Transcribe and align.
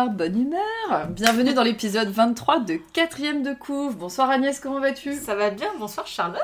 bonsoir, 0.00 0.10
bonne 0.10 0.40
humeur. 0.40 1.06
Bienvenue 1.10 1.52
dans 1.52 1.62
l'épisode 1.62 2.08
23 2.08 2.60
de 2.60 2.78
quatrième 2.92 3.42
de 3.42 3.52
couve. 3.52 3.96
Bonsoir 3.96 4.30
Agnès, 4.30 4.58
comment 4.58 4.80
vas-tu? 4.80 5.14
Ça 5.14 5.34
va 5.34 5.50
bien, 5.50 5.68
bonsoir 5.78 6.06
Charlotte. 6.06 6.40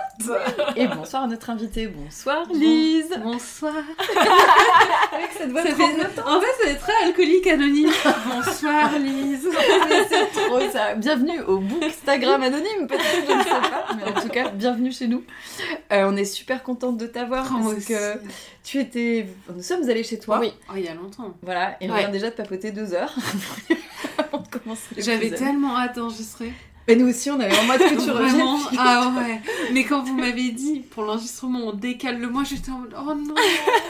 Et 0.77 0.87
bonsoir 0.89 1.23
à 1.23 1.27
notre 1.27 1.49
invitée, 1.51 1.87
bonsoir 1.87 2.45
Lise. 2.53 3.15
Bonsoir. 3.23 3.73
Avec 5.13 5.31
cette 5.39 5.51
voix 5.53 5.63
Ça 5.63 5.69
trop 5.73 5.87
fait- 5.87 6.21
En 6.27 6.41
fait, 6.41 6.47
c'est 6.65 6.75
très 6.77 6.93
alcoolique 7.07 7.47
anonyme. 7.47 7.91
Bonsoir 8.29 8.99
Lise. 8.99 9.49
c'est 10.09 10.33
trop 10.33 10.61
ça. 10.71 10.95
Bienvenue 10.95 11.41
au 11.43 11.59
Bookstagram 11.59 12.43
anonyme, 12.43 12.87
peut-être, 12.89 13.27
je 13.27 13.33
ne 13.33 13.43
sais 13.43 13.49
pas. 13.51 13.87
Mais 13.97 14.05
en 14.11 14.21
tout 14.21 14.29
cas, 14.29 14.49
bienvenue 14.51 14.93
chez 14.93 15.07
nous. 15.07 15.25
Euh, 15.93 16.05
on 16.11 16.17
est 16.17 16.25
super 16.25 16.63
contente 16.63 16.99
de 16.99 17.07
t'avoir 17.07 17.47
Oh, 17.55 17.71
parce 17.73 17.85
que 17.85 18.19
tu 18.65 18.81
étais... 18.81 19.27
Nous 19.55 19.63
sommes 19.63 19.89
allés 19.89 20.03
chez 20.03 20.19
toi. 20.19 20.41
Oui. 20.41 20.53
Oh, 20.69 20.73
il 20.77 20.83
y 20.85 20.89
a 20.89 20.95
longtemps. 20.95 21.35
Voilà, 21.43 21.77
et 21.81 21.89
on 21.89 21.93
Ouais. 21.95 22.01
vient 22.01 22.09
déjà 22.11 22.31
de 22.31 22.35
papoter 22.35 22.73
deux 22.73 22.93
heures 22.93 23.15
J'avais 24.99 25.31
tellement 25.31 25.77
hâte 25.79 25.97
d'enregistrer. 25.97 26.53
Et 26.89 26.95
nous 26.95 27.09
aussi, 27.09 27.31
on 27.31 27.41
avait 27.41 27.57
en 27.59 27.65
mode 27.65 27.79
que 27.81 27.89
tu. 28.05 28.11
Vraiment. 28.11 28.59
Ah 28.79 29.13
ouais. 29.17 29.41
Mais 29.73 29.85
quand 29.85 30.03
vous 30.03 30.15
m'avez 30.15 30.51
dit 30.53 30.81
pour 30.81 31.03
l'enregistrement, 31.05 31.61
on 31.67 31.73
décale 31.73 32.19
le 32.19 32.29
mois, 32.29 32.45
j'étais 32.45 32.71
en 32.71 32.79
mode 32.79 32.95
oh 32.97 33.15
non. 33.15 33.35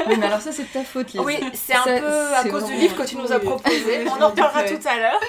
Mais 0.09 0.25
alors 0.25 0.41
ça, 0.41 0.51
c'est 0.53 0.63
de 0.63 0.69
ta 0.73 0.83
faute, 0.83 1.13
Lise. 1.13 1.23
Oui, 1.25 1.37
c'est 1.53 1.75
un 1.75 1.85
Ça, 1.85 1.99
peu 2.01 2.35
à 2.35 2.45
cause 2.49 2.65
du 2.67 2.75
livre 2.75 2.97
que 2.97 3.07
tu 3.07 3.17
nous 3.17 3.31
as 3.33 3.39
oui. 3.39 3.45
proposé. 3.45 4.05
On 4.07 4.23
en 4.23 4.31
reparlera 4.31 4.63
tout 4.65 4.89
à 4.89 4.99
l'heure. 4.99 5.21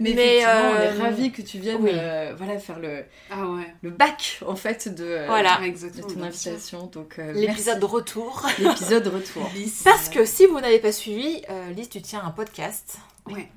Mais, 0.00 0.12
Mais, 0.14 0.36
effectivement, 0.36 0.70
on 0.70 0.74
euh, 0.74 0.94
est 0.94 1.02
ravis 1.02 1.32
que 1.32 1.42
tu 1.42 1.58
viennes 1.58 1.78
oui. 1.80 1.90
euh, 1.92 2.32
voilà, 2.38 2.60
faire 2.60 2.78
le, 2.78 3.02
Ah 3.32 3.44
ouais. 3.48 3.74
le 3.82 3.90
bac, 3.90 4.38
en 4.46 4.54
fait, 4.54 4.94
de, 4.94 5.02
euh, 5.04 5.26
Voilà. 5.26 5.58
Ah, 5.60 5.66
de 5.68 6.02
ton 6.02 6.22
invitation. 6.22 6.86
Donc, 6.86 7.16
euh, 7.18 7.32
L'épisode 7.32 7.80
de 7.80 7.84
retour. 7.84 8.46
L'épisode 8.60 9.08
retour. 9.08 9.50
Lise. 9.56 9.80
Parce 9.84 10.08
que 10.08 10.24
si 10.24 10.46
vous 10.46 10.60
n'avez 10.60 10.78
pas 10.78 10.92
suivi, 10.92 11.42
euh, 11.50 11.70
Lise, 11.72 11.88
tu 11.88 12.00
tiens 12.00 12.22
un 12.24 12.30
podcast 12.30 12.98
Ouais. 13.26 13.48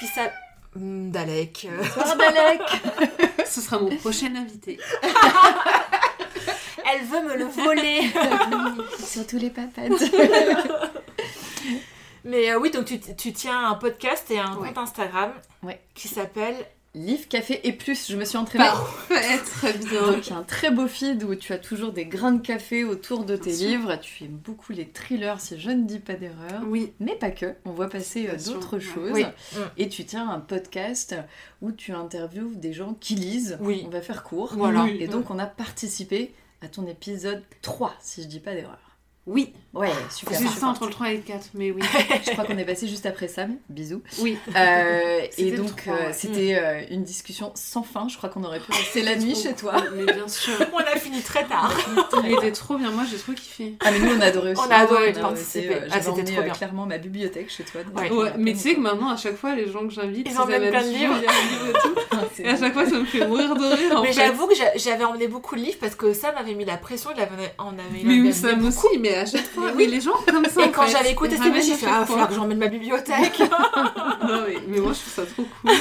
qui 0.00 0.06
s'appelle. 0.06 0.32
Hmm, 0.74 1.10
Dalek. 1.10 1.68
Bonsoir, 1.96 2.16
Dalek 2.16 2.60
Ce 3.46 3.60
sera 3.60 3.78
mon 3.78 3.94
prochain 3.96 4.34
invité. 4.34 4.78
Elle 6.92 7.04
veut 7.06 7.22
me 7.22 7.36
le 7.36 7.44
voler. 7.46 8.10
Sur 9.04 9.26
tous 9.26 9.38
les 9.38 9.50
papates. 9.50 9.90
Mais 12.24 12.50
euh, 12.50 12.58
oui, 12.58 12.70
donc 12.70 12.86
tu, 12.86 12.98
tu 13.00 13.32
tiens 13.32 13.68
un 13.70 13.74
podcast 13.74 14.30
et 14.30 14.38
un 14.38 14.56
Ouais. 14.56 14.68
compte 14.68 14.78
Instagram 14.78 15.32
Ouais. 15.62 15.80
qui 15.94 16.08
s'appelle. 16.08 16.56
Livre, 16.94 17.26
café 17.28 17.60
et 17.66 17.72
plus, 17.72 18.08
je 18.08 18.16
me 18.16 18.24
suis 18.24 18.36
entraînée. 18.38 18.64
Parfait, 18.64 19.38
très 19.38 19.72
bien. 19.72 20.12
Donc, 20.12 20.26
il 20.26 20.30
y 20.30 20.32
a 20.32 20.36
un 20.36 20.44
très 20.44 20.70
beau 20.70 20.86
feed 20.86 21.24
où 21.24 21.34
tu 21.34 21.52
as 21.52 21.58
toujours 21.58 21.92
des 21.92 22.06
grains 22.06 22.30
de 22.32 22.40
café 22.40 22.84
autour 22.84 23.24
de 23.24 23.34
tes 23.36 23.50
Bien 23.50 23.58
sûr. 23.58 23.68
livres. 23.68 23.96
Tu 24.00 24.24
aimes 24.24 24.38
beaucoup 24.44 24.72
les 24.72 24.86
thrillers, 24.88 25.40
si 25.40 25.58
je 25.58 25.70
ne 25.70 25.82
dis 25.82 25.98
pas 25.98 26.14
d'erreur. 26.14 26.62
Oui. 26.68 26.92
Mais 27.00 27.16
pas 27.16 27.32
que, 27.32 27.54
on 27.64 27.72
voit 27.72 27.88
passer 27.88 28.28
euh, 28.28 28.36
d'autres 28.46 28.78
choses. 28.78 29.10
Oui. 29.12 29.24
Et 29.76 29.88
tu 29.88 30.04
tiens 30.04 30.28
un 30.30 30.38
podcast 30.38 31.16
où 31.62 31.72
tu 31.72 31.92
interviews 31.92 32.52
des 32.54 32.72
gens 32.72 32.94
qui 33.00 33.16
lisent. 33.16 33.58
Oui. 33.60 33.82
On 33.86 33.90
va 33.90 34.00
faire 34.00 34.22
court. 34.22 34.52
Voilà. 34.56 34.84
Oui. 34.84 34.98
Et 35.00 35.08
donc 35.08 35.30
on 35.30 35.38
a 35.40 35.46
participé 35.46 36.32
à 36.62 36.68
ton 36.68 36.86
épisode 36.86 37.42
3, 37.62 37.92
si 38.00 38.22
je 38.22 38.28
dis 38.28 38.40
pas 38.40 38.54
d'erreur. 38.54 38.78
Oui. 39.26 39.52
Ouais, 39.72 39.88
super. 40.10 40.38
J'hésitais 40.38 40.64
entre 40.64 40.84
le 40.84 40.92
3 40.92 41.10
et 41.10 41.16
le 41.16 41.22
4, 41.22 41.48
mais 41.54 41.72
oui. 41.72 41.82
Je 42.24 42.30
crois 42.30 42.44
qu'on 42.44 42.56
est 42.58 42.64
passé 42.64 42.86
juste 42.86 43.06
après 43.06 43.26
Sam. 43.26 43.56
Bisous. 43.68 44.02
Oui. 44.20 44.38
Euh, 44.54 45.20
et 45.36 45.50
donc 45.50 45.74
3, 45.82 45.92
euh, 45.94 46.06
ouais. 46.06 46.12
c'était 46.12 46.54
euh, 46.56 46.82
une 46.90 47.02
discussion 47.02 47.50
sans 47.56 47.82
fin. 47.82 48.06
Je 48.08 48.16
crois 48.16 48.28
qu'on 48.28 48.44
aurait 48.44 48.60
pu 48.60 48.70
rester 48.70 49.02
la 49.02 49.16
nuit 49.16 49.34
chez 49.34 49.54
toi. 49.54 49.74
Mais 49.96 50.04
bien 50.04 50.28
sûr. 50.28 50.52
On 50.72 50.78
a 50.78 50.96
fini 50.96 51.20
très 51.22 51.44
tard. 51.44 51.72
Il 52.24 52.32
était 52.32 52.52
trop 52.52 52.76
bien, 52.76 52.90
moi 52.92 53.02
j'ai 53.10 53.16
trop 53.16 53.32
kiffé. 53.32 53.74
Ah 53.84 53.90
mais 53.90 53.98
nous 53.98 54.12
on 54.16 54.20
a 54.20 54.26
adoré 54.26 54.52
aussi. 54.52 54.60
On 54.64 54.70
a 54.70 54.76
adoré 54.76 55.12
On 55.16 55.20
participer. 55.20 55.64
été, 55.66 55.74
euh, 55.74 55.88
Ah, 55.90 56.00
c'était 56.00 56.24
trop 56.24 56.40
euh, 56.40 56.44
bien. 56.44 56.52
clairement 56.52 56.86
ma 56.86 56.98
bibliothèque 56.98 57.50
chez 57.50 57.64
toi. 57.64 57.80
Ouais. 57.96 58.28
a 58.28 58.36
mais 58.38 58.52
tu 58.52 58.58
sais 58.60 58.74
que 58.74 58.80
maintenant, 58.80 59.10
à 59.10 59.16
chaque 59.16 59.36
fois, 59.36 59.54
les 59.56 59.70
gens 59.70 59.86
que 59.86 59.92
j'invite, 59.92 60.28
Ils 60.30 60.36
amènent 60.40 60.70
plein 60.70 60.82
de 60.82 60.88
livres. 60.88 61.14
livre 61.20 61.74
et 62.38 62.48
à 62.48 62.56
chaque 62.56 62.72
fois, 62.72 62.84
ça 62.86 62.98
me 62.98 63.04
fait 63.04 63.26
mourir 63.26 63.54
de 63.54 63.64
rire. 63.64 63.96
En 63.98 64.02
Mais 64.02 64.12
j'avoue 64.12 64.46
que 64.46 64.54
j'a- 64.54 64.76
j'avais 64.76 65.04
emmené 65.04 65.28
beaucoup 65.28 65.56
de 65.56 65.60
livres 65.60 65.78
parce 65.80 65.94
que 65.94 66.12
Sam 66.12 66.34
avait 66.36 66.54
mis 66.54 66.64
la 66.64 66.76
pression, 66.76 67.10
il 67.14 67.20
avait, 67.20 67.54
on 67.58 67.68
avait 67.68 68.02
Mais 68.04 68.20
oui, 68.20 68.32
Sam 68.32 68.64
aussi, 68.66 68.86
mais 69.00 69.13
à 69.16 69.26
chaque 69.26 69.46
fois. 69.46 69.72
Mais 69.76 69.86
les 69.86 70.00
gens 70.00 70.12
comme 70.26 70.44
ça. 70.46 70.64
Et 70.64 70.70
quand 70.70 70.86
cette 70.86 71.02
musique, 71.18 71.40
ramènent 71.40 71.62
j'ai 71.62 71.74
fait 71.74 71.86
Ah, 71.88 71.98
il 72.02 72.06
falloir 72.06 72.28
que 72.28 72.34
j'emmène 72.34 72.58
ma 72.58 72.68
bibliothèque. 72.68 73.40
Non, 74.26 74.42
mais, 74.46 74.54
mais 74.68 74.78
moi 74.80 74.92
je 74.94 75.00
trouve 75.00 75.12
ça 75.12 75.26
trop 75.26 75.44
cool. 75.62 75.72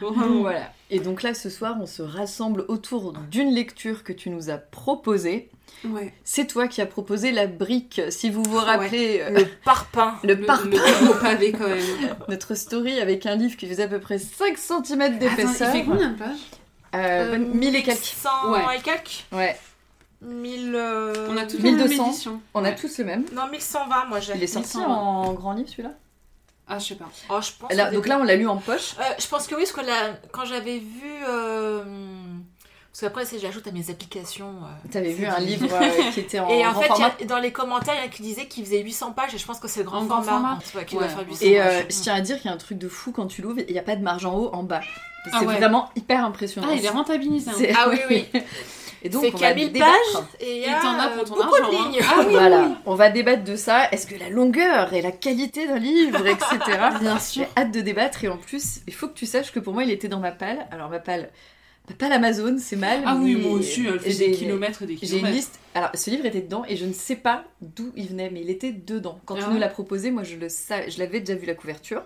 Vraiment. 0.00 0.40
Voilà. 0.40 0.72
Et 0.90 0.98
donc 1.00 1.22
là, 1.22 1.32
ce 1.34 1.48
soir, 1.48 1.76
on 1.80 1.86
se 1.86 2.02
rassemble 2.02 2.64
autour 2.68 3.12
d'une 3.30 3.50
lecture 3.54 4.02
que 4.04 4.12
tu 4.12 4.30
nous 4.30 4.50
as 4.50 4.58
proposée. 4.58 5.48
Ouais. 5.84 6.12
C'est 6.24 6.46
toi 6.46 6.66
qui 6.68 6.80
as 6.80 6.86
proposé 6.86 7.30
la 7.32 7.46
brique. 7.46 8.00
Si 8.10 8.30
vous 8.30 8.42
vous 8.42 8.56
rappelez 8.58 9.20
euh, 9.22 9.30
Le 9.30 9.44
parpaing. 9.64 10.14
le, 10.22 10.34
Le, 10.34 10.46
parpaing, 10.46 10.70
le 10.70 11.20
pavé 11.20 11.52
quand 11.52 11.68
même. 11.68 11.84
notre 12.28 12.54
story 12.54 13.00
avec 13.00 13.26
un 13.26 13.36
livre 13.36 13.56
qui 13.56 13.66
faisait 13.68 13.82
à 13.84 13.88
peu 13.88 14.00
près 14.00 14.18
5 14.18 14.56
cm 14.58 15.00
Attends, 15.00 15.12
il 15.14 15.18
d'épaisseur. 15.18 15.72
fait 15.72 15.84
combien 15.84 16.10
de 16.10 16.18
pages? 16.18 16.28
Euh, 16.94 17.34
Euh, 17.34 17.38
1000 17.38 17.76
et 17.76 17.82
quelques. 17.82 17.98
100 18.04 18.50
Ouais. 18.52 18.60
et 18.78 18.80
quelques? 18.82 19.24
Ouais, 19.32 19.56
1000. 20.24 20.74
euh, 20.74 21.28
On 21.30 21.36
a 21.36 21.44
même 21.44 21.76
1200. 21.76 22.06
édition. 22.06 22.40
on 22.54 22.64
a 22.64 22.72
tous 22.72 22.98
le 22.98 23.04
même. 23.04 23.24
Non, 23.32 23.48
1120, 23.50 24.04
moi 24.06 24.20
j'ai. 24.20 24.34
Il 24.36 24.42
est 24.42 24.46
sorti 24.46 24.78
1100, 24.78 24.90
en 24.90 25.32
grand 25.32 25.52
livre 25.52 25.68
celui-là? 25.68 25.92
Ah, 26.66 26.78
je 26.78 26.86
sais 26.86 26.94
pas. 26.94 27.04
Oh, 27.28 27.38
je 27.42 27.50
pense. 27.58 27.72
Là- 27.74 27.90
Donc 27.90 28.06
là, 28.06 28.18
on 28.18 28.24
l'a 28.24 28.36
lu 28.36 28.48
en 28.48 28.56
poche. 28.56 28.94
Euh, 28.98 29.02
je 29.18 29.26
pense 29.28 29.46
que 29.46 29.54
oui, 29.54 29.62
parce 29.62 29.72
que 29.72 29.80
là, 29.86 30.14
quand 30.32 30.44
j'avais 30.46 30.78
vu. 30.78 31.02
euh, 31.28 31.82
Parce 32.90 33.00
qu'après, 33.02 33.24
c'est 33.26 33.38
j'ajoute 33.38 33.66
à 33.66 33.70
mes 33.72 33.90
applications. 33.90 34.46
euh, 34.62 34.88
T'avais 34.90 35.12
vu 35.12 35.24
c'est 35.24 35.28
un 35.28 35.40
livre 35.40 35.66
euh, 35.70 36.10
qui 36.14 36.20
était 36.20 36.38
en 36.38 36.48
Et 36.48 36.64
en 36.66 36.70
grand 36.72 36.80
fait, 36.80 36.86
format. 36.88 37.06
a- 37.20 37.24
dans 37.26 37.38
les 37.38 37.52
commentaires, 37.52 37.94
il 37.96 38.00
y 38.00 38.02
en 38.02 38.06
a 38.06 38.08
qui 38.08 38.22
disaient 38.22 38.46
qu'il 38.46 38.64
faisait 38.64 38.80
800 38.82 39.12
pages 39.12 39.34
et 39.34 39.38
je 39.38 39.44
pense 39.44 39.58
que 39.58 39.68
c'est 39.68 39.80
le 39.80 39.84
grand 39.86 40.04
En 40.04 40.06
format. 40.06 40.22
format 40.24 40.58
Ouais, 40.76 40.84
qui 40.86 40.94
doit 40.96 41.08
faire 41.08 41.26
800 41.26 41.44
Et 41.44 41.60
euh, 41.60 41.64
pages. 41.82 41.86
je 41.90 42.00
tiens 42.02 42.14
à 42.14 42.20
dire 42.22 42.36
qu'il 42.40 42.46
y 42.46 42.50
a 42.50 42.54
un 42.54 42.58
truc 42.58 42.78
de 42.78 42.88
fou 42.88 43.12
quand 43.12 43.26
tu 43.26 43.42
l'ouvres, 43.42 43.58
il 43.66 43.72
n'y 43.72 43.78
a 43.78 43.82
pas 43.82 43.96
de 43.96 44.02
marge 44.02 44.24
en 44.24 44.34
haut, 44.34 44.50
en 44.54 44.62
bas. 44.62 44.80
C'est 45.24 45.30
Ah 45.34 45.42
ouais. 45.42 45.56
vraiment 45.56 45.90
hyper 45.96 46.24
impressionnant. 46.24 46.68
Ah, 46.70 46.74
il 46.76 46.84
est 46.84 46.88
rentabilisé. 46.88 47.50
hein. 47.50 47.54
C'est- 47.56 47.72
Ah 47.76 47.88
oui, 47.90 47.98
oui. 48.10 48.26
Et 49.04 49.10
donc, 49.10 49.22
C'est 49.22 49.34
on 49.34 49.36
va 49.38 49.48
qu'à 49.50 49.54
1000 49.54 49.72
débattre. 49.72 49.92
pages 50.14 50.22
et 50.40 50.56
il 50.56 50.62
y 50.62 50.66
a 50.66 50.80
t'en 50.80 50.98
as 50.98 51.10
euh, 51.10 51.14
pour 51.16 51.24
ton 51.24 51.34
beaucoup 51.36 51.54
argent, 51.56 51.70
de 51.70 51.76
hein. 51.76 51.90
lignes. 51.92 52.00
Ah 52.02 52.14
oui, 52.20 52.26
voilà, 52.32 52.62
oui. 52.68 52.74
on 52.86 52.94
va 52.94 53.10
débattre 53.10 53.44
de 53.44 53.54
ça. 53.54 53.88
Est-ce 53.92 54.06
que 54.06 54.14
la 54.18 54.30
longueur 54.30 54.92
et 54.94 55.02
la 55.02 55.12
qualité 55.12 55.66
d'un 55.68 55.78
livre, 55.78 56.26
etc. 56.26 56.56
Bien 57.00 57.18
sûr. 57.18 57.44
J'ai 57.44 57.60
hâte 57.62 57.70
de 57.70 57.80
débattre 57.82 58.24
et 58.24 58.28
en 58.28 58.38
plus, 58.38 58.80
il 58.86 58.94
faut 58.94 59.06
que 59.08 59.14
tu 59.14 59.26
saches 59.26 59.52
que 59.52 59.60
pour 59.60 59.74
moi, 59.74 59.84
il 59.84 59.90
était 59.90 60.08
dans 60.08 60.20
ma 60.20 60.32
palle. 60.32 60.66
Alors, 60.70 60.88
ma 60.88 61.00
palle, 61.00 61.28
ma 61.90 61.94
palle 61.96 62.12
Amazon, 62.12 62.56
c'est 62.58 62.76
mal. 62.76 63.02
Ah 63.04 63.16
oui, 63.20 63.36
moi 63.36 63.52
aussi, 63.58 63.86
elle 63.86 64.00
fait 64.00 64.14
des 64.14 64.32
kilomètres 64.32 64.82
et 64.82 64.86
des 64.86 64.94
J'ai 64.96 65.02
une 65.02 65.08
kilomètres. 65.08 65.34
liste. 65.36 65.60
Alors, 65.74 65.90
ce 65.92 66.08
livre 66.08 66.24
était 66.24 66.40
dedans 66.40 66.64
et 66.66 66.76
je 66.76 66.86
ne 66.86 66.92
sais 66.94 67.16
pas 67.16 67.44
d'où 67.60 67.92
il 67.96 68.06
venait, 68.08 68.30
mais 68.30 68.40
il 68.40 68.48
était 68.48 68.72
dedans. 68.72 69.20
Quand 69.26 69.34
Ah 69.34 69.40
tu 69.40 69.44
ouais 69.48 69.52
nous 69.52 69.60
l'as 69.60 69.68
proposé, 69.68 70.10
moi, 70.12 70.22
je 70.22 70.36
le 70.36 70.48
je 70.48 70.98
l'avais 70.98 71.20
déjà 71.20 71.38
vu 71.38 71.44
la 71.46 71.54
couverture. 71.54 72.02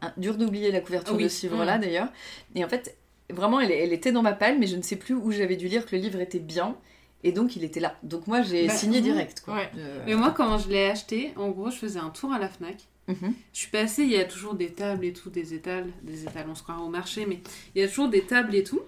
Hein, 0.00 0.12
dur 0.16 0.36
d'oublier 0.36 0.70
la 0.72 0.80
couverture 0.80 1.12
Ah 1.14 1.18
oui. 1.18 1.24
de 1.24 1.28
ce 1.28 1.42
livre-là, 1.46 1.76
Mm. 1.76 1.80
d'ailleurs. 1.82 2.08
Et 2.54 2.64
en 2.64 2.68
fait, 2.68 2.96
vraiment, 3.30 3.60
elle, 3.60 3.72
elle 3.72 3.92
était 3.92 4.12
dans 4.12 4.22
ma 4.22 4.32
palle, 4.32 4.58
mais 4.58 4.66
je 4.66 4.76
ne 4.76 4.82
sais 4.82 4.96
plus 4.96 5.14
où 5.14 5.30
j'avais 5.32 5.56
dû 5.56 5.68
lire 5.68 5.86
que 5.86 5.96
le 5.96 6.02
livre 6.02 6.20
était 6.20 6.38
bien. 6.38 6.76
Et 7.24 7.32
donc, 7.32 7.56
il 7.56 7.64
était 7.64 7.80
là. 7.80 7.96
Donc, 8.04 8.26
moi, 8.28 8.42
j'ai 8.42 8.68
Bah, 8.68 8.74
signé 8.74 8.98
oui. 8.98 9.02
direct. 9.02 9.42
Quoi. 9.44 9.54
Ouais. 9.54 9.70
Euh, 9.76 10.02
Mais 10.06 10.14
moi, 10.14 10.32
quand 10.36 10.56
je 10.58 10.68
l'ai 10.68 10.86
acheté, 10.88 11.32
en 11.36 11.48
gros, 11.48 11.70
je 11.70 11.76
faisais 11.76 11.98
un 11.98 12.10
tour 12.10 12.32
à 12.32 12.38
la 12.38 12.48
Fnac. 12.48 12.76
mhm. 13.08 13.34
Je 13.52 13.58
suis 13.58 13.70
passée, 13.70 14.02
il 14.04 14.10
y 14.12 14.16
a 14.20 14.24
toujours 14.24 14.54
des 14.54 14.70
tables 14.72 15.04
et 15.04 15.12
tout, 15.12 15.28
des 15.30 15.52
étals, 15.52 15.88
des 16.02 16.22
étals, 16.22 16.46
on 16.48 16.54
se 16.54 16.62
croirait 16.62 16.80
au 16.82 16.88
marché, 16.88 17.26
mais 17.26 17.40
il 17.74 17.82
y 17.82 17.84
a 17.84 17.88
toujours 17.88 18.08
des 18.08 18.22
tables 18.22 18.54
et 18.54 18.62
tout. 18.62 18.80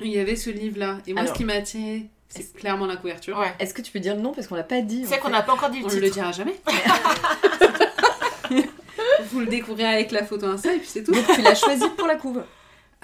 Et 0.00 0.06
il 0.06 0.12
y 0.12 0.18
avait 0.18 0.36
ce 0.36 0.48
livre-là. 0.50 0.98
Et 1.06 1.12
moi, 1.12 1.22
Alors, 1.22 1.34
ce 1.34 1.38
qui 1.38 1.44
m'a 1.44 1.52
attiré, 1.52 2.06
c'est 2.28 2.52
clairement 2.54 2.86
la 2.86 2.96
couverture. 2.96 3.38
Ouais. 3.38 3.52
Est-ce 3.60 3.74
que 3.74 3.82
tu 3.82 3.92
peux 3.92 4.00
dire 4.00 4.16
le 4.16 4.22
nom? 4.22 4.32
Parce 4.32 4.48
qu'on 4.48 4.56
l'a 4.56 4.64
pas 4.64 4.80
dit 4.80 5.04
C'est 5.06 5.18
qu'on 5.18 5.28
n'a 5.28 5.42
pas 5.42 5.52
encore 5.52 5.68
dit 5.70 5.78
le 5.80 5.84
On 5.84 5.88
ne 5.88 5.92
titre. 5.92 6.04
le 6.06 6.10
dira 6.10 6.32
jamais. 6.32 6.54
Vous 9.30 9.40
le 9.40 9.46
découvrirez 9.46 9.94
avec 9.94 10.10
la 10.12 10.24
photo 10.24 10.46
Insta 10.46 10.74
et 10.74 10.78
puis 10.78 10.88
c'est 10.88 11.02
tout. 11.04 11.12
Donc, 11.12 11.24
tu 11.34 11.42
l'as 11.42 11.54
choisi 11.54 11.84
pour 11.96 12.06
la 12.06 12.16
couve. 12.16 12.42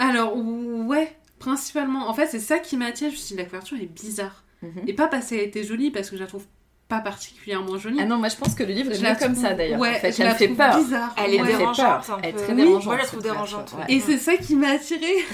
Alors, 0.01 0.37
ouais, 0.37 1.17
principalement. 1.39 2.09
En 2.09 2.15
fait, 2.15 2.27
c'est 2.27 2.41
ça 2.41 2.59
qui 2.59 2.77
m'a 2.77 2.87
attiré. 2.87 3.11
Je 3.11 3.17
me 3.17 3.21
suis 3.21 3.35
dit, 3.35 3.39
la 3.41 3.45
couverture 3.47 3.77
est 3.81 3.87
bizarre. 3.87 4.43
Mhm. 4.63 4.83
Et 4.89 4.93
pas 4.95 5.07
parce 5.07 5.27
qu'elle 5.29 5.41
était 5.41 5.63
jolie, 5.63 5.91
parce 5.91 6.11
que 6.11 6.17
je 6.17 6.21
la 6.23 6.27
trouve 6.27 6.45
pas 6.89 6.99
particulièrement 7.01 7.79
jolie. 7.79 7.99
Ah 8.01 8.05
non, 8.05 8.17
moi, 8.19 8.29
je 8.29 8.37
pense 8.37 8.55
que 8.57 8.65
le 8.65 8.73
livre 8.73 8.91
est 8.91 8.97
Je 8.97 9.01
bien 9.01 9.11
la 9.11 9.17
comme 9.17 9.35
ça 9.37 9.55
d'ailleurs. 9.55 9.79
Ouais, 9.79 9.95
en 9.97 10.01
fait, 10.01 10.11
je 10.13 10.23
elle 10.23 10.29
la 10.29 10.35
fait 10.35 10.47
trouve 10.47 10.57
peur. 10.57 10.77
bizarre. 10.83 11.15
Elle 11.17 11.35
est 11.35 11.41
Ouais. 11.41 11.47
dérangeante 11.47 12.11
Elle 12.23 12.31
est 12.31 12.33
très 12.33 12.55
Moi, 12.55 12.65
dérangeante, 12.65 12.83
je 12.93 12.97
la 12.99 13.03
cette 13.03 13.09
trouve 13.13 13.23
dérangeante. 13.23 13.73
ouais. 13.79 13.85
oui. 13.89 13.95
Et 13.97 14.01
c'est 14.01 14.19
ça 14.19 14.37
qui 14.37 14.57
m'a 14.57 14.71
attiré. 14.71 15.15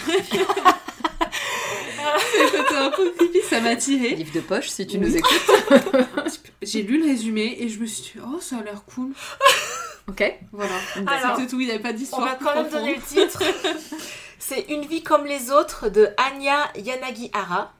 C'était 2.40 2.74
un 2.76 2.90
peu 2.90 3.10
creepy, 3.16 3.40
ça 3.48 3.60
m'a 3.60 3.70
attiré. 3.70 4.10
Livre 4.16 4.32
de 4.34 4.40
poche, 4.40 4.68
si 4.68 4.86
tu 4.86 4.96
Oui. 4.98 5.06
nous 5.06 5.16
écoutes. 5.16 5.50
J'ai 6.62 6.82
lu 6.82 6.98
le 7.00 7.06
résumé 7.06 7.56
et 7.60 7.68
je 7.68 7.78
me 7.80 7.86
suis 7.86 8.02
dit, 8.02 8.12
oh, 8.24 8.38
ça 8.40 8.58
a 8.58 8.62
l'air 8.62 8.84
cool. 8.84 9.12
Ok. 10.08 10.22
Voilà. 10.52 10.72
Alors, 11.06 11.36
C'était 11.36 11.48
tout, 11.48 11.60
il 11.60 11.66
n'y 11.66 11.72
avait 11.72 11.82
pas 11.82 11.90
On 11.90 11.94
d'histoire. 11.94 12.24
va 12.26 12.34
quand 12.40 12.54
même 12.54 12.70
donner 12.70 12.94
le 12.96 13.02
titre. 13.02 13.42
C'est 14.38 14.66
Une 14.70 14.82
vie 14.86 15.02
comme 15.02 15.24
les 15.26 15.50
autres 15.50 15.88
de 15.88 16.08
Anya 16.16 16.70
Yanagihara. 16.76 17.72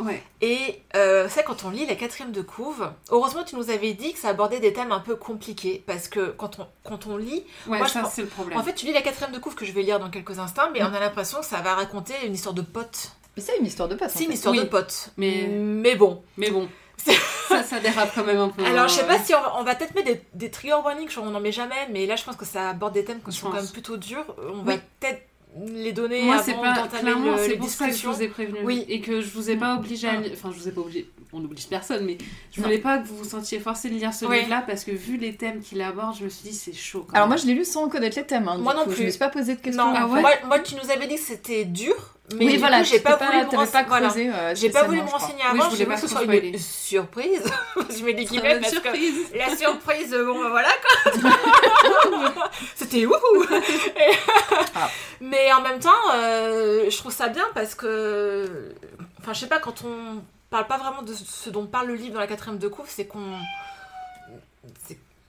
Ouais. 0.00 0.20
Et 0.40 0.82
euh, 0.96 1.28
c'est 1.30 1.44
quand 1.44 1.64
on 1.64 1.70
lit 1.70 1.86
la 1.86 1.94
quatrième 1.94 2.32
de 2.32 2.42
couve. 2.42 2.90
Heureusement, 3.10 3.44
tu 3.44 3.54
nous 3.54 3.70
avais 3.70 3.92
dit 3.92 4.12
que 4.12 4.18
ça 4.18 4.30
abordait 4.30 4.58
des 4.58 4.72
thèmes 4.72 4.90
un 4.90 4.98
peu 4.98 5.14
compliqués. 5.14 5.84
Parce 5.86 6.08
que 6.08 6.30
quand 6.30 6.58
on, 6.58 6.66
quand 6.82 7.06
on 7.06 7.16
lit, 7.16 7.44
Ouais, 7.68 7.78
Moi, 7.78 7.86
je 7.86 7.92
ça, 7.92 8.00
pense- 8.02 8.12
c'est 8.14 8.22
le 8.22 8.28
problème. 8.28 8.58
en 8.58 8.64
fait, 8.64 8.74
tu 8.74 8.86
lis 8.86 8.92
la 8.92 9.02
quatrième 9.02 9.32
de 9.32 9.38
couve 9.38 9.54
que 9.54 9.64
je 9.64 9.70
vais 9.72 9.82
lire 9.82 10.00
dans 10.00 10.10
quelques 10.10 10.40
instants, 10.40 10.70
mais 10.72 10.82
on 10.82 10.92
a 10.92 10.98
l'impression 10.98 11.38
que 11.38 11.46
ça 11.46 11.60
va 11.60 11.74
raconter 11.76 12.14
une 12.26 12.34
histoire 12.34 12.54
de 12.54 12.62
potes. 12.62 13.12
Mais 13.36 13.42
c'est 13.44 13.58
une 13.58 13.66
histoire 13.66 13.88
de 13.88 13.94
pote. 13.94 14.08
en 14.08 14.10
C'est 14.12 14.24
une 14.24 14.30
fait. 14.30 14.34
histoire 14.34 14.54
Oui. 14.56 14.60
de 14.60 14.64
potes. 14.64 15.10
Mais- 15.16 15.46
mais 15.46 15.94
bon, 15.94 16.20
Mais 16.36 16.50
bon, 16.50 16.68
ça, 16.96 17.62
ça 17.62 17.78
dérape 17.78 18.10
quand 18.12 18.24
même 18.24 18.38
un 18.40 18.48
peu. 18.48 18.64
Alors, 18.64 18.88
je 18.88 18.94
sais 18.94 19.02
hein. 19.04 19.06
pas 19.06 19.18
si 19.20 19.32
on 19.36 19.40
va, 19.40 19.54
on 19.56 19.62
va 19.62 19.76
peut-être 19.76 19.94
mettre 19.94 20.08
des, 20.08 20.20
des 20.34 20.50
trigger 20.50 20.74
warnings, 20.84 21.08
genre 21.08 21.24
on 21.26 21.30
n'en 21.30 21.40
met 21.40 21.52
jamais, 21.52 21.86
mais 21.92 22.06
là, 22.06 22.16
je 22.16 22.24
pense 22.24 22.34
que 22.34 22.44
ça 22.44 22.70
aborde 22.70 22.94
des 22.94 23.04
thèmes 23.04 23.20
qui 23.22 23.30
Je 23.30 23.36
sont 23.36 23.46
pense. 23.46 23.54
quand 23.54 23.62
même 23.62 23.70
plutôt 23.70 23.96
durs. 23.96 24.24
On 24.52 24.62
va 24.64 24.74
peut-être 24.98 25.22
les 25.66 25.92
donner 25.92 26.22
Moi, 26.22 26.40
c'est 26.42 26.54
pas 26.54 26.86
clairement, 26.88 27.36
c'est 27.36 27.48
les 27.48 27.56
pour 27.56 27.68
ça 27.68 27.88
que 27.88 27.94
je 27.94 28.06
vous 28.06 28.22
ai 28.22 28.28
prévenu. 28.28 28.58
Oui. 28.62 28.84
Et 28.88 29.00
que 29.00 29.20
je 29.20 29.30
vous 29.30 29.50
ai 29.50 29.56
pas 29.56 29.74
obligé 29.76 30.08
à 30.08 30.12
Ah. 30.12 30.20
lire. 30.20 30.30
Enfin, 30.34 30.50
je 30.54 30.60
vous 30.60 30.68
ai 30.68 30.72
pas 30.72 30.80
obligé. 30.80 31.10
On 31.32 31.40
n'oblige 31.40 31.66
personne, 31.68 32.04
mais 32.04 32.18
je 32.52 32.60
Non. 32.60 32.66
voulais 32.66 32.78
pas 32.78 32.98
que 32.98 33.06
vous 33.08 33.16
vous 33.16 33.24
sentiez 33.28 33.58
forcé 33.60 33.88
de 33.88 33.94
lire 33.94 34.12
ce 34.14 34.24
Oui. 34.26 34.38
livre-là 34.38 34.62
parce 34.66 34.84
que 34.84 34.90
vu 34.92 35.16
les 35.16 35.34
thèmes 35.36 35.60
qu'il 35.60 35.80
aborde, 35.82 36.16
je 36.18 36.24
me 36.24 36.28
suis 36.28 36.48
dit 36.48 36.54
c'est 36.54 36.72
chaud. 36.72 37.04
quand 37.08 37.16
Alors 37.16 37.28
moi 37.28 37.36
je 37.36 37.46
l'ai 37.46 37.54
lu 37.54 37.64
sans 37.64 37.88
connaître 37.88 38.16
les 38.16 38.24
thèmes. 38.26 38.48
hein, 38.48 38.58
Moi 38.58 38.74
non 38.74 38.84
coup, 38.84 38.90
Je 38.90 38.96
plus. 38.96 39.04
me 39.06 39.10
suis 39.10 39.18
pas 39.18 39.28
posé 39.28 39.54
de 39.56 39.60
questions. 39.60 39.84
Non, 39.84 39.92
Ah 39.96 40.06
ouais 40.08 40.20
moi, 40.20 40.30
moi, 40.46 40.58
tu 40.60 40.74
nous 40.76 40.90
avais 40.90 41.06
dit 41.06 41.14
que 41.16 41.20
c'était 41.20 41.64
dur, 41.64 42.16
mais 42.36 42.44
oui 42.46 42.56
voilà, 42.58 42.78
coup, 42.80 42.84
j'ai 42.84 43.00
pas 43.00 43.16
voulu 43.16 43.38
me 43.38 43.66
pas 43.72 43.82
voilà. 43.84 44.08
euh, 44.16 44.54
J'ai 44.54 44.70
pas 44.70 44.84
voulu 44.84 45.02
me 45.02 45.08
renseigner 45.08 45.42
Oui, 45.52 45.60
avant, 45.60 45.64
je 45.70 45.76
je 45.76 45.84
voulais 45.84 45.86
pas 45.86 45.94
que 45.94 46.00
ce 46.00 46.08
soit 46.08 46.22
une 46.24 46.58
surprise. 46.58 47.42
je 47.98 48.04
mets 48.04 48.14
des 48.14 48.24
guillemets 48.24 48.58
que 48.60 49.36
la 49.36 49.56
surprise, 49.56 50.10
bon 50.10 50.42
bah 50.42 50.48
voilà 50.50 50.70
quoi. 51.12 52.48
C'était 52.76 53.06
wouhou. 53.06 53.44
Et- 53.44 54.16
Ah. 54.76 54.88
Mais 55.20 55.52
en 55.52 55.60
même 55.62 55.78
temps, 55.80 55.90
euh, 56.14 56.88
je 56.88 56.96
trouve 56.96 57.12
ça 57.12 57.28
bien 57.28 57.44
parce 57.54 57.74
que, 57.74 58.72
enfin, 59.20 59.32
je 59.32 59.40
sais 59.40 59.46
pas, 59.48 59.58
quand 59.58 59.82
on 59.84 60.22
parle 60.48 60.66
pas 60.66 60.78
vraiment 60.78 61.02
de 61.02 61.12
ce 61.12 61.50
dont 61.50 61.66
parle 61.66 61.88
le 61.88 61.94
livre 61.94 62.14
dans 62.14 62.20
la 62.20 62.26
quatrième 62.26 62.58
de 62.58 62.68
couve, 62.68 62.86
c'est 62.88 63.06
qu'on, 63.06 63.36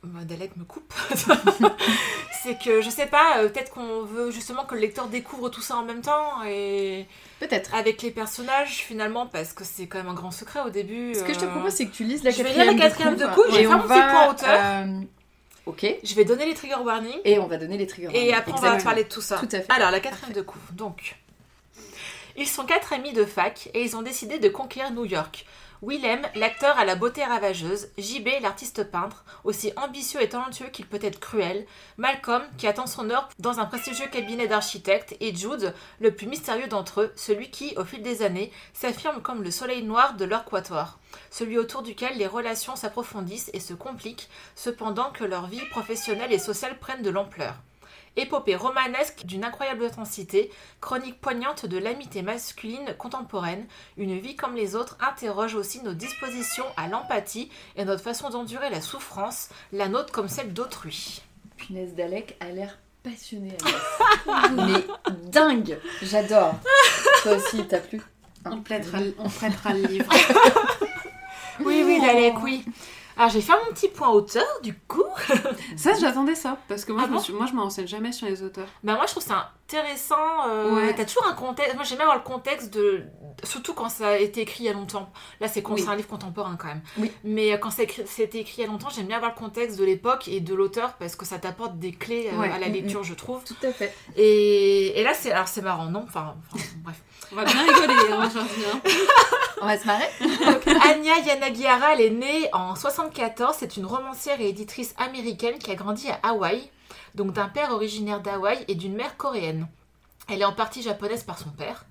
Dalek 0.04 0.56
me 0.58 0.64
coupe. 0.64 0.94
C'est 2.44 2.58
que 2.64 2.82
je 2.82 2.90
sais 2.90 3.06
pas, 3.08 3.38
euh, 3.40 3.50
peut-être 3.50 3.72
qu'on 3.72 4.02
veut 4.04 4.32
justement 4.32 4.64
que 4.66 4.76
le 4.76 4.82
lecteur 4.82 5.08
découvre 5.08 5.50
tout 5.50 5.62
ça 5.62 5.76
en 5.78 5.84
même 5.84 6.02
temps 6.02 6.44
et 6.48 7.06
Peut-être. 7.40 7.74
avec 7.76 8.02
les 8.02 8.12
personnages 8.12 8.78
finalement 8.78 9.28
parce 9.28 9.54
que 9.54 9.64
c'est 9.64 9.88
quand 9.88 9.98
même 10.00 10.10
un 10.10 10.14
grand 10.14 10.32
secret 10.32 10.60
au 10.66 10.70
début. 10.70 11.14
Ce 11.16 11.24
que 11.24 11.34
je 11.34 11.40
te 11.40 11.46
euh, 11.46 11.50
propose 11.52 11.74
c'est 11.74 11.86
que 11.86 11.92
tu 11.94 12.04
lises 12.04 12.24
la 12.24 12.32
je 12.32 12.38
vais 12.38 12.44
quatrième 12.44 12.70
lire 12.70 12.78
la 12.78 12.90
quatrième 12.90 13.16
de 13.16 13.26
couve, 13.28 13.46
je 13.52 13.56
vais 13.58 13.62
faire 13.64 13.78
mon 13.78 13.84
petit 13.88 14.00
point 14.12 14.30
auteur. 14.30 14.62
euh, 14.64 15.02
Ok. 15.68 15.86
Je 16.04 16.16
vais 16.16 16.26
donner 16.26 16.46
les 16.48 16.56
trigger 16.56 16.76
warnings 16.84 17.20
Et 17.24 17.38
on 17.38 17.46
va 17.48 17.58
donner 17.58 17.78
les 17.78 17.86
triggers. 17.86 18.10
et 18.14 18.34
après 18.34 18.52
on 18.52 18.56
va 18.56 18.78
parler 18.78 19.04
de 19.04 19.10
tout 19.10 19.22
ça. 19.22 19.38
Tout 19.38 19.48
à 19.52 19.60
fait. 19.62 19.72
Alors, 19.72 19.92
la 19.92 20.00
quatrième 20.00 20.34
de 20.34 20.42
couve. 20.42 20.60
Donc, 20.74 21.16
ils 22.36 22.48
sont 22.48 22.66
quatre 22.66 22.94
amis 22.94 23.14
de 23.14 23.26
fac 23.26 23.70
et 23.76 23.84
ils 23.84 23.96
ont 23.96 24.02
décidé 24.02 24.40
de 24.40 24.50
conquérir 24.50 24.92
New 24.92 25.06
York. 25.06 25.46
Willem, 25.84 26.22
l'acteur 26.36 26.78
à 26.78 26.86
la 26.86 26.94
beauté 26.94 27.24
ravageuse, 27.24 27.88
JB, 27.98 28.28
l'artiste 28.44 28.84
peintre, 28.84 29.26
aussi 29.44 29.74
ambitieux 29.78 30.22
et 30.22 30.30
talentueux 30.30 30.68
qu'il 30.68 30.86
peut 30.86 31.00
être 31.02 31.20
cruel, 31.20 31.66
Malcolm, 31.98 32.44
qui 32.60 32.68
attend 32.68 32.86
son 32.86 33.10
heure 33.10 33.30
dans 33.40 33.60
un 33.60 33.66
prestigieux 33.66 34.06
cabinet 34.06 34.48
d'architectes, 34.48 35.16
et 35.20 35.36
Jude, 35.36 35.74
le 36.00 36.14
plus 36.14 36.28
mystérieux 36.28 36.68
d'entre 36.68 37.02
eux, 37.02 37.14
celui 37.16 37.50
qui, 37.50 37.74
au 37.78 37.84
fil 37.84 38.04
des 38.04 38.22
années, 38.22 38.52
s'affirme 38.74 39.24
comme 39.24 39.42
le 39.42 39.50
soleil 39.50 39.82
noir 39.82 40.14
de 40.14 40.26
leur 40.26 40.46
quatuor, 40.46 41.00
celui 41.32 41.58
autour 41.58 41.82
duquel 41.82 42.16
les 42.16 42.28
relations 42.28 42.76
s'approfondissent 42.76 43.50
et 43.54 43.60
se 43.60 43.74
compliquent, 43.74 44.30
cependant 44.56 45.10
que 45.12 45.24
leur 45.24 45.48
vie 45.48 45.66
professionnelle 45.72 46.32
et 46.32 46.38
sociale 46.38 46.78
prennent 46.78 47.02
de 47.02 47.10
l'ampleur. 47.10 47.56
Épopée 48.18 48.56
romanesque 48.56 49.26
d'une 49.26 49.46
incroyable 49.46 49.86
intensité, 49.86 50.52
chronique 50.82 51.22
poignante 51.22 51.66
de 51.66 51.78
l'amitié 51.78 52.22
masculine 52.22 52.94
contemporaine, 52.98 53.66
une 53.98 54.20
vie 54.20 54.36
comme 54.36 54.56
les 54.56 54.76
autres 54.76 54.98
interroge 55.00 55.56
aussi 55.56 55.82
nos 55.82 55.94
dispositions 55.94 56.66
à 56.76 56.88
l'empathie 56.88 57.50
et 57.78 57.86
notre 57.86 58.04
façon 58.04 58.30
d'endurer 58.30 58.70
la 58.70 58.82
souffrance, 58.82 59.50
la 59.72 59.88
nôtre 59.88 60.12
comme 60.12 60.28
celle 60.28 60.54
d'autrui. 60.54 61.22
Punaise 61.58 61.96
Dalek 61.96 62.36
a 62.40 62.50
l'air 62.50 62.78
passionné. 63.04 63.56
Mais 64.56 64.86
dingue. 65.32 65.80
J'adore. 66.02 66.56
Toi 67.24 67.38
aussi 67.38 67.66
t'as 67.68 67.80
plu. 67.80 68.02
On 68.46 68.62
prêtera, 68.62 68.98
on 69.20 69.30
prêtera 69.30 69.74
le 69.74 69.84
livre. 69.84 70.12
Oui, 71.64 71.84
oui, 71.86 72.02
Dalek, 72.02 72.42
oui. 72.42 72.66
Alors 73.22 73.32
j'ai 73.34 73.42
fait 73.42 73.54
mon 73.54 73.72
petit 73.72 73.88
point 73.88 74.10
auteur 74.10 74.44
du 74.64 74.74
coup. 74.74 75.04
ça, 75.78 75.92
j'attendais 75.94 76.34
ça 76.34 76.58
parce 76.68 76.86
que 76.86 76.92
moi, 76.92 77.04
Ah 77.04 77.08
je 77.08 77.12
me 77.12 77.18
bon 77.18 77.22
suis- 77.24 77.34
moi, 77.34 77.46
je 77.46 77.54
me 77.54 77.62
renseigne 77.62 77.86
jamais 77.86 78.12
sur 78.12 78.26
les 78.26 78.42
auteurs. 78.42 78.66
Bah 78.84 78.96
moi 78.96 79.04
je 79.06 79.12
trouve 79.12 79.22
ça 79.22 79.52
intéressant. 79.68 80.16
euh, 80.50 80.74
Ouais. 80.76 80.96
T'as 80.96 81.06
toujours 81.06 81.28
un 81.28 81.34
contexte. 81.34 81.76
Moi 81.76 81.84
j'aime 81.84 82.00
bien 82.00 82.08
avoir 82.08 82.18
le 82.18 82.24
contexte 82.24 82.74
de. 82.74 83.04
Surtout 83.44 83.76
quand 83.76 83.90
ça 83.90 84.08
a 84.08 84.18
été 84.18 84.42
écrit 84.42 84.64
il 84.64 84.66
y 84.66 84.70
a 84.70 84.74
longtemps. 84.74 85.12
Là 85.40 85.48
c'est 85.48 85.64
Oui. 85.70 85.86
un 85.88 85.96
livre 85.96 86.08
contemporain 86.08 86.56
quand 86.60 86.66
même. 86.68 86.82
Oui. 86.98 87.12
Mais 87.24 87.54
euh, 87.54 87.58
quand 87.58 87.70
c'est 87.70 87.84
écrit- 87.84 88.08
c'était 88.08 88.40
écrit 88.40 88.56
il 88.58 88.62
y 88.62 88.64
a 88.64 88.68
longtemps, 88.72 88.90
j'aime 88.90 89.06
bien 89.06 89.18
avoir 89.18 89.34
le 89.34 89.38
contexte 89.38 89.78
de 89.78 89.86
l'époque 89.86 90.28
et 90.28 90.40
de 90.40 90.56
l'auteur 90.56 90.94
parce 90.94 91.16
que 91.16 91.24
ça 91.26 91.38
t'apporte 91.38 91.78
des 91.78 91.92
clés 91.92 92.32
euh, 92.34 92.38
Ouais. 92.40 92.50
à 92.52 92.58
la 92.58 92.70
Mm, 92.70 92.74
lecture 92.74 93.04
je 93.04 93.14
trouve. 93.14 93.44
Tout 93.44 93.56
à 93.68 93.72
fait. 93.72 93.96
Et, 94.18 95.00
et 95.00 95.04
là 95.04 95.14
c'est 95.14 95.32
alors 95.32 95.48
c'est 95.48 95.62
marrant 95.62 95.86
non? 95.86 96.06
Enfin, 96.08 96.34
enfin, 96.56 96.64
bref. 96.84 97.00
On 97.32 97.36
va 97.36 97.46
bien 97.46 97.62
rigoler 97.62 97.94
hein, 98.12 98.28
aujourd'hui. 98.28 98.64
hein. 98.74 98.82
On 99.62 99.68
va 99.68 99.78
se 99.78 99.86
marrer. 99.86 100.10
Donc, 100.20 100.68
Anya 100.68 101.20
Yanagihara, 101.20 101.94
elle 101.94 102.02
est 102.02 102.10
née 102.10 102.50
en 102.52 102.76
74. 102.76 103.56
C'est 103.60 103.78
une 103.78 103.86
romancière 103.86 104.42
et 104.42 104.50
éditrice 104.50 104.96
américaine 104.98 105.60
qui 105.60 105.70
a 105.70 105.76
grandi 105.76 106.10
à 106.10 106.20
Hawaï, 106.24 106.68
donc 107.14 107.34
d'un 107.34 107.48
père 107.48 107.72
originaire 107.72 108.22
d'Hawaï 108.22 108.66
et 108.68 108.74
d'une 108.74 108.96
mère 108.96 109.18
coréenne. 109.18 109.68
Elle 110.28 110.42
est 110.42 110.46
en 110.46 110.54
partie 110.54 110.82
japonaise 110.82 111.24
par 111.24 111.38
son 111.38 111.52
père. 111.52 111.86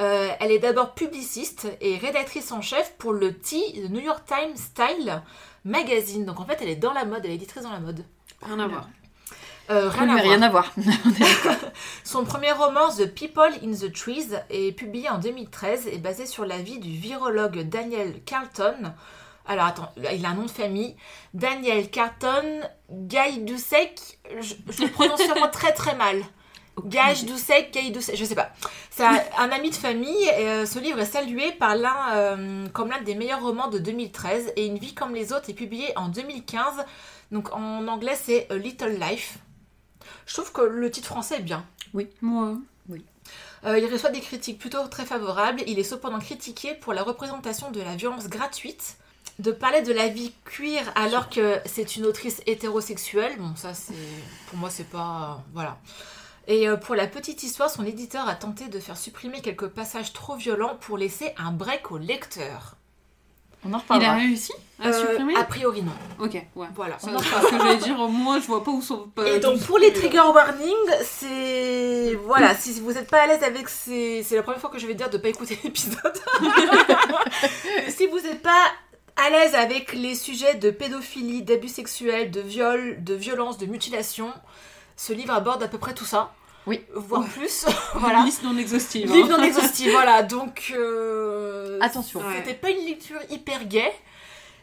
Euh, 0.00 0.30
elle 0.40 0.50
est 0.50 0.58
d'abord 0.58 0.94
publiciste 0.94 1.68
et 1.80 1.96
rédactrice 1.96 2.50
en 2.50 2.60
chef 2.60 2.94
pour 2.98 3.12
le 3.12 3.34
T, 3.34 3.56
le 3.80 3.88
New 3.88 4.00
York 4.00 4.24
Times 4.26 4.56
Style 4.56 5.22
Magazine. 5.64 6.24
Donc 6.24 6.40
en 6.40 6.44
fait, 6.44 6.58
elle 6.60 6.68
est 6.68 6.76
dans 6.76 6.92
la 6.92 7.04
mode, 7.04 7.20
elle 7.24 7.30
est 7.30 7.36
éditrice 7.36 7.62
dans 7.62 7.72
la 7.72 7.80
mode. 7.80 8.04
Rien 8.42 8.58
à 8.58 8.66
voir. 8.66 8.88
Euh, 9.70 9.88
rien 9.88 10.42
à 10.42 10.48
voir. 10.48 10.72
Son 12.04 12.24
premier 12.24 12.52
roman, 12.52 12.88
The 12.90 13.06
People 13.06 13.52
in 13.64 13.72
the 13.72 13.92
Trees, 13.92 14.28
est 14.50 14.72
publié 14.72 15.08
en 15.08 15.18
2013 15.18 15.88
et 15.88 15.98
basé 15.98 16.26
sur 16.26 16.44
la 16.44 16.58
vie 16.58 16.78
du 16.78 16.90
virologue 16.90 17.60
Daniel 17.62 18.22
Carlton. 18.24 18.92
Alors 19.48 19.66
attends, 19.66 19.92
il 20.12 20.24
a 20.24 20.30
un 20.30 20.34
nom 20.34 20.44
de 20.44 20.50
famille. 20.50 20.96
Daniel 21.34 21.90
Carlton 21.90 22.62
Gaïdusek. 22.90 24.18
Je, 24.40 24.54
je 24.70 24.82
le 24.82 24.90
prononce 24.90 25.20
sûrement 25.24 25.48
très 25.48 25.72
très 25.72 25.94
mal. 25.94 26.22
Gaïdusek, 26.84 27.72
Gaïdusek, 27.72 28.16
je 28.16 28.24
sais 28.24 28.34
pas. 28.34 28.50
C'est 28.90 29.04
un, 29.04 29.18
un 29.38 29.50
ami 29.50 29.70
de 29.70 29.74
famille. 29.74 30.24
Et, 30.38 30.46
euh, 30.46 30.66
ce 30.66 30.78
livre 30.78 30.98
est 30.98 31.06
salué 31.06 31.52
par 31.52 31.76
l'un 31.76 32.14
euh, 32.14 32.66
comme 32.72 32.90
l'un 32.90 33.00
des 33.00 33.14
meilleurs 33.14 33.42
romans 33.42 33.68
de 33.68 33.78
2013 33.78 34.52
et 34.56 34.66
Une 34.66 34.78
vie 34.78 34.94
comme 34.94 35.14
les 35.14 35.32
autres 35.32 35.48
est 35.48 35.54
publié 35.54 35.86
en 35.96 36.08
2015. 36.08 36.84
Donc 37.32 37.52
en 37.54 37.86
anglais 37.88 38.16
c'est 38.20 38.50
A 38.50 38.56
Little 38.56 38.98
Life. 39.00 39.38
Je 40.26 40.34
trouve 40.34 40.52
que 40.52 40.62
le 40.62 40.90
titre 40.90 41.08
français 41.08 41.38
est 41.38 41.42
bien. 41.42 41.64
Moi. 42.20 42.56
Euh, 43.64 43.78
il 43.78 43.92
reçoit 43.92 44.10
des 44.10 44.20
critiques 44.20 44.58
plutôt 44.58 44.86
très 44.88 45.04
favorables. 45.04 45.62
Il 45.66 45.78
est 45.78 45.84
cependant 45.84 46.18
critiqué 46.18 46.74
pour 46.74 46.92
la 46.92 47.02
représentation 47.02 47.70
de 47.70 47.80
la 47.80 47.96
violence 47.96 48.28
gratuite, 48.28 48.96
de 49.38 49.50
parler 49.50 49.82
de 49.82 49.92
la 49.92 50.08
vie 50.08 50.32
queer 50.44 50.92
alors 50.94 51.28
que 51.28 51.58
c'est 51.64 51.96
une 51.96 52.06
autrice 52.06 52.42
hétérosexuelle. 52.46 53.36
Bon, 53.38 53.56
ça, 53.56 53.74
c'est 53.74 53.94
pour 54.48 54.58
moi, 54.58 54.70
c'est 54.70 54.88
pas 54.88 55.42
voilà. 55.52 55.78
Et 56.46 56.68
euh, 56.68 56.76
pour 56.76 56.94
la 56.94 57.08
petite 57.08 57.42
histoire, 57.42 57.70
son 57.70 57.84
éditeur 57.84 58.28
a 58.28 58.36
tenté 58.36 58.68
de 58.68 58.78
faire 58.78 58.96
supprimer 58.96 59.40
quelques 59.40 59.68
passages 59.68 60.12
trop 60.12 60.36
violents 60.36 60.76
pour 60.80 60.96
laisser 60.96 61.32
un 61.36 61.50
break 61.50 61.90
au 61.90 61.98
lecteur. 61.98 62.76
On 63.68 63.72
en 63.72 63.72
Il 63.72 63.74
a 63.74 63.78
reparlera. 63.78 64.14
réussi 64.14 64.52
à 64.82 64.88
Euh, 64.88 64.92
supprimer 64.92 65.34
A 65.36 65.44
priori, 65.44 65.82
non. 65.82 65.92
Ok, 66.24 66.34
ouais. 66.54 66.66
Voilà. 66.74 66.98
Ça, 66.98 67.08
c'est 67.18 67.46
ce 67.46 67.50
que 67.50 67.58
j'allais 67.58 67.76
dire, 67.78 67.96
moins 68.08 68.38
je 68.40 68.46
vois 68.46 68.62
pas 68.62 68.70
où 68.70 68.80
sont. 68.82 69.08
pas- 69.14 69.26
Et 69.26 69.40
donc 69.40 69.60
pour 69.64 69.78
les 69.78 69.92
trigger 69.92 70.20
warnings, 70.34 70.74
c'est 71.02 72.14
voilà, 72.26 72.54
si 72.54 72.78
vous 72.80 72.92
n'êtes 72.92 73.10
pas 73.10 73.22
à 73.22 73.26
l'aise 73.26 73.42
avec 73.42 73.68
ces, 73.68 74.22
c'est 74.22 74.36
la 74.36 74.42
première 74.42 74.60
fois 74.60 74.70
que 74.70 74.78
je 74.78 74.86
vais 74.86 74.94
dire 74.94 75.10
de 75.10 75.18
pas 75.18 75.28
écouter 75.28 75.58
l'épisode. 75.64 76.20
si 77.88 78.06
vous 78.06 78.20
n'êtes 78.20 78.42
pas 78.42 78.64
à 79.16 79.30
l'aise 79.30 79.54
avec 79.54 79.92
les 79.94 80.14
sujets 80.14 80.54
de 80.54 80.70
pédophilie, 80.70 81.42
d'abus 81.42 81.68
sexuels, 81.68 82.30
de 82.30 82.40
viol, 82.40 83.02
de 83.02 83.14
violence, 83.14 83.56
de 83.58 83.66
mutilation, 83.66 84.30
ce 84.96 85.12
livre 85.12 85.32
aborde 85.32 85.62
à 85.62 85.68
peu 85.68 85.78
près 85.78 85.94
tout 85.94 86.04
ça. 86.04 86.32
Oui. 86.66 86.80
voire 86.94 87.22
Ouais. 87.22 87.28
plus. 87.34 87.66
Voilà. 87.94 88.22
Liste 88.24 88.42
non 88.42 88.56
exhaustive. 88.56 89.10
hein. 89.10 89.14
Livre 89.14 89.28
non 89.36 89.42
exhaustif, 89.42 89.90
voilà. 89.92 90.22
Donc 90.34 90.72
euh, 90.76 91.78
Attention. 91.80 92.20
Ouais. 92.20 92.36
C'était 92.38 92.54
pas 92.54 92.70
une 92.70 92.84
lecture 92.84 93.20
hyper 93.30 93.64
gaie. 93.66 93.92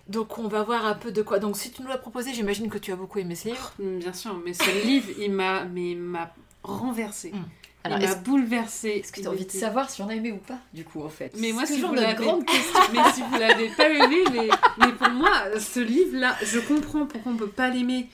Donc 0.10 0.38
on 0.38 0.48
va 0.50 0.64
voir 0.64 0.86
un 0.86 0.96
peu 0.96 1.12
de 1.12 1.22
quoi. 1.22 1.40
Donc 1.40 1.56
si 1.58 1.72
tu 1.72 1.82
nous 1.82 1.88
l'as 1.88 1.98
proposé, 1.98 2.34
j'imagine 2.34 2.70
que 2.70 2.78
tu 2.78 2.92
as 2.92 2.96
beaucoup 2.98 3.20
aimé 3.20 3.36
ce 3.36 3.48
livre. 3.50 3.74
Mm, 3.80 4.00
Bien 4.00 4.14
sûr, 4.14 4.40
mais 4.46 4.54
ce 4.54 4.86
livre, 4.86 5.10
il 5.20 5.32
m'a, 5.32 5.64
mais 5.66 5.92
il 5.92 6.00
m'a 6.00 6.34
renversé. 6.64 7.32
Mm. 7.32 7.44
Alors, 7.86 7.98
il 8.00 8.06
m'a 8.06 8.12
est-ce 8.12 8.20
bouleversé. 8.22 8.90
est-ce 8.90 9.12
que 9.12 9.20
tu 9.22 9.28
as 9.28 9.30
envie 9.30 9.46
de 9.46 9.52
savoir 9.52 9.90
si 9.90 10.02
on 10.02 10.08
a 10.08 10.16
aimé 10.16 10.32
ou 10.32 10.38
pas, 10.38 10.58
du 10.74 10.86
coup, 10.86 11.04
en 11.04 11.10
fait? 11.10 11.34
Mais 11.38 11.52
moi, 11.52 11.64
C'est 11.66 11.74
si 11.74 11.80
toujours 11.82 11.90
vous 11.96 12.02
l'avez- 12.02 12.16
grande 12.24 12.46
question. 12.46 12.80
mais 12.94 13.00
si 13.14 13.22
vous 13.22 13.38
l'avez 13.38 13.68
pas 13.76 13.90
aimé, 13.90 14.24
mais, 14.32 14.48
mais 14.80 14.94
pour 14.94 15.10
moi, 15.10 15.30
ce 15.60 15.82
livre-là, 15.82 16.34
je 16.44 16.60
comprends 16.60 17.06
pourquoi 17.06 17.34
on 17.34 17.36
peut 17.36 17.48
pas 17.50 17.68
l'aimer 17.70 18.08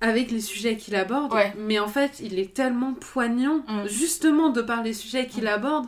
avec 0.00 0.30
les 0.30 0.40
sujets 0.40 0.76
qu'il 0.76 0.94
aborde, 0.96 1.32
Ouais. 1.32 1.52
mais 1.56 1.78
en 1.78 1.88
fait, 1.88 2.20
il 2.20 2.38
est 2.38 2.52
tellement 2.54 2.92
poignant, 2.94 3.62
Mm. 3.68 3.86
justement 3.88 4.50
de 4.50 4.60
par 4.62 4.82
les 4.82 4.92
sujets 4.92 5.26
qu'il 5.26 5.46
aborde, 5.48 5.86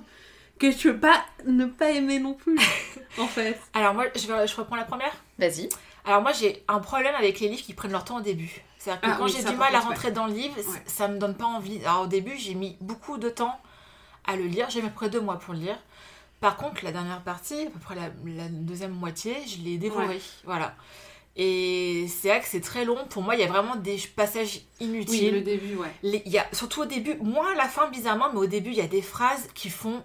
que 0.58 0.72
tu 0.72 0.92
peux 0.92 0.98
pas 1.00 1.24
ne 1.46 1.66
pas 1.66 1.90
aimer 1.90 2.18
non 2.18 2.34
plus, 2.34 2.56
en 3.18 3.26
fait. 3.26 3.60
Alors 3.74 3.94
moi, 3.94 4.04
je, 4.16 4.26
vais, 4.26 4.46
je 4.46 4.56
reprends 4.56 4.76
la 4.76 4.84
première. 4.84 5.12
Vas-y. 5.38 5.68
Alors 6.04 6.22
moi, 6.22 6.32
j'ai 6.32 6.64
un 6.68 6.78
problème 6.78 7.14
avec 7.14 7.38
les 7.40 7.48
livres 7.48 7.62
qui 7.62 7.74
prennent 7.74 7.92
leur 7.92 8.04
temps 8.04 8.16
au 8.16 8.20
début. 8.22 8.62
C'est-à-dire 8.78 9.00
que 9.02 9.06
Ah 9.10 9.16
quand 9.18 9.24
oui, 9.26 9.34
j'ai 9.36 9.44
du 9.44 9.56
mal 9.56 9.74
à 9.74 9.80
rentrer 9.80 10.10
dans 10.10 10.26
le 10.26 10.32
livre, 10.32 10.56
Ouais. 10.56 10.82
ça 10.86 11.06
me 11.08 11.18
donne 11.18 11.34
pas 11.34 11.44
envie. 11.44 11.78
Alors 11.84 12.02
au 12.02 12.06
début, 12.06 12.36
j'ai 12.38 12.54
mis 12.54 12.76
beaucoup 12.80 13.18
de 13.18 13.28
temps 13.28 13.60
à 14.26 14.36
le 14.36 14.44
lire. 14.44 14.70
J'ai 14.70 14.80
mis 14.80 14.86
à 14.86 14.90
peu 14.90 14.96
près 14.96 15.10
deux 15.10 15.20
mois 15.20 15.38
pour 15.38 15.52
le 15.54 15.60
lire. 15.60 15.76
Par 16.40 16.56
contre, 16.56 16.84
la 16.84 16.92
dernière 16.92 17.20
partie, 17.22 17.66
à 17.66 17.70
peu 17.70 17.78
près 17.80 17.94
la, 17.96 18.08
la 18.24 18.48
deuxième 18.48 18.92
moitié, 18.92 19.36
je 19.46 19.58
l'ai 19.62 19.76
dévorée. 19.76 20.20
Voilà. 20.44 20.74
Et 21.40 22.06
c'est 22.08 22.28
vrai 22.28 22.40
que 22.40 22.48
c'est 22.48 22.60
très 22.60 22.84
long. 22.84 22.98
Pour 23.10 23.22
moi, 23.22 23.36
il 23.36 23.40
y 23.40 23.44
a 23.44 23.46
vraiment 23.46 23.76
des 23.76 23.96
passages 24.16 24.60
Oui, 24.80 24.86
inutiles. 24.88 25.34
le 25.34 25.40
début, 25.42 25.76
ouais. 25.76 25.88
Les- 26.02 26.22
y 26.26 26.36
a, 26.38 26.46
surtout 26.52 26.82
au 26.82 26.84
début, 26.84 27.16
moins 27.22 27.52
à 27.52 27.54
la 27.54 27.68
fin 27.68 27.88
bizarrement, 27.88 28.26
mais 28.32 28.40
au 28.40 28.46
début, 28.46 28.70
il 28.70 28.76
y 28.76 28.80
a 28.80 28.88
des 28.88 29.02
phrases 29.02 29.46
qui 29.54 29.70
font 29.70 30.02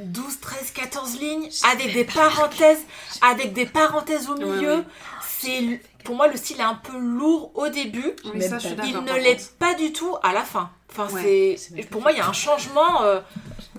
12, 0.00 0.38
13, 0.40 0.70
14 0.70 1.18
lignes 1.18 1.48
avec 1.72 1.92
des 1.92 2.04
parenthèses, 2.04 2.84
avec 3.20 3.52
des 3.52 3.66
parenthèses 3.66 4.28
au 4.30 4.36
milieu. 4.36 4.76
ouais. 4.76 4.84
C'est 5.40 5.80
pour 6.04 6.14
moi 6.16 6.26
le 6.28 6.36
style 6.36 6.58
est 6.60 6.62
un 6.64 6.74
peu 6.74 6.96
lourd 6.98 7.50
au 7.54 7.68
début. 7.68 8.12
Oui, 8.32 8.40
ça, 8.42 8.58
d'accord. 8.58 8.84
Il 8.86 8.96
ne 9.04 9.12
l'est 9.14 9.56
pas 9.58 9.74
du 9.74 9.92
tout 9.92 10.14
à 10.22 10.32
la 10.32 10.42
fin. 10.42 10.70
Enfin, 10.90 11.08
Ouais. 11.14 11.56
C'est 11.58 11.82
pour 11.90 12.00
moi 12.00 12.12
il 12.12 12.18
y 12.18 12.20
a 12.20 12.28
un 12.28 12.32
changement. 12.32 13.02
euh, 13.02 13.20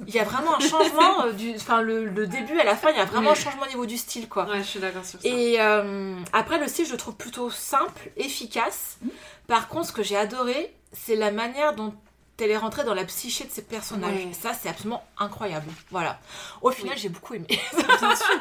il 0.07 0.13
y 0.13 0.19
a 0.19 0.23
vraiment 0.23 0.55
un 0.55 0.59
changement 0.59 1.25
euh, 1.25 1.31
du, 1.33 1.53
enfin 1.55 1.81
le, 1.81 2.05
le 2.05 2.27
début 2.27 2.59
à 2.59 2.63
la 2.63 2.75
fin, 2.75 2.89
il 2.91 2.97
y 2.97 2.99
a 3.01 3.05
vraiment 3.05 3.31
Oui. 3.31 3.37
un 3.37 3.41
changement 3.41 3.63
au 3.63 3.67
niveau 3.67 3.85
du 3.85 3.97
style 3.97 4.27
quoi. 4.29 4.45
Ouais, 4.49 4.59
je 4.59 4.63
suis 4.63 4.79
d'accord 4.79 5.05
sur 5.05 5.21
ça. 5.21 5.27
Et 5.27 5.55
euh, 5.59 6.15
après, 6.33 6.59
le 6.59 6.67
style, 6.67 6.85
je 6.85 6.91
le 6.91 6.97
trouve 6.97 7.15
plutôt 7.15 7.49
simple, 7.49 8.09
efficace. 8.17 8.97
Mm. 9.01 9.07
Par 9.47 9.67
contre, 9.67 9.87
ce 9.87 9.91
que 9.93 10.03
j'ai 10.03 10.15
adoré, 10.17 10.73
c'est 10.93 11.15
la 11.15 11.31
manière 11.31 11.75
dont 11.75 11.93
elle 12.41 12.51
est 12.51 12.57
rentrée 12.57 12.85
dans 12.85 12.93
la 12.93 13.03
psyché 13.03 13.43
de 13.43 13.51
ces 13.51 13.61
personnages. 13.63 14.13
Ouais. 14.13 14.29
Ça, 14.31 14.51
c'est 14.53 14.69
absolument 14.69 15.03
incroyable. 15.17 15.69
Voilà. 15.91 16.19
Au 16.61 16.71
final, 16.71 16.93
Oui. 16.95 16.99
j'ai 17.01 17.09
beaucoup 17.09 17.33
aimé. 17.33 17.47
Bien 17.99 18.15
sûr, 18.15 18.39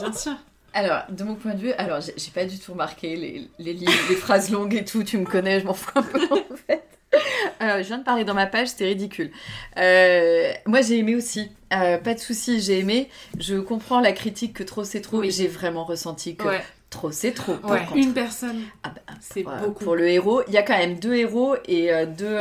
bien 0.00 0.12
sûr. 0.12 0.32
Alors, 0.74 1.02
de 1.08 1.22
mon 1.24 1.36
point 1.36 1.54
de 1.54 1.60
vue, 1.60 1.72
alors 1.74 2.00
j'ai 2.00 2.30
pas 2.34 2.44
du 2.44 2.58
tout 2.58 2.72
remarqué 2.72 3.16
les, 3.16 3.48
les 3.58 4.16
phrases 4.16 4.50
longues 4.50 4.74
et 4.74 4.84
tout, 4.84 5.04
tu 5.04 5.16
me 5.16 5.24
connais, 5.24 5.60
je 5.60 5.64
m'en 5.64 5.72
fous 5.74 5.90
un 5.94 6.02
peu 6.02 6.20
en 6.32 6.56
fait. 6.66 6.95
Euh, 7.62 7.78
je 7.78 7.84
viens 7.88 7.98
de 7.98 8.04
parler 8.04 8.24
dans 8.24 8.34
ma 8.34 8.46
page, 8.46 8.68
c'était 8.68 8.84
ridicule. 8.86 9.30
Euh, 9.78 10.52
moi 10.66 10.82
j'ai 10.82 10.98
aimé 10.98 11.14
aussi, 11.14 11.50
Euh, 11.72 11.98
pas 11.98 12.14
de 12.14 12.20
souci, 12.20 12.60
j'ai 12.60 12.78
aimé. 12.78 13.08
Je 13.40 13.56
comprends 13.56 14.00
la 14.00 14.12
critique 14.12 14.52
que 14.54 14.62
trop 14.62 14.84
c'est 14.84 15.00
trop, 15.00 15.18
Oui. 15.20 15.30
j'ai 15.30 15.48
vraiment 15.48 15.84
ressenti 15.84 16.36
que 16.36 16.46
Ouais. 16.46 16.62
trop 16.90 17.10
c'est 17.10 17.32
trop. 17.32 17.54
Ouais. 17.64 17.80
contre. 17.80 17.96
Une 17.96 18.12
personne, 18.12 18.60
Ah 18.84 18.90
bah, 18.94 19.00
c'est 19.20 19.42
voilà, 19.42 19.62
beaucoup. 19.62 19.82
Pour 19.84 19.96
le 19.96 20.06
héros, 20.08 20.42
il 20.48 20.52
y 20.54 20.58
a 20.58 20.62
quand 20.62 20.76
même 20.78 20.98
deux 20.98 21.14
héros 21.14 21.56
et 21.66 21.90
deux, 22.06 22.38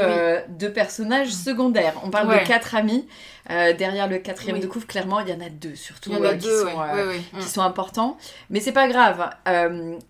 deux 0.49 0.71
personnages 0.71 1.31
secondaires. 1.31 1.93
On 2.03 2.09
parle 2.11 2.27
Ouais. 2.27 2.41
de 2.43 2.47
quatre 2.47 2.75
amis. 2.75 3.07
Derrière 3.49 4.07
le 4.09 4.17
quatrième 4.19 4.57
Oui. 4.57 4.61
de 4.61 4.67
couvre, 4.67 4.85
clairement, 4.87 5.19
il 5.21 5.29
y 5.29 5.33
en 5.33 5.39
a 5.41 5.49
deux 5.49 5.75
surtout 5.75 6.09
Il 6.11 6.17
y 6.17 6.19
en 6.19 6.23
a 6.25 6.33
qui 6.35 6.47
sont, 6.47 6.65
qui 7.31 7.45
Mm. 7.45 7.47
sont 7.47 7.61
importants. 7.61 8.17
Mais 8.49 8.59
c'est 8.59 8.71
pas 8.73 8.87
grave. 8.87 9.29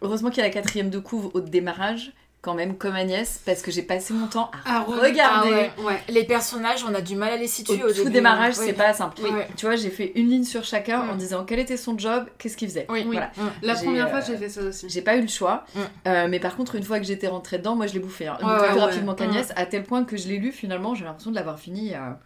Heureusement 0.02 0.30
qu'il 0.30 0.40
y 0.40 0.42
a 0.42 0.48
la 0.48 0.54
quatrième 0.54 0.90
de 0.90 1.00
couvre 1.00 1.32
au 1.36 1.40
démarrage, 1.42 2.12
quand 2.46 2.54
même, 2.54 2.78
comme 2.78 2.96
Agnès, 2.96 3.42
parce 3.44 3.64
que 3.64 3.72
j'ai 3.72 3.82
passé 3.82 4.14
mon 4.14 4.28
temps 4.28 4.52
à 4.66 4.78
À 4.78 4.84
re- 4.84 5.00
regarder. 5.00 5.50
Ah 5.52 5.82
ouais, 5.82 5.86
ouais. 5.88 6.00
Les 6.10 6.24
personnages, 6.24 6.86
on 6.88 6.94
a 6.94 7.02
du 7.02 7.16
mal 7.16 7.34
à 7.34 7.38
les 7.38 7.48
situer 7.48 7.84
au, 7.84 7.88
tout 7.90 7.96
début. 7.96 8.12
démarrage, 8.12 8.54
Oui. 8.60 8.66
c'est 8.68 8.74
pas 8.74 8.94
simple. 8.94 9.18
Oui. 9.24 9.30
Tu 9.58 9.66
vois, 9.66 9.76
j'ai 9.76 9.90
fait 9.90 10.12
une 10.14 10.30
ligne 10.30 10.44
sur 10.44 10.64
chacun 10.64 11.04
Mm. 11.04 11.10
en 11.10 11.16
disant 11.16 11.44
quel 11.44 11.58
était 11.58 11.76
son 11.78 11.98
job, 11.98 12.26
qu'est-ce 12.38 12.56
qu'il 12.56 12.68
faisait. 12.70 12.86
Oui, 12.90 13.04
Voilà. 13.06 13.32
Mm. 13.36 13.42
La 13.64 13.74
première 13.74 14.06
euh, 14.06 14.10
fois, 14.12 14.22
j'ai 14.22 14.38
fait 14.38 14.50
ça 14.50 14.62
aussi. 14.62 14.88
J'ai 14.88 15.02
pas 15.02 15.16
eu 15.16 15.22
le 15.22 15.28
choix, 15.28 15.66
Mm. 15.74 15.80
Euh, 16.08 16.28
mais 16.30 16.40
par 16.40 16.56
contre, 16.56 16.76
une 16.76 16.84
fois 16.84 17.00
que 17.00 17.06
j'étais 17.06 17.28
rentrée 17.28 17.58
dedans, 17.58 17.76
moi 17.76 17.88
je 17.88 17.94
l'ai 17.94 18.00
bouffé. 18.00 18.28
hein. 18.28 18.38
Ouais, 18.44 18.68
plus 18.70 18.80
rapidement 18.80 19.16
qu'Agnès, 19.16 19.52
à 19.56 19.66
tel 19.66 19.82
point 19.84 20.04
que 20.04 20.16
je 20.16 20.28
l'ai 20.28 20.38
lu 20.38 20.52
finalement, 20.52 20.94
j'ai 20.94 21.04
l'impression 21.06 21.32
de 21.32 21.36
l'avoir 21.36 21.58
fini 21.60 21.80
il 21.86 21.92
y 21.92 21.96
a 21.96 22.20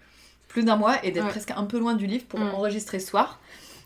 plus 0.49 0.63
d'un 0.63 0.75
mois 0.75 0.95
et 1.05 1.11
d'être 1.11 1.27
presque 1.29 1.51
un 1.55 1.63
peu 1.63 1.79
loin 1.79 1.93
du 1.93 2.07
livre 2.07 2.25
pour 2.27 2.39
Mm. 2.39 2.53
enregistrer 2.55 2.99
ce 2.99 3.07
soir. 3.07 3.39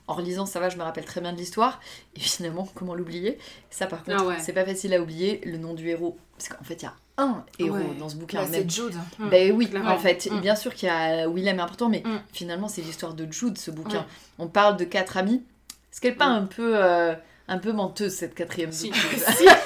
En 0.07 0.15
relisant, 0.15 0.45
ça 0.45 0.59
va, 0.59 0.67
je 0.69 0.77
me 0.77 0.83
rappelle 0.83 1.05
très 1.05 1.21
bien 1.21 1.31
de 1.31 1.37
l'histoire. 1.37 1.79
Et 2.15 2.19
finalement, 2.19 2.67
comment 2.75 2.93
l'oublier? 2.93 3.37
Ça, 3.69 3.87
par 3.87 4.03
contre, 4.03 4.17
Ah 4.19 4.25
ouais. 4.25 4.35
c'est 4.39 4.51
pas 4.53 4.65
facile 4.65 4.93
à 4.93 5.01
oublier. 5.01 5.39
Le 5.45 5.57
nom 5.57 5.73
du 5.73 5.87
héros, 5.87 6.17
parce 6.37 6.49
qu'en 6.49 6.63
fait, 6.63 6.75
il 6.81 6.83
y 6.83 6.87
a 6.87 6.93
un 7.17 7.45
héros 7.59 7.75
Ouais. 7.77 7.85
dans 7.99 8.09
ce 8.09 8.15
bouquin. 8.17 8.41
Bah, 8.41 8.47
c'est 8.51 8.69
Jude. 8.69 8.95
Mm. 9.19 9.29
ben 9.29 9.51
oui, 9.55 9.69
Clairement. 9.69 9.91
en 9.91 9.97
fait, 9.99 10.27
Mm. 10.29 10.41
bien 10.41 10.55
sûr 10.55 10.73
qu'il 10.73 10.87
y 10.89 10.91
a 10.91 11.27
Willem 11.29 11.59
est 11.59 11.61
important, 11.61 11.87
mais 11.87 12.01
Mm. 12.05 12.19
finalement 12.33 12.67
c'est 12.67 12.81
l'histoire 12.81 13.13
de 13.13 13.31
Jude 13.31 13.57
ce 13.57 13.71
bouquin. 13.71 14.05
On 14.39 14.47
parle 14.47 14.75
de 14.77 14.83
quatre 14.83 15.15
amis. 15.15 15.43
Est-ce 15.91 16.01
qu'elle 16.01 16.13
est 16.13 16.15
pas 16.15 16.25
un 16.25 16.45
peu 16.45 16.73
euh, 16.75 17.13
un 17.47 17.57
peu 17.59 17.71
menteuse 17.71 18.13
cette 18.13 18.33
quatrième 18.35 18.71
Si. 18.71 18.91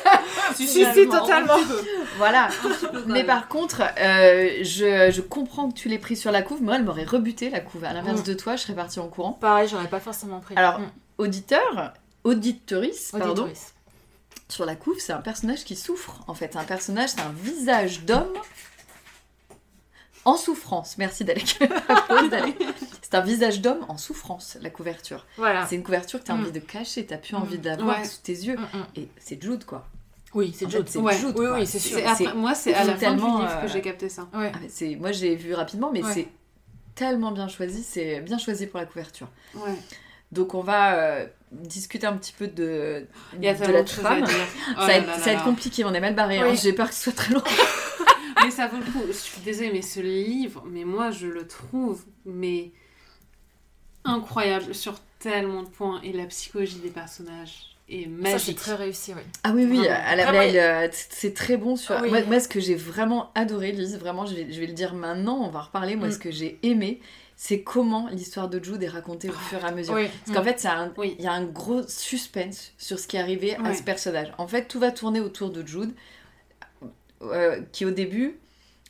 Si, 0.56 0.68
si, 0.68 0.86
si, 0.94 1.08
totalement. 1.08 1.56
Voilà. 2.18 2.50
Mais 3.08 3.24
par 3.24 3.48
contre, 3.48 3.82
euh, 4.00 4.60
je, 4.64 5.12
je 5.12 5.22
comprends 5.22 5.70
que 5.70 5.76
tu 5.78 5.90
l'aies 5.90 6.00
pris 6.00 6.16
sur 6.16 6.32
la 6.32 6.42
couve. 6.42 6.62
Moi, 6.64 6.76
elle 6.76 6.84
m'aurait 6.84 7.04
rebuté 7.06 7.50
la 7.50 7.60
couve. 7.60 7.84
À 7.84 7.94
l'inverse 7.94 8.22
Mm. 8.22 8.24
de 8.26 8.34
toi, 8.34 8.56
je 8.56 8.64
serais 8.64 8.76
partie 8.76 9.00
en 9.00 9.08
courant. 9.08 9.34
Pareil, 9.34 9.68
j'aurais 9.68 9.88
pas 9.90 10.00
forcément 10.00 10.40
pris. 10.40 10.56
Alors, 10.58 10.80
Mm. 10.80 10.92
Auditeur, 11.20 11.94
auditorice, 12.24 13.12
pardon. 13.18 13.50
Sur 14.50 14.66
la 14.66 14.76
couve, 14.76 15.00
c'est 15.00 15.14
un 15.14 15.22
personnage 15.22 15.64
qui 15.66 15.76
souffre. 15.76 16.20
En 16.28 16.34
fait, 16.34 16.56
un 16.56 16.64
personnage, 16.64 17.10
c'est 17.10 17.22
un 17.22 17.34
visage 17.44 18.02
d'homme 18.02 18.34
en 20.26 20.38
souffrance. 20.38 20.98
Merci 20.98 21.24
Dalek. 21.26 21.58
C'est 23.10 23.16
un 23.16 23.22
visage 23.22 23.62
d'homme 23.62 23.86
en 23.88 23.98
souffrance, 23.98 24.58
la 24.62 24.70
couverture. 24.70 25.26
Voilà. 25.38 25.66
C'est 25.66 25.76
une 25.76 25.84
couverture 25.84 26.20
que 26.20 26.26
tu 26.26 26.32
as 26.32 26.36
Mm. 26.36 26.42
envie 26.42 26.52
de 26.52 26.60
cacher, 26.60 27.06
tu 27.06 27.18
plus 27.18 27.34
Mm. 27.34 27.38
envie 27.38 27.58
d'avoir 27.58 28.00
Ouais. 28.00 28.04
sous 28.06 28.18
tes 28.22 28.34
yeux. 28.34 28.58
Mm. 28.58 29.00
Et 29.00 29.08
c'est 29.18 29.42
Jude, 29.42 29.64
quoi. 29.64 29.88
Oui, 30.38 30.54
c'est 30.56 30.70
Jude. 30.70 30.88
c'est 30.88 31.00
Ouais. 31.00 31.18
Jude, 31.18 31.34
Oui, 31.38 31.48
oui, 31.54 31.66
c'est 31.68 31.80
sûr. 31.80 31.98
Après- 32.06 32.34
moi, 32.34 32.54
c'est 32.54 32.74
à 32.74 32.84
la 32.84 32.96
fin 32.96 33.14
du 33.16 33.22
livre 33.24 33.60
que 33.62 33.66
euh, 33.66 33.68
j'ai 33.68 33.82
capté 33.82 34.08
ça. 34.10 34.28
Ouais. 34.34 34.52
Ah, 34.54 34.60
c'est, 34.70 34.96
moi, 34.96 35.12
j'ai 35.12 35.36
vu 35.36 35.54
rapidement, 35.54 35.90
mais 35.92 36.04
Ouais. 36.04 36.14
c'est 36.14 36.28
tellement 36.96 37.32
bien 37.32 37.48
choisi. 37.48 37.84
C'est 37.84 38.22
bien 38.22 38.38
choisi 38.38 38.68
pour 38.68 38.80
la 38.80 38.86
couverture. 38.86 39.28
Ouais. 39.56 39.74
Donc, 40.32 40.54
on 40.54 40.62
va 40.62 40.96
euh, 40.96 41.26
discuter 41.52 42.06
un 42.06 42.16
petit 42.18 42.34
peu 42.34 42.48
de, 42.48 43.08
Il 43.36 43.44
y 43.44 43.48
a 43.48 43.54
de 43.54 43.72
la 43.72 43.84
trame. 43.84 44.24
dire. 44.24 44.36
ça 44.36 44.74
Oh 44.78 44.86
va, 44.86 44.94
être, 44.94 45.16
ça 45.16 45.26
va 45.26 45.32
être 45.34 45.44
compliqué, 45.44 45.84
on 45.86 45.94
est 45.94 46.00
mal 46.02 46.14
barré. 46.16 46.40
hein. 46.40 46.54
J'ai 46.54 46.74
peur 46.74 46.90
que 46.90 46.94
ce 46.96 47.04
soit 47.04 47.14
très 47.14 47.34
long. 47.34 47.42
Mais 48.44 48.52
ça 48.52 48.68
vaut 48.68 48.78
le 48.78 48.84
coup. 48.92 49.04
Je 49.08 49.14
suis 49.14 49.42
désolée, 49.42 49.72
mais 49.74 49.82
ce 49.82 50.00
livre, 50.00 50.64
mais 50.68 50.84
moi, 50.86 51.10
je 51.12 51.26
le 51.28 51.48
trouve, 51.48 52.06
mais 52.26 52.72
incroyable 54.04 54.76
sur 54.76 54.94
tellement 55.20 55.64
de 55.64 55.70
points. 55.70 56.00
Et 56.04 56.14
la 56.14 56.26
psychologie 56.28 56.78
des 56.80 56.90
personnages 56.92 57.76
est 57.90 58.04
Ça, 58.04 58.10
c'est 58.10 58.32
magique. 58.34 58.58
très 58.58 58.76
réussi, 58.76 59.14
oui. 59.14 59.22
Ah 59.44 59.52
oui, 59.56 59.66
oui, 59.70 59.78
Vraiment. 59.78 59.96
à 60.06 60.16
la 60.16 60.24
Vraiment, 60.26 60.40
belle, 60.40 60.58
euh, 60.58 60.88
c'est 60.92 61.34
très 61.34 61.58
bon 61.58 61.76
sur. 61.76 61.96
Oui. 62.02 62.10
Moi, 62.10 62.22
moi, 62.24 62.40
ce 62.40 62.48
que 62.48 62.60
j'ai 62.60 62.76
vraiment 62.76 63.32
adoré, 63.36 63.72
Lise, 63.72 63.98
vraiment, 63.98 64.26
je 64.26 64.36
vais, 64.36 64.48
je 64.52 64.60
vais 64.60 64.68
le 64.68 64.74
dire 64.74 64.94
maintenant, 64.94 65.38
on 65.44 65.50
va 65.50 65.60
en 65.60 65.64
reparler. 65.64 65.96
Moi, 65.96 66.08
Mm. 66.10 66.12
ce 66.12 66.20
que 66.20 66.32
j'ai 66.32 66.60
aimé, 66.64 67.00
c'est 67.36 67.62
comment 67.62 68.08
l'histoire 68.12 68.50
de 68.50 68.62
Jude 68.64 68.82
est 68.84 68.88
racontée 68.90 69.30
au 69.30 69.34
fur 69.34 69.60
et 69.64 69.68
à 69.68 69.72
mesure. 69.72 69.94
Oui. 69.94 70.08
Parce 70.26 70.38
qu'en 70.38 70.44
fait, 70.44 70.60
c'est 70.60 70.68
un- 70.68 70.92
il 70.98 71.00
Oui. 71.00 71.16
y 71.20 71.28
a 71.28 71.32
un 71.32 71.46
gros 71.46 71.84
suspense 71.88 72.74
sur 72.78 72.98
ce 73.00 73.08
qui 73.08 73.16
est 73.16 73.20
arrivé 73.20 73.56
à 73.64 73.74
ce 73.74 73.84
personnage. 73.84 74.34
En 74.38 74.48
fait, 74.48 74.68
tout 74.68 74.80
va 74.80 74.92
tourner 74.92 75.20
autour 75.20 75.52
de 75.52 75.66
Jude, 75.66 75.94
euh, 77.22 77.62
qui 77.72 77.86
au 77.86 77.92
début, 77.92 78.40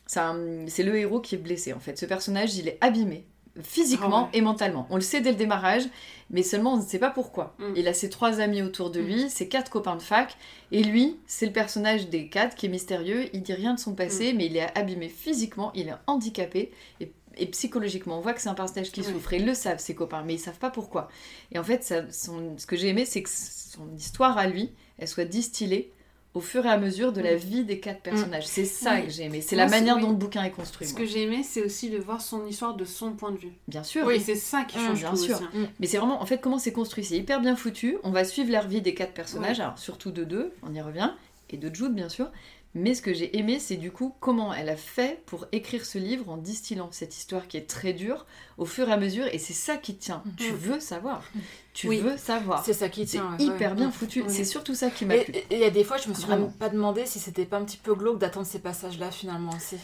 c'est 0.06 0.82
le 0.82 0.96
héros 0.96 1.20
qui 1.20 1.34
est 1.34 1.38
blessé. 1.38 1.72
En 1.72 1.80
fait, 1.80 1.98
ce 1.98 2.06
personnage, 2.06 2.56
il 2.56 2.68
est 2.68 2.78
abîmé 2.80 3.26
physiquement 3.62 4.24
Ah 4.28 4.30
ouais. 4.32 4.38
et 4.38 4.40
mentalement. 4.40 4.86
On 4.90 4.96
le 4.96 5.00
sait 5.00 5.20
dès 5.20 5.30
le 5.30 5.36
démarrage, 5.36 5.82
mais 6.30 6.42
seulement 6.42 6.74
on 6.74 6.76
ne 6.78 6.82
sait 6.82 6.98
pas 6.98 7.10
pourquoi. 7.10 7.54
Mm. 7.58 7.72
Il 7.76 7.88
a 7.88 7.94
ses 7.94 8.10
trois 8.10 8.40
amis 8.40 8.62
autour 8.62 8.90
de 8.90 9.00
lui, 9.00 9.28
ses 9.30 9.48
quatre 9.48 9.70
copains 9.70 9.96
de 9.96 10.02
fac, 10.02 10.36
et 10.72 10.82
lui, 10.82 11.16
c'est 11.26 11.46
le 11.46 11.52
personnage 11.52 12.08
des 12.08 12.28
quatre 12.28 12.54
qui 12.56 12.66
est 12.66 12.68
mystérieux. 12.68 13.28
Il 13.32 13.42
dit 13.42 13.52
rien 13.54 13.74
de 13.74 13.80
son 13.80 13.94
passé, 13.94 14.32
mais 14.32 14.46
il 14.46 14.56
est 14.56 14.76
abîmé 14.78 15.08
physiquement, 15.08 15.72
il 15.74 15.88
est 15.88 15.94
handicapé 16.06 16.70
et, 17.00 17.10
et 17.36 17.46
psychologiquement. 17.46 18.18
On 18.18 18.20
voit 18.20 18.32
que 18.34 18.40
c'est 18.40 18.48
un 18.48 18.54
personnage 18.54 18.90
qui 18.92 19.00
Ouais. 19.00 19.12
souffre. 19.12 19.32
Ils 19.32 19.46
le 19.46 19.54
savent, 19.54 19.78
ses 19.78 19.94
copains, 19.94 20.22
mais 20.24 20.34
ils 20.34 20.38
savent 20.40 20.58
pas 20.58 20.70
pourquoi. 20.70 21.08
Et 21.52 21.58
en 21.58 21.64
fait, 21.64 21.84
ça- 21.84 22.10
son- 22.10 22.58
ce 22.58 22.66
que 22.66 22.76
j'ai 22.76 22.88
aimé, 22.88 23.04
c'est 23.04 23.22
que 23.22 23.30
son 23.30 23.88
histoire 23.96 24.36
à 24.38 24.46
lui, 24.46 24.70
elle 24.98 25.08
soit 25.08 25.24
distillée 25.24 25.92
au 26.34 26.40
fur 26.40 26.64
et 26.66 26.68
à 26.68 26.78
mesure 26.78 27.12
de 27.12 27.20
la 27.20 27.34
vie 27.34 27.64
des 27.64 27.80
quatre 27.80 28.00
personnages. 28.00 28.46
C'est 28.46 28.64
ça 28.64 28.94
Oui. 28.96 29.04
que 29.06 29.10
j'ai 29.10 29.24
aimé. 29.24 29.40
C'est 29.40 29.56
la 29.56 29.66
manière 29.66 29.96
oui. 29.96 30.02
dont 30.02 30.10
le 30.10 30.14
bouquin 30.16 30.44
est 30.44 30.50
construit. 30.50 30.86
Ce 30.86 30.92
moi. 30.92 31.00
que 31.00 31.06
j'ai 31.06 31.22
aimé, 31.22 31.42
c'est 31.42 31.62
aussi 31.62 31.90
de 31.90 31.98
voir 31.98 32.20
son 32.20 32.46
histoire 32.46 32.74
de 32.74 32.84
son 32.84 33.12
point 33.12 33.32
de 33.32 33.38
vue. 33.38 33.52
Bien 33.66 33.82
sûr. 33.82 34.06
Oui, 34.06 34.20
c'est 34.20 34.34
ça 34.36 34.64
qui 34.64 34.78
Mm, 34.78 34.80
change 34.86 35.00
bien 35.00 35.16
sûr. 35.16 35.34
aussi, 35.36 35.44
hein. 35.44 35.68
Mais 35.80 35.86
c'est 35.86 35.98
vraiment, 35.98 36.22
en 36.22 36.26
fait, 36.26 36.38
comment 36.38 36.58
c'est 36.58 36.72
construit. 36.72 37.04
C'est 37.04 37.16
hyper 37.16 37.40
bien 37.40 37.56
foutu. 37.56 37.98
On 38.04 38.10
va 38.10 38.24
suivre 38.24 38.52
la 38.52 38.62
vie 38.62 38.82
des 38.82 38.94
quatre 38.94 39.14
personnages, 39.14 39.58
alors 39.60 39.78
surtout 39.78 40.10
de 40.10 40.24
deux, 40.24 40.52
on 40.62 40.74
y 40.74 40.80
revient, 40.80 41.10
et 41.50 41.56
de 41.56 41.74
Jude, 41.74 41.94
bien 41.94 42.08
sûr. 42.10 42.30
Mais 42.78 42.94
ce 42.94 43.02
que 43.02 43.12
j'ai 43.12 43.36
aimé, 43.36 43.58
c'est 43.58 43.76
du 43.76 43.90
coup 43.90 44.14
comment 44.20 44.54
elle 44.54 44.68
a 44.68 44.76
fait 44.76 45.20
pour 45.26 45.46
écrire 45.52 45.84
ce 45.84 45.98
livre 45.98 46.28
en 46.30 46.36
distillant 46.36 46.88
cette 46.92 47.16
histoire 47.16 47.48
qui 47.48 47.56
est 47.56 47.68
très 47.68 47.92
dure 47.92 48.24
au 48.56 48.64
fur 48.64 48.88
et 48.88 48.92
à 48.92 48.96
mesure. 48.96 49.26
Et 49.32 49.38
c'est 49.38 49.52
ça 49.52 49.76
qui 49.76 49.96
tient. 49.96 50.22
Tu 50.36 50.52
Mm. 50.52 50.56
veux 50.56 50.80
savoir. 50.80 51.22
Tu 51.74 51.88
Oui. 51.88 51.98
veux 52.00 52.16
savoir. 52.16 52.64
C'est 52.64 52.72
ça 52.72 52.88
qui 52.88 53.06
C'est 53.06 53.18
tient. 53.18 53.36
ouais, 53.36 53.44
hyper 53.44 53.70
ouais. 53.70 53.76
bien 53.76 53.90
foutu. 53.90 54.22
Oui. 54.22 54.28
C'est 54.30 54.44
surtout 54.44 54.74
ça 54.74 54.90
qui 54.90 55.04
m'a 55.06 55.18
plu. 55.18 55.34
Il 55.50 55.58
y 55.58 55.64
a 55.64 55.70
des 55.70 55.82
fois, 55.84 55.96
je 55.96 56.08
me 56.08 56.14
suis 56.14 56.24
Vraiment. 56.24 56.46
même 56.46 56.54
pas 56.54 56.68
demandé 56.68 57.04
si 57.06 57.18
c'était 57.18 57.44
pas 57.46 57.58
un 57.58 57.64
petit 57.64 57.76
peu 57.78 57.94
glauque 57.94 58.18
d'attendre 58.18 58.46
ces 58.46 58.60
passages-là 58.60 59.10
finalement 59.10 59.52
aussi. 59.56 59.76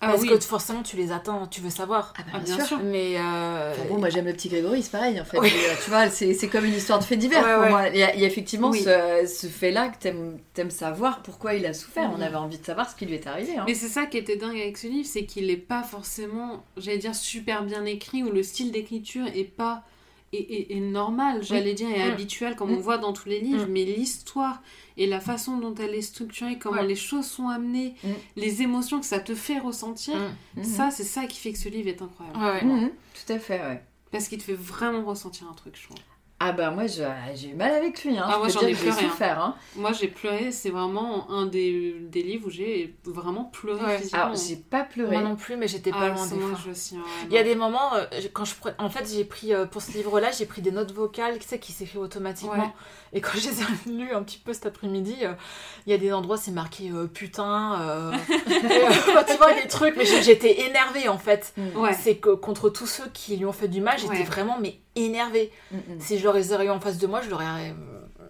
Ah 0.00 0.08
Parce 0.10 0.22
oui. 0.22 0.28
que 0.28 0.38
forcément, 0.40 0.82
tu 0.82 0.96
les 0.96 1.10
attends, 1.10 1.46
tu 1.48 1.60
veux 1.60 1.70
savoir. 1.70 2.12
Ah 2.16 2.22
bah, 2.22 2.30
Ah, 2.34 2.38
bien, 2.38 2.56
bien 2.56 2.64
sûr. 2.64 2.78
sûr. 2.78 2.84
Mais 2.84 3.16
euh, 3.18 3.72
Enfin, 3.72 3.82
bon, 3.88 3.98
moi 3.98 4.10
j'aime 4.10 4.26
le 4.26 4.32
petit 4.32 4.48
Grégory, 4.48 4.82
c'est 4.82 4.92
pareil 4.92 5.20
en 5.20 5.24
fait. 5.24 5.38
Oui. 5.40 5.48
Et, 5.48 5.50
euh, 5.70 5.74
tu 5.82 5.90
vois, 5.90 6.08
c'est 6.08 6.34
c'est 6.34 6.48
comme 6.48 6.64
une 6.64 6.74
histoire 6.74 7.00
de 7.00 7.04
fait 7.04 7.16
divers 7.16 7.42
Ouais, 7.44 7.52
pour 7.54 7.62
ouais. 7.64 7.68
moi. 7.70 7.88
Il 7.88 7.98
y, 7.98 8.02
a, 8.04 8.14
il 8.14 8.20
y 8.20 8.24
a 8.24 8.28
effectivement 8.28 8.70
Oui. 8.70 8.80
ce, 8.82 9.26
ce 9.26 9.46
fait-là 9.48 9.88
que 9.88 9.98
t'aimes 9.98 10.38
aimes 10.56 10.70
savoir 10.70 11.22
pourquoi 11.22 11.54
il 11.54 11.66
a 11.66 11.72
souffert. 11.74 12.10
On 12.16 12.20
avait 12.20 12.36
envie 12.36 12.58
de 12.58 12.64
savoir 12.64 12.88
ce 12.90 12.94
qui 12.96 13.06
lui 13.06 13.14
est 13.14 13.26
arrivé. 13.26 13.56
hein. 13.58 13.64
Mais 13.66 13.74
c'est 13.74 13.88
ça 13.88 14.06
qui 14.06 14.18
était 14.18 14.36
dingue 14.36 14.56
avec 14.60 14.76
ce 14.78 14.86
livre, 14.86 15.08
c'est 15.10 15.24
qu'il 15.24 15.46
n'est 15.48 15.56
pas 15.56 15.82
forcément, 15.82 16.64
j'allais 16.76 16.98
dire, 16.98 17.14
super 17.14 17.62
bien 17.64 17.84
écrit, 17.84 18.22
ou 18.22 18.30
le 18.30 18.42
style 18.42 18.70
d'écriture 18.72 19.26
est 19.34 19.44
pas 19.44 19.82
est, 20.32 20.36
est- 20.38 20.76
est 20.76 20.80
normal, 20.80 21.42
j'allais 21.42 21.74
dire, 21.74 21.88
et 21.90 21.98
Mm. 22.08 22.12
habituel, 22.12 22.56
comme 22.56 22.70
Mm. 22.70 22.76
on 22.76 22.80
voit 22.80 22.98
dans 22.98 23.12
tous 23.12 23.28
les 23.28 23.40
livres, 23.40 23.66
Mm. 23.66 23.70
mais 23.72 23.84
l'histoire 23.84 24.62
et 24.96 25.06
la 25.06 25.20
façon 25.20 25.58
dont 25.58 25.74
elle 25.76 25.94
est 25.94 26.02
structurée, 26.02 26.58
comment 26.58 26.80
Ouais. 26.82 26.86
les 26.86 26.96
choses 26.96 27.26
sont 27.26 27.48
amenées, 27.48 27.94
Mm. 28.04 28.08
les 28.36 28.62
émotions 28.62 29.00
que 29.00 29.06
ça 29.06 29.20
te 29.20 29.34
fait 29.34 29.58
ressentir, 29.58 30.16
mm, 30.56 30.64
ça, 30.64 30.90
c'est 30.90 31.04
ça 31.04 31.26
qui 31.26 31.38
fait 31.38 31.52
que 31.52 31.58
ce 31.58 31.68
livre 31.68 31.88
est 31.88 32.02
incroyable. 32.02 32.38
ouais, 32.38 32.64
ouais. 32.82 32.92
Tout 33.26 33.32
à 33.32 33.38
fait, 33.38 33.60
ouais. 33.60 33.82
Parce 34.10 34.28
qu'il 34.28 34.38
te 34.38 34.44
fait 34.44 34.54
vraiment 34.54 35.04
ressentir 35.04 35.46
un 35.50 35.54
truc, 35.54 35.76
je 35.76 35.84
trouve. 35.84 35.98
Ah 36.40 36.52
bah 36.52 36.70
moi 36.70 36.86
je- 36.86 37.02
j'ai 37.34 37.48
eu 37.48 37.54
mal 37.54 37.72
avec 37.72 38.04
lui, 38.04 38.16
hein. 38.16 38.24
Ah, 38.24 38.38
moi, 38.38 38.46
j'en 38.48 38.60
ai 38.60 38.72
pleuré, 38.72 38.90
hein. 38.90 39.08
souffert. 39.10 39.40
Hein. 39.42 39.56
Moi, 39.74 39.90
j'ai 39.92 40.06
pleuré, 40.06 40.52
c'est 40.52 40.70
vraiment 40.70 41.28
un 41.32 41.46
des, 41.46 41.96
des 42.00 42.22
livres 42.22 42.46
où 42.46 42.50
j'ai 42.50 42.94
vraiment 43.04 43.42
pleuré 43.44 43.84
Ouais. 43.84 43.98
physiquement. 43.98 44.22
Alors 44.22 44.36
j'ai 44.36 44.54
pas 44.54 44.84
pleuré. 44.84 45.18
Moi 45.18 45.28
non 45.28 45.34
plus, 45.34 45.56
mais 45.56 45.66
j'étais 45.66 45.90
pas 45.90 45.98
Ah, 46.02 46.08
loin 46.10 46.26
des 46.28 46.36
moi, 46.36 46.50
fois. 46.50 46.58
je 46.64 46.70
aussi. 46.70 46.94
ouais, 46.96 47.02
Il 47.26 47.32
y 47.32 47.38
a 47.38 47.42
des 47.42 47.56
moments, 47.56 47.92
euh, 47.94 48.04
quand 48.32 48.44
je 48.44 48.54
pre- 48.54 48.74
en 48.78 48.88
fait, 48.88 49.04
j'ai 49.12 49.24
pris 49.24 49.52
euh, 49.52 49.66
pour 49.66 49.82
ce 49.82 49.90
livre-là, 49.92 50.30
j'ai 50.30 50.46
pris 50.46 50.62
des 50.62 50.70
notes 50.70 50.92
vocales, 50.92 51.38
tu 51.40 51.48
sais, 51.48 51.58
qui 51.58 51.72
s'écrivent 51.72 52.02
automatiquement. 52.02 52.52
Ouais. 52.52 52.72
Et 53.12 53.20
quand 53.20 53.32
je 53.36 53.48
les 53.48 53.60
ai 53.62 53.64
lues 54.06 54.12
un 54.12 54.22
petit 54.22 54.38
peu 54.38 54.52
cet 54.52 54.66
après-midi, 54.66 55.16
euh, 55.22 55.32
il 55.86 55.90
y 55.90 55.94
a 55.94 55.98
des 55.98 56.12
endroits, 56.12 56.36
c'est 56.36 56.52
marqué 56.52 56.90
euh, 56.92 57.08
putain. 57.08 57.80
euh, 57.80 58.12
et, 58.28 58.52
euh, 58.54 59.22
tu 59.26 59.36
vois 59.38 59.54
des 59.60 59.66
trucs, 59.66 59.96
mais 59.96 60.04
j'étais 60.04 60.60
énervée 60.68 61.08
en 61.08 61.18
fait. 61.18 61.52
Mm. 61.56 61.76
Ouais. 61.78 61.94
C'est 61.94 62.16
que 62.18 62.30
contre 62.30 62.70
tous 62.70 62.86
ceux 62.86 63.08
qui 63.12 63.36
lui 63.36 63.44
ont 63.44 63.52
fait 63.52 63.66
du 63.66 63.80
mal, 63.80 63.98
j'étais 63.98 64.18
Ouais. 64.18 64.22
vraiment 64.22 64.56
mais 64.60 64.78
énervée. 65.04 65.50
Mm. 65.72 65.76
Si 66.00 66.18
je 66.18 66.24
l'aurais 66.24 66.46
eu 66.64 66.70
en 66.70 66.80
face 66.80 66.98
de 66.98 67.06
moi, 67.06 67.20
je 67.22 67.30
l'aurais, 67.30 67.44
euh, 67.46 67.72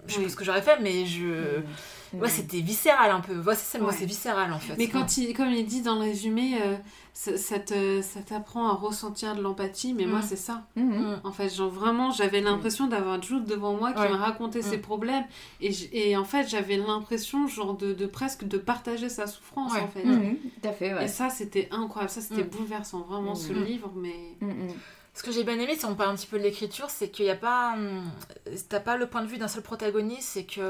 je 0.06 0.12
sais 0.14 0.18
Oui. 0.18 0.24
pas 0.24 0.30
ce 0.30 0.36
que 0.36 0.44
j'aurais 0.44 0.62
fait, 0.62 0.78
mais 0.80 1.04
je, 1.06 1.60
Mm. 2.14 2.20
ouais, 2.20 2.28
c'était 2.30 2.60
viscéral 2.60 3.10
un 3.10 3.20
peu. 3.20 3.36
Ouais, 3.38 3.54
c'est 3.54 3.66
ça, 3.72 3.78
le 3.78 3.84
mot, 3.84 3.90
Ouais. 3.90 3.96
c'est 3.98 4.06
viscéral 4.06 4.50
en 4.52 4.58
fait. 4.58 4.74
Mais 4.78 4.88
quand 4.88 5.18
il, 5.18 5.34
comme 5.34 5.50
il 5.50 5.66
dit 5.66 5.82
dans 5.82 5.96
le 5.96 6.00
résumé, 6.02 6.54
euh, 6.62 6.74
ça, 7.12 7.36
ça 7.36 8.20
t'apprend 8.26 8.68
à 8.68 8.72
ressentir 8.72 9.34
de 9.36 9.42
l'empathie, 9.42 9.92
mais 9.92 10.06
moi 10.06 10.20
Mm. 10.20 10.26
c'est 10.26 10.36
ça. 10.36 10.62
Mm, 10.76 10.82
mm. 10.84 11.20
En 11.24 11.32
fait, 11.32 11.54
genre 11.54 11.68
vraiment, 11.68 12.10
j'avais 12.12 12.40
l'impression 12.40 12.86
d'avoir 12.86 13.20
Jude 13.20 13.44
devant 13.44 13.74
moi 13.74 13.92
qui 13.92 14.00
me 14.00 14.14
racontait 14.16 14.62
ses 14.62 14.78
Mm. 14.78 14.82
problèmes. 14.82 15.24
Et, 15.60 15.70
et 15.92 16.16
en 16.16 16.24
fait, 16.24 16.48
j'avais 16.48 16.76
l'impression, 16.78 17.46
genre, 17.46 17.76
de, 17.76 17.92
de 17.92 18.06
presque 18.06 18.44
de 18.48 18.56
partager 18.56 19.08
sa 19.10 19.26
souffrance, 19.26 19.72
en 19.74 19.88
fait. 19.88 20.04
Mm, 20.04 20.12
mm. 20.30 20.36
Tout 20.62 20.68
à 20.68 20.72
fait. 20.72 21.04
Et 21.04 21.08
ça, 21.08 21.28
c'était 21.28 21.68
incroyable. 21.72 22.10
Ça, 22.10 22.20
c'était 22.22 22.44
bouleversant, 22.44 23.00
vraiment, 23.02 23.34
ce 23.34 23.52
livre. 23.52 23.92
Mais. 23.96 24.36
Ce 25.18 25.24
que 25.24 25.32
j'ai 25.32 25.42
bien 25.42 25.58
aimé, 25.58 25.74
si 25.76 25.84
on 25.84 25.96
parle 25.96 26.10
un 26.12 26.14
petit 26.14 26.28
peu 26.28 26.38
de 26.38 26.44
l'écriture, 26.44 26.90
c'est 26.90 27.08
qu'il 27.10 27.24
n'y 27.24 27.30
a 27.32 27.34
pas. 27.34 27.72
hum, 27.72 28.08
T'as 28.68 28.78
pas 28.78 28.96
le 28.96 29.08
point 29.08 29.20
de 29.20 29.26
vue 29.26 29.36
d'un 29.36 29.48
seul 29.48 29.64
protagoniste, 29.64 30.28
c'est 30.34 30.44
que. 30.44 30.60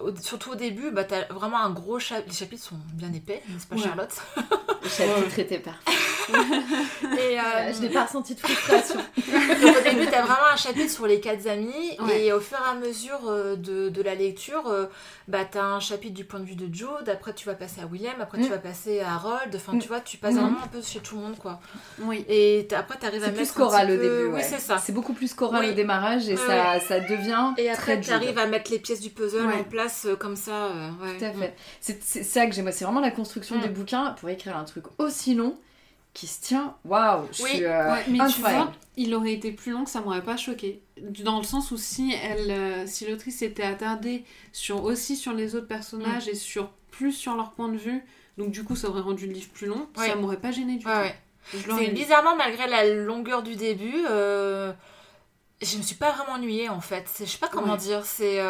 Au- 0.00 0.14
surtout 0.20 0.50
au 0.52 0.54
début, 0.54 0.90
bah, 0.90 1.04
t'as 1.04 1.24
vraiment 1.32 1.58
un 1.58 1.70
gros 1.70 1.98
chapitre. 1.98 2.28
Les 2.30 2.34
chapitres 2.36 2.62
sont 2.64 2.76
bien 2.94 3.12
épais, 3.12 3.42
n'est-ce 3.48 3.66
pas, 3.66 3.76
Ouais. 3.76 3.82
Charlotte 3.82 4.14
Le 4.82 4.88
chapitre 4.88 5.38
était 5.38 5.58
parfait. 5.58 5.90
Et, 6.32 7.38
euh, 7.38 7.72
je 7.72 7.80
n'ai 7.82 7.88
pas 7.88 8.04
ressenti 8.04 8.34
de 8.34 8.40
frustration. 8.40 8.96
donc, 9.16 9.76
au 9.78 9.82
début, 9.82 10.06
t'as 10.10 10.22
vraiment 10.22 10.46
un 10.52 10.56
chapitre 10.56 10.90
sur 10.90 11.06
les 11.06 11.20
quatre 11.20 11.46
amis, 11.48 11.96
Ouais. 12.00 12.24
et 12.26 12.32
au 12.32 12.40
fur 12.40 12.58
et 12.58 12.70
à 12.70 12.74
mesure 12.74 13.20
euh, 13.28 13.56
de, 13.56 13.88
de 13.88 14.02
la 14.02 14.14
lecture, 14.14 14.66
euh, 14.68 14.86
bah, 15.28 15.44
t'as 15.50 15.62
un 15.62 15.80
chapitre 15.80 16.14
du 16.14 16.24
point 16.24 16.40
de 16.40 16.44
vue 16.44 16.54
de 16.56 16.72
Jude, 16.72 17.08
après 17.10 17.32
tu 17.34 17.46
vas 17.46 17.54
passer 17.54 17.80
à 17.80 17.86
William, 17.86 18.14
après 18.20 18.38
Mm. 18.38 18.42
tu 18.44 18.48
vas 18.50 18.58
passer 18.58 19.00
à 19.00 19.14
Harold, 19.14 19.54
enfin 19.54 19.72
Mm. 19.74 19.78
tu 19.80 19.88
vois, 19.88 20.00
tu 20.00 20.16
passes 20.18 20.34
Mm. 20.34 20.38
vraiment 20.40 20.62
un 20.64 20.68
peu 20.68 20.82
chez 20.82 21.00
tout 21.00 21.16
le 21.16 21.22
monde, 21.22 21.38
quoi. 21.38 21.60
oui. 22.00 22.24
Et 22.28 22.66
après, 22.76 22.96
t'arrives 22.98 23.22
à 23.22 23.26
C'est 23.26 23.32
mettre. 23.32 23.52
plus 23.52 23.62
un 23.62 23.64
choral 23.64 23.90
au 23.90 23.96
peu- 23.96 24.02
début. 24.02 24.24
Oui, 24.26 24.32
ouais. 24.34 24.42
c'est 24.42 24.58
ça. 24.60 24.78
C'est 24.78 24.92
beaucoup 24.92 25.14
plus 25.14 25.32
choral 25.34 25.64
Oui. 25.64 25.70
au 25.70 25.74
démarrage 25.74 26.28
et 26.28 26.32
Ouais, 26.34 26.46
ça, 26.46 26.80
ça 26.80 27.00
devient 27.00 27.52
Et 27.56 27.70
après, 27.70 27.94
très 27.96 28.00
tu 28.00 28.10
arrives 28.12 28.28
Jude. 28.30 28.38
à 28.38 28.46
mettre 28.46 28.70
les 28.70 28.78
pièces 28.78 29.00
du 29.00 29.10
puzzle 29.10 29.46
Ouais. 29.46 29.54
en 29.54 29.64
place 29.64 29.85
euh, 30.06 30.16
comme 30.16 30.36
ça. 30.36 30.66
euh, 30.66 30.90
ouais. 31.02 31.18
Tout 31.18 31.24
à 31.24 31.32
fait. 31.32 31.56
C'est 31.80 32.02
ça 32.24 32.46
que 32.46 32.52
j'aime. 32.52 32.64
moi, 32.64 32.72
C'est 32.72 32.84
vraiment 32.84 33.00
la 33.00 33.10
construction 33.10 33.56
Mm. 33.56 33.60
des 33.62 33.68
bouquins 33.68 34.10
pour 34.18 34.28
écrire 34.28 34.56
un 34.56 34.64
truc 34.64 34.84
aussi 34.98 35.34
long 35.34 35.58
qui 36.14 36.26
se 36.26 36.40
tient. 36.40 36.74
Waouh, 36.84 37.26
je 37.32 37.42
Oui. 37.42 37.50
suis 37.50 37.64
euh, 37.64 37.92
Ouais, 37.92 38.04
mais 38.08 38.18
tu 38.28 38.40
vois, 38.40 38.72
il 38.96 39.14
aurait 39.14 39.34
été 39.34 39.52
plus 39.52 39.72
long 39.72 39.84
que 39.84 39.90
ça 39.90 40.00
m'aurait 40.00 40.22
pas 40.24 40.36
choqué. 40.38 40.80
Dans 41.22 41.38
le 41.38 41.44
sens 41.44 41.70
où 41.70 41.76
si 41.76 42.14
elle, 42.22 42.50
euh, 42.50 42.86
si 42.86 43.06
l'autrice 43.06 43.38
s'était 43.38 43.62
attardée 43.64 44.24
sur 44.52 44.82
aussi 44.84 45.14
sur 45.16 45.32
les 45.34 45.54
autres 45.54 45.66
personnages 45.68 46.26
et 46.28 46.34
sur 46.34 46.70
plus 46.90 47.12
sur 47.12 47.34
leur 47.34 47.50
point 47.52 47.68
de 47.68 47.76
vue, 47.76 48.02
donc 48.38 48.50
du 48.50 48.64
coup 48.64 48.74
ça 48.76 48.88
aurait 48.88 49.02
rendu 49.02 49.26
le 49.26 49.34
livre 49.34 49.50
plus 49.52 49.66
long, 49.66 49.86
Ouais. 49.98 50.08
ça 50.08 50.14
m'aurait 50.16 50.38
pas 50.40 50.50
gêné 50.52 50.76
du 50.76 50.86
Ouais, 50.86 51.14
tout. 51.50 51.58
C'est 51.78 51.88
bizarrement, 51.88 52.34
malgré 52.34 52.66
la 52.66 52.84
longueur 52.94 53.42
du 53.42 53.54
début, 53.54 54.04
euh, 54.10 54.72
je 55.60 55.76
me 55.76 55.82
suis 55.82 55.96
pas 55.96 56.12
vraiment 56.12 56.32
ennuyée 56.32 56.70
en 56.70 56.80
fait. 56.80 57.04
Je 57.20 57.24
sais 57.26 57.36
pas 57.38 57.48
comment 57.48 57.72
Ouais. 57.74 57.78
dire. 57.78 58.06
C'est. 58.06 58.40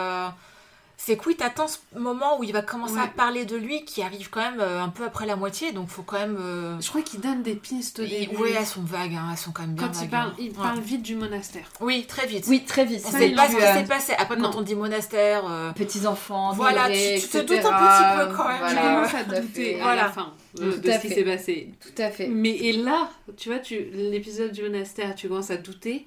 Euh, 0.99 0.99
C'est 0.99 1.17
que 1.19 1.29
oui, 1.29 1.37
t'attends 1.37 1.69
ce 1.69 1.77
moment 1.95 2.39
où 2.39 2.45
il 2.45 2.53
va 2.53 2.63
commencer 2.63 2.99
à 2.99 3.07
parler 3.07 3.45
de 3.45 3.55
lui 3.57 3.85
qui 3.85 4.03
arrive 4.03 4.31
quand 4.31 4.41
même 4.41 4.61
euh, 4.61 4.83
un 4.83 4.89
peu 4.89 5.05
après 5.05 5.27
la 5.27 5.37
moitié, 5.37 5.73
donc 5.73 5.89
faut 5.89 6.03
quand 6.03 6.19
même. 6.19 6.37
euh, 6.41 6.81
Je 6.81 6.89
crois 6.89 7.03
qu'il 7.03 7.21
donne 7.21 7.43
des 7.43 7.55
pistes 7.55 8.01
il- 8.03 8.09
début. 8.09 8.37
Oui, 8.41 8.51
elles 8.59 8.65
sont 8.67 8.83
vagues, 8.83 9.15
hein, 9.15 9.29
elles 9.31 9.37
sont 9.39 9.53
quand 9.53 9.63
même 9.63 9.75
bien 9.75 9.87
Quand 9.87 9.93
il 9.95 9.99
vagues. 10.01 10.11
parle, 10.11 10.31
hein. 10.31 10.35
il 10.39 10.49
Ouais. 10.49 10.55
parle 10.57 10.81
vite 10.81 11.03
du 11.03 11.15
monastère. 11.15 11.69
Oui, 11.81 12.07
très 12.09 12.27
vite. 12.27 12.47
Oui, 12.49 12.65
très 12.65 12.85
vite. 12.87 13.03
On 13.07 13.11
sait 13.11 13.29
il 13.29 13.35
pas 13.37 13.43
a 13.43 13.49
ce 13.49 13.57
qui 13.57 13.63
euh, 13.63 13.75
s'est 13.75 13.85
passé. 13.85 14.13
Après, 14.19 14.37
quand 14.39 14.57
on 14.57 14.63
dit 14.63 14.75
monastère. 14.75 15.45
euh, 15.49 15.73
petits 15.73 16.07
enfants, 16.07 16.53
Voilà, 16.55 16.89
tu- 16.89 17.21
tu 17.21 17.29
te 17.29 17.39
doutes 17.39 17.51
un 17.65 17.73
petit 17.73 18.31
peu 18.31 18.37
quand 18.37 18.49
même. 18.49 18.59
Tu 18.71 18.77
Euh, 18.77 18.95
commences 18.95 19.15
à 19.15 19.41
douter 19.41 19.81
à 19.81 19.83
Voilà. 19.85 20.03
la 20.05 20.09
fin 20.11 20.33
de, 20.55 20.73
Tout 20.73 20.79
de 20.81 20.91
ce 20.93 20.99
qui 21.03 21.09
s'est 21.09 21.25
passé. 21.25 21.71
Tout 21.81 22.03
à 22.03 22.11
fait. 22.11 22.27
Mais 22.29 22.51
et 22.57 22.73
là, 22.73 23.11
tu 23.37 23.51
vois, 23.51 23.59
tu 23.59 23.79
l'épisode 23.93 24.53
du 24.53 24.63
monastère, 24.63 25.15
tu 25.15 25.29
commences 25.29 25.51
à 25.51 25.57
douter. 25.59 26.07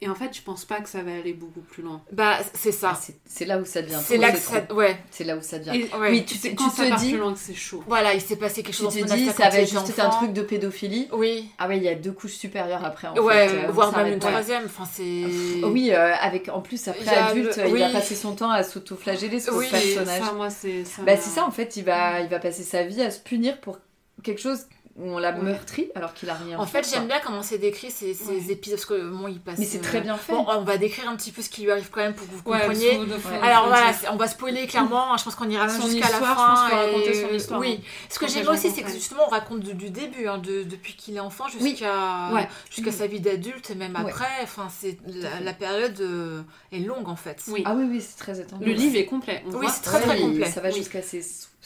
Et 0.00 0.08
en 0.08 0.14
fait, 0.14 0.32
je 0.32 0.42
pense 0.42 0.64
pas 0.64 0.80
que 0.80 0.88
ça 0.88 1.02
va 1.02 1.12
aller 1.12 1.32
beaucoup 1.32 1.58
plus 1.60 1.82
loin. 1.82 2.00
Bah, 2.12 2.36
c'est 2.54 2.68
Ah, 2.84 2.94
ça. 2.94 3.00
c'est 3.02 3.16
c'est 3.26 3.44
là 3.44 3.58
où 3.58 3.64
ça 3.64 3.82
devient. 3.82 3.98
C'est 4.00 4.16
là 4.16 4.30
que 4.30 4.38
ça. 4.38 4.60
trop. 4.60 4.76
Ouais. 4.76 4.96
C'est 5.10 5.24
là 5.24 5.36
où 5.36 5.42
ça 5.42 5.58
devient. 5.58 5.76
Et 5.76 5.94
Ouais. 5.96 6.10
Oui, 6.10 6.24
tu, 6.24 6.36
quand 6.54 6.68
tu 6.70 6.76
ça 6.76 6.84
te 6.84 6.88
part 6.90 6.98
dis, 7.00 7.10
plus 7.10 7.18
loin 7.18 7.32
que 7.32 7.38
c'est 7.40 7.54
chaud. 7.54 7.82
Voilà, 7.88 8.14
il 8.14 8.20
s'est 8.20 8.36
passé 8.36 8.62
quelque 8.62 8.76
tu 8.76 8.82
chose 8.84 8.94
ce 8.94 9.00
te 9.00 9.12
dis, 9.12 9.26
ça 9.26 9.48
va 9.48 9.58
être 9.58 9.68
juste 9.68 9.98
un 9.98 10.08
truc 10.10 10.32
de 10.32 10.42
pédophilie. 10.42 11.08
Oui. 11.12 11.50
Ah 11.58 11.66
ouais, 11.66 11.78
il 11.78 11.82
y 11.82 11.88
a 11.88 11.96
deux 11.96 12.12
couches 12.12 12.34
supérieures 12.36 12.84
après. 12.84 13.08
En 13.08 13.16
ouais, 13.16 13.48
fait, 13.48 13.54
euh, 13.66 13.70
voire 13.72 13.96
même 13.96 14.12
une 14.12 14.18
troisième. 14.20 14.66
Enfin, 14.66 14.84
c'est. 14.90 15.24
Oui, 15.64 15.90
euh, 15.90 16.12
avec 16.20 16.48
en 16.48 16.60
plus 16.60 16.86
après 16.86 17.08
adulte, 17.08 17.56
le- 17.56 17.68
il 17.68 17.78
va 17.78 17.88
passer 17.90 18.14
son 18.14 18.36
temps 18.36 18.50
à 18.52 18.62
s'auto-flageller 18.62 19.40
ce 19.40 19.50
Oui, 19.50 19.66
personnage. 19.68 20.22
Ça, 20.22 20.32
moi, 20.32 20.50
c'est. 20.50 20.84
ça 20.84 21.02
Bah 21.02 21.16
c'est 21.16 21.30
ça 21.30 21.44
en 21.44 21.50
fait, 21.50 21.76
il 21.76 21.82
va, 21.84 22.20
il 22.20 22.28
va 22.28 22.38
passer 22.38 22.62
sa 22.62 22.84
vie 22.84 23.02
à 23.02 23.10
se 23.10 23.18
punir 23.18 23.60
pour 23.60 23.78
quelque 24.22 24.40
chose 24.40 24.60
où 24.98 25.10
on 25.12 25.18
l'a 25.18 25.32
Ouais. 25.32 25.42
meurtri 25.42 25.90
alors 25.94 26.12
qu'il 26.14 26.28
a 26.28 26.34
rien 26.34 26.58
En 26.58 26.66
fait, 26.66 26.80
quoi. 26.82 26.90
j'aime 26.92 27.06
bien 27.06 27.20
comment 27.24 27.42
c'est 27.42 27.58
décrit 27.58 27.90
ces, 27.90 28.14
ces 28.14 28.24
Ouais. 28.24 28.50
épisodes, 28.52 28.78
parce 28.78 28.86
que 28.86 29.08
bon, 29.10 29.28
il 29.28 29.40
passe. 29.40 29.58
Mais 29.58 29.64
c'est 29.64 29.78
très 29.80 30.00
bien 30.00 30.16
fait. 30.16 30.32
Bon, 30.32 30.44
on 30.48 30.62
va 30.64 30.76
décrire 30.76 31.08
un 31.08 31.16
petit 31.16 31.30
peu 31.32 31.40
ce 31.42 31.48
qui 31.48 31.62
lui 31.62 31.70
arrive 31.70 31.88
quand 31.90 32.00
même 32.00 32.14
pour 32.14 32.26
que 32.26 32.32
vous 32.32 32.42
Ouais, 32.50 32.58
compreniez. 32.60 33.00
Alors 33.42 33.68
voilà, 33.68 33.92
on 34.12 34.16
va 34.16 34.26
spoiler 34.28 34.66
clairement, 34.66 35.16
je 35.16 35.24
pense 35.24 35.34
qu'on 35.34 35.48
ira 35.48 35.68
jusqu'à 35.68 36.00
la 36.00 36.06
fin. 36.06 36.18
je 36.18 36.34
pense 36.34 36.60
qu'on 36.70 36.76
va 36.76 36.82
et- 36.82 36.86
raconter 36.86 37.14
son 37.28 37.34
histoire, 37.34 37.60
Oui. 37.60 37.80
hein. 37.80 37.86
Ce 38.10 38.18
que 38.18 38.26
j'aime 38.28 38.48
aussi, 38.48 38.70
c'est 38.70 38.82
que 38.82 38.90
justement, 38.90 39.22
on 39.26 39.30
raconte 39.30 39.60
du 39.60 39.90
début, 39.90 40.26
hein, 40.26 40.38
de- 40.38 40.62
depuis 40.64 40.94
qu'il 40.94 41.16
est 41.16 41.20
enfant 41.20 41.46
jusqu'à 41.48 42.30
Ouais. 42.32 42.48
jusqu'à 42.70 42.92
sa 42.92 43.06
vie 43.06 43.20
d'adulte, 43.20 43.70
et 43.70 43.74
même 43.74 43.94
après. 43.96 44.26
Enfin, 44.42 44.68
c'est 44.76 44.98
la, 45.06 45.30
fait. 45.30 45.44
la 45.44 45.52
période 45.52 46.00
euh, 46.00 46.42
est 46.72 46.80
longue 46.80 47.08
en 47.08 47.16
fait. 47.16 47.42
Oui. 47.48 47.62
Ah 47.64 47.74
oui, 47.76 47.84
oui, 47.88 48.00
c'est 48.00 48.16
très 48.18 48.40
étendu. 48.40 48.64
Le 48.64 48.72
livre 48.72 48.96
est 48.96 49.04
complet. 49.06 49.42
On 49.46 49.56
Oui, 49.58 49.66
c'est 49.72 49.82
très, 49.82 50.00
très 50.00 50.18
complet. 50.20 50.50
Ça 50.50 50.60
va 50.60 50.70
jusqu'à 50.70 51.02
ses 51.02 51.22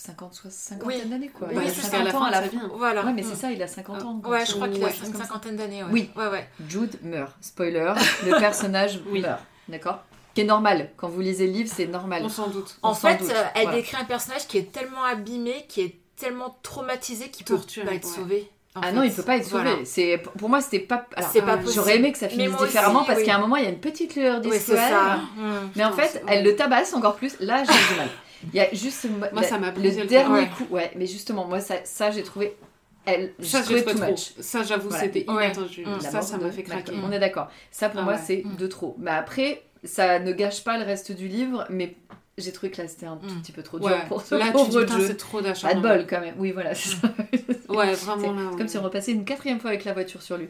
50, 0.07 0.35
60, 0.35 0.53
50 0.53 0.87
Oui. 0.87 1.01
d'années 1.09 1.29
quoi. 1.29 1.49
Oui, 1.53 1.63
il 1.65 1.69
a 1.69 1.73
c'est 1.73 1.81
50 1.83 2.11
ça. 2.11 2.19
ans 2.19 2.23
à 2.25 2.31
la 2.31 2.43
fin. 2.43 2.71
Voilà. 2.77 3.05
Ouais, 3.05 3.13
mais 3.13 3.23
c'est 3.23 3.35
Mm. 3.35 3.37
ça, 3.37 3.51
il 3.53 3.63
a 3.63 3.67
50 3.69 4.03
ans. 4.03 4.21
Ouais, 4.25 4.45
je 4.45 4.53
crois 4.55 4.69
qu'il 4.69 4.83
a 4.83 4.87
Ouais, 4.87 4.95
une 5.07 5.15
cinquantaine 5.15 5.57
d'années. 5.57 5.83
Ouais. 5.85 5.89
Oui. 5.93 6.11
Ouais, 6.17 6.27
ouais. 6.29 6.49
Jude 6.69 6.99
meurt. 7.03 7.33
Spoiler, 7.41 7.93
le 8.27 8.31
personnage 8.41 9.01
Oui. 9.11 9.21
meurt. 9.21 9.41
D'accord? 9.69 10.01
Qui 10.35 10.41
est 10.41 10.45
normal. 10.45 10.91
Quand 10.97 11.09
vous 11.09 11.21
lisez 11.21 11.47
le 11.47 11.53
livre, 11.53 11.71
c'est 11.73 11.87
normal. 11.87 12.23
On 12.25 12.29
s'en 12.29 12.49
doute. 12.49 12.79
On 12.83 12.89
En 12.89 12.95
fait, 12.95 13.19
doute, 13.19 13.31
euh, 13.31 13.43
elle 13.55 13.63
voilà. 13.65 13.77
décrit 13.79 13.97
un 13.97 14.05
personnage 14.05 14.47
qui 14.49 14.59
est 14.59 14.73
tellement 14.73 15.05
abîmé, 15.05 15.67
qui 15.69 15.83
est 15.83 15.97
tellement 16.17 16.57
traumatisé 16.63 17.29
qu'il 17.31 17.45
peut 17.45 17.57
pas 17.57 17.93
être 17.95 18.05
ouais. 18.07 18.15
sauvé. 18.15 18.51
en 18.75 18.81
Ah 18.83 18.87
fait. 18.87 18.93
non, 18.93 19.03
il 19.03 19.13
peut 19.13 19.23
pas 19.23 19.37
être 19.37 19.45
sauvé. 19.45 19.63
Voilà. 19.63 19.85
C'est 19.85 20.19
pour 20.39 20.49
moi 20.49 20.61
c'était 20.63 20.79
pas. 20.81 21.07
Alors, 21.17 21.31
C'est 21.31 21.43
pas 21.43 21.53
euh, 21.53 21.57
possible. 21.59 21.75
J'aurais 21.75 21.97
aimé 21.97 22.11
que 22.13 22.19
ça 22.19 22.29
finisse 22.29 22.49
aussi, 22.55 22.65
différemment 22.67 23.05
parce 23.05 23.19
oui. 23.21 23.27
qu'à 23.27 23.37
un 23.37 23.39
moment 23.41 23.57
il 23.57 23.65
y 23.65 23.67
a 23.67 23.71
une 23.71 23.79
petite 23.81 24.15
lueur 24.17 24.41
Oui, 24.43 24.51
d'espoir. 24.51 25.19
Mm. 25.37 25.53
Mais 25.77 25.85
en 25.85 25.91
Putain, 25.91 26.03
fait, 26.03 26.23
elle 26.27 26.45
le 26.45 26.57
tabasse 26.57 26.93
encore 26.95 27.17
plus. 27.17 27.37
Là, 27.41 27.59
j'ai 27.65 27.73
du 27.73 27.99
mal. 27.99 28.09
Il 28.53 28.55
y 28.57 28.61
a 28.61 28.73
juste 28.73 29.07
Moi, 29.09 29.29
la- 29.33 29.43
ça 29.43 29.59
m'a 29.59 29.71
le 29.71 29.81
le 29.83 30.07
dernier 30.07 30.49
coup. 30.49 30.67
Ouais, 30.71 30.91
mais 30.97 31.07
justement, 31.07 31.47
moi 31.47 31.61
ça, 31.61 31.77
ça 31.85 32.11
j'ai 32.11 32.23
trouvé. 32.23 32.57
Elle, 33.05 33.33
Ça, 33.41 33.63
j'ai 33.69 33.83
too 33.85 33.95
trop. 33.95 34.11
much. 34.11 34.33
Ça, 34.39 34.63
j'avoue, 34.63 34.89
Voilà. 34.89 35.05
c'était 35.05 35.29
Ouais. 35.29 35.47
inattendu. 35.47 35.85
Mm. 35.85 36.01
Ça, 36.01 36.23
ça 36.23 36.39
m'a 36.39 36.51
fait 36.53 36.63
craquer. 36.63 36.93
Malcolm. 36.93 37.05
On 37.05 37.13
est 37.13 37.19
d'accord. 37.19 37.49
Ça 37.73 37.89
pour 37.89 38.01
Ah 38.01 38.05
moi 38.05 38.13
ouais. 38.15 38.21
c'est 38.25 38.43
Mm. 38.45 38.57
de 38.57 38.67
trop. 38.69 38.95
Mais 39.01 39.11
après, 39.11 39.63
ça 39.83 40.21
ne 40.21 40.33
gâche 40.33 40.63
pas 40.63 40.79
le 40.79 40.85
reste 40.85 41.11
du 41.11 41.27
livre. 41.27 41.65
Mais 41.69 41.97
j'ai 42.39 42.53
trouvé 42.53 42.71
que 42.71 42.81
là 42.81 42.87
c'était 42.87 43.07
un 43.07 43.17
tout 43.17 43.27
Mm. 43.27 43.41
petit 43.43 43.51
peu 43.53 43.63
trop 43.65 43.79
dur 43.81 43.89
Ouais. 43.89 44.07
pour 44.07 44.23
ce 44.23 44.37
Là, 44.37 44.47
tu 44.47 44.53
pauvre 44.53 44.71
jeu. 44.73 44.87
c'est 45.07 45.17
trop 45.17 45.43
Pas 45.43 45.75
de 45.75 45.81
bol 45.81 46.07
quand 46.09 46.21
même. 46.21 46.35
Oui, 46.39 46.53
voilà, 46.53 46.75
ça. 46.77 46.97
Ouais, 47.69 47.95
vraiment 47.95 48.33
là. 48.35 48.51
comme 48.57 48.69
si 48.69 48.77
on 48.79 48.83
repassait 48.83 49.13
une 49.13 49.25
quatrième 49.25 49.59
fois 49.59 49.71
avec 49.71 49.85
la 49.85 49.95
voiture 49.95 50.21
sur 50.23 50.37
lui. 50.37 50.49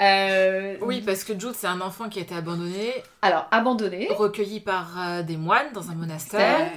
Euh, 0.00 0.76
Oui, 0.80 1.02
parce 1.02 1.22
que 1.22 1.34
Jude, 1.38 1.52
c'est 1.54 1.66
un 1.66 1.80
enfant 1.82 2.08
qui 2.08 2.18
a 2.18 2.22
été 2.22 2.34
abandonné, 2.34 2.94
Alors, 3.20 3.46
abandonné. 3.50 4.08
recueilli 4.10 4.60
par 4.60 4.90
euh, 4.98 5.22
des 5.22 5.36
moines 5.36 5.70
dans 5.74 5.90
un 5.90 5.94
monastère. 5.94 6.70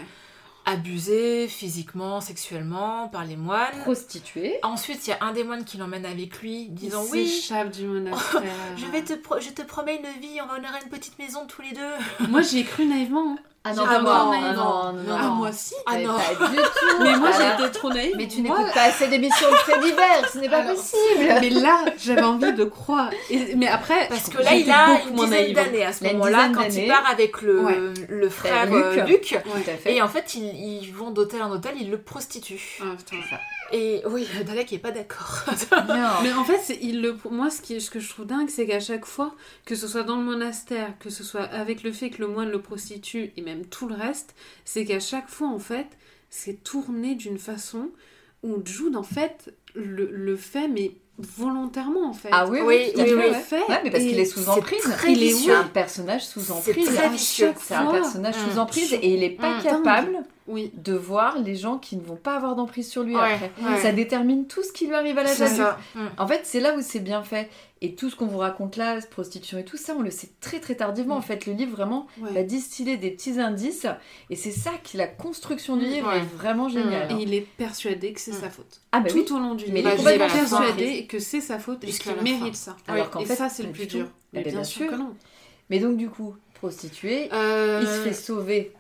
Abusé 0.66 1.48
physiquement, 1.48 2.22
sexuellement 2.22 3.08
par 3.10 3.26
les 3.26 3.36
moines. 3.36 3.80
Prostituée. 3.82 4.60
Ensuite, 4.64 5.08
il 5.08 5.12
y 5.12 5.14
a 5.14 5.18
un 5.22 5.32
des 5.32 5.44
moines 5.44 5.64
qui 5.64 5.78
l'emmène 5.78 6.06
avec 6.06 6.42
lui, 6.42 6.64
Il 6.64 6.74
disant 6.74 7.04
Oui, 7.12 7.28
s'échappe 7.28 7.72
du 7.72 7.86
monastère. 7.86 8.42
je, 8.78 8.86
vais 8.88 9.04
te 9.04 9.14
je 9.14 9.50
te 9.50 9.62
promets 9.62 9.96
une 9.98 10.22
vie, 10.22 10.42
on 10.42 10.48
va 10.48 10.56
honorer 10.56 10.80
une 10.84 10.90
petite 10.90 11.18
maison 11.20 11.46
tous 11.48 11.62
les 11.62 11.72
deux. 11.74 12.28
Moi, 12.30 12.42
j'y 12.42 12.60
ai 12.60 12.64
cru 12.64 12.86
naïvement. 12.86 13.38
Hein. 13.66 13.72
Ah 13.72 13.74
non, 13.74 13.86
pas 13.86 14.00
moi. 14.00 14.32
Ah 14.34 14.42
naïve. 14.42 14.56
non, 14.58 14.94
non, 14.94 15.04
non. 15.04 15.18
Ah, 15.20 15.28
moi 15.30 15.52
si. 15.52 15.74
Ah 15.86 15.98
non. 15.98 16.14
Pas 16.14 16.48
du 16.48 16.56
tout. 16.56 16.62
Mais 17.04 17.16
moi, 17.18 17.30
Voilà. 17.32 17.58
j'étais 17.58 17.72
trop 17.72 17.90
naïve. 17.92 18.14
Mais 18.18 18.28
tu 18.28 18.42
n'écoutes 18.42 18.74
pas 18.74 18.84
assez 18.84 19.08
d'émissions 19.08 19.50
de 19.52 19.56
faits 19.56 19.82
divers, 19.82 20.30
ce 20.32 20.38
n'est 20.38 20.50
pas 20.50 20.62
possible. 20.62 21.36
Mais 21.42 21.50
là, 21.50 21.86
j'avais 21.98 22.22
envie 22.22 22.54
de 22.54 22.64
croire. 22.64 23.10
Mais 23.56 23.68
après, 23.68 24.08
Parce 24.08 24.30
que 24.30 24.42
là, 24.42 24.54
il 24.56 24.70
a 24.72 25.02
une 25.10 25.16
dizaine 25.16 25.54
d'années 25.54 25.86
à 25.86 25.94
ce 25.94 26.04
moment-là, 26.06 26.50
quand 26.54 26.68
il 26.74 26.88
part 26.88 27.10
avec 27.10 27.42
le, 27.42 28.30
frère 28.30 28.66
Luc. 28.68 28.76
euh, 28.76 29.06
Luc. 29.06 29.40
Et 29.86 30.02
en 30.02 30.08
fait, 30.08 30.36
ils, 30.36 30.92
vont 30.94 31.12
d'hôtel 31.12 31.42
en 31.42 31.52
hôtel, 31.52 31.74
ils 31.80 31.90
le 31.90 31.98
prostituent. 32.00 32.80
Ah, 32.82 32.96
putain. 32.98 33.18
Et 33.70 34.04
oui, 34.08 34.28
Dalek 34.46 34.74
est 34.74 34.80
pas 34.80 34.92
d'accord. 34.92 35.44
Mais 36.24 36.32
en 36.34 36.44
fait, 36.46 36.60
c'est- 36.60 36.80
il 36.82 37.02
le, 37.02 37.18
moi, 37.32 37.50
ce, 37.50 37.62
qui, 37.62 37.80
ce 37.82 37.90
que 37.90 38.00
je 38.00 38.10
trouve 38.10 38.26
dingue, 38.28 38.50
c'est 38.50 38.68
qu'à 38.68 38.80
chaque 38.80 39.06
fois, 39.06 39.36
que 39.66 39.76
ce 39.76 39.88
soit 39.88 40.04
dans 40.04 40.18
le 40.18 40.24
monastère, 40.24 40.98
que 41.00 41.10
ce 41.10 41.24
soit 41.24 41.44
avec 41.44 41.84
le 41.84 41.92
fait 41.92 42.10
que 42.12 42.22
le 42.22 42.28
moine 42.28 42.50
le 42.52 42.62
prostitue 42.62 43.32
et 43.36 43.42
même 43.42 43.66
tout 43.66 43.88
le 43.88 43.96
reste, 43.96 44.36
c'est 44.66 44.86
qu'à 44.86 45.00
chaque 45.00 45.30
fois, 45.30 45.48
en 45.48 45.60
fait, 45.60 45.88
c'est 46.30 46.64
tourné 46.64 47.16
d'une 47.16 47.40
façon 47.40 47.90
où 48.44 48.62
Jude, 48.64 48.96
en 48.96 49.04
fait, 49.04 49.56
le, 49.74 50.10
le 50.12 50.36
fait, 50.36 50.68
mais 50.68 50.92
volontairement, 51.18 52.10
en 52.10 52.14
fait. 52.14 52.30
Ah 52.32 52.46
oui, 52.48 52.60
Oui, 52.64 52.76
oui, 52.78 52.92
fait. 52.94 53.02
oui. 53.04 53.04
Il 53.08 53.16
le 53.16 53.34
fait. 53.34 53.62
Ouais, 53.70 53.80
mais 53.84 53.92
parce 53.92 54.04
qu'il 54.04 54.20
est 54.20 54.26
sous 54.26 54.42
c'est 54.42 54.50
emprise. 54.50 54.82
très 54.82 55.12
Il 55.12 55.24
est 55.24 55.28
vicieux. 55.28 55.56
un 55.56 55.64
personnage 55.64 56.26
sous 56.26 56.52
emprise. 56.52 56.86
très 56.94 57.06
À 57.06 57.10
vicieux. 57.10 57.48
chaque 57.48 57.60
C'est 57.60 57.74
un 57.76 57.86
personnage 57.92 58.36
sous 58.36 58.60
emprise 58.60 58.94
et 58.94 59.14
il 59.14 59.24
est 59.24 59.30
pas 59.30 59.60
Mm. 59.60 59.64
capable 59.64 60.18
Oui. 60.48 60.72
de 60.76 60.94
voir 60.94 61.38
les 61.40 61.56
gens 61.56 61.78
qui 61.78 61.96
ne 61.96 62.04
vont 62.04 62.16
pas 62.18 62.36
avoir 62.36 62.56
d'emprise 62.56 62.90
sur 62.90 63.04
lui 63.04 63.16
Ouais, 63.16 63.22
après. 63.34 63.52
ouais. 63.62 63.82
Ça 63.82 63.92
détermine 63.92 64.46
tout 64.48 64.62
ce 64.64 64.72
qui 64.72 64.88
lui 64.88 64.94
arrive 64.96 65.18
à 65.18 65.24
l'âge 65.24 65.36
C'est 65.38 65.44
adulte. 65.44 65.58
ça. 65.60 65.78
Mm. 65.96 66.00
En 66.18 66.28
fait, 66.28 66.42
c'est 66.44 66.60
là 66.60 66.76
où 66.78 66.82
c'est 66.82 67.00
bien 67.00 67.24
fait. 67.24 67.50
Et 67.82 67.94
tout 67.94 68.10
ce 68.10 68.16
qu'on 68.16 68.26
vous 68.26 68.38
raconte 68.38 68.78
là, 68.78 69.00
prostitution 69.12 69.58
et 69.58 69.66
tout 69.66 69.76
ça, 69.78 69.94
on 69.98 70.02
le 70.02 70.10
sait 70.10 70.30
très 70.40 70.60
très 70.62 70.76
tardivement. 70.76 71.18
En 71.18 71.22
fait, 71.22 71.46
le 71.46 71.54
livre 71.54 71.74
vraiment 71.74 72.08
Ouais. 72.22 72.32
va 72.32 72.44
distiller 72.44 72.96
des 72.98 73.12
petits 73.12 73.40
indices. 73.40 73.86
Et 74.30 74.36
c'est 74.38 74.52
ça 74.52 74.72
qui, 74.82 74.96
la 74.96 75.08
construction 75.08 75.76
du 75.76 75.86
Mm, 75.86 75.90
livre 75.90 76.08
ouais. 76.08 76.20
est 76.20 76.36
vraiment 76.38 76.70
géniale. 76.70 77.12
Et 77.12 77.16
il 77.24 77.34
est 77.34 77.42
persuadé 77.58 78.14
que 78.14 78.22
c'est 78.22 78.32
Mm. 78.32 78.40
sa 78.42 78.50
faute. 78.50 78.82
Ah 78.94 79.02
bah 79.02 79.10
tout 79.10 79.18
oui. 79.18 79.26
au 79.32 79.40
long 79.40 79.56
du 79.56 79.66
Mais 79.72 79.82
livre, 79.82 79.90
est 79.90 79.94
il 79.94 79.94
est 79.94 79.98
complètement 80.18 80.28
persuadé 80.40 81.06
que 81.06 81.20
c'est 81.20 81.42
sa 81.42 81.60
faute 81.60 81.84
et 81.84 81.88
qu'il 81.92 82.14
mérite 82.24 82.56
ça. 82.56 82.78
Alors 82.88 83.10
qu'en 83.10 83.20
et 83.20 83.26
fait, 83.26 83.36
ça, 83.36 83.50
c'est 83.50 83.64
le 83.64 83.72
plus 83.72 83.88
dur. 83.88 84.08
Eh 84.34 84.38
Mais 84.38 84.44
bien 84.44 84.54
bien 84.54 84.64
sûr. 84.64 84.84
sûr 84.84 84.92
que 84.92 84.96
non. 84.96 85.14
Mais 85.70 85.80
donc 85.80 85.98
du 85.98 86.10
coup, 86.10 86.34
prostituée, 86.54 87.28
Euh, 87.34 87.80
il 87.82 87.88
se 87.88 88.02
fait 88.04 88.14
sauver 88.14 88.72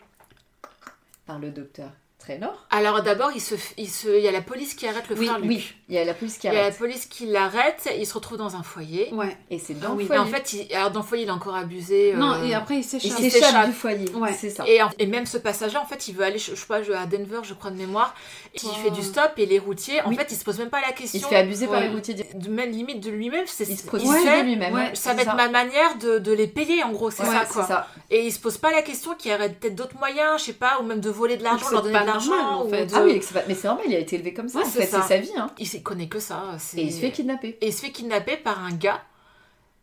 par 1.25 1.39
le 1.39 1.49
docteur 1.51 1.91
Traynor. 2.25 2.65
Alors 2.71 3.03
d'abord, 3.03 3.31
il, 3.35 3.41
se, 3.41 3.55
il, 3.77 3.87
se, 3.89 4.07
il 4.07 4.23
y 4.23 4.27
a 4.27 4.31
la 4.31 4.41
police 4.41 4.73
qui 4.73 4.87
arrête 4.87 5.07
le 5.09 5.15
Oui, 5.15 5.27
frère 5.27 5.37
Luc. 5.39 5.47
oui, 5.47 5.73
il 5.89 5.95
y 5.95 5.97
a 5.99 6.05
la 6.05 6.13
police 6.15 6.37
qui 6.39 6.47
Il 6.47 6.53
y 6.53 6.55
a 6.55 6.59
la 6.59 6.65
arrête. 6.67 6.77
police 6.77 7.05
qui 7.05 7.25
l'arrête, 7.27 7.87
il 7.97 8.05
se 8.05 8.13
retrouve 8.15 8.37
dans 8.39 8.55
un 8.55 8.63
foyer. 8.63 9.13
Ouais. 9.13 9.37
Et 9.51 9.59
c'est 9.59 9.75
dans 9.75 9.89
Ah 9.89 9.91
le 9.91 9.95
oui. 9.97 10.03
Et 10.03 10.07
foyer. 10.07 10.21
en 10.21 10.25
fait, 10.25 10.53
il, 10.53 10.73
alors 10.75 10.89
dans 10.91 11.01
le 11.01 11.05
foyer, 11.05 11.23
il 11.23 11.27
est 11.27 11.31
encore 11.31 11.55
abusé. 11.55 12.13
euh, 12.13 12.17
Non, 12.17 12.43
et 12.43 12.53
après, 12.55 12.77
il 12.77 12.83
s'échappe. 12.83 13.11
il 13.19 13.31
s'échappe 13.31 13.67
du 13.67 13.73
foyer. 13.73 14.09
Ouais. 14.15 14.33
C'est 14.33 14.49
ça. 14.49 14.63
Et, 14.67 14.81
en- 14.81 14.89
et 14.97 15.05
même 15.05 15.25
ce 15.27 15.37
passage-là, 15.37 15.81
en 15.81 15.85
fait, 15.85 16.07
il 16.07 16.15
veut 16.15 16.23
aller, 16.23 16.39
je, 16.39 16.51
je 16.51 16.59
sais 16.59 16.65
pas, 16.67 16.81
je- 16.81 16.91
à 16.91 17.05
Denver, 17.05 17.39
je 17.43 17.53
crois 17.53 17.69
de 17.71 17.77
mémoire. 17.77 18.15
Et 18.55 18.59
il 18.63 18.69
fait 18.83 18.91
du 18.91 19.03
stop 19.03 19.33
et 19.37 19.45
les 19.45 19.59
routiers, 19.59 20.01
en 20.01 20.09
Oui. 20.09 20.15
fait, 20.15 20.27
il 20.31 20.35
se 20.37 20.43
pose 20.43 20.57
même 20.57 20.69
pas 20.69 20.81
la 20.81 20.93
question. 20.93 21.19
Il 21.19 21.21
se 21.21 21.27
fait 21.27 21.35
abuser 21.35 21.67
par 21.67 21.79
les 21.79 21.89
routiers. 21.89 22.15
de 22.15 22.49
même 22.49 22.71
limite 22.71 23.01
de 23.03 23.09
lui-même. 23.11 23.45
C'est, 23.45 23.67
Il 23.69 23.77
se 23.77 23.83
fait, 23.83 23.97
de 24.41 24.43
lui-même. 24.45 24.73
ouais, 24.73 24.91
ça 24.95 25.13
va 25.13 25.21
être 25.21 25.35
ma 25.35 25.49
manière 25.49 25.97
de, 25.99 26.17
de 26.19 26.31
les 26.31 26.47
payer, 26.47 26.83
en 26.83 26.91
gros, 26.91 27.11
c'est 27.11 27.23
Ouais, 27.23 27.29
ça, 27.29 27.43
c'est 27.45 27.53
quoi. 27.53 27.65
ça. 27.67 27.87
Et 28.09 28.25
il 28.25 28.31
se 28.31 28.39
pose 28.39 28.57
pas 28.57 28.71
la 28.71 28.81
question 28.81 29.13
qu'il 29.15 29.31
y 29.31 29.35
aurait 29.35 29.49
peut-être 29.51 29.75
d'autres 29.75 29.97
moyens, 29.97 30.39
je 30.39 30.45
sais 30.45 30.53
pas, 30.53 30.79
ou 30.79 30.83
même 30.83 30.99
de 31.01 31.09
voler 31.09 31.37
de 31.37 31.43
l'argent, 31.43 31.69
leur 31.69 31.81
donner 31.83 31.99
de 31.99 32.05
l'argent. 32.05 32.14
Normal, 32.17 32.45
en 32.55 32.65
ou 32.65 32.69
fait. 32.69 32.85
de- 32.85 32.91
Ah 32.95 33.03
oui, 33.03 33.21
mais 33.47 33.55
c'est 33.55 33.67
normal, 33.67 33.85
il 33.87 33.95
a 33.95 33.99
été 33.99 34.15
élevé 34.15 34.33
comme 34.33 34.47
ça. 34.49 34.59
Ouais, 34.59 34.65
en 34.65 34.69
c'est 34.69 34.81
fait, 34.85 35.01
c'est 35.01 35.01
sa 35.07 35.17
vie. 35.17 35.31
Hein. 35.37 35.49
Il 35.59 35.67
s'y 35.67 35.81
connaît 35.83 36.07
que 36.07 36.19
ça. 36.19 36.57
Et 36.77 36.83
il 36.83 36.93
se 36.93 36.99
fait 36.99 37.11
kidnapper. 37.11 37.57
Et 37.61 37.67
il 37.67 37.73
se 37.73 37.81
fait 37.81 37.91
kidnapper 37.91 38.37
par 38.37 38.63
un 38.63 38.71
gars. 38.71 39.01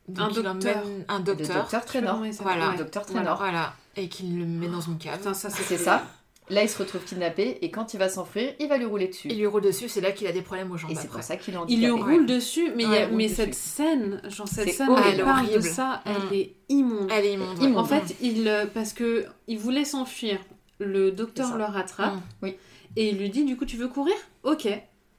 Donc 0.09 0.31
Un 0.37 0.43
docteur. 0.43 0.83
un 1.09 1.21
docteur. 1.21 1.57
docteur 1.63 1.83
s'appelle. 1.83 2.11
Voilà. 2.41 2.73
Le 2.73 2.79
docteur. 2.79 3.07
Traynor. 3.07 3.37
Voilà. 3.39 3.73
Et 3.97 4.09
qu'il 4.09 4.39
le 4.39 4.45
met 4.47 4.67
dans 4.69 4.81
une 4.81 4.99
cave. 4.99 5.19
Putain, 5.19 5.35
ça, 5.35 5.49
C'est 5.51 5.77
ça. 5.79 6.05
Là, 6.51 6.65
il 6.65 6.69
se 6.69 6.77
retrouve 6.77 7.03
kidnappé 7.05 7.59
et 7.63 7.71
quand 7.71 7.95
il 7.95 7.99
va 7.99 8.09
s'enfuir, 8.09 8.53
il 8.59 8.69
va 8.69 8.77
lui 8.77 8.85
rouler 8.85 9.07
dessus. 9.07 9.29
Il 9.31 9.39
lui 9.39 9.47
roule 9.47 9.63
dessus, 9.63 9.89
c'est 9.89 10.01
là 10.01 10.11
qu'il 10.11 10.27
a 10.27 10.33
des 10.33 10.43
problèmes 10.43 10.71
aux 10.73 10.77
jambes. 10.77 10.91
Et 10.91 10.97
c'est 10.97 11.09
pour 11.09 11.23
ça 11.23 11.37
qu'il 11.37 11.55
est 11.55 11.59
Il 11.69 11.81
lui 11.81 11.91
roule 11.91 12.27
dessus, 12.27 12.73
mais, 12.77 12.83
il 12.83 12.91
y 12.91 12.97
a- 12.97 12.99
Ouais, 12.99 13.05
roule 13.07 13.17
mais 13.17 13.25
dessus. 13.25 13.37
cette 13.37 13.55
scène, 13.55 14.21
genre 14.29 14.49
cette 14.49 14.71
scène, 14.71 14.89
horrible. 14.91 15.09
elle 15.21 15.25
parle 15.25 15.51
de 15.53 15.61
ça, 15.61 16.03
elle 16.05 16.13
Mm. 16.31 16.35
est 16.35 16.55
immonde. 16.69 17.09
Elle 17.13 17.25
est 17.27 17.33
immonde. 17.35 17.63
Immonde. 17.63 17.79
En 17.79 17.85
fait, 17.85 18.17
il, 18.21 18.49
euh, 18.49 18.67
parce 18.67 18.93
que 18.93 19.25
il 19.47 19.59
voulait 19.61 19.85
s'enfuir, 19.85 20.41
le 20.79 21.11
docteur 21.13 21.57
le 21.57 21.65
rattrape, 21.65 22.15
Mm. 22.15 22.21
Oui. 22.43 22.57
et 22.97 23.09
il 23.11 23.19
lui 23.19 23.31
dit 23.31 23.45
du 23.45 23.57
coup 23.57 23.65
tu 23.65 23.77
veux 23.77 23.89
courir? 23.89 24.15
Ok. 24.43 24.69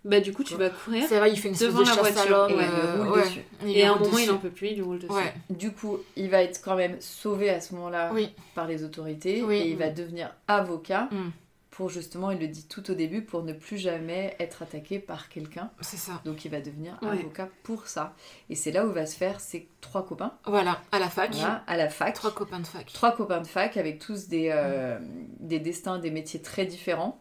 Bah 0.05 0.19
du 0.19 0.33
coup 0.33 0.43
tu 0.43 0.55
vas 0.55 0.69
courir. 0.69 1.05
C'est 1.07 1.17
vrai, 1.17 1.31
il 1.31 1.37
fait 1.39 1.47
une 1.47 1.53
espèce 1.53 1.69
Devant 1.69 1.81
de 1.83 1.87
la 1.87 1.93
voiture. 1.95 2.47
Et 2.49 2.53
il 2.53 2.59
euh, 2.59 3.09
ouais. 3.11 3.21
dessus. 3.21 3.39
Il 3.63 3.69
Et 3.69 3.73
lui 3.75 3.81
à 3.83 3.93
un 3.93 3.95
moment 3.99 4.17
il 4.17 4.31
en 4.31 4.37
peut 4.37 4.49
plus, 4.49 4.67
il 4.67 4.75
lui 4.75 4.81
roule 4.81 4.99
dessus. 4.99 5.13
Ouais. 5.13 5.33
Du 5.49 5.71
coup, 5.71 5.97
il 6.17 6.29
va 6.29 6.43
être 6.43 6.61
quand 6.61 6.75
même 6.75 6.97
sauvé 6.99 7.49
à 7.49 7.61
ce 7.61 7.73
moment-là 7.75 8.11
Oui. 8.13 8.29
par 8.53 8.67
les 8.67 8.83
autorités 8.83 9.41
Oui. 9.43 9.55
et 9.59 9.69
il 9.69 9.77
va 9.77 9.89
devenir 9.89 10.29
avocat 10.49 11.07
Mm. 11.11 11.29
Pour 11.75 11.89
justement, 11.89 12.29
il 12.29 12.39
le 12.39 12.47
dit 12.47 12.67
tout 12.67 12.91
au 12.91 12.93
début, 12.93 13.23
pour 13.23 13.41
ne 13.41 13.51
plus 13.51 13.77
jamais 13.79 14.35
être 14.39 14.61
attaqué 14.61 14.99
par 14.99 15.27
quelqu'un. 15.27 15.71
C'est 15.81 15.97
ça. 15.97 16.21
Donc 16.23 16.45
il 16.45 16.51
va 16.51 16.61
devenir 16.61 16.97
Ouais. 17.01 17.09
avocat 17.19 17.49
pour 17.63 17.87
ça. 17.87 18.13
Et 18.51 18.55
c'est 18.55 18.71
là 18.71 18.85
où 18.85 18.91
va 18.91 19.07
se 19.07 19.17
faire 19.17 19.39
ses 19.39 19.67
trois 19.81 20.05
copains 20.05 20.33
Voilà, 20.45 20.79
à 20.91 20.99
la 20.99 21.09
fac. 21.09 21.33
voilà, 21.33 21.63
à 21.65 21.75
la 21.75 21.89
fac. 21.89 22.13
Trois 22.13 22.31
copains 22.33 22.59
de 22.59 22.67
fac. 22.67 22.93
Trois 22.93 23.11
copains 23.15 23.41
de 23.41 23.47
fac 23.47 23.75
avec 23.77 23.97
tous 23.97 24.27
des, 24.27 24.49
euh, 24.51 24.99
des 25.39 25.59
destins, 25.59 25.97
des 25.97 26.11
métiers 26.11 26.41
très 26.43 26.65
différents. 26.67 27.19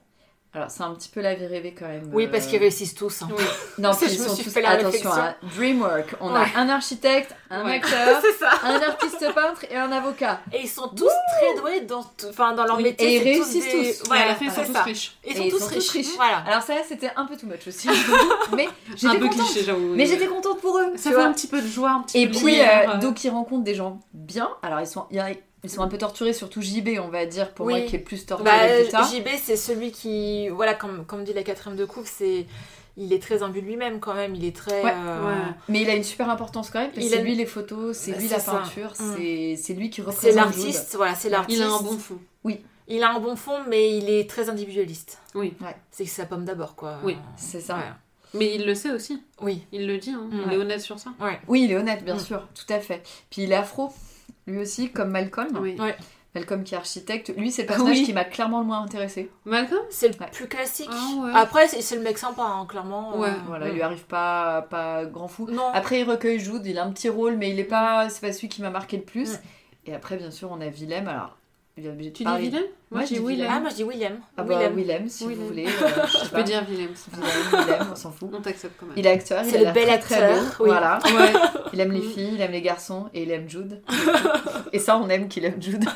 Alors 0.55 0.71
c'est 0.71 0.83
un 0.83 0.93
petit 0.95 1.09
peu 1.09 1.23
la 1.23 1.35
vie 1.35 1.47
rêvée 1.47 1.73
quand 1.77 1.88
même. 1.88 2.11
Oui, 2.12 2.27
euh, 2.27 2.31
parce 2.31 2.47
qu'ils 2.47 2.59
réussissent 2.59 2.95
tous. 2.95 3.23
hein. 3.23 3.29
Oui. 3.31 3.43
Non, 3.79 3.93
je 3.99 4.05
ils 4.05 4.19
sont 4.19 4.37
tous... 4.37 4.43
fait 4.51 4.61
la 4.61 4.71
Attention, 4.73 5.11
hein, 5.11 5.35
Dreamwork. 5.57 6.15
On 6.21 6.31
Ouais. 6.31 6.41
a 6.55 6.61
un 6.61 6.69
architecte, 6.69 7.35
un 7.49 7.65
Ouais. 7.65 7.77
acteur, 7.77 8.21
ça. 8.38 8.51
un 8.62 8.79
artiste 8.83 9.25
peintre 9.35 9.65
et 9.71 9.77
un 9.77 9.91
avocat. 9.91 10.41
Et 10.53 10.61
ils 10.65 10.69
sont 10.69 10.88
tous 10.88 11.09
très 11.41 11.59
doués 11.59 11.81
dans, 11.81 12.05
enfin, 12.29 12.53
dans 12.53 12.65
leur 12.65 12.77
Oui. 12.77 12.83
métier. 12.83 13.07
Et 13.07 13.17
ils 13.17 13.23
réussissent 13.23 13.65
des- 13.65 13.71
tous. 13.71 13.77
Et 13.87 13.91
à 14.03 14.05
Voilà, 14.09 14.27
la 14.27 14.35
fin 14.35 14.45
ils 14.45 14.51
sont 14.51 14.65
tous 14.65 14.73
ça. 14.75 14.83
riches. 14.83 15.12
Ils 15.27 15.35
sont, 15.37 15.43
Et 15.43 15.47
ils 15.47 15.51
tous, 15.53 15.59
sont 15.59 15.71
tous 15.75 15.88
riches. 15.91 16.17
Voilà. 16.17 16.45
Alors 16.47 16.62
ça, 16.62 16.75
c'était 16.87 17.11
un 17.17 17.25
peu 17.25 17.37
too 17.38 17.47
much 17.47 17.67
aussi. 17.67 17.88
mais 18.55 18.67
Un 18.67 18.71
j'étais 18.95 19.19
peu 19.19 19.29
contente. 19.29 19.47
cliché 19.47 19.65
j'avoue. 19.65 19.95
Mais 19.95 20.05
j'étais 20.05 20.27
contente 20.27 20.61
pour 20.61 20.77
eux. 20.79 20.93
Ça 20.97 21.11
fait 21.12 21.17
un 21.17 21.33
petit 21.33 21.47
peu 21.47 21.62
de 21.62 21.67
joie, 21.67 21.91
un 21.93 22.01
petit 22.03 22.19
Et 22.23 22.27
peu 22.29 22.35
de 22.35 22.38
puis, 22.38 22.61
euh, 22.61 22.65
euh. 22.91 22.99
donc 22.99 23.25
ils 23.25 23.31
rencontrent 23.31 23.65
des 23.65 23.75
gens 23.75 24.01
bien. 24.12 24.51
Alors 24.62 24.81
ils 24.81 24.87
sont, 24.87 25.07
il 25.11 25.17
y 25.17 25.21
a- 25.21 25.31
ils 25.64 25.70
sont 25.70 25.83
un 25.83 25.88
peu 25.88 25.98
torturés, 25.98 26.33
surtout 26.33 26.61
JB, 26.61 26.98
on 27.01 27.09
va 27.09 27.25
dire, 27.27 27.53
pour 27.53 27.66
Oui. 27.66 27.75
moi, 27.75 27.83
qui 27.83 27.96
est 27.96 28.01
plus 28.01 28.27
torturé 28.27 28.51
Bah, 28.51 28.66
et 28.79 28.85
tout 28.85 28.90
ça. 28.90 29.03
JB, 29.05 29.29
c'est 29.42 29.57
celui 29.57 29.92
qui, 29.92 30.48
voilà, 30.48 30.75
comme, 30.75 31.05
comme 31.07 31.25
dit 31.25 31.33
la 31.33 31.42
quatrième 31.42 31.77
de 31.79 31.85
coupe, 31.85 32.07
c'est, 32.07 32.46
il 32.96 33.12
est 33.12 33.22
très 33.22 33.42
imbu 33.42 33.62
de 33.62 33.66
lui-même 33.66 34.01
quand 34.01 34.14
même. 34.14 34.35
Il 34.35 34.44
est 34.44 34.55
très. 34.55 34.83
Ouais. 34.83 34.92
euh, 34.94 35.27
Ouais. 35.27 35.53
Mais 35.68 35.81
il 35.83 35.88
a 35.90 35.94
une 35.94 36.03
super 36.05 36.29
importance 36.31 36.70
quand 36.70 36.81
même, 36.81 36.88
parce 36.90 36.98
que 36.98 37.05
Il 37.05 37.11
c'est 37.11 37.18
a- 37.18 37.22
lui 37.22 37.35
les 37.37 37.46
photos, 37.46 37.96
c'est 37.96 38.12
Bah, 38.12 38.18
lui 38.18 38.29
c'est 38.29 38.35
la 38.35 38.40
ça. 38.40 38.53
peinture, 38.53 38.92
Mm. 38.98 39.14
c'est 39.16 39.57
c'est 39.57 39.75
lui 39.75 39.88
qui 39.90 40.01
C'est 40.03 40.07
représente 40.09 40.35
l'artiste, 40.37 40.94
voilà, 40.96 41.14
c'est 41.14 41.31
l'artiste. 41.31 41.59
Il 41.61 41.62
a 41.64 41.70
un 41.72 41.81
bon 41.81 41.96
fond. 41.98 42.18
Il 42.88 43.03
a 43.05 43.14
un 43.14 43.20
bon 43.20 43.37
fond, 43.37 43.59
mais 43.70 43.96
il 43.96 44.11
est 44.11 44.29
très 44.29 44.51
individualiste. 44.51 45.18
Oui. 45.37 45.55
Ouais. 45.62 45.75
C'est 45.92 46.05
que 46.05 46.11
sa 46.11 46.27
pomme 46.27 46.44
d'abord, 46.44 46.75
quoi. 46.75 46.98
Oui. 47.05 47.16
C'est 47.37 47.61
ça. 47.61 47.77
Ouais. 47.77 47.83
Mais 48.35 48.55
il 48.57 48.66
le 48.66 48.75
sait 48.75 48.90
aussi. 48.90 49.22
Oui. 49.40 49.64
Il 49.72 49.87
le 49.87 49.98
dit, 49.98 50.11
hein. 50.11 50.29
Mm. 50.31 50.40
il 50.48 50.53
est 50.53 50.57
honnête 50.57 50.81
sur 50.81 50.98
ça. 50.98 51.11
Ouais. 51.20 51.38
Oui, 51.46 51.62
il 51.64 51.72
est 51.72 51.77
honnête, 51.77 52.05
bien 52.05 52.16
Mm. 52.16 52.20
sûr, 52.20 52.48
tout 52.55 52.70
à 52.70 52.81
fait. 52.81 53.03
Puis 53.31 53.42
il 53.44 53.53
est 53.53 53.55
afro, 53.55 53.90
lui 54.47 54.59
aussi, 54.59 54.91
comme 54.91 55.11
Malcolm. 55.11 55.57
Oui. 55.61 55.77
Ouais. 55.79 55.97
Malcolm 56.35 56.65
qui 56.65 56.75
est 56.75 56.79
architecte. 56.79 57.31
Lui, 57.37 57.51
c'est 57.51 57.63
le 57.63 57.69
personnage 57.69 57.99
Oui. 57.99 58.05
qui 58.05 58.13
m'a 58.15 58.25
clairement 58.25 58.61
le 58.61 58.67
moins 58.67 58.83
intéressé. 58.83 59.31
Malcolm 59.45 59.83
C'est 59.91 60.09
le 60.09 60.15
Ouais. 60.19 60.31
plus 60.33 60.49
classique. 60.49 60.89
Ah 60.91 61.25
ouais. 61.25 61.31
Après, 61.35 61.69
c'est 61.69 61.97
le 61.97 62.01
mec 62.03 62.17
sympa, 62.17 62.43
hein, 62.43 62.65
clairement. 62.67 63.19
Ouais. 63.19 63.29
Euh, 63.29 63.33
Voilà, 63.47 63.67
mm. 63.67 63.69
il 63.69 63.75
lui 63.75 63.83
arrive 63.83 64.05
pas, 64.07 64.63
pas 64.71 65.05
grand 65.05 65.29
fou. 65.29 65.47
Non. 65.51 65.69
Après, 65.75 66.01
il 66.01 66.05
recueille 66.05 66.41
Jude, 66.41 66.65
il 66.65 66.79
a 66.79 66.85
un 66.85 66.91
petit 66.93 67.11
rôle, 67.11 67.37
mais 67.37 67.51
il 67.51 67.59
est 67.61 67.65
pas, 67.65 68.09
c'est 68.09 68.23
pas 68.27 68.33
celui 68.33 68.49
qui 68.49 68.63
m'a 68.63 68.71
marqué 68.71 68.97
le 68.97 69.03
plus. 69.03 69.35
Mm. 69.35 69.39
Et 69.87 69.95
après, 69.95 70.17
bien 70.17 70.31
sûr, 70.31 70.51
on 70.51 70.61
a 70.63 70.69
Willem. 70.69 71.07
Alors, 71.07 71.37
il 71.77 71.85
Tu 72.13 72.25
dis 72.25 72.31
Willem? 72.31 72.65
Moi, 72.93 73.01
Moi 73.01 73.05
je 73.09 73.15
j'ai 73.15 73.21
dis 73.21 73.27
Willem. 73.27 73.49
Ah, 73.51 73.61
moi 73.61 73.71
je 73.71 73.75
dis 73.77 73.85
William. 73.85 74.13
Ah 74.37 74.43
bah, 74.43 74.59
Willem. 74.59 74.77
Willem, 74.77 75.09
si 75.09 75.25
Willem. 75.27 75.39
vous 75.41 75.47
voulez. 75.49 75.67
euh, 75.83 76.07
je 76.25 76.29
peux 76.29 76.43
dire 76.43 76.63
Willem. 76.69 76.89
si 76.95 77.11
tu 77.11 77.17
veux. 77.17 77.23
Willem, 77.23 77.65
Willem, 77.67 77.89
on 77.93 77.97
s'en 77.97 78.13
fout. 78.13 78.31
On 78.33 78.41
t'accepte 78.41 78.75
quand 78.79 78.87
même. 78.87 78.95
Il 78.99 79.07
est 79.07 79.11
acteur, 79.11 79.43
il 79.45 79.51
C'est 79.51 79.57
a 79.65 79.69
le 79.69 79.73
bel 79.73 79.87
très, 79.87 79.99
très 79.99 80.15
acteur, 80.23 80.37
beau. 80.43 80.65
oui. 80.65 80.71
Voilà. 80.71 80.99
Ouais. 81.07 81.33
Il 81.73 81.81
aime 81.81 81.93
les 81.93 82.01
Mm. 82.01 82.11
filles, 82.13 82.31
il 82.35 82.41
aime 82.41 82.53
les 82.53 82.63
garçons 82.63 83.09
et 83.15 83.23
il 83.23 83.31
aime 83.31 83.49
Jude. 83.49 83.81
et 84.73 84.79
ça, 84.79 84.99
on 84.99 85.09
aime 85.09 85.29
qu'il 85.29 85.45
aime 85.45 85.61
Jude. 85.61 85.85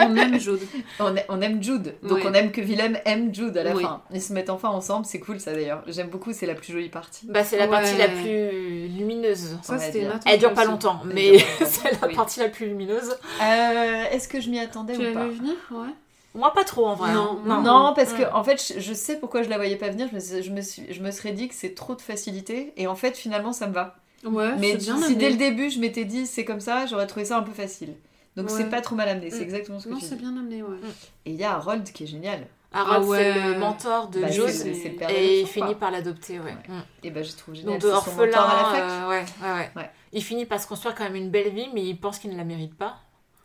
On 0.00 0.14
aime 0.14 0.38
Jude. 0.38 0.60
on, 1.00 1.16
a- 1.16 1.20
on 1.28 1.40
aime 1.42 1.60
Jude. 1.60 1.96
Donc 2.04 2.18
Ouais. 2.18 2.22
on 2.26 2.32
aime 2.32 2.52
que 2.52 2.60
Willem 2.60 2.96
aime 3.04 3.34
Jude 3.34 3.56
à 3.58 3.64
la 3.64 3.74
Oui. 3.74 3.82
fin. 3.82 4.00
Ils 4.12 4.22
se 4.22 4.32
mettent 4.32 4.48
enfin 4.48 4.68
ensemble, 4.68 5.04
c'est 5.04 5.18
cool 5.18 5.40
ça 5.40 5.52
d'ailleurs. 5.52 5.82
J'aime 5.88 6.08
beaucoup, 6.08 6.32
c'est 6.32 6.46
la 6.46 6.54
plus 6.54 6.72
jolie 6.72 6.88
partie. 6.88 7.26
Bah, 7.26 7.42
c'est 7.42 7.58
la 7.58 7.64
Ouais. 7.64 7.70
partie 7.70 7.96
la 7.98 8.06
plus 8.06 8.86
lumineuse. 8.96 9.58
Ça 9.62 9.76
Elle 10.24 10.38
dure 10.38 10.54
pas 10.54 10.64
longtemps, 10.66 11.00
mais 11.04 11.38
c'est 11.66 12.00
la 12.00 12.08
partie 12.08 12.38
la 12.38 12.48
plus 12.48 12.66
lumineuse. 12.66 13.16
Euh, 13.42 14.04
Est-ce 14.12 14.28
que 14.28 14.40
je 14.40 14.48
m'y 14.50 14.60
attendais 14.60 14.92
Tu 14.94 15.00
ou 15.00 15.02
l'as 15.02 15.12
pas 15.12 15.26
vu 15.26 15.36
venir 15.36 15.54
Ouais. 15.72 15.88
Moi, 16.34 16.52
pas 16.52 16.64
trop 16.64 16.86
en 16.86 16.94
vrai. 16.94 17.12
Non. 17.12 17.40
Non, 17.44 17.92
parce 17.96 18.12
que 18.12 18.22
Mm. 18.22 18.34
en 18.34 18.44
fait, 18.44 18.72
je, 18.74 18.80
je 18.80 18.92
sais 18.92 19.18
pourquoi 19.18 19.42
je 19.42 19.48
la 19.48 19.56
voyais 19.56 19.76
pas 19.76 19.88
venir. 19.88 20.08
Je 20.10 20.14
me, 20.36 20.42
je 20.42 20.50
me, 20.50 20.60
suis, 20.60 20.82
je 20.92 21.00
me 21.02 21.10
serais 21.10 21.32
dit 21.32 21.48
que 21.48 21.54
c'est 21.54 21.74
trop 21.74 21.94
de 21.94 22.00
facilité. 22.02 22.72
Et 22.76 22.86
en 22.86 22.94
fait, 22.94 23.16
finalement, 23.16 23.52
ça 23.52 23.66
me 23.66 23.72
va. 23.72 23.96
Ouais, 24.24 24.54
Mais 24.58 24.72
c'est 24.72 24.76
bien 24.78 24.96
si 24.98 25.04
amené. 25.04 25.14
dès 25.16 25.30
le 25.30 25.36
début, 25.36 25.70
je 25.70 25.78
m'étais 25.80 26.04
dit 26.04 26.26
c'est 26.26 26.44
comme 26.44 26.60
ça, 26.60 26.86
j'aurais 26.86 27.06
trouvé 27.06 27.24
ça 27.24 27.38
un 27.38 27.42
peu 27.42 27.52
facile. 27.52 27.94
Donc 28.36 28.46
Ouais. 28.46 28.52
c'est 28.56 28.68
pas 28.68 28.80
trop 28.80 28.94
mal 28.94 29.08
amené, 29.08 29.30
c'est 29.30 29.40
Mm. 29.40 29.42
exactement 29.42 29.78
ce 29.80 29.84
que 29.86 29.90
Non, 29.90 29.98
tu 29.98 30.04
c'est 30.06 30.16
dis. 30.16 30.20
bien 30.22 30.36
amené, 30.36 30.62
ouais. 30.62 30.76
Et 31.24 31.30
il 31.30 31.36
y 31.36 31.44
a 31.44 31.54
Harold 31.54 31.84
qui 31.92 32.04
est 32.04 32.06
génial. 32.08 32.46
Harold, 32.72 33.02
Ah 33.04 33.08
ouais. 33.08 33.18
c'est 33.34 33.40
le 33.54 33.58
mentor 33.58 34.08
de 34.08 34.20
Bah, 34.20 34.28
c'est 34.30 34.74
c'est 34.74 34.90
de 34.90 35.10
Et 35.10 35.40
il 35.40 35.46
finit 35.46 35.66
quoi. 35.68 35.74
par 35.76 35.90
l'adopter, 35.90 36.38
ouais. 36.40 36.44
Ouais. 36.46 36.74
Mm. 36.74 36.82
Et 37.04 37.10
ben 37.10 37.24
je 37.24 37.32
trouve 37.32 37.54
génial. 37.54 37.72
Donc 37.74 37.80
de 37.82 37.88
c'est 37.96 38.10
son 38.10 38.16
mentor 38.16 38.40
à 38.42 38.54
la 38.54 38.60
orphelin, 38.62 38.88
fac. 38.88 39.00
euh, 39.42 39.54
ouais. 39.56 39.70
Ouais. 39.76 39.90
Il 40.12 40.22
finit 40.22 40.44
par 40.46 40.60
se 40.60 40.66
construire 40.66 40.94
quand 40.94 41.04
même 41.04 41.16
une 41.16 41.30
belle 41.30 41.50
vie, 41.50 41.68
mais 41.72 41.82
il 41.84 41.96
pense 41.98 42.18
qu'il 42.18 42.30
ne 42.30 42.36
la 42.36 42.44
mérite 42.44 42.76
pas. 42.76 42.96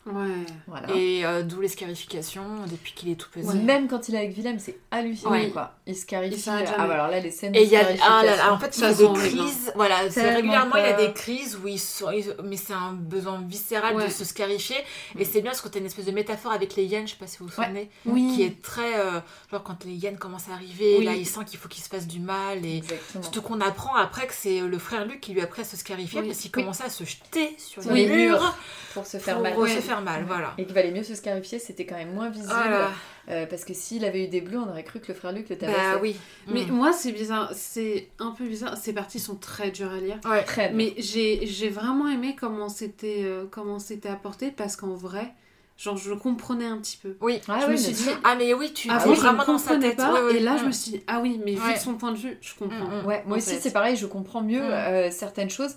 Ouais. 0.06 0.44
Voilà. 0.66 0.88
Et 0.94 1.24
euh, 1.24 1.42
d'où 1.42 1.60
les 1.60 1.68
scarifications 1.68 2.44
depuis 2.70 2.92
qu'il 2.92 3.08
est 3.10 3.14
tout 3.14 3.28
petit. 3.30 3.46
Ouais. 3.46 3.54
Même 3.54 3.88
quand 3.88 4.08
il 4.08 4.14
est 4.14 4.18
avec 4.18 4.36
Willem, 4.36 4.58
c'est 4.58 4.78
hallucinant 4.90 5.30
Ouais. 5.32 5.50
quoi. 5.50 5.72
Il 5.86 5.96
se 5.96 6.04
carifie. 6.04 6.36
Il 6.36 6.50
Ah 6.76 6.86
bah 6.86 6.94
alors 6.94 7.08
là, 7.08 7.20
les 7.20 7.30
scènes 7.30 7.54
Et 7.54 7.62
il 7.62 7.68
y 7.70 7.76
a 7.76 7.80
ah 8.02 8.22
là 8.24 8.36
là, 8.36 8.36
scarification. 8.36 8.52
en 8.52 8.58
fait 8.58 8.78
il 8.78 8.84
a 8.84 8.94
des 8.94 9.12
crises 9.30 9.72
voilà 9.74 9.96
régulièrement 10.14 10.76
il 10.76 10.82
y 10.82 10.86
a 10.86 10.92
des 11.06 11.12
crises 11.12 11.58
où 11.62 11.68
ils 11.68 11.78
sont 11.78 12.06
mais 12.44 12.56
c'est 12.56 12.72
un 12.72 12.92
besoin 12.92 13.40
viscéral 13.46 13.96
Ouais. 13.96 14.06
de 14.06 14.10
se 14.10 14.24
scarifier 14.24 14.76
et 15.18 15.24
c'est 15.24 15.40
bien 15.42 15.50
parce 15.50 15.60
que 15.60 15.68
t'as 15.68 15.78
une 15.80 15.86
espèce 15.86 16.06
de 16.06 16.10
métaphore 16.12 16.52
avec 16.52 16.74
les 16.76 16.84
hyènes 16.84 17.06
je 17.06 17.12
sais 17.12 17.18
pas 17.18 17.26
si 17.26 17.38
vous 17.38 17.46
vous 17.46 17.58
Ouais. 17.60 17.66
souvenez 17.66 17.90
Oui. 18.06 18.32
qui 18.34 18.42
est 18.42 18.60
très 18.62 18.98
euh, 18.98 19.20
genre 19.50 19.62
quand 19.62 19.84
les 19.84 19.92
hyènes 19.92 20.18
commencent 20.18 20.48
à 20.50 20.54
arriver 20.54 20.96
Oui. 20.98 21.04
là 21.04 21.14
il 21.14 21.26
sent 21.26 21.40
qu'il 21.46 21.58
faut 21.58 21.68
qu'il 21.68 21.82
se 21.82 21.88
fasse 21.88 22.06
du 22.06 22.20
mal 22.20 22.64
et 22.64 22.78
Exactement. 22.78 23.22
Surtout 23.22 23.42
qu'on 23.42 23.60
apprend 23.60 23.94
après 23.94 24.26
que 24.26 24.34
c'est 24.34 24.60
le 24.60 24.78
frère 24.78 25.04
Luc 25.06 25.20
qui 25.20 25.32
lui 25.32 25.40
a 25.40 25.44
appris 25.44 25.62
à 25.62 25.64
se 25.64 25.76
scarifier 25.76 26.20
Oui. 26.20 26.26
parce 26.28 26.38
qu'il 26.40 26.50
Oui. 26.54 26.62
commençait 26.62 26.84
à 26.84 26.90
se 26.90 27.04
jeter 27.04 27.54
sur 27.58 27.82
les 27.92 28.06
murs 28.06 28.16
murs 28.40 28.56
Pour 28.94 29.06
se 29.06 29.18
faire 29.18 29.34
pour 29.34 29.42
mal. 29.44 29.54
Faire 29.94 30.02
mal. 30.02 30.24
Voilà. 30.26 30.54
Et 30.58 30.64
qu'il 30.64 30.74
valait 30.74 30.90
mieux 30.90 31.02
se 31.02 31.14
scarifier, 31.14 31.58
c'était 31.58 31.86
quand 31.86 31.96
même 31.96 32.12
moins 32.14 32.28
visible. 32.30 32.48
Voilà. 32.52 32.90
Euh, 33.30 33.46
parce 33.46 33.64
que 33.64 33.72
s'il 33.72 34.04
avait 34.04 34.24
eu 34.24 34.28
des 34.28 34.40
bleus, 34.42 34.58
on 34.58 34.68
aurait 34.68 34.84
cru 34.84 35.00
que 35.00 35.08
le 35.08 35.14
frère 35.14 35.32
Luc 35.32 35.48
le 35.48 35.56
tabassait. 35.56 35.78
Bah 35.94 35.98
oui. 36.02 36.14
Mais 36.48 36.64
Mm. 36.66 36.72
moi, 36.72 36.92
c'est 36.92 37.12
bizarre. 37.12 37.50
C'est 37.54 38.08
un 38.18 38.32
peu 38.32 38.44
bizarre. 38.44 38.76
Ces 38.76 38.92
parties 38.92 39.18
sont 39.18 39.36
très 39.36 39.70
dures 39.70 39.90
à 39.92 39.96
lire. 39.98 40.18
Ouais. 40.26 40.42
Très 40.44 40.68
bien. 40.68 40.76
Mais 40.76 40.94
j'ai 40.98 41.68
vraiment 41.70 42.08
aimé 42.08 42.36
comment 42.38 42.68
c'était 42.68 43.22
euh, 43.24 43.44
comment 43.50 43.78
c'était 43.78 44.10
apporté 44.10 44.50
parce 44.50 44.76
qu'en 44.76 44.94
vrai, 44.94 45.32
genre, 45.78 45.96
je 45.96 46.10
le 46.10 46.16
comprenais 46.16 46.66
un 46.66 46.76
petit 46.78 46.98
peu. 47.02 47.16
Oui. 47.22 47.40
Ah 47.48 47.60
je 47.60 47.66
oui, 47.66 47.72
me 47.72 47.76
bien 47.78 47.84
suis 47.84 47.92
dit. 47.94 48.10
Ah 48.24 48.34
mais 48.36 48.52
oui, 48.52 48.72
tu 48.74 48.90
avant, 48.90 49.12
es 49.12 49.14
je 49.14 49.20
ne 49.20 49.26
vraiment 49.26 49.44
dans 49.46 49.56
sa 49.58 49.70
comprenais 49.70 49.88
tête. 49.88 49.96
pas. 49.96 50.12
Ouais, 50.12 50.20
ouais. 50.22 50.36
Et 50.36 50.40
là, 50.40 50.56
je 50.58 50.64
me 50.66 50.72
suis 50.72 50.90
dit, 50.92 51.02
ah 51.06 51.20
oui, 51.22 51.40
mais 51.44 51.54
vu 51.54 51.72
de 51.72 51.78
son 51.78 51.94
point 51.94 52.12
de 52.12 52.18
vue, 52.18 52.36
je 52.42 52.54
comprends. 52.54 53.02
Ouais, 53.06 53.22
moi 53.26 53.36
en 53.36 53.38
aussi 53.38 53.56
c'est 53.58 53.72
pareil, 53.72 53.96
je 53.96 54.04
comprends 54.06 54.42
mieux 54.42 54.60
Mm. 54.62 54.70
euh, 54.70 55.10
certaines 55.10 55.50
choses. 55.50 55.76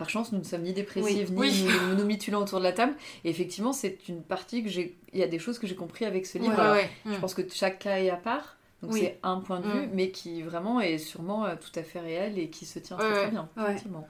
Par 0.00 0.08
chance, 0.10 0.32
nous 0.32 0.38
ne 0.38 0.44
sommes 0.44 0.62
ni 0.62 0.72
dépressives, 0.72 1.30
Oui. 1.36 1.52
ni 1.52 1.68
Oui. 1.68 1.74
nous, 1.90 1.94
nous 1.94 2.04
mitulons 2.06 2.38
autour 2.38 2.58
de 2.58 2.64
la 2.64 2.72
table. 2.72 2.94
Et 3.24 3.28
effectivement, 3.30 3.72
c'est 3.74 4.08
une 4.08 4.22
partie 4.22 4.64
que 4.64 4.68
j'ai. 4.70 4.96
Il 5.12 5.20
y 5.20 5.22
a 5.22 5.26
des 5.28 5.38
choses 5.38 5.58
que 5.58 5.66
j'ai 5.66 5.74
compris 5.76 6.06
avec 6.06 6.24
ce 6.26 6.38
livre. 6.38 6.56
Ouais, 6.56 6.64
Ouais, 6.64 6.70
ouais. 6.72 6.90
Je 7.04 7.10
Mm. 7.10 7.20
pense 7.20 7.34
que 7.34 7.42
chaque 7.52 7.78
cas 7.80 7.98
est 7.98 8.08
à 8.10 8.16
part. 8.16 8.56
Donc 8.82 8.92
Oui. 8.94 9.00
c'est 9.02 9.18
un 9.22 9.36
point 9.40 9.60
de 9.60 9.66
vue, 9.68 9.86
Mm. 9.86 9.90
mais 9.92 10.10
qui 10.10 10.40
vraiment 10.42 10.80
est 10.80 10.96
sûrement 10.96 11.44
euh, 11.44 11.54
tout 11.54 11.78
à 11.78 11.82
fait 11.82 12.00
réel 12.00 12.38
et 12.38 12.48
qui 12.48 12.64
se 12.64 12.78
tient 12.78 12.96
très, 12.96 13.06
Ouais, 13.08 13.12
très 13.14 13.24
ouais. 13.26 13.30
bien. 13.30 13.48
Ouais. 13.58 13.62
Effectivement. 13.64 14.08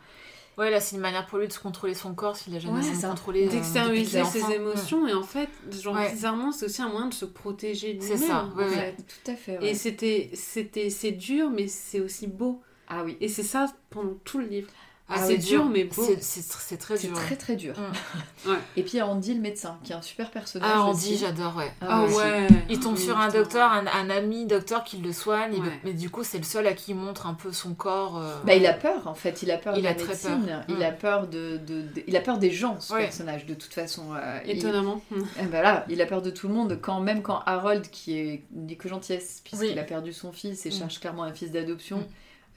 Ouais, 0.58 0.70
là 0.70 0.78
c'est 0.78 0.94
une 0.94 1.02
manière 1.02 1.26
pour 1.26 1.38
lui 1.38 1.48
de 1.48 1.52
se 1.52 1.58
contrôler 1.58 1.94
son 1.94 2.14
corps 2.14 2.36
s'il 2.36 2.54
a 2.54 2.60
jamais 2.60 2.78
Ouais, 2.80 2.94
c'est 2.94 3.06
contrôler. 3.08 3.46
euh, 3.48 3.50
D'extérioriser 3.50 4.22
ses 4.26 4.42
enfant. 4.44 4.52
émotions 4.52 5.08
et 5.08 5.14
en 5.14 5.22
fait, 5.24 5.48
genre, 5.72 5.96
Ouais. 5.96 6.12
bizarrement, 6.12 6.52
c'est 6.52 6.66
aussi 6.66 6.82
un 6.82 6.88
moyen 6.88 7.08
de 7.08 7.14
se 7.14 7.24
protéger 7.24 7.98
C'est 8.00 8.12
lui-même. 8.14 8.28
ça, 8.28 8.44
en 8.44 8.56
ouais, 8.56 8.64
ouais. 8.64 8.70
fait. 8.70 8.96
Tout 9.24 9.30
à 9.30 9.34
fait. 9.34 9.58
ouais. 9.58 9.70
Et 9.70 9.74
c'était, 9.74 10.30
c'était, 10.34 10.90
c'est 10.90 11.12
dur, 11.12 11.50
mais 11.50 11.66
c'est 11.66 11.98
aussi 11.98 12.28
beau. 12.28 12.60
Ah 12.88 13.02
oui, 13.04 13.16
Et 13.20 13.26
c'est 13.28 13.42
ça 13.42 13.66
pendant 13.88 14.14
tout 14.24 14.38
le 14.38 14.46
livre. 14.46 14.68
Ah, 15.12 15.18
c'est 15.26 15.38
dur, 15.38 15.64
mais. 15.66 15.88
C'est- 15.92 16.22
C'est 16.22 16.42
c'est 16.42 16.76
très 16.76 16.96
c'est 16.96 17.08
dur. 17.08 17.16
très 17.16 17.36
très 17.36 17.56
dur. 17.56 17.74
Ouais. 18.46 18.56
Et 18.76 18.82
puis 18.82 18.92
il 18.94 18.96
y 18.96 19.00
a 19.00 19.06
Andy 19.06 19.34
le 19.34 19.40
médecin, 19.40 19.78
qui 19.84 19.92
est 19.92 19.94
un 19.94 20.00
super 20.00 20.30
personnage. 20.30 20.70
Ah. 20.74 20.82
Andy, 20.84 21.18
j'adore, 21.18 21.56
ouais. 21.56 21.70
Ah 21.82 22.04
ouais. 22.04 22.14
ouais. 22.14 22.46
Il 22.70 22.80
tombe 22.80 22.94
Oui, 22.96 23.02
sur 23.04 23.18
un 23.18 23.28
docteur, 23.28 23.70
un, 23.70 23.86
un 23.86 24.08
ami 24.08 24.46
docteur 24.46 24.82
qui 24.82 24.96
le 24.96 25.12
soigne, 25.12 25.52
il 25.54 25.60
Ouais. 25.62 25.80
mais 25.84 25.92
du 25.92 26.08
coup 26.08 26.24
c'est 26.24 26.38
le 26.38 26.44
seul 26.44 26.66
à 26.66 26.72
qui 26.72 26.92
il 26.92 26.94
montre 26.96 27.26
un 27.26 27.34
peu 27.34 27.52
son 27.52 27.74
corps. 27.74 28.16
euh, 28.18 28.34
Bah, 28.44 28.54
il 28.54 28.64
a 28.66 28.72
peur 28.72 29.06
en 29.06 29.14
fait, 29.14 29.42
il 29.42 29.50
a 29.50 29.58
peur 29.58 29.76
Il 29.76 29.82
de 29.82 29.86
a 29.86 29.90
la 29.90 29.94
très 29.94 30.08
médecine, 30.08 30.46
peur. 30.46 30.62
il 30.68 30.76
Mm. 30.76 30.82
a 30.82 30.90
peur 30.92 31.26
de, 31.26 31.58
de- 31.58 31.82
de- 31.82 32.02
il 32.06 32.16
a 32.16 32.20
peur 32.20 32.38
des 32.38 32.50
gens 32.50 32.80
ce 32.80 32.94
Ouais. 32.94 33.02
personnage 33.02 33.44
de 33.44 33.52
toute 33.54 33.74
façon. 33.74 34.14
euh, 34.14 34.38
il- 34.46 34.56
Étonnamment. 34.56 35.02
Eh 35.38 35.44
ben 35.44 35.60
là, 35.62 35.84
il 35.90 36.00
a 36.00 36.06
peur 36.06 36.22
de 36.22 36.30
tout 36.30 36.48
le 36.48 36.54
monde, 36.54 36.78
quand 36.80 37.00
même 37.00 37.20
quand 37.20 37.40
Harold, 37.44 37.88
qui 37.90 38.16
est 38.18 38.44
dit 38.52 38.76
que 38.78 38.88
gentillesse, 38.88 39.42
puisqu'il 39.44 39.72
Oui. 39.72 39.78
a 39.78 39.82
perdu 39.84 40.12
son 40.14 40.32
fils 40.32 40.64
et 40.64 40.70
Mm. 40.70 40.72
cherche 40.72 40.98
clairement 41.00 41.24
un 41.24 41.32
fils 41.34 41.50
d'adoption, 41.50 41.98
Mm. 41.98 42.06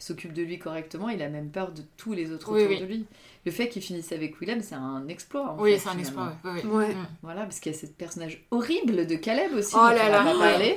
S'occupe 0.04 0.34
de 0.34 0.42
lui 0.44 0.60
correctement, 0.60 1.10
il 1.10 1.22
a 1.22 1.30
même 1.30 1.50
peur 1.50 1.72
de 1.72 1.82
tous 1.98 2.14
les 2.14 2.32
autres 2.32 2.52
Oui, 2.52 2.62
autour 2.64 2.76
oui. 2.76 2.80
de 2.82 2.86
lui. 2.86 3.06
Le 3.46 3.52
fait 3.52 3.68
qu'il 3.68 3.82
finisse 3.82 4.12
avec 4.14 4.40
Willem, 4.40 4.62
c'est 4.62 4.76
un 4.76 5.06
exploit. 5.10 5.50
en 5.52 5.60
Oui, 5.60 5.78
c'est 5.78 5.90
un 5.90 5.98
exploit, 5.98 6.32
ouais. 6.46 6.64
Ouais. 6.66 6.88
Mm. 6.94 7.08
Voilà, 7.24 7.42
parce 7.42 7.60
qu'il 7.60 7.74
y 7.74 7.76
a 7.76 7.78
ce 7.78 7.86
personnage 7.88 8.42
horrible 8.52 9.06
de 9.06 9.16
Caleb 9.16 9.54
aussi. 9.54 9.76
Oh 9.78 9.84
là 9.90 10.08
là. 10.10 10.24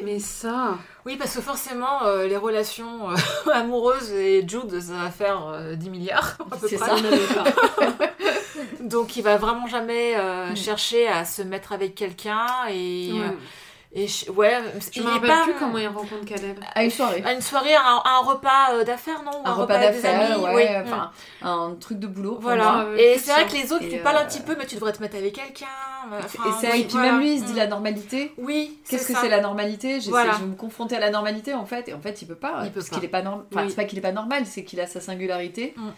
Mais 0.04 0.18
ça. 0.18 0.76
Oui, 1.04 1.16
parce 1.16 1.36
que 1.36 1.40
forcément, 1.42 2.02
euh, 2.04 2.26
les 2.26 2.36
relations 2.36 3.10
euh, 3.10 3.14
amoureuses 3.52 4.10
et 4.12 4.44
Jude, 4.48 4.80
ça 4.80 4.94
va 4.94 5.10
faire 5.10 5.46
euh, 5.46 5.74
10 5.76 5.90
milliards. 5.90 6.36
C'est 6.66 6.76
ça. 6.76 6.94
on 6.96 7.00
n'avait 7.02 7.18
pas. 7.34 7.44
Donc 8.80 9.16
il 9.16 9.22
va 9.22 9.36
vraiment 9.36 9.66
jamais 9.66 10.14
euh, 10.16 10.50
Mm. 10.50 10.56
chercher 10.56 11.08
à 11.08 11.24
se 11.24 11.42
mettre 11.42 11.72
avec 11.72 11.94
quelqu'un 11.94 12.46
et. 12.70 13.12
Euh, 13.94 13.98
et 13.98 14.08
je- 14.08 14.30
ouais, 14.30 14.58
Je 14.94 15.00
il 15.00 15.04
me 15.04 15.10
rappelle 15.10 15.28
pas 15.30 15.42
plus 15.44 15.54
comment 15.58 15.78
il 15.78 15.86
rencontre 15.88 16.24
Caleb. 16.26 16.58
À 16.74 16.84
une 16.84 16.90
soirée. 16.90 17.22
à 17.24 17.32
une 17.32 17.40
soirée, 17.40 17.74
un, 17.74 18.02
un 18.04 18.18
repas 18.20 18.72
euh, 18.74 18.84
d'affaires, 18.84 19.22
non? 19.22 19.42
Un 19.44 19.52
repas 19.54 19.78
d'affaires, 19.78 20.42
ouais, 20.42 20.54
oui. 20.54 20.64
enfin, 20.84 21.10
un 21.42 21.74
truc 21.80 21.98
de 21.98 22.06
boulot. 22.06 22.38
Voilà. 22.40 22.86
et 22.98 23.18
c'est 23.18 23.32
vrai 23.32 23.46
que 23.46 23.52
les 23.52 23.72
autres, 23.72 23.84
Et 23.84 23.88
tu 23.90 23.98
parles 23.98 24.16
un 24.16 24.20
euh, 24.22 24.26
petit 24.26 24.40
peu, 24.40 24.54
mais 24.58 24.66
tu 24.66 24.74
devrais 24.76 24.92
te 24.92 25.00
mettre 25.02 25.16
avec 25.16 25.34
quelqu'un. 25.34 25.66
Enfin, 26.08 26.48
et 26.48 26.52
c'est 26.60 26.72
oui, 26.72 26.80
et 26.80 26.84
puis 26.84 26.92
voilà. 26.92 27.12
même 27.12 27.20
lui, 27.20 27.32
il 27.34 27.40
se 27.40 27.44
dit 27.46 27.52
Mm. 27.54 27.56
la 27.56 27.66
normalité. 27.66 28.32
Oui, 28.38 28.78
Qu'est-ce 28.88 29.08
que 29.12 29.18
c'est 29.18 29.28
la 29.28 29.40
normalité? 29.40 29.94
J'essaie 29.94 30.10
Voilà. 30.10 30.32
je 30.34 30.38
vais 30.38 30.46
me 30.46 30.54
confronter 30.54 30.96
à 30.96 31.00
la 31.00 31.10
normalité 31.10 31.52
en 31.54 31.66
fait, 31.66 31.88
et 31.88 31.94
en 31.94 32.00
fait 32.00 32.22
il 32.22 32.28
peut 32.28 32.34
pas, 32.36 32.60
Il 32.62 32.70
peut 32.70 32.78
parce 32.80 32.90
pas. 32.90 32.96
qu'il 32.96 33.04
est 33.04 33.08
pas 33.08 33.22
normal. 33.22 33.44
Enfin 33.52 33.62
Oui. 33.64 33.70
c'est 33.70 33.76
pas 33.76 33.84
qu'il 33.84 33.98
est 33.98 34.02
pas 34.02 34.12
normal, 34.12 34.44
c'est 34.46 34.62
qu'il 34.64 34.80
a 34.80 34.86
sa 34.86 35.00
singularité 35.00 35.74
Mm. 35.76 35.88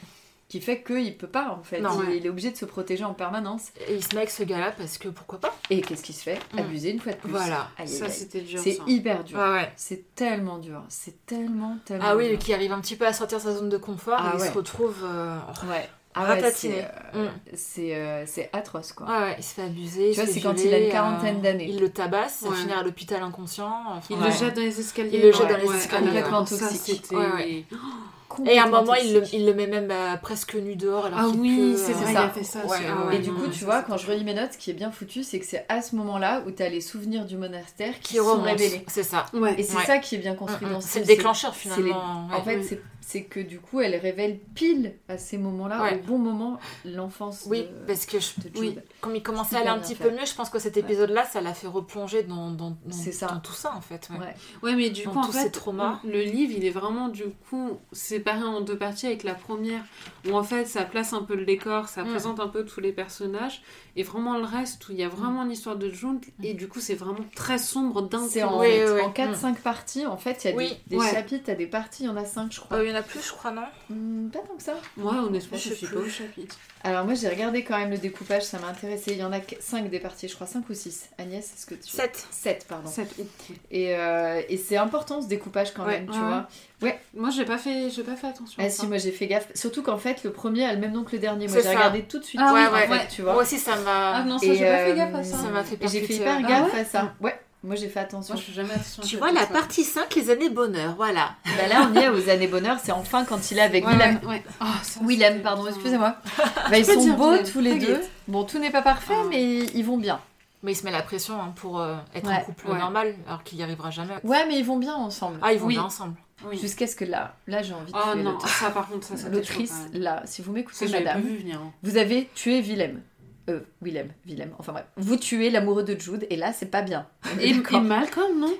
Qui 0.48 0.60
fait 0.62 0.82
qu'il 0.82 1.16
peut 1.18 1.26
pas 1.26 1.50
en 1.58 1.62
fait. 1.62 1.80
Non. 1.80 1.90
il, 2.02 2.08
Ouais. 2.08 2.16
il 2.18 2.26
est 2.26 2.28
obligé 2.30 2.50
de 2.50 2.56
se 2.56 2.64
protéger 2.64 3.04
en 3.04 3.12
permanence. 3.14 3.68
Et 3.86 3.94
il 3.96 4.02
se 4.02 4.08
met 4.10 4.18
avec 4.22 4.30
ce 4.30 4.42
gars-là 4.42 4.72
parce 4.78 4.96
que 4.98 5.08
pourquoi 5.08 5.38
pas 5.40 5.54
Et 5.70 5.80
qu'est-ce 5.82 6.02
qui 6.02 6.12
se 6.14 6.22
fait? 6.22 6.38
Mm. 6.54 6.58
Abuser 6.58 6.90
une 6.92 7.00
fois 7.00 7.12
de 7.12 7.18
plus. 7.18 7.30
Voilà. 7.30 7.68
Aïe, 7.78 7.86
Ça, 7.88 8.08
c'était 8.08 8.40
dur. 8.40 8.60
C'est 8.62 8.78
hyper 8.86 9.24
dur. 9.24 9.38
Ouais. 9.38 9.70
C'est 9.76 10.14
tellement 10.14 10.58
dur. 10.58 10.82
C'est 10.88 11.26
tellement 11.26 11.76
tellement. 11.84 12.04
Ah 12.08 12.16
oui, 12.16 12.38
qui 12.38 12.54
arrive 12.54 12.72
un 12.72 12.80
petit 12.80 12.96
peu 12.96 13.06
à 13.06 13.12
sortir 13.12 13.40
sa 13.40 13.52
zone 13.54 13.68
de 13.68 13.76
confort 13.78 14.18
Ah 14.18 14.32
et 14.34 14.36
il 14.38 14.44
se 14.44 14.52
retrouve. 14.52 14.96
euh, 15.04 15.36
Ouais. 15.70 15.88
Ah 16.14 16.30
ouais, 16.34 16.50
c'est, 16.50 16.84
euh, 17.14 17.26
Mm. 17.26 17.30
c'est 17.54 17.94
euh, 17.94 18.24
c'est 18.26 18.48
atroce 18.54 18.92
quoi. 18.92 19.06
Ouais, 19.06 19.18
ouais, 19.20 19.34
il 19.38 19.44
se 19.44 19.54
fait 19.54 19.62
abuser. 19.62 20.08
il 20.08 20.14
Tu 20.16 20.20
vois, 20.22 20.32
c'est 20.32 20.40
quand 20.40 20.54
il 20.64 20.72
a 20.74 20.78
une 20.78 20.88
euh, 20.88 20.90
quarantaine 20.90 21.42
d'années. 21.42 21.66
Il 21.68 21.78
le 21.78 21.90
tabasse, 21.90 22.38
ça 22.40 22.48
Ouais. 22.48 22.56
finit 22.56 22.72
à 22.72 22.82
l'hôpital 22.82 23.22
inconscient. 23.22 23.70
enfin, 23.88 24.00
Il 24.10 24.16
Ouais. 24.18 24.24
le 24.26 24.32
jette 24.32 24.54
dans 24.56 24.62
les 24.62 24.80
escaliers. 24.80 25.10
Il 25.12 25.20
le 25.22 25.30
jette 25.32 25.46
dans 25.48 25.56
les 25.58 25.68
Ouais, 25.68 25.76
escaliers, 25.76 26.06
complètement 26.06 26.44
toxique. 26.44 27.04
Et 28.46 28.58
à 28.58 28.64
un 28.64 28.68
moment, 28.68 28.94
il 28.94 29.14
le, 29.14 29.20
toxique. 29.20 29.38
il 29.38 29.46
le 29.46 29.54
met 29.54 29.66
même 29.66 29.90
euh, 29.90 30.16
presque 30.16 30.54
nu 30.54 30.76
dehors. 30.76 31.06
Alors 31.06 31.18
Ah 31.22 31.28
oui, 31.28 31.74
c'est 31.76 31.92
euh, 31.92 31.94
vrai, 31.94 32.10
il 32.10 32.14
ça. 32.14 32.22
a 32.24 32.28
fait 32.28 32.44
ça. 32.44 32.58
Ouais, 32.60 32.66
aussi. 32.76 32.82
ouais, 32.84 33.06
ouais. 33.08 33.16
Et 33.16 33.18
du 33.20 33.30
non, 33.30 33.40
coup, 33.40 33.48
tu 33.48 33.64
vois, 33.64 33.82
quand 33.82 33.96
je 33.96 34.06
relis 34.06 34.24
mes 34.24 34.34
notes, 34.34 34.52
ce 34.52 34.58
qui 34.58 34.70
est 34.70 34.74
bien 34.74 34.90
foutu, 34.90 35.22
c'est 35.22 35.38
que 35.40 35.46
c'est 35.46 35.64
à 35.68 35.80
ce 35.82 35.96
moment-là 35.96 36.42
où 36.46 36.50
tu 36.50 36.62
as 36.62 36.68
les 36.68 36.80
souvenirs 36.80 37.24
du 37.24 37.36
monastère 37.36 37.94
qui, 38.00 38.14
qui 38.14 38.16
sont 38.16 38.42
révélés. 38.42 38.84
C'est 38.86 39.02
ça. 39.02 39.24
Ouais. 39.32 39.54
Et 39.58 39.62
c'est 39.62 39.76
Ouais. 39.76 39.84
ça 39.86 39.98
qui 39.98 40.14
est 40.16 40.18
bien 40.18 40.34
construit 40.34 40.66
Mm, 40.68 40.72
dans 40.72 40.78
mm. 40.78 40.82
ce 40.82 40.88
C'est 40.88 41.00
le 41.00 41.06
déclencheur 41.06 41.54
finalement. 41.56 42.28
En 42.32 42.42
fait, 42.42 42.62
c'est- 42.62 42.82
c'est 43.10 43.22
que 43.22 43.40
du 43.40 43.58
coup, 43.58 43.80
elle 43.80 43.96
révèle 43.96 44.38
pile 44.54 44.92
à 45.08 45.16
ces 45.16 45.38
moments-là, 45.38 45.82
Ouais. 45.82 45.94
au 45.94 46.06
bon 46.06 46.18
moment, 46.18 46.58
l'enfance 46.84 47.44
Oui, 47.46 47.62
de, 47.62 47.68
parce 47.86 48.04
que 48.04 48.18
je- 48.20 48.48
de 48.50 48.58
oui. 48.58 48.78
comme 49.00 49.16
il 49.16 49.22
commençait 49.22 49.56
à 49.56 49.60
aller 49.60 49.68
un 49.70 49.78
petit 49.78 49.94
peu 49.94 50.10
mieux, 50.10 50.26
je 50.26 50.34
pense 50.34 50.50
que 50.50 50.58
cet 50.58 50.76
épisode-là, 50.76 51.24
ça 51.24 51.40
l'a 51.40 51.54
fait 51.54 51.68
replonger 51.68 52.22
dans, 52.24 52.50
dans, 52.50 52.70
dans, 52.72 52.76
C'est 52.90 53.12
ça. 53.12 53.28
dans 53.28 53.40
tout 53.40 53.54
ça 53.54 53.72
en 53.74 53.80
fait. 53.80 54.10
ouais. 54.10 54.18
Ouais. 54.18 54.34
Ouais, 54.62 54.74
mais 54.76 54.90
du 54.90 55.04
Dans 55.04 55.12
coup, 55.12 55.18
en 55.20 55.24
tous 55.24 55.32
ces 55.32 55.44
fait, 55.44 55.50
traumas. 55.50 56.00
le 56.04 56.20
livre, 56.20 56.52
il 56.54 56.66
est 56.66 56.70
vraiment, 56.70 57.08
du 57.08 57.24
coup, 57.48 57.78
séparé 57.92 58.42
en 58.42 58.60
deux 58.60 58.76
parties 58.76 59.06
avec 59.06 59.22
la 59.24 59.34
première, 59.34 59.82
où 60.28 60.34
en 60.34 60.42
fait, 60.42 60.66
ça 60.66 60.82
place 60.84 61.14
un 61.14 61.22
peu 61.22 61.34
le 61.34 61.46
décor, 61.46 61.88
ça 61.88 62.04
Mm. 62.04 62.08
présente 62.10 62.40
un 62.40 62.48
peu 62.48 62.62
tous 62.66 62.80
les 62.80 62.92
personnages, 62.92 63.62
et 63.96 64.02
vraiment 64.02 64.36
le 64.36 64.44
reste, 64.44 64.86
où 64.86 64.92
il 64.92 64.98
y 64.98 65.02
a 65.02 65.08
vraiment 65.08 65.44
l'histoire 65.44 65.76
de 65.76 65.88
June, 65.88 66.20
et 66.42 66.52
du 66.52 66.68
coup, 66.68 66.80
c'est 66.80 66.94
vraiment 66.94 67.24
très 67.34 67.56
sombre 67.56 68.02
d'un 68.02 68.18
en, 68.18 68.22
Oui, 68.24 68.66
fait, 68.66 68.92
oui, 68.92 69.00
en 69.00 69.06
oui. 69.06 69.12
4-5 69.14 69.54
parties, 69.60 70.04
en 70.04 70.18
fait, 70.18 70.44
il 70.44 70.50
y 70.50 70.52
a 70.52 70.56
Oui. 70.56 70.68
des, 70.86 70.96
des 70.96 71.02
Ouais. 71.02 71.10
chapitres, 71.10 71.44
il 71.46 71.50
y 71.50 71.52
a 71.52 71.56
des 71.56 71.66
parties, 71.66 72.02
il 72.02 72.06
y 72.06 72.08
en 72.10 72.16
a 72.16 72.24
5, 72.26 72.52
je 72.52 72.60
crois. 72.60 72.82
Il 72.84 72.90
y 72.90 72.92
en 72.92 72.97
a 72.98 73.02
plus, 73.02 73.26
je 73.26 73.32
crois, 73.32 73.50
non 73.50 73.62
Hmm, 73.90 74.28
pas 74.28 74.40
tant 74.40 74.54
que 74.56 74.62
ça. 74.62 74.74
Ouais, 74.96 75.16
honnêtement, 75.18 75.56
Je 75.56 75.72
suis 75.74 75.86
plus. 75.86 75.94
pas 75.96 76.00
au 76.02 76.08
chapitre. 76.08 76.56
Alors 76.84 77.04
moi, 77.04 77.14
j'ai 77.14 77.28
regardé 77.28 77.64
quand 77.64 77.76
même 77.78 77.90
le 77.90 77.98
découpage, 77.98 78.44
ça 78.44 78.58
m'a 78.58 78.68
intéressé. 78.68 79.12
Il 79.12 79.18
y 79.18 79.24
en 79.24 79.32
a 79.32 79.38
5 79.60 79.90
des 79.90 79.98
parties, 79.98 80.28
je 80.28 80.34
crois 80.34 80.46
5 80.46 80.68
ou 80.68 80.74
6. 80.74 81.08
Agnès, 81.18 81.44
est-ce 81.44 81.66
que 81.66 81.74
tu... 81.74 81.90
7. 81.90 82.26
7, 82.30 82.66
pardon. 82.68 82.88
Sept. 82.88 83.08
Oui. 83.18 83.26
Et, 83.70 83.96
euh, 83.96 84.40
et 84.48 84.56
c'est 84.56 84.76
important 84.76 85.20
ce 85.22 85.26
découpage 85.26 85.72
quand 85.74 85.84
Ouais, 85.84 86.00
même, 86.00 86.06
tu 86.10 86.18
ouais, 86.18 86.26
vois. 86.26 86.92
Moi, 87.14 87.30
j'ai 87.30 87.44
pas 87.44 87.58
fait, 87.58 87.90
j'ai 87.90 88.04
pas 88.04 88.14
fait 88.16 88.28
attention. 88.28 88.56
Ah 88.62 88.66
à 88.66 88.70
si, 88.70 88.82
ça. 88.82 88.86
moi 88.86 88.98
j'ai 88.98 89.10
fait 89.10 89.26
gaffe. 89.26 89.48
Surtout 89.54 89.82
qu'en 89.82 89.98
fait, 89.98 90.22
le 90.22 90.30
premier 90.32 90.64
a 90.64 90.72
le 90.74 90.78
même 90.78 90.92
nom 90.92 91.02
que 91.04 91.12
le 91.12 91.18
dernier. 91.18 91.48
Moi 91.48 91.60
j'ai 91.60 91.68
regardé 91.68 92.02
tout 92.04 92.18
de 92.20 92.24
suite. 92.24 92.40
Ah 92.44 92.52
ouais, 92.54 92.66
en 92.66 92.72
ouais, 92.72 92.86
fait, 92.86 92.92
ouais. 92.92 93.08
tu 93.10 93.22
vois. 93.22 93.32
Moi 93.32 93.42
aussi, 93.42 93.58
ça 93.58 93.74
m'a. 93.76 94.16
Ah 94.18 94.24
non, 94.24 94.38
ça, 94.38 94.46
Et, 94.46 94.54
j'ai 94.54 94.64
pas 94.64 94.76
fait 94.84 94.92
euh, 94.92 94.94
gaffe 94.94 95.14
à 95.14 95.24
ça. 95.24 95.36
ça 95.38 95.48
m'a 95.50 95.64
fait 95.64 95.82
Et 95.82 95.88
j'ai 95.88 96.02
fait 96.02 96.14
hyper 96.14 96.36
ouais. 96.36 96.42
gaffe 96.44 96.70
Ah 96.74 96.78
à 96.78 96.84
ça. 96.84 97.14
Ouais, 97.20 97.38
moi 97.64 97.74
j'ai 97.76 97.88
fait 97.88 98.00
attention. 98.00 98.34
Moi, 98.34 98.40
je 98.40 98.44
suis 98.46 98.54
jamais 98.54 98.72
attention. 98.72 99.02
Tu 99.02 99.16
vois, 99.16 99.32
la 99.32 99.46
partie 99.46 99.84
5, 99.84 100.14
les 100.14 100.30
années 100.30 100.48
bonheur, 100.50 100.94
voilà. 100.96 101.34
Bah 101.44 101.66
là, 101.68 101.88
on 101.90 101.94
y 101.94 101.98
est 101.98 102.08
aux 102.08 102.28
années 102.28 102.46
bonheur. 102.46 102.78
C'est 102.82 102.92
enfin 102.92 103.24
quand 103.24 103.50
il 103.50 103.58
est 103.58 103.62
avec 103.62 103.84
Ouais, 103.86 103.92
Willem. 103.92 104.18
ouais, 104.22 104.28
ouais. 104.28 104.42
Ah, 104.60 104.74
ça, 104.82 105.00
Willem, 105.02 105.42
pardon, 105.42 105.66
excusez-moi. 105.66 106.16
Bah, 106.70 106.78
ils 106.78 106.84
sont 106.86 107.00
dire 107.00 107.16
beaux 107.16 107.36
tous 107.38 107.60
les 107.60 107.78
deux. 107.78 108.00
Bon, 108.28 108.44
tout 108.44 108.58
n'est 108.58 108.70
pas 108.70 108.82
parfait, 108.82 109.14
Ah. 109.16 109.26
mais 109.28 109.58
ils 109.58 109.82
vont 109.84 109.96
bien. 109.98 110.20
Mais 110.62 110.72
il 110.72 110.74
se 110.74 110.84
met 110.84 110.90
la 110.90 111.02
pression 111.02 111.40
hein, 111.40 111.52
pour 111.56 111.80
euh, 111.80 111.96
être 112.14 112.28
Ouais. 112.28 112.34
un 112.34 112.40
couple 112.40 112.68
Ouais. 112.70 112.78
normal, 112.78 113.14
alors 113.28 113.42
qu'il 113.44 113.58
y 113.58 113.62
arrivera 113.62 113.90
jamais. 113.90 114.14
Ouais, 114.24 114.44
mais 114.48 114.58
ils 114.58 114.64
vont 114.64 114.76
bien 114.78 114.94
ensemble. 114.94 115.38
Ah, 115.42 115.52
ils 115.52 115.58
vont 115.60 115.66
Oui. 115.68 115.74
bien 115.74 115.84
ensemble. 115.84 116.14
Oui. 116.48 116.58
Jusqu'à 116.58 116.86
ce 116.86 116.94
que 116.94 117.04
là, 117.04 117.34
là 117.48 117.62
j'ai 117.62 117.74
envie 117.74 117.90
de 117.92 117.98
Oh 117.98 118.12
tuer 118.12 118.22
non, 118.22 118.38
ça 118.40 118.70
par 118.70 118.88
contre, 118.88 119.04
ça, 119.06 119.16
c'était 119.16 119.30
L'autrice, 119.30 119.74
là, 119.92 120.22
si 120.24 120.40
vous 120.42 120.52
Ça, 120.52 120.54
m'écoutez, 120.54 120.88
madame, 120.88 121.22
hein. 121.52 121.72
vous 121.82 121.96
avez 121.96 122.28
tué 122.34 122.60
Willem. 122.60 123.00
Euh, 123.48 123.60
Willem, 123.82 124.10
Willem, 124.26 124.52
enfin 124.58 124.72
bref. 124.72 124.84
Vous 124.96 125.16
tuez 125.16 125.48
l'amoureux 125.50 125.82
de 125.82 125.98
Jude, 125.98 126.26
et 126.30 126.36
là, 126.36 126.52
c'est 126.52 126.66
pas 126.70 126.82
bien. 126.82 127.06
Et, 127.40 127.50
et. 127.50 127.80
Malcolm, 127.80 128.38
non? 128.38 128.52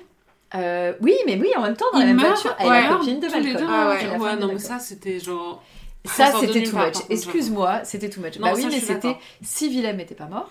Euh, 0.55 0.93
oui, 1.01 1.13
mais 1.27 1.37
oui, 1.39 1.49
en 1.55 1.61
même 1.61 1.75
temps, 1.77 1.85
dans 1.93 1.99
la 1.99 2.05
même 2.05 2.17
voiture, 2.19 2.55
elle 2.59 2.67
ouais, 2.69 2.79
est 2.79 2.89
la 2.89 2.95
copine 2.95 3.19
de 3.19 3.27
tous 3.27 3.33
les 3.35 3.53
Malcolm. 3.53 3.67
deux, 3.67 3.73
Ah 3.73 3.89
ouais. 3.89 4.17
Ouais, 4.17 4.35
non, 4.35 4.47
mais 4.47 4.57
ça, 4.59 4.79
c'était 4.79 5.19
genre... 5.19 5.63
Ça, 6.05 6.31
c'était 6.39 6.63
too 6.63 6.75
much. 6.77 6.93
contre, 6.93 7.05
Excuse-moi, 7.11 7.81
c'était 7.83 8.09
too 8.09 8.21
much. 8.21 8.39
Non, 8.39 8.47
bah 8.47 8.53
oui, 8.55 8.63
ça, 8.63 8.69
mais 8.69 8.79
c'était 8.79 9.15
si 9.43 9.69
Willem 9.69 9.97
n'était 9.97 10.15
pas 10.15 10.25
mort. 10.25 10.49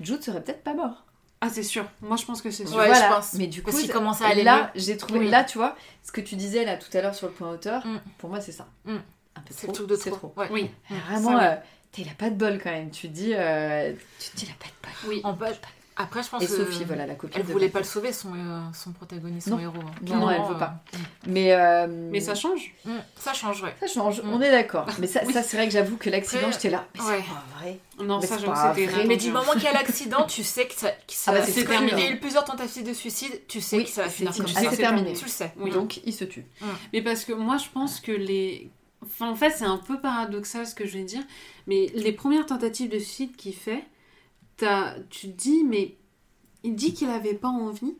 Jude 0.00 0.22
serait 0.22 0.42
peut-être 0.44 0.62
pas 0.62 0.74
mort. 0.74 1.04
Ah, 1.40 1.48
c'est 1.50 1.64
sûr. 1.64 1.84
Moi, 2.02 2.16
je 2.16 2.24
pense 2.24 2.40
que 2.40 2.52
c'est 2.52 2.66
sûr. 2.66 2.76
Ouais, 2.76 2.86
Voilà. 2.86 3.08
je 3.08 3.14
pense. 3.14 3.32
Mais 3.34 3.48
du 3.48 3.62
coup, 3.64 3.72
c'est- 3.72 3.88
commence 3.88 4.22
à 4.22 4.28
aller 4.28 4.44
là, 4.44 4.70
j'ai 4.76 4.96
trouvé. 4.96 5.18
Oui. 5.20 5.28
Là, 5.28 5.42
tu 5.42 5.58
vois, 5.58 5.74
ce 6.04 6.12
que 6.12 6.20
tu 6.20 6.36
disais 6.36 6.64
là 6.64 6.76
tout 6.76 6.96
à 6.96 7.00
l'heure 7.02 7.14
sur 7.16 7.26
le 7.26 7.32
point 7.32 7.50
hauteur, 7.50 7.84
Mm. 7.84 7.98
pour 8.18 8.30
moi, 8.30 8.40
c'est 8.40 8.52
ça. 8.52 8.68
Mm. 8.84 8.92
Un 9.34 9.40
peu 9.40 9.46
C'est 9.50 9.66
trop. 9.66 9.86
c'est 9.96 10.10
trop. 10.10 10.16
trop. 10.28 10.34
Ouais. 10.36 10.48
Oui. 10.52 10.70
Vraiment, 11.08 11.38
euh, 11.40 11.54
il 11.98 12.08
a 12.08 12.14
pas 12.14 12.30
de 12.30 12.36
bol 12.36 12.58
quand 12.62 12.70
même. 12.70 12.90
Tu 12.90 13.08
dis, 13.08 13.32
euh, 13.34 13.92
tu 14.18 14.30
te 14.30 14.36
dis, 14.36 14.46
il 14.46 14.50
a 14.50 14.54
pas 14.58 14.66
de 14.68 14.82
bol. 15.06 15.10
Oui. 15.10 15.20
En 15.24 15.36
fait, 15.36 15.60
après, 15.94 16.22
je 16.22 16.28
pense 16.30 16.42
Et 16.42 16.46
que 16.46 16.52
Sophie, 16.52 16.84
voilà, 16.84 17.06
la 17.06 17.14
copine. 17.14 17.38
elle 17.38 17.46
de 17.46 17.52
voulait 17.52 17.68
pas 17.68 17.80
le 17.80 17.84
sauver, 17.84 18.12
son, 18.14 18.32
euh, 18.34 18.60
son 18.72 18.92
protagoniste, 18.92 19.48
Non. 19.48 19.56
son 19.58 19.62
héros. 19.62 19.74
hein. 19.86 19.94
Non, 20.06 20.30
elle 20.30 20.40
veut 20.40 20.54
euh, 20.54 20.58
pas. 20.58 20.82
Mais, 21.26 21.52
euh, 21.52 21.86
Mais 22.10 22.20
ça 22.20 22.34
change. 22.34 22.72
mm, 22.86 22.92
Ça 23.18 23.34
change, 23.34 23.62
ouais. 23.62 23.74
ça 23.78 23.86
change. 23.86 24.22
Mm. 24.22 24.32
On 24.32 24.40
est 24.40 24.50
d'accord. 24.50 24.86
Mais 24.98 25.06
ça, 25.06 25.20
Oui. 25.26 25.34
ça 25.34 25.42
c'est 25.42 25.58
vrai 25.58 25.66
que 25.66 25.72
j'avoue 25.74 25.98
que 25.98 26.08
l'accident, 26.08 26.50
j'étais 26.50 26.70
là. 26.70 26.86
Mais 26.94 27.00
ouais. 27.02 27.06
c'est 27.18 27.32
pas 27.34 27.44
vrai. 27.60 27.78
Non, 28.02 28.20
Mais 28.20 28.26
ça, 28.26 28.38
c'était 28.38 28.86
vrai. 28.86 29.04
Mais 29.06 29.18
du 29.18 29.30
moment 29.30 29.52
qu'il 29.52 29.64
y 29.64 29.66
a 29.68 29.72
l'accident, 29.74 30.24
tu 30.24 30.42
sais 30.44 30.66
que 30.66 30.74
ça. 30.74 30.88
que 30.92 30.96
ça 31.08 31.30
Ah 31.30 31.34
bah, 31.34 31.40
va- 31.40 31.46
c'est 31.46 31.52
c'est 31.52 31.64
terminé. 31.66 31.92
il 31.94 32.04
y 32.04 32.08
a 32.08 32.10
eu 32.12 32.20
plusieurs 32.20 32.44
tentatives 32.44 32.88
de 32.88 32.94
suicide, 32.94 33.42
tu 33.46 33.60
sais 33.60 33.76
Oui, 33.76 33.84
que 33.84 33.90
ça 33.90 34.04
va 34.04 34.08
finir 34.08 34.32
terminé. 34.32 34.54
comme 34.54 34.62
Ah, 34.64 34.64
ça. 34.64 34.70
c'est 34.74 34.82
terminé. 34.82 35.12
Tu 35.12 35.24
le 35.24 35.30
sais. 35.30 35.52
Donc, 35.74 36.00
il 36.06 36.14
se 36.14 36.24
tue. 36.24 36.46
Mais 36.94 37.02
parce 37.02 37.26
que 37.26 37.34
moi, 37.34 37.58
je 37.58 37.68
pense 37.68 38.00
que 38.00 38.12
les. 38.12 38.70
Enfin, 39.02 39.28
en 39.30 39.34
fait, 39.34 39.50
c'est 39.50 39.64
un 39.64 39.78
peu 39.78 40.00
paradoxal 40.00 40.66
ce 40.66 40.74
que 40.74 40.86
je 40.86 40.98
vais 40.98 41.04
dire, 41.04 41.22
mais 41.66 41.86
les 41.94 42.12
premières 42.12 42.46
tentatives 42.46 42.90
de 42.90 42.98
suicide 42.98 43.36
qu'il 43.36 43.54
fait, 43.54 43.84
t'as- 44.56 44.94
tu 45.10 45.28
te 45.32 45.36
dis, 45.36 45.64
mais 45.64 45.96
il 46.62 46.74
dit 46.74 46.94
qu'il 46.94 47.08
avait 47.10 47.34
pas 47.34 47.48
envie. 47.48 47.94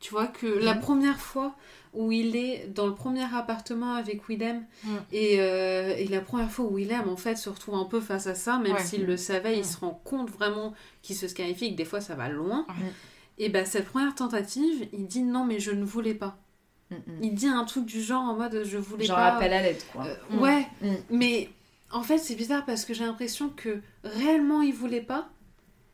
Tu 0.00 0.10
vois, 0.12 0.28
que 0.28 0.46
la 0.46 0.74
Mhm. 0.74 0.80
première 0.80 1.20
fois 1.20 1.56
où 1.92 2.12
il 2.12 2.36
est 2.36 2.68
dans 2.72 2.86
le 2.86 2.94
premier 2.94 3.24
appartement 3.34 3.94
avec 3.94 4.28
Willem, 4.28 4.64
et, 5.10 5.40
euh, 5.40 5.92
et 5.96 6.06
la 6.06 6.20
première 6.20 6.52
fois 6.52 6.66
où 6.66 6.76
Willem, 6.76 7.08
en 7.08 7.16
fait, 7.16 7.34
se 7.34 7.48
retrouve 7.48 7.74
un 7.74 7.84
peu 7.84 8.00
face 8.00 8.28
à 8.28 8.36
ça, 8.36 8.58
même 8.58 8.74
Ouais. 8.74 8.84
s'il 8.84 9.06
le 9.06 9.16
savait, 9.16 9.54
il 9.54 9.58
Mhm. 9.60 9.64
se 9.64 9.78
rend 9.78 10.00
compte 10.04 10.30
vraiment 10.30 10.72
qu'il 11.02 11.16
se 11.16 11.26
scarifie, 11.26 11.72
que 11.72 11.76
des 11.76 11.84
fois 11.84 12.00
ça 12.00 12.14
va 12.14 12.28
loin. 12.28 12.64
Et 13.38 13.48
ben 13.48 13.64
cette 13.66 13.86
première 13.86 14.14
tentative, 14.14 14.86
il 14.92 15.06
dit 15.08 15.22
non, 15.22 15.44
mais 15.44 15.58
je 15.58 15.72
ne 15.72 15.84
voulais 15.84 16.14
pas. 16.14 16.38
Il 17.20 17.34
dit 17.34 17.46
un 17.48 17.64
truc 17.64 17.84
du 17.84 18.00
genre 18.00 18.22
en 18.22 18.34
mode 18.34 18.62
je 18.64 18.78
voulais 18.78 19.04
Genre 19.04 19.16
pas. 19.16 19.36
appel 19.36 19.52
à 19.52 19.62
l'aide, 19.62 19.82
quoi. 19.92 20.06
Euh, 20.06 20.14
Mm. 20.30 20.40
Ouais, 20.40 20.66
Mm. 20.82 20.94
mais 21.10 21.50
en 21.90 22.02
fait 22.02 22.18
c'est 22.18 22.34
bizarre 22.34 22.64
parce 22.64 22.84
que 22.84 22.94
j'ai 22.94 23.04
l'impression 23.04 23.50
que 23.50 23.80
réellement 24.04 24.62
il 24.62 24.72
voulait 24.72 25.02
pas, 25.02 25.28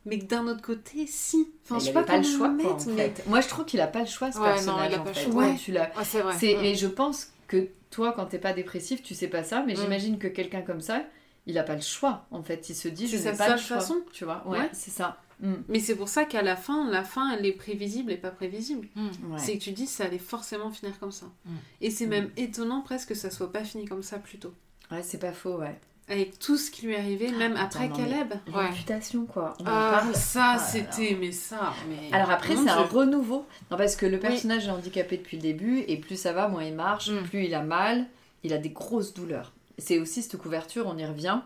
mais 0.06 0.18
que 0.20 0.24
d'un 0.26 0.46
autre 0.46 0.62
côté 0.62 1.06
si. 1.08 1.48
Enfin, 1.64 1.76
il 1.76 1.80
je 1.80 1.86
sais 1.86 1.92
pas, 1.92 2.02
pas, 2.04 2.18
le 2.18 2.22
comment 2.22 2.36
choix, 2.36 2.48
quoi, 2.48 2.72
en 2.72 2.74
mettre, 2.76 2.88
mais- 2.90 3.08
fait. 3.10 3.26
Moi, 3.26 3.40
je 3.40 3.48
trouve 3.48 3.64
qu'il 3.64 3.80
a 3.80 3.86
pas 3.86 4.00
le 4.00 4.06
choix, 4.06 4.30
ce 4.30 4.38
Ouais, 4.38 4.46
non, 4.48 4.52
personnage, 4.54 4.90
il 4.92 4.94
a 4.94 5.00
en 5.00 5.02
pas 5.04 5.08
le 5.10 5.14
fait. 5.14 5.24
choix. 5.30 5.44
Ouais, 5.44 5.56
tu 5.56 5.72
l'as- 5.72 5.82
Ouais, 5.96 6.04
c'est 6.04 6.20
vrai. 6.20 6.34
C'est- 6.38 6.56
Mm. 6.56 6.64
Et 6.64 6.74
je 6.74 6.86
pense 6.86 7.28
que 7.48 7.68
toi, 7.90 8.12
quand 8.14 8.26
t'es 8.26 8.38
pas 8.38 8.52
dépressif, 8.52 9.02
tu 9.02 9.14
sais 9.14 9.28
pas 9.28 9.42
ça, 9.44 9.64
mais 9.66 9.72
Mm. 9.74 9.76
j'imagine 9.76 10.18
que 10.18 10.28
quelqu'un 10.28 10.62
comme 10.62 10.80
ça, 10.80 11.02
il 11.46 11.58
a 11.58 11.62
pas 11.64 11.74
le 11.74 11.80
choix. 11.80 12.26
En 12.30 12.42
fait, 12.42 12.68
il 12.68 12.74
se 12.74 12.86
dit, 12.88 13.08
C'est 13.08 13.18
je 13.18 13.28
n'ai 13.30 13.36
pas 13.36 13.48
le 13.50 13.56
choix. 13.56 13.78
façon. 13.78 13.96
Tu 14.12 14.24
vois, 14.24 14.42
ouais, 14.46 14.58
Ouais. 14.58 14.68
c'est 14.72 14.90
ça. 14.90 15.18
Mm. 15.44 15.54
Mais 15.68 15.78
c'est 15.78 15.94
pour 15.94 16.08
ça 16.08 16.24
qu'à 16.24 16.42
la 16.42 16.56
fin, 16.56 16.90
la 16.90 17.04
fin 17.04 17.30
elle 17.36 17.44
est 17.46 17.52
prévisible 17.52 18.10
et 18.10 18.16
pas 18.16 18.30
prévisible. 18.30 18.88
Mm. 18.96 19.06
Ouais. 19.32 19.38
C'est 19.38 19.56
que 19.58 19.62
tu 19.62 19.70
dis 19.72 19.86
ça 19.86 20.04
allait 20.06 20.18
forcément 20.18 20.70
finir 20.70 20.98
comme 20.98 21.12
ça. 21.12 21.26
Mm. 21.44 21.50
Et 21.82 21.90
c'est 21.90 22.06
même 22.06 22.30
étonnant 22.36 22.80
presque 22.80 23.10
que 23.10 23.14
ça 23.14 23.30
soit 23.30 23.52
pas 23.52 23.62
fini 23.64 23.84
comme 23.84 24.02
ça 24.02 24.18
plus 24.18 24.38
tôt. 24.38 24.54
Ouais, 24.90 25.02
c'est 25.02 25.18
pas 25.18 25.32
faux, 25.32 25.58
ouais. 25.58 25.78
Avec 26.08 26.38
tout 26.38 26.58
ce 26.58 26.70
qui 26.70 26.84
lui 26.84 26.92
est 26.92 26.98
arrivé, 26.98 27.30
même 27.32 27.56
après 27.56 27.88
non, 27.88 27.96
Caleb. 27.96 28.34
Ouais. 28.54 28.66
Réputation, 28.68 29.24
quoi. 29.24 29.54
On 29.60 29.64
Ah, 29.66 30.00
parle. 30.02 30.14
ça 30.14 30.56
Ah, 30.56 30.58
c'était, 30.58 31.16
mais 31.18 31.32
ça, 31.32 31.72
mais. 31.88 32.14
Alors 32.14 32.30
après, 32.30 32.56
c'est 32.56 32.68
un 32.68 32.82
renouveau. 32.82 33.46
Non, 33.70 33.78
parce 33.78 33.96
que 33.96 34.04
le 34.04 34.18
personnage 34.18 34.66
est 34.66 34.70
handicapé 34.70 35.16
depuis 35.16 35.38
le 35.38 35.42
début, 35.42 35.78
et 35.88 35.96
plus 35.96 36.16
ça 36.20 36.34
va, 36.34 36.48
moins 36.48 36.64
il 36.64 36.74
marche, 36.74 37.10
plus 37.24 37.44
il 37.44 37.54
a 37.54 37.62
mal, 37.62 38.06
il 38.42 38.52
a 38.52 38.58
des 38.58 38.68
grosses 38.68 39.14
douleurs. 39.14 39.52
C'est 39.78 39.98
aussi 39.98 40.20
cette 40.22 40.36
couverture, 40.36 40.86
on 40.86 40.98
y 40.98 41.06
revient, 41.06 41.40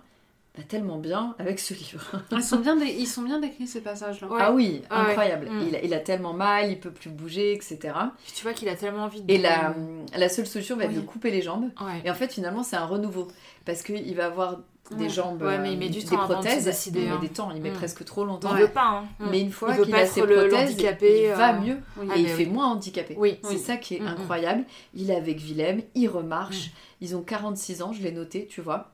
bah, 0.59 0.65
tellement 0.69 0.99
bien 0.99 1.35
avec 1.39 1.59
ce 1.61 1.73
livre. 1.73 2.03
Ils 2.33 2.43
sont 2.43 2.59
bien, 2.59 2.77
dé- 2.77 2.95
ils 2.99 3.07
sont 3.07 3.23
bien 3.23 3.39
décrits 3.41 3.67
ces 3.67 3.81
passages-là. 3.81 4.27
Ouais. 4.29 4.39
Ah 4.43 4.53
oui, 4.53 4.83
Ah 4.91 5.03
incroyable. 5.07 5.49
Mm. 5.51 5.63
Il, 5.69 5.77
a, 5.77 5.83
il 5.85 5.95
a 5.95 6.01
tellement 6.01 6.33
mal, 6.35 6.71
il 6.71 6.79
peut 6.81 6.91
plus 6.91 7.11
bouger, 7.11 7.53
etc. 7.55 7.79
Puis 8.25 8.33
tu 8.35 8.43
vois 8.43 8.53
qu'il 8.53 8.69
a 8.69 8.75
tellement 8.77 9.05
envie 9.05 9.23
de. 9.23 9.33
Et 9.33 9.39
la, 9.39 9.75
la 10.17 10.29
seule 10.29 10.47
solution 10.47 10.77
va 10.77 10.85
être 10.85 10.91
Oui. 10.91 10.97
de 10.97 11.01
couper 11.07 11.31
les 11.31 11.43
jambes. 11.43 11.71
Ouais. 11.81 12.03
Et 12.05 12.11
en 12.11 12.15
fait, 12.15 12.33
finalement, 12.33 12.63
c'est 12.63 12.77
un 12.77 12.87
renouveau. 12.87 13.29
Parce 13.65 13.83
qu'il 13.83 14.15
va 14.17 14.27
avoir 14.27 14.57
des 14.91 15.05
Ouais. 15.05 15.09
jambes, 15.11 15.43
Ouais, 15.43 15.59
mais 15.59 15.73
il 15.73 15.77
euh, 15.77 15.81
met 15.81 15.89
du 15.91 15.99
des 16.01 16.05
temps 16.07 16.17
avant 16.23 16.29
de 16.29 16.33
prothèses. 16.45 16.65
décider, 16.65 17.01
Il 17.03 17.07
met 17.09 17.13
hein. 17.13 17.19
des 17.21 17.29
temps, 17.29 17.51
il 17.55 17.61
met 17.61 17.71
Mm. 17.71 17.75
presque 17.75 18.05
trop 18.07 18.25
longtemps. 18.25 18.57
Il 18.57 18.63
veut 18.63 18.69
pas, 18.69 18.87
hein. 18.87 19.05
Mais 19.31 19.41
une 19.43 19.53
fois 19.53 19.77
qu'il 19.77 19.95
a 19.95 20.07
ses 20.07 20.23
le- 20.23 20.35
prothèses, 20.49 20.75
il 20.79 21.29
va 21.37 21.55
euh, 21.55 21.61
mieux. 21.61 21.77
Oui. 21.99 22.09
Ah, 22.11 22.17
et 22.17 22.21
il 22.21 22.23
mais 22.25 22.29
fait 22.33 22.47
moins 22.47 22.69
handicapé. 22.69 23.15
Oui. 23.19 23.39
C'est 23.43 23.49
Oui. 23.51 23.59
ça 23.59 23.77
qui 23.77 23.97
est 23.97 24.01
mm. 24.01 24.07
incroyable. 24.07 24.65
Il 24.95 25.11
est 25.11 25.15
avec 25.17 25.39
Willem, 25.41 25.83
il 25.95 26.09
remarche. 26.09 26.71
Ils 27.03 27.15
ont 27.15 27.23
46 27.23 27.83
ans, 27.83 27.93
je 27.93 28.03
l'ai 28.03 28.11
noté, 28.13 28.47
tu 28.51 28.61
vois. 28.63 28.91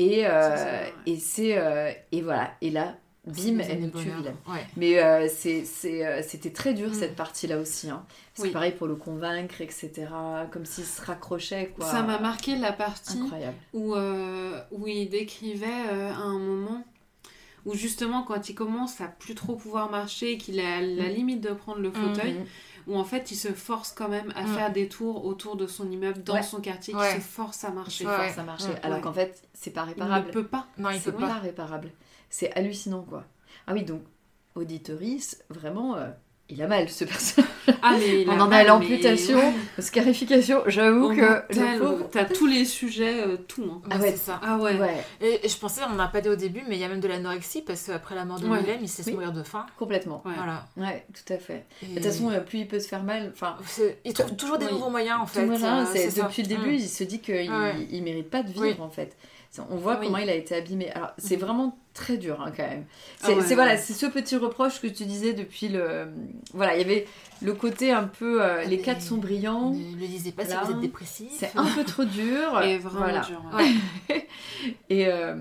Et, 0.00 0.22
euh, 0.26 0.84
et 1.06 1.16
c'est 1.16 1.58
euh, 1.58 1.90
et 2.12 2.22
voilà. 2.22 2.52
Et 2.62 2.70
là, 2.70 2.96
bim, 3.26 3.58
elle 3.60 3.80
nous 3.80 3.90
tue. 3.90 4.08
Ouais. 4.48 4.66
Mais 4.76 4.98
euh, 4.98 5.26
euh, 5.28 6.22
c'était 6.26 6.50
très 6.50 6.72
dur 6.74 6.88
Mm. 6.90 6.94
cette 6.94 7.16
partie-là 7.16 7.58
aussi. 7.58 7.90
Hein. 7.90 8.04
C'est 8.34 8.44
Oui. 8.44 8.50
pareil 8.50 8.72
pour 8.72 8.86
le 8.86 8.96
convaincre, 8.96 9.60
etc. 9.60 10.06
Comme 10.50 10.64
s'il 10.64 10.84
se 10.84 11.02
raccrochait, 11.04 11.72
quoi. 11.76 11.84
Ça 11.84 12.02
m'a 12.02 12.18
marqué 12.18 12.56
la 12.56 12.72
partie 12.72 13.18
Incroyable. 13.18 13.56
où, 13.74 13.94
où 13.94 14.86
il 14.86 15.08
décrivait 15.10 15.66
à 15.66 16.16
un 16.22 16.38
moment 16.38 16.82
où 17.66 17.74
justement 17.74 18.22
quand 18.22 18.48
il 18.48 18.54
commence 18.54 19.02
à 19.02 19.08
plus 19.08 19.34
trop 19.34 19.54
pouvoir 19.54 19.90
marcher, 19.90 20.38
qu'il 20.38 20.58
est 20.58 20.64
à 20.66 20.80
la 20.80 21.08
Mm. 21.10 21.14
limite 21.14 21.40
de 21.42 21.50
prendre 21.52 21.80
le 21.80 21.90
fauteuil, 21.90 22.32
Mhm. 22.32 22.46
Où 22.90 22.96
en 22.98 23.04
fait 23.04 23.30
il 23.30 23.36
se 23.36 23.48
force 23.48 23.92
quand 23.92 24.08
même 24.08 24.32
à 24.36 24.42
Mm. 24.42 24.54
faire 24.54 24.72
des 24.72 24.88
tours 24.88 25.24
autour 25.24 25.56
de 25.56 25.66
son 25.66 25.90
immeuble 25.90 26.22
dans 26.24 26.34
Ouais. 26.34 26.42
son 26.42 26.60
quartier, 26.60 26.94
Ouais. 26.94 27.14
qui 27.14 27.20
se 27.22 27.26
force 27.26 27.64
à 27.64 27.70
marcher. 27.70 28.06
Ouais. 28.06 28.34
marchait. 28.44 28.68
Ouais. 28.68 28.80
Alors 28.82 29.00
qu'en 29.00 29.12
fait, 29.12 29.42
c'est 29.54 29.70
pas 29.70 29.84
Il 29.84 29.90
réparable. 29.90 30.26
ne 30.26 30.32
peut 30.32 30.46
pas. 30.46 30.66
Non, 30.78 30.90
il 30.90 31.00
C'est 31.00 31.12
peut 31.12 31.18
pas 31.18 31.28
pas. 31.28 31.38
réparable. 31.38 31.90
C'est 32.28 32.52
hallucinant, 32.56 33.02
quoi. 33.02 33.24
Ah 33.66 33.72
oui, 33.72 33.84
donc, 33.84 34.02
auditoris, 34.54 35.42
vraiment, 35.48 35.96
euh, 35.96 36.08
il 36.50 36.60
a 36.62 36.66
mal, 36.66 36.88
ce 36.88 37.04
personnage. 37.04 37.50
Ah, 37.82 37.94
mais 37.98 38.22
il 38.22 38.28
On 38.28 38.38
a 38.40 38.44
en 38.44 38.50
a 38.52 38.64
l'amputation, 38.64 39.38
mais- 39.76 39.82
scarification. 39.82 40.62
J'avoue 40.66 41.10
que 41.14 41.20
le. 41.54 42.08
T'as 42.10 42.24
tous 42.24 42.46
les 42.46 42.64
sujets, 42.64 43.22
euh, 43.26 43.36
tout. 43.48 43.64
hein. 43.64 43.80
Ah 43.90 43.96
Ouais, 43.96 44.02
ouais. 44.02 44.10
c'est 44.12 44.16
ça. 44.16 44.40
Ah 44.42 44.56
ouais. 44.58 44.74
Ouais, 44.78 45.04
Et 45.20 45.48
je 45.48 45.56
pensais, 45.56 45.80
on 45.90 45.94
n'a 45.94 46.08
pas 46.08 46.20
dit 46.20 46.28
au 46.28 46.36
début, 46.36 46.62
mais 46.68 46.76
il 46.76 46.80
y 46.80 46.84
a 46.84 46.88
même 46.88 47.00
de 47.00 47.08
l'anorexie 47.08 47.62
parce 47.62 47.82
qu'après 47.84 48.14
la 48.14 48.24
mort 48.24 48.40
de 48.40 48.48
Ouais. 48.48 48.58
Willem, 48.60 48.78
il 48.82 48.88
sait 48.88 49.02
se 49.02 49.08
Oui. 49.08 49.14
mourir 49.14 49.32
de 49.32 49.42
faim. 49.42 49.66
complètement. 49.78 50.22
Ouais. 50.24 50.32
Voilà. 50.36 50.66
Ouais, 50.76 51.04
tout 51.14 51.32
à 51.32 51.38
fait. 51.38 51.64
Et- 51.82 51.86
De 51.86 51.94
toute 51.94 52.04
façon, 52.04 52.30
euh, 52.30 52.40
plus 52.40 52.60
il 52.60 52.68
peut 52.68 52.80
se 52.80 52.88
faire 52.88 53.02
mal, 53.02 53.30
enfin, 53.32 53.56
il 54.04 54.12
trouve 54.12 54.34
toujours 54.36 54.58
des 54.58 54.66
Oui. 54.66 54.72
nouveaux 54.72 54.90
moyens 54.90 55.18
en 55.20 55.26
fait. 55.26 55.40
tout 55.46 55.56
voilà, 55.56 55.82
euh, 55.82 55.84
c'est- 55.92 56.10
ça. 56.10 56.22
depuis 56.24 56.42
le 56.42 56.48
début, 56.48 56.70
Mm. 56.72 56.74
il 56.74 56.88
se 56.88 57.04
dit 57.04 57.20
qu'il 57.20 57.34
Ouais. 57.50 57.74
il 57.90 58.02
mérite 58.02 58.30
pas 58.30 58.42
de 58.42 58.48
vivre 58.48 58.62
Oui. 58.62 58.74
en 58.80 58.90
fait. 58.90 59.16
On 59.68 59.76
voit 59.76 59.98
Oui. 59.98 60.06
comment 60.06 60.18
il 60.18 60.30
a 60.30 60.34
été 60.34 60.54
abîmé. 60.54 60.90
Alors, 60.92 61.10
c'est 61.18 61.34
Mhm. 61.36 61.42
vraiment 61.42 61.78
très 61.92 62.16
dur 62.16 62.40
hein, 62.40 62.52
quand 62.56 62.62
même. 62.62 62.84
Ah 63.22 63.26
C'est 63.26 63.34
ouais, 63.34 63.54
voilà, 63.56 63.76
c'est 63.76 63.94
ce 63.94 64.06
petit 64.06 64.36
reproche 64.36 64.80
que 64.80 64.86
tu 64.86 65.04
disais 65.04 65.32
depuis 65.32 65.68
le. 65.68 66.06
Voilà, 66.54 66.76
il 66.76 66.82
y 66.82 66.84
avait 66.84 67.06
le 67.42 67.52
côté 67.54 67.90
un 67.90 68.04
peu. 68.04 68.40
euh, 68.40 68.60
Ah, 68.62 68.64
les 68.64 68.78
quatre 68.78 69.02
sont 69.02 69.16
brillants. 69.16 69.70
Ne 69.70 69.96
le 69.98 70.06
lisez 70.06 70.30
pas 70.30 70.44
Là, 70.44 70.60
si 70.60 70.66
vous 70.66 70.72
êtes 70.74 70.80
dépressif. 70.80 71.32
C'est 71.36 71.50
un 71.56 71.64
peu 71.66 71.82
trop 71.84 72.04
dur. 72.04 72.62
Et 72.62 72.78
vraiment 72.78 73.00
voilà. 73.00 73.20
dur. 73.22 73.42
Ouais. 74.08 74.26
Et 74.88 75.06
euh, 75.08 75.34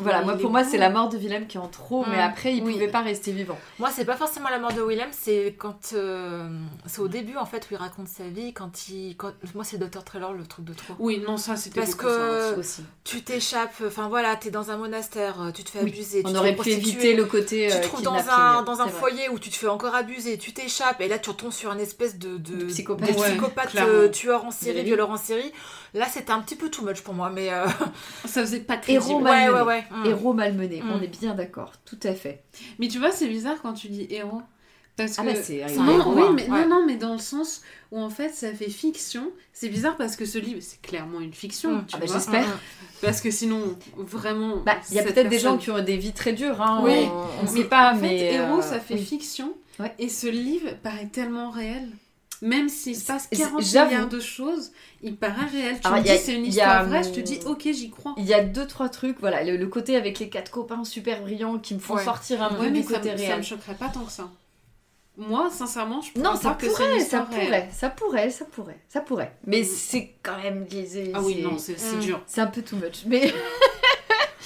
voilà, 0.00 0.22
moi 0.22 0.36
pour 0.36 0.50
moi 0.50 0.62
c'est 0.64 0.78
la 0.78 0.90
mort 0.90 1.08
de 1.08 1.16
Willem 1.16 1.46
qui 1.46 1.56
est 1.56 1.60
en 1.60 1.68
trop, 1.68 2.04
mais 2.08 2.16
Mm. 2.16 2.20
après 2.20 2.54
il 2.56 2.62
Oui. 2.64 2.72
pouvait 2.74 2.88
pas 2.88 3.00
rester 3.00 3.32
vivant. 3.32 3.58
Moi, 3.78 3.90
c'est 3.94 4.04
pas 4.04 4.16
forcément 4.16 4.48
la 4.48 4.58
mort 4.58 4.72
de 4.72 4.82
Willem, 4.82 5.08
c'est 5.12 5.54
quand. 5.58 5.92
euh, 5.94 6.48
c'est 6.86 7.00
au 7.00 7.08
début 7.08 7.36
en 7.36 7.46
fait 7.46 7.64
où 7.70 7.74
il 7.74 7.76
raconte 7.76 8.08
sa 8.08 8.24
vie. 8.24 8.52
Quand 8.52 8.88
il. 8.88 9.16
Quand... 9.16 9.32
Moi, 9.54 9.64
c'est 9.64 9.78
Dr. 9.78 10.04
Trellor, 10.04 10.32
le 10.34 10.44
truc 10.46 10.64
de 10.64 10.74
trop. 10.74 10.94
Oui, 10.98 11.22
non, 11.26 11.36
ça 11.36 11.56
c'était 11.56 11.80
Parce 11.80 11.92
beaucoup, 11.92 12.08
ça, 12.08 12.52
que- 12.54 12.60
aussi. 12.60 12.84
Tu 13.04 13.22
t'échappes, 13.22 13.82
enfin 13.86 14.08
voilà, 14.08 14.36
t'es 14.36 14.50
dans 14.50 14.70
un 14.70 14.76
monastère, 14.76 15.40
euh, 15.40 15.50
tu 15.52 15.62
te 15.64 15.70
fais 15.70 15.82
Oui. 15.82 15.90
abuser. 15.90 16.22
tu 16.22 16.28
On 16.28 16.32
te 16.32 16.38
aurait 16.38 16.56
pu 16.56 16.70
éviter 16.70 17.14
le 17.14 17.24
côté. 17.24 17.68
Tu 17.70 17.74
euh, 17.76 17.80
te 17.80 17.86
trouves 17.86 18.02
dans 18.02 18.16
un, 18.30 18.62
dans 18.62 18.80
un 18.80 18.86
vrai. 18.86 18.92
foyer 18.98 19.28
où 19.28 19.38
tu 19.38 19.50
te 19.50 19.56
fais 19.56 19.68
encore 19.68 19.94
abuser, 19.94 20.38
tu 20.38 20.52
t'échappes, 20.52 21.00
et 21.00 21.08
là 21.08 21.18
tu 21.18 21.30
retombes 21.30 21.52
sur 21.52 21.70
un 21.70 21.78
espèce 21.78 22.18
de, 22.18 22.36
de, 22.36 22.56
De 22.56 22.64
psychopathe. 22.66 23.12
de 23.14 23.18
Ouais, 23.20 23.28
psychopathe, 23.30 23.74
euh, 23.76 24.08
tueur 24.08 24.44
en 24.44 24.50
série, 24.50 24.82
violeur 24.82 25.10
en 25.10 25.16
série. 25.16 25.52
Là 25.94 26.06
c'était 26.10 26.32
un 26.32 26.40
petit 26.40 26.56
peu 26.56 26.68
too 26.68 26.84
much 26.84 27.00
pour 27.02 27.14
moi, 27.14 27.30
mais. 27.32 27.52
euh, 27.52 27.66
Ça 28.26 28.40
faisait 28.42 28.60
pas 28.60 28.74
Héros 28.74 28.82
crédible. 29.06 29.22
malmené. 29.22 29.50
ouais, 29.52 29.60
ouais, 29.60 29.66
ouais. 29.66 29.84
Mm. 29.90 30.06
Héros 30.06 30.32
malmené, 30.32 30.82
on 30.92 31.00
est 31.02 31.06
bien 31.20 31.34
d'accord, 31.34 31.72
tout 31.84 31.98
à 32.02 32.14
fait. 32.14 32.42
Mais 32.78 32.88
tu 32.88 32.98
vois, 32.98 33.10
c'est 33.12 33.28
bizarre 33.28 33.56
quand 33.62 33.72
tu 33.74 33.88
dis 33.88 34.06
héros. 34.10 34.42
Parce 34.96 35.18
Ah 35.18 35.22
que... 35.24 35.28
bah 35.28 35.34
c'est 35.34 35.62
un 35.62 35.68
un 35.68 35.84
non, 35.84 35.98
héros, 35.98 36.12
oui, 36.14 36.22
hein. 36.22 36.32
mais, 36.34 36.42
ouais. 36.50 36.66
non, 36.66 36.80
non, 36.80 36.86
mais 36.86 36.96
dans 36.96 37.12
le 37.12 37.18
sens 37.18 37.60
où 37.92 38.00
en 38.00 38.08
fait 38.08 38.30
ça 38.30 38.50
fait 38.54 38.70
fiction. 38.70 39.30
C'est 39.52 39.68
bizarre 39.68 39.96
parce 39.98 40.16
que 40.16 40.24
ce 40.24 40.38
livre, 40.38 40.60
c'est 40.62 40.80
clairement 40.80 41.20
une 41.20 41.34
fiction. 41.34 41.84
Tu 41.86 41.96
Ah 41.96 41.98
bah, 41.98 42.06
j'espère. 42.10 42.58
Parce 43.02 43.20
que 43.20 43.30
sinon, 43.30 43.76
vraiment. 43.98 44.56
Bah, 44.64 44.76
il 44.90 44.96
y 44.96 44.98
a 44.98 45.02
peut-être 45.02 45.28
des 45.28 45.38
gens 45.38 45.58
qui 45.58 45.70
ont 45.70 45.82
des 45.82 45.98
vies 45.98 46.12
très 46.14 46.32
dures, 46.32 46.62
hein, 46.62 46.80
Oui. 46.82 46.92
on, 47.12 47.40
on 47.40 47.42
ne 47.42 47.54
Mais 47.54 47.62
sait 47.62 47.68
pas, 47.68 47.92
en 47.92 47.96
fait, 47.96 48.00
mais. 48.00 48.32
héros, 48.34 48.58
euh, 48.60 48.62
ça 48.62 48.80
fait 48.80 48.96
fiction. 48.96 49.52
Ouais. 49.78 49.94
Et 49.98 50.08
ce 50.08 50.28
livre 50.28 50.70
paraît 50.82 51.08
tellement 51.12 51.50
réel. 51.50 51.88
Même 52.42 52.68
s'il 52.68 52.96
se 52.96 53.06
passe 53.06 53.26
C'est- 53.30 53.36
40 53.38 53.62
j'avoue. 53.62 53.90
milliards 53.90 54.08
de 54.08 54.20
choses, 54.20 54.72
il 55.02 55.16
paraît 55.16 55.46
réel. 55.46 55.80
Tu 55.80 55.86
Alors, 55.86 55.98
me 56.00 56.04
dis 56.04 56.18
c'est 56.18 56.34
une 56.34 56.44
a, 56.44 56.48
histoire 56.48 56.84
vraie, 56.86 57.02
je 57.02 57.10
te 57.10 57.18
hum, 57.18 57.22
dis 57.24 57.40
ok, 57.46 57.62
j'y 57.72 57.90
crois. 57.90 58.14
Il 58.18 58.24
y 58.26 58.34
a 58.34 58.42
deux, 58.44 58.66
trois 58.66 58.88
trucs, 58.88 59.18
voilà, 59.20 59.42
le, 59.44 59.56
le 59.56 59.66
côté 59.68 59.96
avec 59.96 60.18
les 60.18 60.28
quatre 60.28 60.50
copains 60.50 60.84
super 60.84 61.22
brillants 61.22 61.58
qui 61.58 61.74
me 61.74 61.78
font 61.80 61.94
Ouais. 61.96 62.04
sortir 62.04 62.42
un 62.42 62.50
peu 62.50 62.60
Ouais, 62.62 62.70
mais 62.70 62.80
du 62.80 62.86
ça, 62.86 62.94
côté 62.98 63.10
ça 63.10 63.14
réel. 63.16 63.38
me 63.38 63.42
choquerait 63.42 63.74
pas 63.74 63.88
tant 63.88 64.04
que 64.04 64.12
ça. 64.12 64.28
Moi, 65.18 65.48
sincèrement, 65.50 66.02
je 66.02 66.20
Non, 66.20 66.32
pense 66.32 66.42
ça 66.42 66.50
que 66.60 66.66
pourrait, 66.66 67.00
ça 67.00 67.22
réelle. 67.24 67.46
pourrait, 67.46 67.68
ça 67.72 67.88
pourrait, 67.88 68.30
ça 68.30 68.44
pourrait, 68.44 68.78
ça 68.86 69.00
pourrait. 69.00 69.32
Mais 69.46 69.62
Mm. 69.62 69.64
c'est 69.64 70.12
quand 70.22 70.36
même... 70.42 70.66
c'est- 70.70 71.10
Ah 71.14 71.22
oui, 71.22 71.40
non, 71.40 71.56
c'est 71.56 71.78
c'est 71.78 71.96
Mm. 71.96 72.00
dur. 72.00 72.20
C'est 72.26 72.42
un 72.42 72.46
peu 72.48 72.60
too 72.60 72.76
much, 72.76 73.04
mais... 73.06 73.32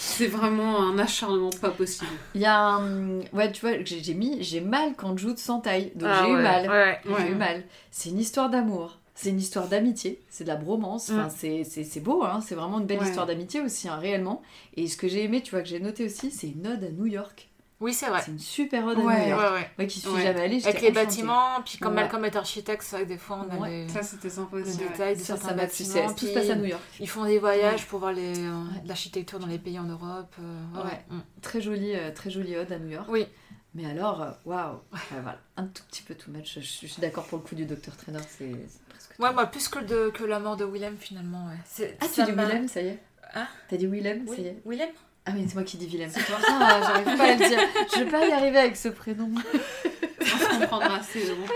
C'est 0.03 0.26
vraiment 0.28 0.82
un 0.82 0.98
acharnement 0.98 1.51
pas 1.61 1.68
possible. 1.70 2.11
Il 2.34 2.40
y 2.40 2.46
a 2.46 2.59
un. 2.59 3.20
Ouais, 3.34 3.53
tu 3.53 3.61
vois, 3.61 3.84
j'ai 3.84 4.14
mis. 4.14 4.42
J'ai 4.42 4.61
mal 4.62 4.94
quand 4.96 5.16
Jude 5.18 5.36
s'entaille. 5.38 5.92
Donc 5.94 6.09
Ah 6.11 6.22
j'ai 6.24 6.30
eu 6.32 6.36
mal. 6.36 6.70
ouais. 6.70 7.01
J'ai 7.05 7.12
Ouais. 7.12 7.30
eu 7.30 7.34
mal. 7.34 7.62
C'est 7.90 8.09
une 8.09 8.18
histoire 8.18 8.48
d'amour. 8.48 8.98
C'est 9.14 9.28
une 9.28 9.38
histoire 9.38 9.68
d'amitié. 9.68 10.22
C'est 10.30 10.44
de 10.44 10.48
la 10.48 10.57
bromance. 10.57 11.11
Enfin, 11.11 11.26
Mm. 11.26 11.32
c'est- 11.36 11.64
c'est 11.64 11.84
c'est 11.84 12.01
beau, 12.01 12.24
hein. 12.24 12.40
C'est 12.46 12.55
vraiment 12.55 12.78
une 12.78 12.86
belle 12.86 13.01
Ouais. 13.01 13.07
histoire 13.09 13.26
d'amitié 13.26 13.61
aussi, 13.61 13.88
hein, 13.88 13.96
réellement. 13.96 14.40
Et 14.74 14.88
ce 14.88 14.96
que 14.96 15.07
j'ai 15.07 15.22
aimé, 15.24 15.42
tu 15.42 15.51
vois, 15.51 15.61
que 15.61 15.68
j'ai 15.68 15.80
noté 15.80 16.07
aussi, 16.07 16.30
c'est 16.30 16.48
une 16.48 16.66
ode 16.66 16.82
à 16.82 16.88
New 16.90 17.05
York. 17.07 17.49
Oui, 17.81 17.95
c'est 17.95 18.09
vrai. 18.09 18.20
C'est 18.22 18.31
une 18.31 18.39
super 18.39 18.85
ode 18.87 18.99
à 18.99 19.01
Ouais. 19.01 19.05
New 19.05 19.09
Ouais, 19.22 19.28
York. 19.31 19.55
ouais. 19.55 19.70
Moi 19.78 19.87
qui 19.89 20.01
suis 20.01 20.09
Ouais. 20.11 20.22
jamais 20.22 20.41
allée, 20.43 20.57
j'étais 20.61 20.68
Avec 20.68 20.83
les 20.83 20.89
enchantée. 20.91 21.07
bâtiments, 21.07 21.62
puis 21.64 21.78
comme 21.78 21.95
Ouais. 21.95 22.03
Malcolm 22.03 22.24
est 22.26 22.37
architecte, 22.37 22.83
c'est 22.83 22.97
vrai 22.97 23.05
que 23.05 23.09
des 23.09 23.16
fois 23.18 23.45
on 23.49 23.51
a 23.57 23.59
Ouais. 23.59 23.70
les, 23.87 23.89
Ça, 23.89 24.03
c'était 24.03 24.28
sympa 24.31 24.57
aussi. 24.57 24.78
ouais. 24.78 24.89
détail 24.89 25.14
de 25.16 25.20
Ça, 25.20 25.26
certains 25.37 25.49
ça 25.49 25.55
bâtiments. 25.55 25.89
c'est- 26.09 26.14
Tout 26.14 26.26
se 26.26 26.35
passe 26.35 26.51
à 26.51 26.57
New 26.57 26.66
York. 26.66 26.83
Ils 27.01 27.09
font 27.09 27.24
des 27.24 27.39
voyages 27.39 27.87
pour 27.87 28.01
voir 28.01 28.12
les, 28.12 28.39
euh, 28.39 28.53
Ouais. 28.64 28.83
l'architecture 28.87 29.39
dans 29.39 29.47
les 29.47 29.59
pays 29.59 29.78
en 29.78 29.85
Europe. 29.85 30.35
euh, 30.41 30.76
ouais. 30.76 30.85
Ouais. 30.85 31.05
Mm. 31.11 31.20
Très 31.41 31.61
jolie, 31.62 31.95
euh, 31.97 32.11
très 32.12 32.28
jolie 32.31 32.57
ode 32.57 32.70
à 32.70 32.78
New 32.78 32.91
York. 32.91 33.07
Oui. 33.09 33.26
Mais 33.74 33.87
alors, 33.89 34.26
waouh, 34.45 34.74
Ouais, 34.93 34.99
voilà, 35.22 35.39
un 35.57 35.64
tout 35.64 35.85
petit 35.89 36.03
peu 36.03 36.14
too 36.16 36.31
much. 36.33 36.55
Je, 36.57 36.61
je 36.61 36.87
suis 36.87 37.01
d'accord 37.01 37.24
pour 37.28 37.39
le 37.39 37.45
coup 37.45 37.55
du 37.55 37.64
Dr 37.66 37.97
Trainer, 37.97 38.18
c'est 38.28 38.51
c'est 38.68 38.83
presque. 38.89 39.14
Ouais, 39.20 39.33
moi, 39.33 39.47
plus 39.47 39.68
que, 39.68 39.78
de, 39.78 40.11
que 40.11 40.24
la 40.24 40.39
mort 40.41 40.57
de 40.57 40.64
Willem, 40.64 40.97
finalement. 40.99 41.47
Ouais. 41.47 41.55
C'est- 41.64 41.97
Ah, 42.01 42.07
dis 42.26 42.33
m'a- 42.33 42.45
Willem, 42.47 42.68
ça 42.68 42.83
y 42.83 42.89
est 42.89 42.99
Hein 43.33 43.47
T'as 43.68 43.76
dit 43.76 43.87
Willem, 43.87 44.26
ça 44.26 44.35
y 44.35 44.47
est 44.49 44.61
Willem? 44.66 44.89
Ah 45.31 45.35
oui, 45.37 45.45
c'est 45.47 45.55
moi 45.55 45.62
qui 45.64 45.76
dis 45.76 45.87
Willem. 45.87 46.11
C'est 46.12 46.24
toi 46.24 46.37
Ah, 46.49 46.81
J'arrive 46.83 47.16
pas 47.16 47.24
à 47.24 47.33
le 47.35 47.49
dire. 47.49 47.59
Je 47.95 47.99
vais 48.01 48.11
pas 48.11 48.26
y 48.26 48.33
arriver 48.33 48.59
avec 48.59 48.76
ce 48.76 48.89
prénom. 48.89 49.31
On 50.20 50.24
se 50.24 50.59
comprendra, 50.61 51.01
c'est 51.03 51.20
bon. 51.35 51.47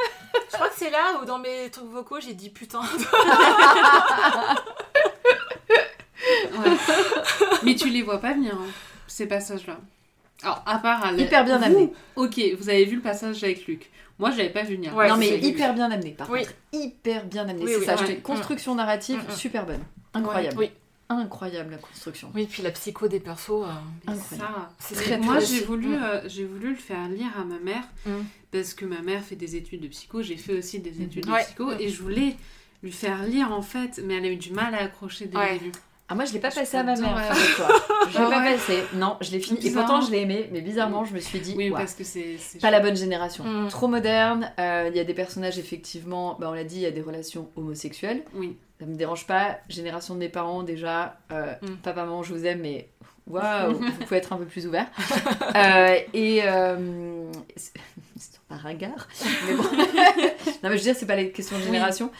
Je 0.50 0.54
crois 0.54 0.68
que 0.68 0.74
c'est 0.76 0.90
là 0.90 1.18
où 1.20 1.24
dans 1.24 1.38
mes 1.38 1.68
trucs 1.70 1.86
vocaux 1.90 2.20
j'ai 2.20 2.34
dit 2.34 2.50
putain. 2.50 2.80
Ouais. 6.56 6.70
Mais 7.64 7.74
tu 7.74 7.88
les 7.90 8.02
vois 8.02 8.20
pas 8.20 8.32
venir, 8.32 8.54
hein, 8.54 8.66
ces 9.06 9.26
passages-là. 9.26 9.78
Alors, 10.42 10.62
à 10.66 10.78
part 10.78 11.04
à 11.04 11.12
la- 11.12 11.22
Hyper 11.22 11.44
bien 11.44 11.58
vous, 11.58 11.64
amené. 11.64 11.92
Ok, 12.16 12.40
vous 12.58 12.68
avez 12.68 12.84
vu 12.84 12.96
le 12.96 13.02
passage 13.02 13.42
avec 13.44 13.66
Luc. 13.66 13.90
Moi, 14.18 14.30
je 14.30 14.38
l'avais 14.38 14.50
pas 14.50 14.62
vu 14.62 14.76
venir. 14.76 14.94
Ouais, 14.94 15.08
non, 15.08 15.16
mais 15.16 15.38
hyper 15.38 15.74
bien 15.74 15.90
amené. 15.90 16.12
Par 16.12 16.30
Oui. 16.30 16.40
contre, 16.40 16.52
hyper 16.72 17.24
bien 17.24 17.42
amené. 17.48 17.64
Oui, 17.64 17.72
c'est 17.74 17.78
oui, 17.80 17.84
ça, 17.86 17.96
ouais. 17.96 18.16
construction 18.20 18.74
narrative 18.74 19.18
Mm, 19.28 19.32
mm. 19.32 19.36
super 19.36 19.66
bonne. 19.66 19.84
Incroyable. 20.14 20.56
Oui. 20.58 20.70
Incroyable 21.08 21.72
la 21.72 21.76
construction. 21.78 22.30
Oui, 22.34 22.46
puis 22.46 22.62
la 22.62 22.70
psycho 22.70 23.08
des 23.08 23.20
persos. 23.20 23.50
euh, 23.64 23.66
Incroyable. 24.06 24.24
Ça. 24.54 24.70
c'est 24.78 24.94
Très, 24.94 25.18
Moi, 25.18 25.38
j'ai 25.40 25.60
voulu, 25.60 25.88
Mm. 25.88 26.02
euh, 26.02 26.20
j'ai 26.28 26.44
voulu 26.44 26.70
le 26.70 26.76
faire 26.76 27.08
lire 27.08 27.30
à 27.38 27.44
ma 27.44 27.58
mère 27.58 27.84
Mm. 28.06 28.10
parce 28.50 28.72
que 28.74 28.84
ma 28.86 29.02
mère 29.02 29.22
fait 29.22 29.36
des 29.36 29.54
études 29.56 29.80
de 29.82 29.88
psycho. 29.88 30.22
J'ai 30.22 30.36
fait 30.36 30.56
aussi 30.58 30.80
des 30.80 31.02
études 31.02 31.26
de 31.26 31.30
Ouais. 31.30 31.44
psycho 31.44 31.66
Mm. 31.66 31.76
et 31.80 31.88
je 31.90 32.02
voulais 32.02 32.36
lui 32.82 32.92
faire 32.92 33.22
lire 33.24 33.52
en 33.52 33.62
fait, 33.62 34.00
mais 34.04 34.14
elle 34.16 34.24
a 34.24 34.28
eu 34.30 34.36
du 34.36 34.52
mal 34.52 34.74
à 34.74 34.78
accrocher 34.84 35.26
dès 35.26 35.36
le 35.38 35.58
début. 35.58 35.72
Ah, 36.08 36.14
moi, 36.14 36.26
je 36.26 36.32
l'ai 36.34 36.38
pas 36.38 36.50
Je 36.50 36.56
passé 36.56 36.76
à 36.76 36.82
ma 36.82 36.94
mère. 36.96 37.14
t'adorais. 37.14 37.34
figure-toi. 37.34 37.68
Je 38.10 38.18
l'ai 38.18 38.24
Ah 38.26 38.30
pas 38.30 38.40
ouais. 38.44 38.52
passé. 38.54 38.84
Non, 38.92 39.16
je 39.22 39.30
l'ai 39.30 39.40
fini. 39.40 39.66
Et 39.66 39.70
pourtant, 39.72 40.00
je 40.02 40.10
l'ai 40.10 40.20
aimé. 40.20 40.48
Mais 40.52 40.60
bizarrement, 40.60 41.04
je 41.06 41.14
me 41.14 41.18
suis 41.20 41.40
dit, 41.40 41.54
Oui, 41.56 41.70
parce 41.70 41.94
que 41.94 42.04
c'est. 42.04 42.36
pas 42.60 42.70
la 42.70 42.80
bonne 42.80 42.96
génération. 42.96 43.42
Mm. 43.44 43.68
Trop 43.68 43.88
moderne. 43.88 44.52
euh, 44.58 44.88
Il 44.90 44.96
y 44.96 45.00
a 45.00 45.04
des 45.04 45.14
personnages, 45.14 45.58
effectivement, 45.58 46.36
bah, 46.38 46.48
on 46.50 46.52
l'a 46.52 46.64
dit, 46.64 46.76
il 46.76 46.82
y 46.82 46.86
a 46.86 46.90
des 46.90 47.00
relations 47.00 47.48
homosexuelles. 47.56 48.22
Oui. 48.34 48.56
Ça 48.80 48.86
me 48.86 48.96
dérange 48.96 49.26
pas. 49.26 49.58
Génération 49.70 50.14
de 50.14 50.18
mes 50.18 50.28
parents, 50.28 50.62
déjà. 50.62 51.16
euh, 51.32 51.54
Mm. 51.62 51.76
Papa, 51.82 52.04
maman, 52.04 52.22
je 52.22 52.34
vous 52.34 52.44
aime, 52.44 52.60
mais 52.60 52.88
waouh, 53.26 53.72
vous 53.78 53.90
pouvez 54.04 54.18
être 54.18 54.34
un 54.34 54.36
peu 54.36 54.44
plus 54.44 54.66
ouvert. 54.66 54.86
Euh, 55.56 55.96
et. 56.12 56.40
Euh, 56.44 57.30
c'est 57.56 57.72
pas 58.48 58.56
ringard, 58.56 59.08
mais 59.48 59.54
bon. 59.54 59.62
non, 59.62 59.70
mais 60.64 60.70
je 60.72 60.74
veux 60.74 60.80
dire, 60.80 60.94
c'est 60.96 61.06
pas 61.06 61.16
les 61.16 61.30
questions 61.32 61.56
de 61.56 61.62
Oui. 61.62 61.68
génération. 61.68 62.10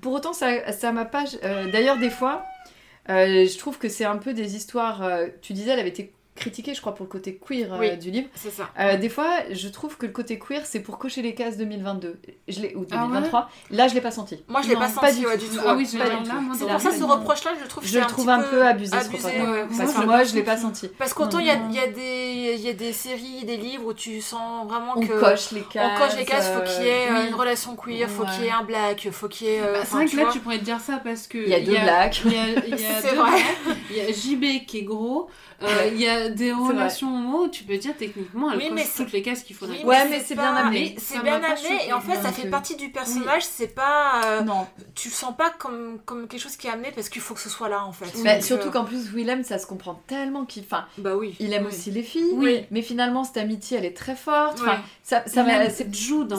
Pour 0.00 0.12
autant, 0.12 0.32
ça 0.32 0.70
ça 0.72 0.92
m'a 0.92 1.04
pas. 1.06 1.24
euh, 1.42 1.70
D'ailleurs, 1.72 1.98
des 1.98 2.08
fois, 2.10 2.44
euh, 2.44 2.71
je 3.08 3.58
trouve 3.58 3.78
que 3.78 3.88
c'est 3.88 4.04
un 4.04 4.18
peu 4.18 4.34
des 4.34 4.56
histoires. 4.56 5.02
euh, 5.02 5.28
tu 5.40 5.52
disais, 5.52 5.70
elle 5.72 5.80
avait 5.80 5.88
été 5.88 6.12
critiquée, 6.34 6.74
je 6.74 6.80
crois, 6.80 6.94
pour 6.94 7.04
le 7.04 7.10
côté 7.10 7.36
queer 7.38 7.72
euh, 7.74 7.78
Oui. 7.78 7.96
du 7.98 8.10
livre. 8.10 8.28
C'est 8.34 8.50
ça. 8.50 8.70
Euh, 8.80 8.96
des 8.96 9.08
fois, 9.10 9.28
je 9.50 9.68
trouve 9.68 9.96
que 9.98 10.06
le 10.06 10.12
côté 10.12 10.38
queer, 10.38 10.62
c'est 10.64 10.80
pour 10.80 10.98
cocher 10.98 11.20
les 11.22 11.34
cases 11.34 11.56
2022 11.58 12.18
je 12.48 12.60
l'ai, 12.60 12.74
ou 12.74 12.86
Ah 12.90 12.96
ouais 12.96 13.08
2023. 13.08 13.50
Là, 13.70 13.86
je 13.88 13.94
l'ai 13.94 14.00
pas 14.00 14.10
senti. 14.10 14.42
Moi 14.48 14.62
je 14.62 14.68
l'ai 14.68 14.74
Non, 14.74 14.80
pas 14.80 14.88
pas 14.88 15.08
senti 15.08 15.20
du 15.20 15.26
ouais, 15.26 15.36
tout. 15.38 15.46
du 15.46 15.56
tout. 15.56 15.62
Ah 15.66 15.74
oui, 15.74 15.86
je 15.90 15.98
pas 15.98 16.04
du 16.04 16.10
là, 16.10 16.16
tout. 16.18 16.54
C'est 16.58 16.66
pour 16.66 16.80
ça 16.80 16.90
ce 16.90 17.04
reproche-là, 17.04 17.50
je 17.62 17.68
trouve 17.68 17.84
Je 17.86 17.98
le 17.98 18.06
trouve 18.06 18.28
un 18.30 18.40
peu 18.42 18.66
abusé, 18.66 18.90
ce 18.98 19.04
abusé, 19.06 19.28
reproche. 19.28 19.42
ouais. 19.42 19.50
Ouais, 19.52 19.66
Parce 19.66 19.76
moi, 19.78 19.86
que 19.86 20.00
je- 20.00 20.06
moi, 20.06 20.24
je 20.24 20.34
l'ai 20.34 20.42
pas 20.42 20.56
senti. 20.56 20.88
Parce 20.98 21.12
qu'autant 21.14 21.38
il 21.38 21.46
y 21.46 21.50
a, 21.50 21.54
il 21.68 21.74
y, 21.74 21.78
a 21.78 21.86
des- 21.88 22.54
il 22.56 22.60
y 22.60 22.68
a 22.68 22.72
des 22.72 22.92
séries, 22.92 23.44
des 23.44 23.56
livres 23.58 23.86
où 23.88 23.94
tu 23.94 24.20
sens 24.22 24.66
vraiment 24.66 24.94
On 24.96 25.00
que. 25.06 25.20
coche 25.20 25.50
les 25.52 25.62
cases. 25.62 25.92
on 25.94 25.98
coche 26.02 26.16
les 26.16 26.24
cases, 26.24 26.48
faut 26.50 26.62
qu'il 26.62 26.84
y 26.84 26.88
ait 26.88 27.08
euh, 27.10 27.28
une 27.28 27.34
relation 27.34 27.76
queer, 27.76 28.08
faut 28.08 28.24
qu'il 28.24 28.44
y 28.44 28.46
ait 28.46 28.50
un 28.50 28.64
black, 28.64 29.08
faut 29.12 29.28
qu'il 29.28 29.48
y 29.48 29.50
ait. 29.50 29.60
Bah, 29.60 29.80
c'est 29.84 29.94
vrai 29.94 30.04
que 30.06 30.10
tu 30.10 30.16
là, 30.16 30.22
vois. 30.24 30.32
tu 30.32 30.38
pourrais 30.40 30.58
te 30.58 30.64
dire 30.64 30.80
ça 30.80 30.98
parce 31.04 31.26
que. 31.26 31.38
Il 31.38 31.48
y 31.48 31.54
a 31.54 31.60
deux 31.60 31.72
blacks. 31.72 32.22
Il 32.24 32.32
y 32.32 32.36
a, 32.38 32.54
deux 32.60 33.14
blacks, 33.16 33.44
Il 33.90 33.96
y 33.96 34.00
a 34.00 34.10
JB 34.12 34.64
qui 34.66 34.78
est 34.78 34.82
gros. 34.84 35.28
Euh, 35.64 35.88
Il 35.92 36.00
y 36.00 36.08
a 36.08 36.28
des 36.28 36.52
relations 36.52 37.08
homo. 37.14 37.48
Tu 37.48 37.64
peux 37.64 37.76
dire 37.76 37.96
techniquement, 37.96 38.50
elle 38.50 38.58
Oui, 38.58 38.64
coche 38.68 38.72
mais 38.74 38.84
c'est- 38.84 39.02
toutes 39.04 39.12
les 39.12 39.22
cases 39.22 39.42
qu'il 39.42 39.56
faudrait. 39.56 39.78
Oui, 39.78 39.84
Ouais, 39.84 40.08
mais 40.08 40.20
c'est 40.24 40.34
pas- 40.34 40.42
bien 40.42 40.54
amené. 40.56 40.96
C'est 40.98 41.22
bien 41.22 41.42
amené 41.42 41.88
et 41.88 41.92
en 41.92 42.00
fait 42.00 42.16
ça 42.20 42.32
fait 42.32 42.48
partie 42.48 42.76
du 42.76 42.90
personnage. 42.90 43.42
C'est 43.44 43.74
pas. 43.74 44.22
euh, 44.24 44.40
Non. 44.42 44.66
tu 44.94 45.08
le 45.08 45.14
sens 45.14 45.36
pas 45.36 45.50
comme, 45.58 45.98
comme 46.04 46.28
quelque 46.28 46.40
chose 46.40 46.56
qui 46.56 46.66
est 46.66 46.70
amené 46.70 46.90
parce 46.94 47.08
qu'il 47.08 47.22
faut 47.22 47.34
que 47.34 47.40
ce 47.40 47.48
soit 47.50 47.68
là 47.68 47.84
en 47.84 47.92
fait. 47.92 48.06
Bah, 48.22 48.40
surtout 48.40 48.68
euh, 48.68 48.70
qu'en 48.70 48.84
plus, 48.84 49.08
Willem, 49.12 49.42
ça 49.44 49.58
se 49.58 49.66
comprend 49.66 50.00
tellement 50.06 50.44
qu'il. 50.44 50.62
Enfin, 50.64 50.84
Bah 50.98 51.16
oui. 51.16 51.34
il 51.40 51.52
aime 51.52 51.64
Oui. 51.66 51.68
aussi 51.72 51.90
les 51.90 52.02
filles. 52.02 52.32
Oui. 52.34 52.64
Mais 52.70 52.82
finalement, 52.82 53.24
cette 53.24 53.36
amitié, 53.38 53.78
elle 53.78 53.84
est 53.84 53.96
très 53.96 54.16
forte. 54.16 54.60
Enfin, 54.60 54.78
ça, 55.02 55.22
ça 55.26 55.42
Même 55.42 55.68
c'est 55.70 55.88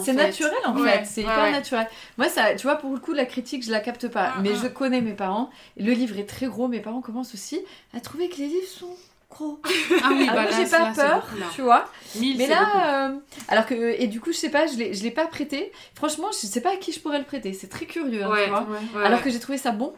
C'est 0.04 0.14
naturel 0.14 0.54
en 0.66 0.76
fait, 0.76 1.04
c'est 1.06 1.22
hyper 1.22 1.52
naturel. 1.52 1.88
Moi, 2.18 2.30
ça, 2.30 2.56
tu 2.56 2.64
vois, 2.64 2.76
pour 2.76 2.92
le 2.94 3.00
coup, 3.00 3.14
la 3.14 3.26
critique, 3.26 3.64
je 3.66 3.72
la 3.72 3.80
capte 3.80 4.08
pas. 4.08 4.30
Mm, 4.30 4.42
mais 4.44 4.50
mm. 4.52 4.60
je 4.64 4.68
connais 4.68 5.02
mes 5.02 5.14
parents. 5.14 5.50
Le 5.78 5.92
livre 5.92 6.18
est 6.20 6.26
très 6.26 6.48
gros. 6.48 6.68
Mes 6.68 6.80
parents 6.80 7.02
commencent 7.02 7.34
aussi 7.34 7.60
à 7.96 8.00
trouver 8.00 8.30
que 8.30 8.38
les 8.38 8.48
livres 8.48 8.68
sont 8.68 8.96
gros. 9.34 9.60
Ah 10.04 10.10
oui, 10.12 10.28
bah 10.28 10.46
là, 10.46 10.52
j'ai 10.52 10.70
pas 10.70 10.94
peur, 10.94 11.28
tu 11.54 11.62
vois. 11.62 11.86
1000, 12.16 12.38
Mais 12.38 12.48
là, 12.48 13.08
euh, 13.10 13.16
alors 13.48 13.66
que 13.66 13.74
et 14.00 14.08
du 14.08 14.20
coup, 14.22 14.32
je 14.32 14.38
sais 14.38 14.50
pas, 14.50 14.68
je 14.68 14.78
l'ai, 14.78 14.94
je 14.94 15.04
l'ai 15.04 15.12
pas 15.12 15.26
prêté. 15.28 15.72
Franchement, 15.96 16.28
je 16.32 16.46
sais 16.48 16.62
pas 16.62 16.74
à 16.74 16.76
qui 16.78 16.92
je 16.92 17.00
pourrais 17.00 17.20
le 17.20 17.26
prêter. 17.26 17.54
C'est 17.54 17.68
très 17.70 17.86
curieux, 17.86 18.24
hein, 18.24 18.30
Ouais. 18.30 18.46
tu 18.46 18.50
vois. 18.52 18.62
Ouais. 18.62 18.78
Ouais, 19.00 19.06
alors 19.06 19.22
que 19.22 19.30
j'ai 19.30 19.40
trouvé 19.40 19.58
ça 19.58 19.72
bon. 19.72 19.94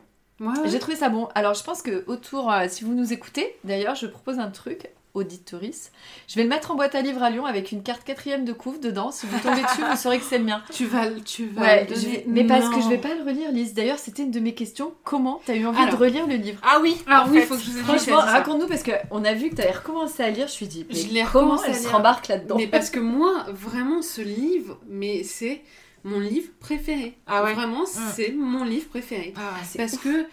J'ai 0.65 0.79
trouvé 0.79 0.97
ça 0.97 1.09
bon. 1.09 1.29
Alors, 1.35 1.53
je 1.53 1.63
pense 1.63 1.81
que 1.81 2.03
autour, 2.07 2.51
euh, 2.51 2.65
si 2.67 2.83
vous 2.83 2.93
nous 2.93 3.13
écoutez, 3.13 3.55
d'ailleurs, 3.63 3.95
je 3.95 4.05
propose 4.07 4.37
un 4.39 4.49
truc, 4.49 4.89
auditoris. 5.15 5.91
Je 6.27 6.35
vais 6.35 6.43
le 6.43 6.49
mettre 6.49 6.69
en 6.71 6.75
boîte 6.75 6.93
à 6.93 7.01
livres 7.01 7.23
à 7.23 7.29
Lyon 7.31 7.45
avec 7.45 7.71
une 7.71 7.81
carte 7.81 8.03
quatrième 8.03 8.45
de 8.45 8.53
couve 8.53 8.79
dedans. 8.79 9.11
Si 9.11 9.25
vous 9.25 9.39
tombez 9.39 9.61
dessus, 9.63 9.81
vous 9.89 9.97
saurez 9.97 10.19
que 10.19 10.25
c'est 10.25 10.37
le 10.37 10.43
mien. 10.43 10.61
Tu 10.71 10.85
vas, 10.85 11.09
le- 11.09 11.21
tu 11.21 11.47
vas 11.47 11.61
Ouais, 11.61 11.87
le 11.89 11.95
vais- 11.95 12.23
mais 12.27 12.43
parce 12.45 12.69
que 12.69 12.81
je 12.81 12.89
vais 12.89 12.97
pas 12.99 13.15
le 13.15 13.23
relire, 13.23 13.51
Lise. 13.51 13.73
D'ailleurs, 13.73 13.97
c'était 13.99 14.23
une 14.23 14.31
de 14.31 14.39
mes 14.39 14.53
questions. 14.53 14.93
Comment 15.03 15.41
t'as 15.45 15.55
eu 15.55 15.65
envie 15.65 15.79
Alors. 15.81 15.95
de 15.97 16.03
relire 16.03 16.27
le 16.27 16.35
livre? 16.35 16.59
Ah 16.63 16.79
oui. 16.81 16.97
Alors 17.07 17.27
oui, 17.29 17.39
fait. 17.39 17.45
faut 17.47 17.55
que 17.55 17.61
je 17.61 17.71
vous 17.71 17.83
Franchement, 17.83 18.17
raconte-nous 18.17 18.67
parce 18.67 18.83
qu'on 18.83 19.23
a 19.23 19.33
vu 19.33 19.49
que 19.49 19.55
t'avais 19.55 19.71
recommencé 19.71 20.21
à 20.21 20.29
lire. 20.29 20.47
Je 20.47 20.51
suis 20.53 20.67
dit, 20.67 20.85
mais 20.89 20.95
Je 20.95 21.07
l'ai 21.13 21.23
comment 21.31 21.61
elle 21.63 21.71
à 21.71 21.73
se 21.73 21.87
rembarque 21.87 22.27
là-dedans? 22.27 22.57
Mais 22.57 22.67
parce 22.67 22.89
que 22.89 22.99
moi, 22.99 23.45
vraiment, 23.49 24.01
ce 24.01 24.21
livre, 24.21 24.79
mais 24.87 25.23
c'est 25.23 25.61
mon 26.03 26.19
livre 26.19 26.49
préféré. 26.59 27.17
Ah 27.25 27.43
ouais. 27.43 27.53
Vraiment, 27.53 27.85
c'est 27.85 28.31
mon 28.31 28.63
livre 28.63 28.87
préféré. 28.89 29.33
Ah 29.37 29.53
Parce 29.75 29.97
que 29.97 30.25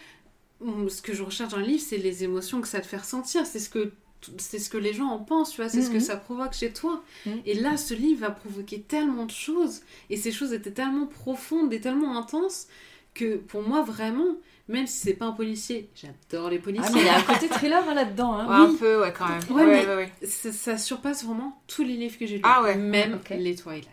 mm, 0.61 0.89
ce 0.91 1.01
que 1.01 1.15
je 1.15 1.23
recherche 1.23 1.51
dans 1.53 1.57
le 1.59 1.65
livre, 1.65 1.83
c'est 1.87 1.97
les 1.97 2.25
émotions 2.25 2.61
que 2.61 2.69
ça 2.69 2.81
te 2.81 2.87
fait 2.87 2.99
ressentir. 2.99 3.47
C'est 3.47 3.59
ce 3.59 3.71
que 3.71 3.93
c'est 4.39 4.59
ce 4.59 4.69
que 4.71 4.77
les 4.79 4.93
gens 4.93 5.07
en 5.09 5.19
pensent, 5.19 5.51
tu 5.51 5.61
vois, 5.61 5.69
c'est 5.69 5.83
ce 5.83 5.89
que 5.91 5.95
Mhm. 5.95 6.01
ça 6.01 6.17
provoque 6.17 6.53
chez 6.55 6.73
toi. 6.73 7.03
Mhm. 7.27 7.41
Et 7.47 7.55
là, 7.55 7.77
ce 7.77 7.95
livre 7.95 8.25
a 8.27 8.31
provoqué 8.31 8.81
tellement 8.81 9.27
de 9.27 9.31
choses, 9.31 9.81
et 10.11 10.17
ces 10.17 10.33
choses 10.33 10.53
étaient 10.53 10.71
tellement 10.73 11.07
profondes 11.07 11.73
et 11.73 11.81
tellement 11.81 12.17
intenses, 12.19 12.67
que 13.15 13.37
pour 13.37 13.63
moi, 13.63 13.83
vraiment, 13.83 14.37
même 14.69 14.87
si 14.87 14.97
c'est 15.01 15.13
pas 15.15 15.27
un 15.27 15.33
policier, 15.33 15.91
j'adore 15.95 16.49
les 16.49 16.59
policiers, 16.59 16.87
Ah, 16.89 16.95
mais 16.95 17.01
il 17.01 17.07
y 17.07 17.11
a 17.11 17.19
un 17.19 17.23
côté 17.23 17.49
thriller 17.49 17.85
hein, 17.89 17.95
là-dedans. 17.95 18.35
Hein. 18.35 18.47
Ouais, 18.47 18.67
oui. 18.69 18.75
un 18.75 18.79
peu, 18.79 19.01
ouais, 19.03 19.13
quand 19.17 19.29
même. 19.29 19.41
Ouais, 19.51 19.65
Ouais, 19.65 19.87
mais- 19.87 19.95
ouais, 19.97 20.13
ça, 20.27 20.51
ça 20.53 20.79
surpasse 20.79 21.25
vraiment 21.25 21.61
tous 21.67 21.83
les 21.83 21.95
livres 21.97 22.19
que 22.19 22.27
j'ai 22.27 22.37
lus. 22.37 22.43
Ah 22.45 22.63
ouais. 22.63 22.75
Même 22.77 23.19
les 23.31 23.55
Twilight. 23.57 23.87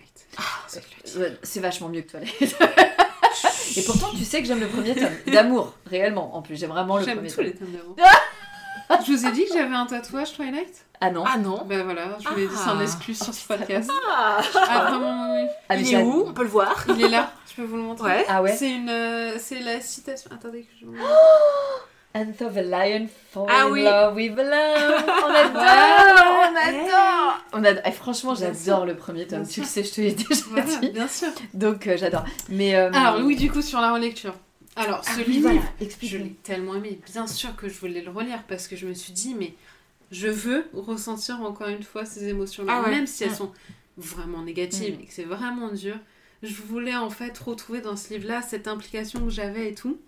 Ouais, 1.17 1.38
C'est 1.43 1.59
vachement 1.59 1.89
mieux 1.89 2.01
que 2.03 2.17
les- 2.17 2.27
Et 3.77 3.82
pourtant, 3.84 4.09
tu 4.17 4.23
sais 4.23 4.41
que 4.41 4.47
j'aime 4.47 4.59
le 4.59 4.67
premier 4.67 4.95
tome. 4.95 5.09
D'amour, 5.27 5.73
réellement. 5.86 6.36
En 6.36 6.41
plus, 6.41 6.55
j'aime 6.57 6.69
vraiment 6.71 6.97
le 6.97 7.03
J'aime 7.05 7.15
premier 7.17 7.30
tous 7.30 7.36
tome. 7.38 7.45
les 7.45 7.53
thèmes 7.53 7.71
d'amour. 7.71 7.95
je 9.06 9.12
vous 9.12 9.26
ai 9.28 9.32
dit 9.32 9.46
que 9.46 9.54
j'avais 9.54 9.76
un 9.76 9.86
tatouage 9.86 10.34
Twilight? 10.34 10.86
Ah 11.02 11.12
non 11.12 11.24
Ah 11.26 11.38
non. 11.38 11.64
Ben 11.66 11.84
voilà, 11.84 12.18
je 12.20 12.28
vous 12.28 12.36
l'ai 12.36 12.48
dit, 12.48 12.56
c'est 12.56 12.70
un 12.70 12.80
Ah. 12.80 12.84
exclu 12.84 13.14
sur 13.14 13.34
ce 13.34 13.48
podcast. 13.48 13.90
Ah, 14.12 14.42
Ah 14.68 14.86
vraiment, 14.90 15.34
oui. 15.34 15.48
Ah, 15.70 15.76
mais 15.78 15.82
il 15.84 15.94
est 15.94 16.02
où? 16.04 16.26
On 16.28 16.34
peut 16.34 16.44
le 16.44 16.50
voir. 16.50 16.76
Il 16.90 17.02
est 17.04 17.08
là, 17.10 17.32
je 17.50 17.56
peux 17.56 17.64
vous 17.68 17.78
le 17.78 17.84
montrer. 17.84 18.10
Ouais. 18.10 18.26
Ah 18.28 18.42
ouais 18.42 18.56
C'est 18.56 18.70
une, 18.72 18.90
euh, 18.90 19.38
c'est 19.40 19.60
la 19.60 19.80
citation. 19.80 20.30
Attendez 20.34 20.64
que 20.64 20.72
je 20.82 20.86
vous. 20.86 20.96
And 22.16 22.34
so 22.40 22.50
the 22.50 22.64
lion 22.66 23.08
fall 23.32 23.46
Ah 23.50 23.66
in 23.68 23.70
oui. 23.72 23.84
love 23.84 24.16
with 24.16 24.36
the 24.36 24.40
lamb. 24.40 25.04
On 25.24 25.30
adore, 25.30 25.64
on 26.42 26.56
adore. 26.56 27.38
On 27.54 27.64
adore. 27.64 27.84
Eh, 27.86 27.92
franchement, 27.92 28.34
Bien 28.34 28.52
j'adore 28.52 28.86
le 28.88 28.96
premier 28.96 29.28
tome. 29.28 29.44
Bien 29.44 29.50
Tu 29.54 29.60
le 29.62 29.66
sais, 29.68 29.84
je 29.84 29.94
te 29.94 30.02
l'ai 30.02 30.12
déjà 30.14 30.42
Voilà, 30.50 30.66
dit. 30.66 30.90
bien 30.90 31.08
sûr. 31.08 31.28
Donc 31.54 31.86
euh, 31.86 31.98
j'adore. 31.98 32.24
Mais 32.50 32.76
euh, 32.76 32.90
Alors 32.94 33.22
oui, 33.24 33.36
du 33.36 33.52
coup 33.52 33.62
sur 33.62 33.80
la 33.80 33.94
relecture. 33.94 34.34
Alors 34.80 35.01
ah 35.05 35.13
ce 35.13 35.19
oui, 35.19 35.25
livre, 35.34 35.49
voilà, 35.49 35.61
je 36.01 36.17
l'ai 36.17 36.34
tellement 36.43 36.75
aimé. 36.75 36.99
Bien 37.11 37.27
sûr 37.27 37.55
que 37.55 37.67
je 37.67 37.77
voulais 37.80 38.01
le 38.01 38.11
relire 38.11 38.43
parce 38.47 38.67
que 38.67 38.75
je 38.75 38.88
me 38.88 38.93
suis 38.93 39.11
dit 39.13 39.36
mais 39.36 39.53
je 40.11 40.27
veux 40.27 40.65
ressentir 40.73 41.41
encore 41.41 41.67
une 41.67 41.84
fois 41.84 42.05
ces 42.05 42.27
émotions-là, 42.30 42.73
Ah 42.77 42.84
ouais. 42.84 42.95
même 42.95 43.05
si 43.07 43.23
elles 43.25 43.36
sont 43.36 43.51
vraiment 43.97 44.41
négatives 44.41 44.97
et 45.01 45.05
que 45.05 45.13
c'est 45.13 45.25
vraiment 45.25 45.71
dur. 45.71 45.97
Je 46.41 46.53
voulais 46.53 46.95
en 46.95 47.09
fait 47.09 47.38
retrouver 47.38 47.82
dans 47.82 47.97
ce 47.97 48.13
livre-là 48.13 48.41
cette 48.41 48.67
implication 48.67 49.25
que 49.25 49.30
j'avais 49.30 49.71
et 49.71 49.75
tout. 49.75 49.99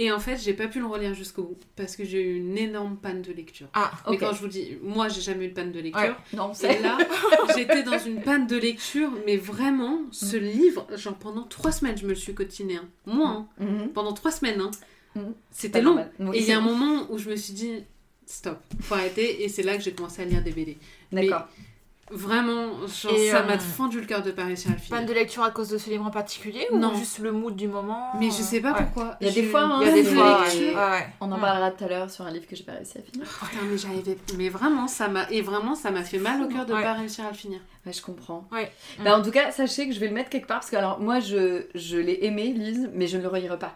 Et 0.00 0.12
en 0.12 0.20
fait, 0.20 0.36
j'ai 0.36 0.54
pas 0.54 0.68
pu 0.68 0.78
le 0.78 0.86
relire 0.86 1.12
jusqu'au 1.12 1.42
bout 1.42 1.58
parce 1.74 1.96
que 1.96 2.04
j'ai 2.04 2.22
eu 2.22 2.36
une 2.36 2.56
énorme 2.56 2.96
panne 2.96 3.20
de 3.20 3.32
lecture. 3.32 3.66
Ah, 3.74 3.90
Mais 4.08 4.14
Ok. 4.14 4.20
quand 4.20 4.32
je 4.32 4.40
vous 4.40 4.46
dis, 4.48 4.78
moi, 4.80 5.08
j'ai 5.08 5.20
jamais 5.20 5.46
eu 5.46 5.48
de 5.48 5.54
panne 5.54 5.72
de 5.72 5.80
lecture. 5.80 6.00
Ouais. 6.02 6.36
Non, 6.36 6.54
c'est 6.54 6.80
là, 6.80 6.96
j'étais 7.56 7.82
dans 7.82 7.98
une 7.98 8.22
panne 8.22 8.46
de 8.46 8.56
lecture, 8.56 9.10
mais 9.26 9.36
vraiment, 9.36 10.02
ce 10.12 10.36
livre, 10.36 10.86
genre 10.96 11.16
pendant 11.16 11.42
trois 11.42 11.72
semaines, 11.72 11.98
je 11.98 12.04
me 12.04 12.10
le 12.10 12.14
suis 12.14 12.32
cotiné. 12.32 12.76
hein. 12.76 12.88
Moi, 13.06 13.28
hein. 13.28 13.48
Mhm. 13.58 13.88
pendant 13.88 14.12
trois 14.12 14.30
semaines, 14.30 14.60
hein. 14.60 14.70
C'était 15.50 15.80
long. 15.82 16.06
Oui, 16.20 16.36
Et 16.36 16.40
il 16.42 16.46
y 16.48 16.52
a 16.52 16.58
un 16.58 16.60
moment 16.60 17.08
où 17.10 17.18
je 17.18 17.28
me 17.28 17.34
suis 17.34 17.52
dit, 17.54 17.72
stop, 18.24 18.60
faut 18.80 18.94
arrêter. 18.94 19.42
Et 19.42 19.48
c'est 19.48 19.64
là 19.64 19.76
que 19.76 19.82
j'ai 19.82 19.90
commencé 19.92 20.22
à 20.22 20.24
lire 20.26 20.44
des 20.44 20.52
BD. 20.52 20.76
D'accord. 21.10 21.48
Vraiment, 22.10 22.86
genre, 22.86 23.12
Et, 23.14 23.30
ça 23.30 23.40
euh, 23.42 23.46
m'a 23.46 23.58
fendu 23.58 24.00
le 24.00 24.06
cœur 24.06 24.22
de 24.22 24.30
pas 24.30 24.44
réussir 24.44 24.70
à 24.70 24.74
le 24.74 24.80
Panne 24.88 25.06
de 25.06 25.12
lecture 25.12 25.42
à 25.42 25.50
cause 25.50 25.68
de 25.68 25.78
ce 25.78 25.90
livre 25.90 26.06
en 26.06 26.10
particulier 26.10 26.66
Non. 26.72 26.92
ou 26.92 26.96
juste 26.98 27.18
le 27.18 27.32
mood 27.32 27.54
du 27.54 27.68
moment 27.68 28.12
Mais 28.18 28.26
je 28.26 28.32
sais 28.42 28.60
pas 28.60 28.72
Ouais. 28.72 28.78
pourquoi. 28.84 29.16
Il 29.20 29.26
y 29.26 29.30
a 29.30 29.32
des 29.32 29.42
fois, 29.44 29.60
hein, 29.62 29.80
une 29.80 29.82
Il 29.82 29.86
y 29.88 29.90
a 29.90 29.94
des 29.94 30.02
panne 30.04 30.14
de 30.14 30.18
fois, 30.20 30.44
lecture. 30.44 30.66
ouais. 30.78 30.90
ouais. 30.90 31.06
On 31.20 31.32
en 31.32 31.38
parlera 31.38 31.70
tout 31.70 31.84
à 31.84 31.88
l'heure 31.88 32.10
sur 32.10 32.24
un 32.24 32.30
livre 32.30 32.46
que 32.46 32.56
j'ai 32.56 32.64
pas 32.64 32.72
réussi 32.72 32.98
à 32.98 33.02
finir. 33.02 33.26
Putain, 33.26 33.62
mais 33.70 33.78
j'arrivais. 33.78 34.18
Mais 34.36 34.48
vraiment, 34.48 34.88
ça 34.88 35.08
m'a. 35.08 35.30
Et 35.30 35.42
vraiment, 35.42 35.74
ça 35.74 35.90
m'a 35.90 36.02
fait 36.02 36.18
mal 36.18 36.42
au 36.42 36.48
cœur 36.48 36.64
de 36.66 36.72
Ouais. 36.74 36.82
pas 36.82 36.94
réussir 36.94 37.24
à 37.26 37.30
le 37.30 37.36
finir. 37.36 37.60
Ouais, 37.86 37.92
je 37.92 38.02
comprends. 38.02 38.46
Ouais. 38.52 38.70
Bah, 39.04 39.16
en 39.18 39.22
tout 39.22 39.30
cas, 39.30 39.50
sachez 39.52 39.86
que 39.88 39.94
je 39.94 40.00
vais 40.00 40.08
le 40.08 40.14
mettre 40.14 40.30
quelque 40.30 40.46
part 40.46 40.60
parce 40.60 40.70
que 40.70 40.76
alors 40.76 41.00
moi 41.00 41.20
je, 41.20 41.64
je 41.74 41.96
l'ai 41.96 42.18
aimé 42.24 42.52
Lise, 42.54 42.90
mais 42.94 43.06
je 43.06 43.16
ne 43.16 43.22
le 43.22 43.28
relirai 43.28 43.58
pas. 43.58 43.74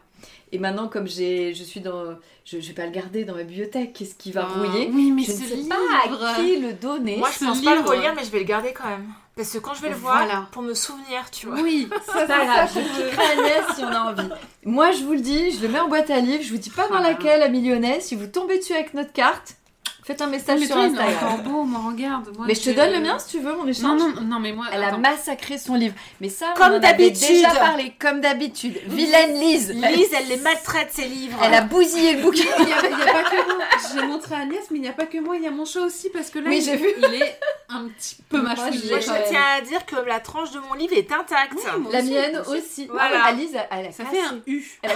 Et 0.55 0.59
maintenant 0.59 0.87
comme 0.89 1.07
j'ai 1.09 1.55
je 1.55 1.63
suis 1.65 1.81
dans 1.81 2.15
je, 2.45 2.61
je 2.61 2.69
vais 2.69 2.75
pas 2.75 2.85
le 2.85 2.93
garder 2.93 3.25
dans 3.25 3.35
ma 3.35 3.43
bibliothèque, 3.45 3.93
qu'est-ce 3.95 4.15
qui 4.15 4.33
va 4.33 4.47
Ah, 4.49 4.59
rouiller 4.59 4.91
Oui, 4.93 5.11
mais 5.11 5.23
Je 5.23 5.33
ne 5.33 5.37
sais 5.39 5.55
livre. 5.57 5.69
pas 5.71 6.31
à 6.31 6.35
qui 6.35 6.57
le 6.59 6.73
donner. 6.75 7.17
Moi, 7.17 7.31
ce 7.33 7.41
je 7.41 7.45
pense 7.51 7.63
pas 7.63 7.71
le 7.71 7.77
livre- 7.79 7.91
relire, 7.91 8.13
mais 8.15 8.25
je 8.25 8.31
vais 8.31 8.39
le 8.41 8.45
garder 8.45 8.73
quand 8.73 8.89
même. 8.89 9.07
Parce 9.35 9.51
que 9.51 9.59
quand 9.59 9.73
je 9.73 9.81
vais 9.81 9.89
le 9.89 9.95
voir, 9.95 10.51
pour 10.51 10.61
me 10.61 10.75
souvenir, 10.75 11.31
tu 11.31 11.47
vois. 11.47 11.59
Oui, 11.61 11.89
ça, 12.05 12.13
C'est 12.21 12.27
pas 12.27 12.45
grave, 12.45 12.71
je 12.75 12.81
piquerai 12.81 13.27
Agnès 13.33 13.65
si 13.75 13.83
on 13.83 13.87
a 13.89 14.01
envie. 14.13 14.29
Moi, 14.65 14.91
je 14.93 15.05
vous 15.05 15.13
le 15.13 15.21
dis, 15.21 15.53
je 15.53 15.63
le 15.63 15.69
mets 15.69 15.81
en 15.81 15.89
boîte 15.89 16.11
à 16.11 16.21
livres. 16.21 16.43
Je 16.45 16.51
vous 16.51 16.59
dis 16.59 16.69
pas 16.69 16.83
dans 16.83 16.89
Voilà. 16.99 17.11
laquelle, 17.13 17.41
à 17.43 17.49
Millionnaire. 17.49 18.03
Si 18.03 18.15
vous 18.15 18.27
tombez 18.27 18.59
dessus 18.59 18.75
avec 18.75 18.93
notre 18.93 19.13
carte, 19.15 19.57
faites 20.05 20.21
un 20.21 20.27
message 20.27 20.61
Mais 20.61 20.67
sur 20.67 20.75
toi, 20.77 20.85
Instagram. 20.85 21.43
beau, 21.43 21.63
moi, 21.65 21.81
regarde. 21.91 22.29
Moi, 22.37 22.47
Mais 22.49 22.55
je 22.55 22.63
te 22.63 22.71
donne 22.71 22.91
le 22.93 23.01
mien 23.01 23.19
si 23.19 23.37
tu 23.37 23.41
veux, 23.41 23.53
on 23.55 23.65
Non, 23.65 23.69
échange. 23.69 24.01
non, 24.01 24.21
non, 24.23 24.41
mais 24.41 24.53
moi. 24.53 24.67
Elle 24.73 24.83
a 24.85 24.97
massacré 24.99 25.59
son 25.59 25.75
livre. 25.75 25.95
Mais 26.21 26.29
ça, 26.29 26.53
on 26.55 26.59
Comme 26.59 26.79
d'habitude. 26.81 27.29
déjà 27.29 27.51
parlé, 27.51 27.95
comme 27.99 28.21
d'habitude. 28.21 28.79
Vilaine 28.87 29.35
Lise. 29.39 29.71
Lise, 29.71 30.11
elle 30.17 30.29
les 30.29 30.37
maltraite, 30.39 30.91
ses 30.93 31.07
livres. 31.07 31.39
Elle 31.43 31.55
a 31.55 31.63
bousillé 31.63 32.15
le 32.15 32.23
bouquin. 32.23 32.45
Il 32.59 32.65
n'y 32.67 32.73
a, 32.73 32.77
il 32.91 32.99
y 32.99 33.03
a 33.03 33.13
pas 33.13 33.23
que 33.31 33.37
moi. 33.55 33.65
J'ai 33.95 34.07
montré 34.07 34.35
à 34.35 34.39
Agnès, 34.39 34.63
mais 34.71 34.79
il 34.79 34.83
n'y 34.83 34.89
a 34.89 34.93
pas 34.93 35.07
que 35.07 35.19
moi. 35.19 35.37
Il 35.37 35.43
y 35.43 35.47
a 35.47 35.51
mon 35.51 35.65
chat 35.65 35.81
aussi, 35.83 36.11
parce 36.11 36.31
que 36.31 36.39
là, 36.41 36.47
Oui, 36.49 36.59
il, 36.59 36.65
j'ai 36.65 36.77
vu. 36.77 36.89
il 36.99 37.15
est 37.23 37.39
un 37.69 37.89
petit 37.89 38.17
peu 38.29 38.41
mâchouillé. 38.41 38.97
je 39.01 39.01
je 39.01 39.29
tiens 39.31 39.41
à 39.57 39.61
dire 39.61 39.87
que 39.87 39.97
la 40.07 40.21
tranche 40.21 40.51
de 40.51 40.59
mon 40.59 40.75
livre 40.75 40.95
est 40.97 41.11
intacte. 41.13 41.53
Oui, 41.57 41.63
La 41.93 41.99
aussi, 42.01 42.11
mienne 42.11 42.43
aussi. 42.49 42.87
Voilà. 42.87 43.23
Ah, 43.27 43.33
Lise, 43.33 43.57
elle 43.71 43.87
a 43.87 43.93
Ça 43.93 44.05
cassé. 44.05 44.17
fait 44.17 44.23
un 44.23 44.39
U. 44.47 44.65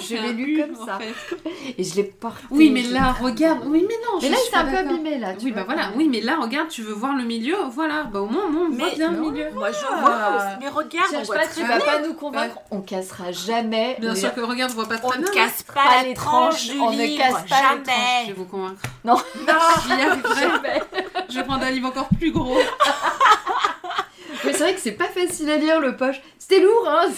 Je 0.00 0.14
l'ai 0.16 0.32
lu 0.32 0.60
comme 0.62 0.86
ça. 0.86 0.98
fait. 0.98 1.14
Et 1.78 1.84
je 1.84 1.94
l'ai 1.96 2.04
porté. 2.04 2.44
Oui, 2.50 2.70
mais 2.70 2.82
là, 2.82 3.12
regarde. 3.12 3.60
Oui, 3.66 3.84
mais 3.88 3.94
non. 3.94 4.18
Mais 4.20 4.28
je 4.28 4.32
là, 4.32 4.38
c'est 4.50 4.56
un 4.56 4.64
peu 4.66 4.76
abîmé, 4.76 5.18
là. 5.18 5.34
tu 5.34 5.44
Oui, 5.46 5.52
vois. 5.52 5.62
bah 5.62 5.66
voilà. 5.74 5.90
Oui, 5.96 6.08
mais 6.10 6.20
là, 6.20 6.36
regarde, 6.40 6.68
tu 6.68 6.82
veux 6.82 6.92
voir 6.92 7.14
le 7.14 7.24
milieu. 7.24 7.56
Voilà. 7.70 8.04
Bah 8.04 8.20
au 8.20 8.26
moins, 8.26 8.48
moi, 8.48 8.62
on 8.70 8.74
voit 8.76 8.90
bien 8.94 9.10
le 9.10 9.16
non. 9.18 9.30
milieu. 9.30 9.50
Moi, 9.52 9.70
je 9.72 9.78
Ah. 9.90 10.00
vois. 10.00 10.56
Mais 10.60 10.68
regarde, 10.68 11.08
on 11.14 11.22
voit 11.22 11.34
pas, 11.36 11.46
tu 11.46 11.62
vas 11.62 11.78
pas 11.80 12.00
nous 12.00 12.14
convaincre. 12.14 12.56
On 12.70 12.80
cassera 12.80 13.32
jamais. 13.32 13.96
Bien 14.00 14.14
sûr 14.14 14.34
que 14.34 14.40
regarde, 14.40 14.72
on 14.72 14.74
voit 14.74 14.88
pas 14.88 14.96
On 15.02 15.08
très 15.08 15.18
ne 15.20 15.24
bien. 15.30 15.44
casse 15.44 15.62
Pas 15.62 16.02
les 16.04 16.14
tranches, 16.14 16.70
on 16.80 16.90
ne 16.92 17.16
casse 17.16 17.32
pas 17.48 17.74
les 17.74 17.80
Je 17.84 17.86
vais 17.86 17.92
Jamais. 18.26 18.32
vous 18.36 18.44
convaincre. 18.44 18.80
Non. 19.04 19.16
J'y 19.86 19.92
arriverai. 19.92 20.40
Jamais. 20.40 20.82
Je 21.28 21.34
vais 21.34 21.44
prendre 21.44 21.64
un 21.64 21.70
livre 21.70 21.88
encore 21.88 22.08
plus 22.18 22.30
gros. 22.32 22.56
Mais 24.44 24.52
c'est 24.52 24.58
vrai 24.58 24.74
que 24.74 24.80
c'est 24.80 24.92
pas 24.92 25.08
facile 25.08 25.50
à 25.50 25.56
lire 25.56 25.80
le 25.80 25.96
poche. 25.96 26.20
C'était 26.38 26.60
lourd, 26.60 26.86
hein. 26.88 27.08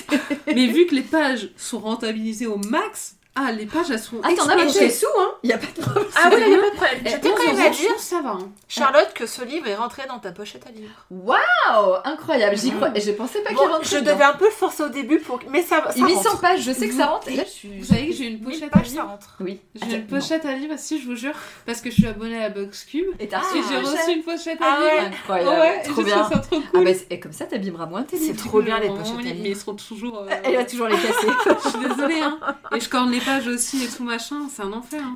Mais 0.46 0.66
vu 0.66 0.86
que 0.86 0.94
les 0.94 1.02
pages 1.02 1.50
sont 1.56 1.80
rentabilisées 1.80 2.46
au 2.46 2.58
max, 2.58 3.15
ah, 3.36 3.52
les 3.52 3.66
pages 3.66 3.90
elles 3.90 3.98
sont 4.00 4.16
Ah, 4.22 4.28
t'en 4.36 4.48
as 4.48 4.54
pour 4.54 4.62
explosées. 4.64 4.78
tes 4.88 4.90
sous, 4.90 5.06
hein. 5.18 5.30
Y 5.44 5.52
a 5.52 5.58
pas 5.58 5.66
de 5.66 5.80
problème. 5.82 6.04
Ah 6.16 6.28
oui, 6.32 6.40
il 6.40 6.48
n'y 6.48 6.54
a 6.54 6.58
pas 6.58 6.70
de 6.70 6.74
problème. 6.76 7.00
Eh, 7.04 7.20
tiens 7.20 7.32
quand 7.36 7.42
11 7.52 7.56
même 7.58 7.66
à 7.66 7.70
dire, 7.70 7.98
ça 7.98 8.20
va. 8.22 8.30
hein. 8.30 8.38
Charlotte, 8.68 9.12
que 9.14 9.26
ce 9.26 9.44
livre 9.44 9.68
est 9.68 9.74
rentré 9.76 10.02
dans 10.08 10.18
ta 10.18 10.32
pochette 10.32 10.66
à 10.66 10.70
livre. 10.70 10.90
Waouh, 11.10 11.96
incroyable. 12.04 12.56
J'y 12.56 12.72
crois. 12.72 12.90
Et 12.94 13.00
je 13.00 13.10
pensais 13.12 13.40
pas 13.40 13.50
qu'il 13.50 13.58
Bon, 13.58 13.64
rentrait 13.68 13.84
je 13.84 13.96
dedans. 13.96 14.12
devais 14.14 14.24
un 14.24 14.32
peu 14.34 14.46
le 14.46 14.50
forcer 14.50 14.82
au 14.84 14.88
début, 14.88 15.18
pour... 15.18 15.38
mais 15.50 15.62
ça, 15.62 15.82
ça 15.86 15.92
Il 15.96 16.04
met 16.04 16.14
rentre. 16.14 16.30
100 16.32 16.36
pages. 16.38 16.60
Je 16.62 16.72
sais 16.72 16.88
que 16.88 16.94
ça 16.94 17.06
rentre. 17.06 17.28
Et 17.28 17.36
là, 17.36 17.44
je 17.44 17.50
suis. 17.50 17.78
Vous 17.78 17.84
savez 17.84 18.08
que 18.08 18.14
j'ai 18.14 18.24
une 18.26 18.34
1000 18.40 18.44
pochette 18.44 18.64
à 18.64 18.78
pages, 18.78 18.88
ça 18.88 19.02
rentre. 19.04 19.36
Oui. 19.40 19.60
J'ai 19.74 19.86
une 19.86 19.94
Attends, 20.04 20.16
pochette 20.16 20.44
à 20.46 20.52
livres, 20.54 20.74
si 20.78 21.00
je 21.00 21.06
vous 21.06 21.16
jure, 21.16 21.34
parce 21.66 21.80
que 21.80 21.90
je 21.90 21.94
suis 21.96 22.06
abonnée 22.06 22.42
à 22.42 22.48
Boxcube. 22.50 23.06
Et 23.20 23.28
t'as 23.28 23.38
Ah, 23.40 23.54
et 23.54 23.58
reçu 23.58 23.68
j'ai 23.68 23.74
une 23.78 23.84
reçu 23.86 23.96
pochette 23.96 24.16
une 24.16 24.22
pochette 24.22 24.58
Ah 24.60 24.74
à 24.76 24.80
ouais. 24.80 25.00
livres. 25.02 25.12
Incroyable. 25.14 25.50
ouais, 25.60 25.82
trop 25.82 26.02
bien. 26.02 26.16
trouve 26.22 26.32
ça 26.32 26.38
trop 26.38 26.56
Ah 26.64 26.68
cool. 26.72 26.84
bah, 26.84 26.90
c'est- 26.94 27.06
et 27.12 27.20
comme 27.20 27.32
ça, 27.32 27.44
t'abîmeras 27.46 27.86
moins 27.86 28.02
tes 28.02 28.16
C'est 28.16 28.24
livres. 28.32 28.44
trop 28.46 28.62
bien 28.62 28.78
les 28.80 28.88
pochettes 28.88 29.04
à 29.06 29.08
livre, 29.18 29.22
livres. 29.22 29.40
Mais 29.42 29.48
ils 29.50 29.56
seront 29.56 29.74
toujours. 29.74 30.18
euh, 30.22 30.26
Elle 30.44 30.56
va 30.56 30.64
toujours 30.64 30.88
les 30.88 30.96
casser. 30.96 31.26
Je 31.64 31.68
suis 31.68 31.78
désolée, 31.88 32.20
hein. 32.20 32.38
Et 32.74 32.80
je 32.80 32.88
corne 32.88 33.10
les 33.10 33.20
pages 33.26 33.46
aussi 33.48 33.84
et 33.84 33.88
tout 33.88 34.02
machin, 34.04 34.48
c'est 34.54 34.62
un 34.62 34.72
enfer. 34.72 35.02
hein. 35.04 35.14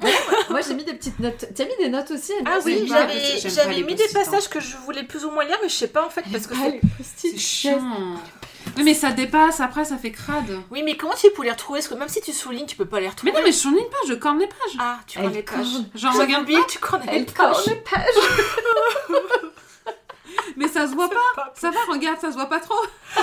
Moi, 0.51 0.61
j'ai 0.61 0.75
mis 0.75 0.85
des 0.85 0.93
petites 0.95 1.19
notes. 1.21 1.47
T'as 1.55 1.65
mis 1.65 1.77
des 1.79 1.89
notes 1.89 2.11
aussi 2.11 2.33
Ah 2.45 2.59
oui, 2.67 2.83
ou 2.85 2.89
pas 2.89 3.07
j'avais- 3.07 3.65
pas 3.65 3.69
mis 3.87 3.95
des 3.95 4.03
post-it, 4.05 4.17
hein. 4.17 4.21
passages 4.25 4.49
que 4.51 4.61
je 4.61 4.77
voulais 4.85 5.05
plus 5.05 5.25
ou 5.25 5.31
moins 5.31 5.45
lire, 5.45 5.57
mais 5.63 5.69
je 5.69 5.75
sais 5.75 5.89
pas 5.89 6.05
en 6.05 6.11
fait 6.11 6.25
parce 6.31 6.47
que 6.47 6.55
c'est. 6.55 6.71
les 6.71 6.81
post-it. 6.99 7.33
C'est 7.33 7.39
chiant. 7.39 7.81
Oui, 8.77 8.83
mais 8.85 8.93
ça 8.95 9.11
dépasse, 9.11 9.61
après 9.61 9.85
ça 9.87 9.97
fait 9.97 10.13
crade. 10.13 10.61
Oui, 10.71 10.83
mais 10.85 10.97
comment 10.97 11.15
tu 11.15 11.31
peux 11.31 11.43
les 11.45 11.51
retrouver? 11.51 11.79
Parce 11.79 11.89
que 11.89 11.95
même 11.95 12.09
si 12.09 12.21
tu 12.21 12.33
soulignes, 12.33 12.67
tu 12.67 12.77
peux 12.77 12.85
pas 12.85 12.99
les 12.99 13.05
Mais 13.07 13.11
retrouver. 13.11 13.33
non, 13.33 13.39
mais 13.43 13.53
je 13.53 13.57
souligne 13.57 13.89
pas, 13.91 13.97
je 14.07 14.15
corne 14.15 14.39
les 14.39 14.47
pages. 14.47 14.77
Ah, 14.79 14.99
tu 15.07 15.19
prends 15.19 15.29
les 15.29 15.43
pages. 15.43 15.67
Genre, 15.95 16.15
regarde 16.15 16.47
que 16.47 16.67
tu 16.71 16.79
cornes 16.79 17.03
les 17.07 17.17
Elle 17.19 17.25
pages. 17.27 17.35
corne 17.37 17.63
les 17.67 17.77
pages. 17.77 18.05
Mais 20.57 20.69
ça 20.69 20.87
se 20.87 20.95
voit 20.95 21.09
pas. 21.09 21.53
Ça 21.55 21.71
va, 21.71 21.79
regarde, 21.91 22.21
ça 22.21 22.29
se 22.31 22.35
voit 22.37 22.49
pas 22.49 22.61
trop. 22.61 22.79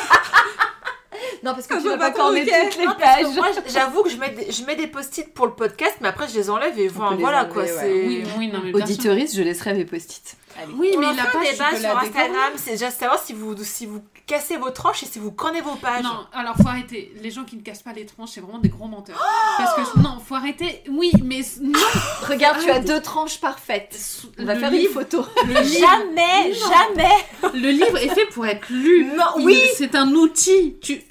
Non, 1.48 1.54
parce 1.54 1.66
que 1.66 1.76
Ça 1.76 1.82
tu 1.82 1.88
va 1.88 1.96
vas 1.96 2.12
pas 2.12 2.18
pas 2.18 2.30
ok. 2.30 2.36
toutes 2.36 2.78
les 2.78 2.86
Non, 2.86 2.96
pages. 3.00 3.36
Moi, 3.36 3.48
j'avoue 3.68 4.04
que 4.04 4.10
je 4.10 4.18
mets 4.18 4.32
des, 4.32 4.52
je 4.52 4.66
mets 4.66 4.76
des 4.76 4.88
post-it 4.88 5.34
pour 5.34 5.46
le 5.46 5.54
podcast, 5.54 5.96
mais 6.02 6.10
après 6.10 6.28
je 6.28 6.34
les 6.36 6.50
enlève 6.50 6.78
et 6.78 6.84
les 6.84 6.88
voilà 6.90 7.44
enlever, 7.44 7.54
quoi. 7.54 7.64
ouais. 7.64 7.70
c'est... 7.80 8.06
Oui, 8.06 8.24
oui, 8.38 8.48
non, 8.50 8.60
mais. 8.62 8.74
Auditoriste, 8.76 9.34
je 9.38 9.44
laisserai 9.44 9.74
mes 9.74 9.86
post-it. 9.86 10.36
Oui, 10.76 10.94
mais 11.00 11.06
tu 11.08 11.12
débat 11.14 11.24
peux 11.32 11.78
sur 11.80 11.98
Instagram, 11.98 12.54
c'est 12.58 12.72
déjà 12.72 12.92
savoir 12.92 13.24
si 13.24 13.32
vous, 13.32 13.56
si 13.64 13.86
vous 13.86 14.02
cassez 14.28 14.58
vos 14.58 14.70
tranches 14.72 15.04
et 15.04 15.06
si 15.06 15.18
vous 15.20 15.32
cornez 15.32 15.62
vos 15.62 15.76
pages. 15.76 16.04
Non, 16.04 16.28
alors 16.34 16.56
faut 16.58 16.68
arrêter. 16.68 17.12
Les 17.24 17.32
gens 17.32 17.46
qui 17.46 17.56
ne 17.56 17.62
cassent 17.62 17.82
pas 17.82 17.94
les 17.94 18.06
tranches, 18.06 18.32
c'est 18.34 18.42
vraiment 18.42 18.60
des 18.60 18.70
gros 18.70 18.88
menteurs. 18.88 19.20
Parce 19.58 19.74
que 19.74 20.00
non, 20.00 20.20
faut 20.26 20.36
arrêter. 20.36 20.84
Oui, 20.90 21.12
mais 21.24 21.42
non. 21.62 21.80
Regarde, 22.28 22.60
tu 22.62 22.70
as 22.70 22.80
deux 22.80 23.02
tranches 23.02 23.40
parfaites. 23.40 23.98
On 24.38 24.46
va 24.46 24.54
Le 24.56 24.60
faire 24.60 24.74
une 24.74 24.88
photo. 24.90 25.26
Le 25.46 25.62
livre, 25.62 25.88
Jamais, 25.88 26.50
Non. 26.50 26.70
jamais. 26.70 27.58
le 27.60 27.70
livre 27.72 27.98
est 27.98 28.10
fait 28.10 28.26
pour 28.28 28.46
être 28.46 28.68
lu. 28.70 29.06
Non, 29.16 29.24
Il- 29.40 29.46
oui. 29.46 29.62
C'est 29.76 29.96
un 29.96 30.12
outil. 30.14 30.78
Tu, 30.82 31.00
tu, 31.00 31.10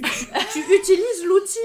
tu 0.53 0.59
utilises 0.75 1.25
l'outil. 1.25 1.59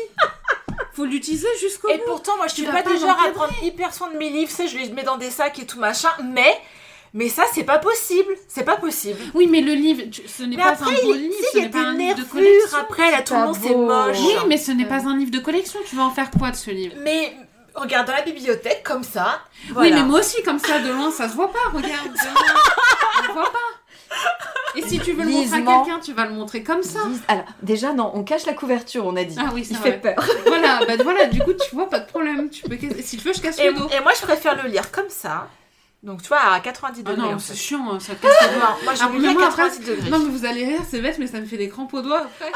Faut 0.93 1.05
l'utiliser 1.05 1.47
jusqu'au 1.59 1.89
Et 1.89 1.97
bout. 1.97 2.03
pourtant, 2.05 2.37
moi, 2.37 2.47
je 2.47 2.53
suis 2.55 2.63
pas 2.63 2.81
du 2.81 2.97
genre 2.97 3.17
à 3.25 3.29
prendre 3.31 3.53
hyper 3.63 3.93
soin 3.93 4.09
de 4.11 4.17
mes 4.17 4.29
livres, 4.29 4.49
tu 4.49 4.55
sais, 4.55 4.67
je 4.67 4.77
les 4.77 4.89
mets 4.89 5.03
dans 5.03 5.17
des 5.17 5.31
sacs 5.31 5.57
et 5.59 5.65
tout 5.65 5.79
machin, 5.79 6.09
mais, 6.23 6.57
mais 7.13 7.27
ça, 7.29 7.43
c'est 7.53 7.63
pas 7.63 7.77
possible. 7.79 8.33
C'est 8.47 8.63
pas 8.63 8.77
possible. 8.77 9.19
Oui, 9.33 9.47
mais 9.49 9.61
le 9.61 9.73
livre, 9.73 10.03
tu- 10.11 10.27
ce 10.27 10.43
n'est 10.43 10.55
pas 10.57 10.69
après, 10.69 10.91
un 10.91 11.05
beau 11.05 11.13
il 11.15 11.21
livre, 11.29 11.33
sais, 11.41 11.47
ce 11.51 11.57
il 11.57 11.59
y 11.59 11.61
a 11.61 11.65
n'est 11.65 11.71
pas 11.71 11.79
un 11.79 11.93
livre 11.97 12.15
de 12.17 12.23
collection. 12.23 12.77
après, 12.79 13.11
là, 13.11 13.21
tout 13.21 13.33
le 13.33 13.39
monde, 13.41 13.57
c'est 13.61 13.75
moche. 13.75 14.17
Oui, 14.19 14.33
mais 14.47 14.57
ce 14.57 14.71
n'est 14.71 14.85
pas 14.85 15.05
un 15.07 15.17
livre 15.17 15.31
de 15.31 15.39
collection. 15.39 15.79
Tu 15.87 15.95
vas 15.95 16.03
en 16.03 16.11
faire 16.11 16.31
quoi 16.31 16.51
de 16.51 16.55
ce 16.55 16.71
livre? 16.71 16.95
Mais, 16.99 17.35
regarde, 17.75 18.07
dans 18.07 18.13
la 18.13 18.21
bibliothèque, 18.21 18.83
comme 18.83 19.03
ça, 19.03 19.41
Oui, 19.75 19.91
mais 19.93 20.03
moi 20.03 20.19
aussi, 20.19 20.41
comme 20.43 20.59
ça, 20.59 20.79
de 20.79 20.89
loin, 20.91 21.11
ça 21.11 21.27
se 21.29 21.35
voit 21.35 21.51
pas. 21.51 21.59
Regarde, 21.73 22.13
de 22.13 23.29
on 23.29 23.33
voit 23.33 23.43
pas. 23.43 23.59
Et 24.75 24.81
si 24.83 24.99
tu 24.99 25.11
veux 25.13 25.23
le 25.23 25.29
montrer 25.31 25.53
à 25.53 25.57
Lisement. 25.57 25.83
quelqu'un, 25.83 25.99
tu 25.99 26.13
vas 26.13 26.25
le 26.25 26.33
montrer 26.33 26.63
comme 26.63 26.81
ça. 26.83 26.99
Lise- 27.07 27.21
Alors, 27.27 27.43
déjà, 27.61 27.91
non, 27.93 28.11
on 28.13 28.23
cache 28.23 28.45
la 28.45 28.53
couverture, 28.53 29.05
on 29.05 29.15
a 29.17 29.23
dit. 29.25 29.35
Ah 29.37 29.49
oui, 29.53 29.65
c'est 29.65 29.73
Il 29.73 29.79
vrai. 29.79 29.91
fait 29.93 29.97
peur. 30.15 30.23
Voilà, 30.47 30.79
bah 30.85 30.93
voilà, 31.03 31.25
du 31.27 31.39
coup, 31.41 31.53
tu 31.53 31.75
vois, 31.75 31.89
pas 31.89 31.99
de 31.99 32.05
problème. 32.07 32.49
Tu 32.49 32.63
peux... 32.63 32.75
casser- 32.75 33.01
Si 33.03 33.17
tu 33.17 33.23
veux, 33.27 33.33
je 33.33 33.41
casse 33.41 33.59
Et, 33.59 33.67
le 33.67 33.73
dos. 33.73 33.87
et 33.89 34.01
moi, 34.01 34.13
je 34.17 34.21
préfère 34.25 34.61
le 34.63 34.69
lire 34.69 34.91
comme 34.91 35.09
ça. 35.09 35.47
Donc, 36.03 36.21
tu 36.23 36.29
vois, 36.29 36.39
à 36.39 36.59
90 36.59 37.03
Ah 37.05 37.11
degrés. 37.11 37.27
non, 37.29 37.35
en 37.35 37.39
c'est 37.39 37.55
chiant, 37.55 37.91
hein, 37.93 37.99
ça 37.99 38.15
casse 38.15 38.33
le 38.41 38.47
dos. 38.55 38.59
Non, 38.59 38.65
moi, 38.83 38.93
Ah, 38.99 39.09
lis 39.17 39.27
à 39.27 39.31
après, 39.31 39.63
90 39.69 39.79
degrés. 39.85 40.09
Non, 40.09 40.19
mais 40.19 40.29
vous 40.29 40.45
allez 40.45 40.65
rire, 40.65 40.81
c'est 40.89 40.99
bête, 40.99 41.17
mais 41.19 41.27
ça 41.27 41.39
me 41.39 41.45
fait 41.45 41.57
des 41.57 41.69
crampes 41.69 41.93
aux 41.93 42.01
doigts 42.01 42.21
après. 42.23 42.51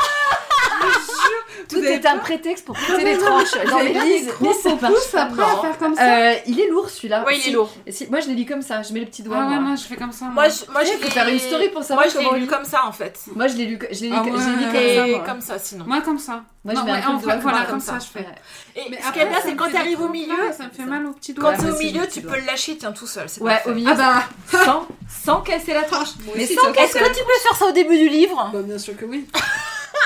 Tout 1.70 1.80
est 1.84 2.06
un 2.06 2.18
prétexte 2.18 2.66
pour 2.66 2.78
couper 2.78 3.04
les 3.04 3.18
tranches. 3.18 3.56
Non, 3.56 3.62
mais 3.64 3.66
Vous 3.66 3.76
avez 3.78 3.94
pas 3.94 4.04
Lise, 4.06 4.26
des 4.26 4.32
mais 4.42 4.78
pouce 4.88 5.08
pas. 5.12 5.22
après 5.24 5.44
à 5.44 5.58
faire 5.62 5.78
comme 5.80 5.96
ça. 5.96 6.04
Euh, 6.18 6.36
il 6.46 6.60
est 6.60 6.68
lourd 6.70 6.90
celui-là. 6.90 7.24
Ouais, 7.26 7.40
il 7.40 7.50
est 7.50 7.54
lourd. 7.54 7.72
si- 7.90 8.08
moi, 8.08 8.20
je 8.20 8.28
l'ai 8.28 8.36
lu 8.36 8.46
comme 8.46 8.62
ça. 8.62 8.82
Je 8.84 8.94
mets 8.94 9.00
le 9.00 9.08
petit 9.08 9.24
doigt. 9.24 9.38
Ah 9.40 9.46
ouais, 9.48 9.56
moi. 9.56 9.60
moi, 9.70 9.76
je 9.76 9.84
fais 9.84 9.96
comme 9.96 10.12
ça. 10.12 10.26
Moi, 10.26 10.48
je, 10.50 10.72
moi, 10.72 10.84
Tu 10.84 10.92
l'ai- 11.04 11.10
faire 11.10 11.28
une 11.28 11.40
story 11.40 11.70
pour 11.70 11.84
savoir 11.84 12.06
Moi, 12.06 12.14
je 12.24 12.30
l'ai 12.36 12.40
lu 12.42 12.46
comme 12.48 12.66
ça, 12.66 12.86
en 12.86 12.92
fait. 12.92 13.20
Moi, 13.36 13.48
je 13.48 13.56
l'ai 13.58 13.66
lu, 13.66 13.80
je 13.92 14.02
l'ai 14.02 14.10
lu, 14.10 14.16
Ah 14.16 14.24
j'ai 14.26 14.32
lu 14.32 14.36
ouais. 14.36 14.42
comme 14.72 14.72
ça. 14.82 15.08
Et 15.08 15.12
moi. 15.12 15.24
comme 15.26 15.42
ça, 15.42 15.60
sinon. 15.60 15.86
Moi, 15.88 16.02
comme 16.02 16.20
ça. 16.20 16.44
Moi, 16.64 16.74
je 16.76 16.82
mets 16.82 16.92
un 16.92 17.14
doigt 17.18 17.36
voilà, 17.38 17.62
comme 17.66 17.80
ça. 17.80 17.98
je 18.00 18.06
fais. 18.20 18.26
Et 18.76 18.90
Mais 18.90 19.00
ce 19.02 19.12
qui 19.12 19.20
est 19.20 19.26
bien, 19.26 19.38
ça 19.38 19.44
c'est 19.46 19.56
quand 19.56 19.70
tu 19.70 19.78
arrives 19.78 20.02
au 20.02 20.10
milieu, 20.10 20.36
Ça 20.56 20.66
me 20.66 20.70
fait 20.72 20.86
mal 20.86 21.06
au 21.06 21.14
petit 21.14 21.34
doigt. 21.34 21.52
quand 21.52 21.58
t'es 21.58 21.68
moi 21.68 21.76
au 21.76 21.80
milieu, 21.80 22.08
tu 22.08 22.22
peux 22.22 22.36
le 22.36 22.46
lâcher, 22.46 22.74
il 22.74 22.78
tient 22.78 22.92
tout 22.92 23.08
seul. 23.08 23.28
c'est 23.28 23.42
Ouais, 23.42 23.62
au 23.66 23.72
milieu, 23.72 23.92
Ah 23.92 23.96
bah 24.52 24.60
sans, 24.66 24.88
sans 25.26 25.42
casser 25.42 25.74
la 25.74 25.84
tranche. 25.84 26.10
Mais 26.36 26.46
sans 26.46 26.72
Est-ce 26.74 26.94
que 26.94 27.08
tu 27.08 27.24
peux 27.24 27.40
faire 27.44 27.56
ça 27.58 27.66
au 27.68 27.72
début 27.72 27.98
du 27.98 28.10
livre 28.10 28.52
bien 28.54 28.78
sûr 28.78 28.96
que 28.98 29.06
oui. 29.06 29.26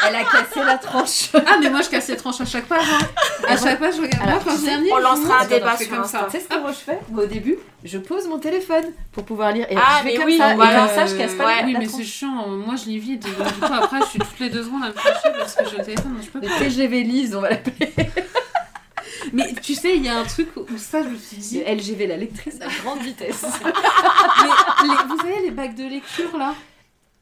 Elle 0.07 0.15
a 0.15 0.23
cassé 0.23 0.63
la 0.65 0.77
tranche. 0.77 1.29
Ah, 1.45 1.57
mais 1.61 1.69
moi 1.69 1.81
je 1.81 1.89
casse 1.89 2.07
les 2.07 2.15
tranches 2.17 2.39
à 2.41 2.45
chaque 2.45 2.65
page. 2.65 2.85
hein. 2.91 3.05
À 3.47 3.57
chaque 3.57 3.79
page, 3.79 3.95
je 3.97 4.01
regarde. 4.01 4.23
Alors, 4.23 4.35
Moi, 4.35 4.43
quand 4.45 4.55
tu 4.55 4.61
j'ai 4.61 4.65
sais, 4.67 4.73
un 4.73 4.81
livre, 4.81 4.95
on 4.95 4.99
lancera 4.99 5.41
un 5.41 5.45
débat 5.45 5.77
sur 5.77 5.89
comme 5.89 6.05
ça. 6.05 6.27
Tu 6.29 6.37
sais 6.37 6.43
ce 6.43 6.47
que 6.49 6.59
moi 6.59 6.71
je 6.71 6.77
fais 6.77 6.99
Moi, 7.09 7.23
Au 7.23 7.27
début, 7.27 7.57
je 7.83 7.97
pose 7.97 8.27
mon 8.27 8.39
téléphone 8.39 8.85
pour 9.11 9.25
pouvoir 9.25 9.51
lire. 9.51 9.65
Et 9.69 9.75
Ah, 9.75 9.97
je 9.99 10.03
fais 10.03 10.03
mais 10.05 10.15
comme 10.15 10.25
oui, 10.25 10.37
ça. 10.37 10.55
voilà, 10.55 10.71
et 10.71 10.87
comme 10.87 10.95
ça, 10.95 11.05
je 11.05 11.15
casse 11.17 11.33
pas 11.35 11.45
ouais. 11.45 11.59
la, 11.61 11.65
Oui, 11.65 11.75
mais 11.77 11.87
c'est 11.87 12.03
chiant. 12.03 12.47
Moi, 12.47 12.75
je 12.75 12.85
lis 12.85 12.99
vite. 12.99 13.23
Donc, 13.37 13.47
du 13.47 13.59
coup, 13.59 13.73
après, 13.73 13.99
je 14.01 14.05
suis 14.05 14.19
toutes 14.19 14.39
les 14.39 14.49
deux 14.49 14.63
secondes 14.63 14.83
à 14.83 14.89
me 14.89 14.93
chercher 14.93 15.29
parce 15.37 15.55
que 15.55 15.65
j'ai 15.69 15.77
le 15.77 15.83
téléphone. 15.83 16.13
donc 16.15 16.23
je 16.23 16.29
peux 16.29 16.39
Le. 16.39 16.59
TGV 16.59 17.03
Lise, 17.03 17.35
on 17.35 17.41
va 17.41 17.49
l'appeler. 17.51 17.93
Mais 19.33 19.53
tu 19.61 19.75
sais, 19.75 19.95
il 19.95 20.05
y 20.05 20.09
a 20.09 20.17
un 20.17 20.23
truc 20.23 20.49
où 20.55 20.65
ça, 20.77 21.03
je 21.03 21.09
me 21.09 21.17
suis 21.17 21.37
dit. 21.37 21.59
Le 21.63 21.73
LGV, 21.75 22.07
la 22.07 22.17
lectrice 22.17 22.55
à 22.61 22.67
grande 22.83 22.99
vitesse. 23.01 23.43
Mais 23.63 24.87
les- 24.87 25.07
vous 25.07 25.17
savez, 25.17 25.41
les 25.43 25.51
bacs 25.51 25.75
de 25.75 25.83
lecture 25.83 26.37
là 26.37 26.53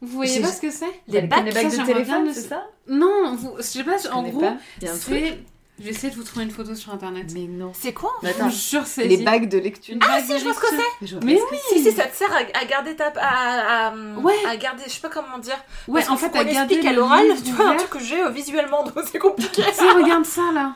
Vous 0.01 0.07
voyez 0.15 0.39
pas 0.41 0.51
ce 0.51 0.61
que 0.61 0.71
c'est 0.71 0.85
Les 1.07 1.21
Les 1.21 1.27
bacs, 1.27 1.53
bacs 1.53 1.71
ça, 1.71 1.81
de 1.81 1.85
téléphone, 1.87 2.29
c'est 2.33 2.41
ça 2.49 2.63
Non, 2.87 3.35
vous, 3.35 3.53
je 3.57 3.61
sais 3.63 3.83
pas, 3.83 3.97
Je 3.97 4.07
en 4.09 4.23
gros, 4.23 4.43
c'est. 4.79 5.39
Je 5.79 5.83
vais 5.83 5.91
essayer 5.91 6.09
de 6.09 6.15
vous 6.15 6.23
trouver 6.23 6.43
une 6.45 6.49
photo 6.51 6.73
sur 6.73 6.91
internet. 6.91 7.27
Mais 7.35 7.41
non. 7.41 7.71
C'est 7.75 7.93
quoi 7.93 8.11
Je 8.23 8.29
attends, 8.29 8.47
vous 8.49 8.55
jure, 8.55 8.87
c'est. 8.87 9.05
les 9.05 9.17
bagues 9.17 9.47
de 9.47 9.59
lecture. 9.59 9.95
Ah 10.01 10.19
si, 10.19 10.39
je 10.39 10.43
vois 10.43 10.55
ce 10.55 10.59
que 10.59 10.67
c'est 10.69 11.05
Je 11.05 11.17
Mais 11.23 11.39
oui 11.51 11.57
Si, 11.69 11.83
si, 11.83 11.91
ça 11.91 12.05
te 12.05 12.15
sert 12.15 12.31
à, 12.33 12.37
à 12.59 12.65
garder 12.65 12.95
ta... 12.95 13.13
À, 13.15 13.89
à, 13.89 13.95
Ouais. 14.19 14.33
à 14.47 14.57
garder, 14.57 14.81
je 14.87 14.91
sais 14.93 15.01
pas 15.01 15.09
comment 15.09 15.37
dire. 15.37 15.57
Ouais, 15.87 16.01
Parce 16.01 16.09
en 16.09 16.17
fait, 16.17 16.35
à 16.35 16.43
garder 16.43 16.73
explique 16.73 16.85
à 16.87 16.93
l'oral, 16.93 17.27
tu 17.45 17.51
vois, 17.51 17.69
un 17.69 17.75
truc 17.75 17.91
que 17.91 17.99
j'ai 17.99 18.19
euh, 18.23 18.29
visuellement, 18.29 18.83
donc 18.85 18.95
c'est 19.11 19.19
compliqué. 19.19 19.61
Tu 19.67 19.71
sais, 19.73 19.91
regarde 19.91 20.25
ça 20.25 20.51
là. 20.51 20.73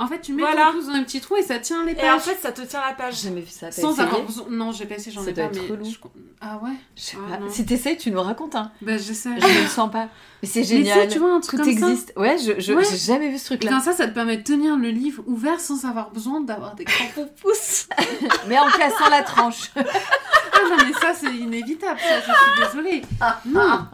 En 0.00 0.06
fait, 0.06 0.20
tu 0.20 0.32
mets 0.32 0.42
Voilà. 0.42 0.66
ton 0.66 0.72
pouce 0.74 0.86
dans 0.86 0.92
un 0.92 1.02
petit 1.02 1.20
trou 1.20 1.34
et 1.36 1.42
ça 1.42 1.58
tient 1.58 1.84
les 1.84 1.90
Et 1.92 1.96
en 1.98 2.14
pages. 2.14 2.22
fait, 2.22 2.38
ça 2.40 2.52
te 2.52 2.62
tient 2.62 2.80
la 2.86 2.92
page. 2.94 3.16
J'ai 3.16 3.28
jamais 3.30 3.40
vu 3.40 3.50
ça. 3.50 3.72
Sans 3.72 3.98
avoir 3.98 4.22
besoin. 4.22 4.46
Non, 4.48 4.70
j'ai 4.70 4.86
pas 4.86 4.94
essayé, 4.94 5.10
j'en 5.10 5.24
Ça 5.24 5.30
ai 5.30 5.34
pas, 5.34 5.48
mais. 5.52 5.60
relou. 5.68 5.84
je- 5.84 5.96
Ah 6.40 6.60
ouais? 6.62 6.70
Je 6.94 7.02
sais 7.02 7.16
Ah, 7.26 7.32
pas. 7.36 7.38
non. 7.44 7.50
Si 7.50 7.66
t'essayes, 7.66 7.96
tu 7.96 8.12
nous 8.12 8.22
racontes. 8.22 8.54
Hein. 8.54 8.70
Bah, 8.80 8.96
j'essaie. 8.96 9.30
Je 9.40 9.44
ne 9.58 9.62
le 9.62 9.66
sens 9.66 9.90
pas. 9.90 10.08
Mais 10.40 10.48
c'est 10.48 10.60
Mais 10.60 10.66
tu 10.66 10.72
génial. 10.76 11.18
vois, 11.18 11.32
un 11.34 11.40
truc 11.40 11.58
Tout 11.60 11.66
comme 11.66 11.78
ça. 11.78 11.88
existe. 11.88 12.12
Ouais, 12.16 12.38
je 12.38 12.60
je- 12.60 12.72
Ouais. 12.74 12.84
j'ai 12.88 12.96
jamais 12.96 13.28
vu 13.28 13.38
ce 13.38 13.46
truc-là. 13.46 13.70
comme 13.72 13.80
ça, 13.80 13.92
ça 13.92 14.06
te 14.06 14.14
permet 14.14 14.36
de 14.36 14.42
tenir 14.44 14.76
le 14.76 14.90
livre 14.90 15.24
ouvert 15.26 15.58
sans 15.58 15.84
avoir 15.84 16.10
besoin 16.12 16.42
d'avoir 16.42 16.76
des 16.76 16.84
crampons 16.84 17.22
au 17.22 17.40
pouce. 17.42 17.88
Mais 18.46 18.56
en 18.56 18.68
cassant 18.70 19.10
la 19.10 19.22
tranche. 19.22 19.70
Ah 20.60 20.76
non, 20.76 20.84
mais 20.86 20.92
ça, 20.94 21.14
c'est 21.14 21.32
inévitable, 21.32 22.00
ça, 22.00 22.18
je 22.20 22.24
suis 22.24 22.66
désolée. 22.82 23.02
Non. 23.46 23.86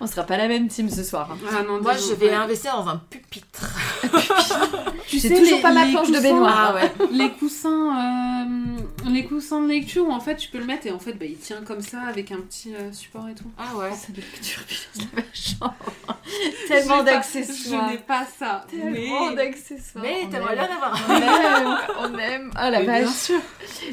On 0.00 0.06
sera 0.06 0.22
pas 0.22 0.36
la 0.36 0.46
même 0.46 0.68
team 0.68 0.88
ce 0.88 1.02
soir. 1.02 1.28
hein. 1.32 1.36
Ah 1.50 1.62
non, 1.64 1.80
Moi, 1.82 1.94
je 1.94 2.14
vais 2.14 2.32
investir 2.32 2.76
dans 2.76 2.88
un 2.88 2.96
pupitre. 3.10 3.66
Tu 5.08 5.18
J'ai 5.18 5.28
sais, 5.28 5.34
toujours 5.38 5.56
les- 5.56 5.62
pas 5.62 5.72
ma 5.72 5.86
planche 5.86 6.10
de 6.10 6.20
baignoire. 6.20 6.54
Ah 6.70 6.74
ouais. 6.74 6.92
Les 7.12 7.30
coussins, 7.30 7.96
euh, 8.46 9.08
les 9.10 9.24
coussins 9.24 9.62
de 9.62 9.68
lecture 9.68 10.06
où 10.06 10.12
en 10.12 10.20
fait 10.20 10.36
tu 10.36 10.50
peux 10.50 10.58
le 10.58 10.66
mettre 10.66 10.86
et 10.86 10.90
en 10.92 10.98
fait 10.98 11.12
bah, 11.14 11.24
il 11.24 11.38
tient 11.38 11.62
comme 11.62 11.80
ça 11.80 12.00
avec 12.02 12.30
un 12.30 12.40
petit 12.40 12.74
euh, 12.74 12.92
support 12.92 13.26
et 13.28 13.34
tout. 13.34 13.50
Ah 13.56 13.74
ouais. 13.76 13.90
Ça 13.92 14.08
doit 14.12 14.22
être 14.22 14.40
turbulence 14.42 14.96
de 14.96 15.16
ma 15.16 15.22
chambre. 15.32 15.74
Tellement 16.68 17.02
d'accessoires. 17.02 17.86
Je 17.88 17.92
n'ai 17.92 17.98
pas 17.98 18.26
ça. 18.38 18.66
Tellement 18.70 19.30
mais... 19.30 19.36
d'accessoires. 19.36 20.04
Mais 20.04 20.28
t'aimerais 20.30 20.56
aime. 20.58 20.66
bien 20.66 20.76
avoir 20.76 21.00
On 21.08 21.12
un. 21.12 21.20
aime, 21.22 21.78
on 22.00 22.18
aime. 22.18 22.50
Ah 22.54 22.70
la 22.70 22.80
Mais 22.80 22.84
bien 22.84 23.04
vache. 23.06 23.14
sûr. 23.14 23.40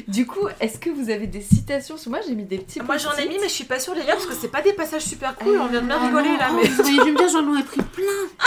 Du 0.06 0.26
coup, 0.26 0.46
est-ce 0.60 0.78
que 0.78 0.90
vous 0.90 1.08
avez 1.08 1.26
des 1.26 1.40
citations 1.40 1.96
sur 1.96 2.10
moi 2.10 2.20
J'ai 2.28 2.34
mis 2.34 2.44
des 2.44 2.58
petits. 2.58 2.80
Moi 2.82 2.98
j'en 2.98 3.12
ai 3.16 3.26
mis, 3.26 3.38
mais 3.38 3.48
je 3.48 3.54
suis 3.54 3.64
pas 3.64 3.80
sûre 3.80 3.94
les 3.94 4.02
lire 4.02 4.14
parce 4.16 4.26
que 4.26 4.34
c'est 4.34 4.48
pas 4.52 4.60
des 4.60 4.74
passages 4.74 5.02
super 5.04 5.34
cool. 5.36 5.58
On 5.58 5.66
vient 5.68 5.80
de 5.80 5.86
bien 5.86 5.98
Ah 5.98 6.06
rigoler 6.06 6.36
là, 6.36 6.48
oh, 6.52 6.58
mais. 6.60 6.68
Vous 6.68 6.80
auriez 6.82 7.04
dû 7.04 7.12
me 7.12 7.16
dire, 7.16 7.28
j'en 7.30 7.48
aurais 7.48 7.62
pris 7.64 7.80
plein. 7.82 8.04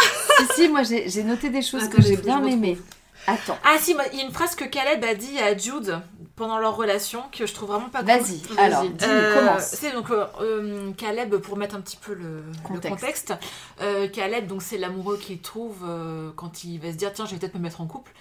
Si 0.56 0.64
si, 0.64 0.70
moi 0.70 0.84
j'ai 0.84 1.24
noté 1.24 1.50
des 1.50 1.59
choses 1.62 1.84
Attends, 1.84 1.97
que 1.97 2.01
j'ai 2.01 2.18
bien 2.18 2.43
aimées. 2.45 2.80
Attends. 3.28 3.57
Ah 3.64 3.78
si, 3.80 3.95
il 4.14 4.18
y 4.18 4.22
a 4.22 4.26
une 4.26 4.32
phrase 4.32 4.55
que 4.55 4.64
Caleb 4.66 5.03
a 5.03 5.14
dit 5.14 5.38
à 5.39 5.55
Jude 5.55 5.99
pendant 6.36 6.57
leur 6.57 6.76
relation 6.78 7.22
que 7.32 7.45
je 7.45 7.53
trouve 7.53 7.70
vraiment 7.70 7.89
pas 7.89 7.99
cool. 7.99 8.07
Vas-y. 8.07 8.38
Vas-y. 8.38 8.57
Alors, 8.60 8.84
dis-nous, 8.84 9.12
Euh, 9.12 9.39
commence. 9.39 9.64
C'est 9.66 9.91
donc 9.91 10.10
euh, 10.10 10.26
euh, 10.41 10.91
Caleb 10.93 11.36
pour 11.38 11.57
mettre 11.57 11.76
un 11.76 11.82
petit 11.82 11.97
peu 11.97 12.14
le 12.14 12.41
le 12.41 12.53
Contexte. 12.64 12.89
contexte. 12.89 13.34
Euh, 13.82 14.07
Caleb 14.07 14.47
donc 14.47 14.62
c'est 14.64 14.78
l'amoureux 14.78 15.18
qu'il 15.18 15.39
trouve 15.41 15.84
euh, 15.86 16.32
quand 16.38 16.64
il 16.64 16.80
va 16.80 16.91
se 16.91 16.97
dire 16.97 17.12
tiens 17.14 17.26
je 17.26 17.32
vais 17.34 17.38
peut-être 17.39 17.55
me 17.55 17.60
mettre 17.60 17.82
en 17.82 17.88
couple. 17.88 18.12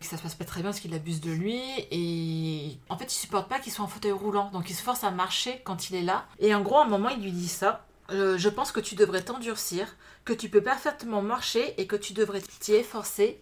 Et 0.00 0.04
ça 0.04 0.16
se 0.16 0.22
passe 0.22 0.34
pas 0.34 0.44
très 0.44 0.60
bien 0.60 0.70
parce 0.70 0.80
qu'il 0.80 0.94
abuse 0.94 1.20
de 1.20 1.30
lui 1.32 1.60
et 1.90 2.78
en 2.88 2.96
fait 2.98 3.06
il 3.12 3.16
supporte 3.16 3.48
pas 3.48 3.58
qu'il 3.58 3.72
soit 3.72 3.84
en 3.84 3.88
fauteuil 3.88 4.12
roulant 4.12 4.50
donc 4.52 4.68
il 4.70 4.74
se 4.74 4.82
force 4.82 5.02
à 5.04 5.10
marcher 5.10 5.60
quand 5.64 5.88
il 5.88 5.96
est 5.96 6.02
là 6.02 6.26
et 6.40 6.54
en 6.54 6.60
gros 6.62 6.78
à 6.78 6.84
un 6.84 6.88
moment 6.88 7.08
il 7.10 7.22
lui 7.22 7.32
dit 7.32 7.48
ça. 7.48 7.84
Euh, 8.10 8.36
je 8.36 8.50
pense 8.50 8.70
que 8.70 8.80
tu 8.80 8.96
devrais 8.96 9.22
t'endurcir, 9.22 9.86
que 10.24 10.32
tu 10.32 10.48
peux 10.48 10.62
parfaitement 10.62 11.22
marcher 11.22 11.74
et 11.80 11.86
que 11.86 11.96
tu 11.96 12.12
devrais 12.12 12.40
t'y 12.40 12.74
efforcer. 12.74 13.40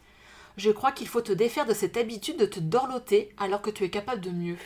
Je 0.57 0.70
crois 0.70 0.93
qu'il 0.93 1.09
faut 1.09 1.22
te 1.22 1.33
défaire 1.33 1.66
de 1.66 1.74
cette 1.74 1.97
habitude 1.97 2.37
de 2.37 2.47
te 2.47 2.61
dorloter 2.61 3.33
alors 3.39 3.62
que 3.62 3.70
tu 3.70 3.85
es 3.85 3.91
capable 3.91 4.20
de 4.20 4.30
mieux. 4.30 4.59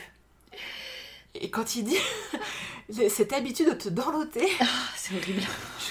Et 1.41 1.49
quand 1.49 1.75
il 1.75 1.83
dit 1.85 1.97
cette 3.09 3.33
habitude 3.33 3.67
de 3.69 3.73
te 3.73 3.89
dorloter, 3.89 4.47
Ah, 4.61 4.65
c'est 4.95 5.15
horrible. 5.15 5.41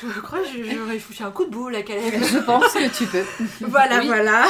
je 0.03 0.20
crois 0.20 0.40
que 0.40 0.47
j'aurais 0.64 0.99
foutu 0.99 1.22
un 1.22 1.30
coup 1.30 1.44
de 1.44 1.51
boule 1.51 1.74
à 1.76 1.82
Caleb. 1.82 2.22
Je 2.22 2.38
pense 2.38 2.72
que 2.72 2.88
tu 2.97 3.07
peux. 3.07 3.24
voilà, 3.68 4.01
Oui. 4.01 4.07
voilà. 4.07 4.47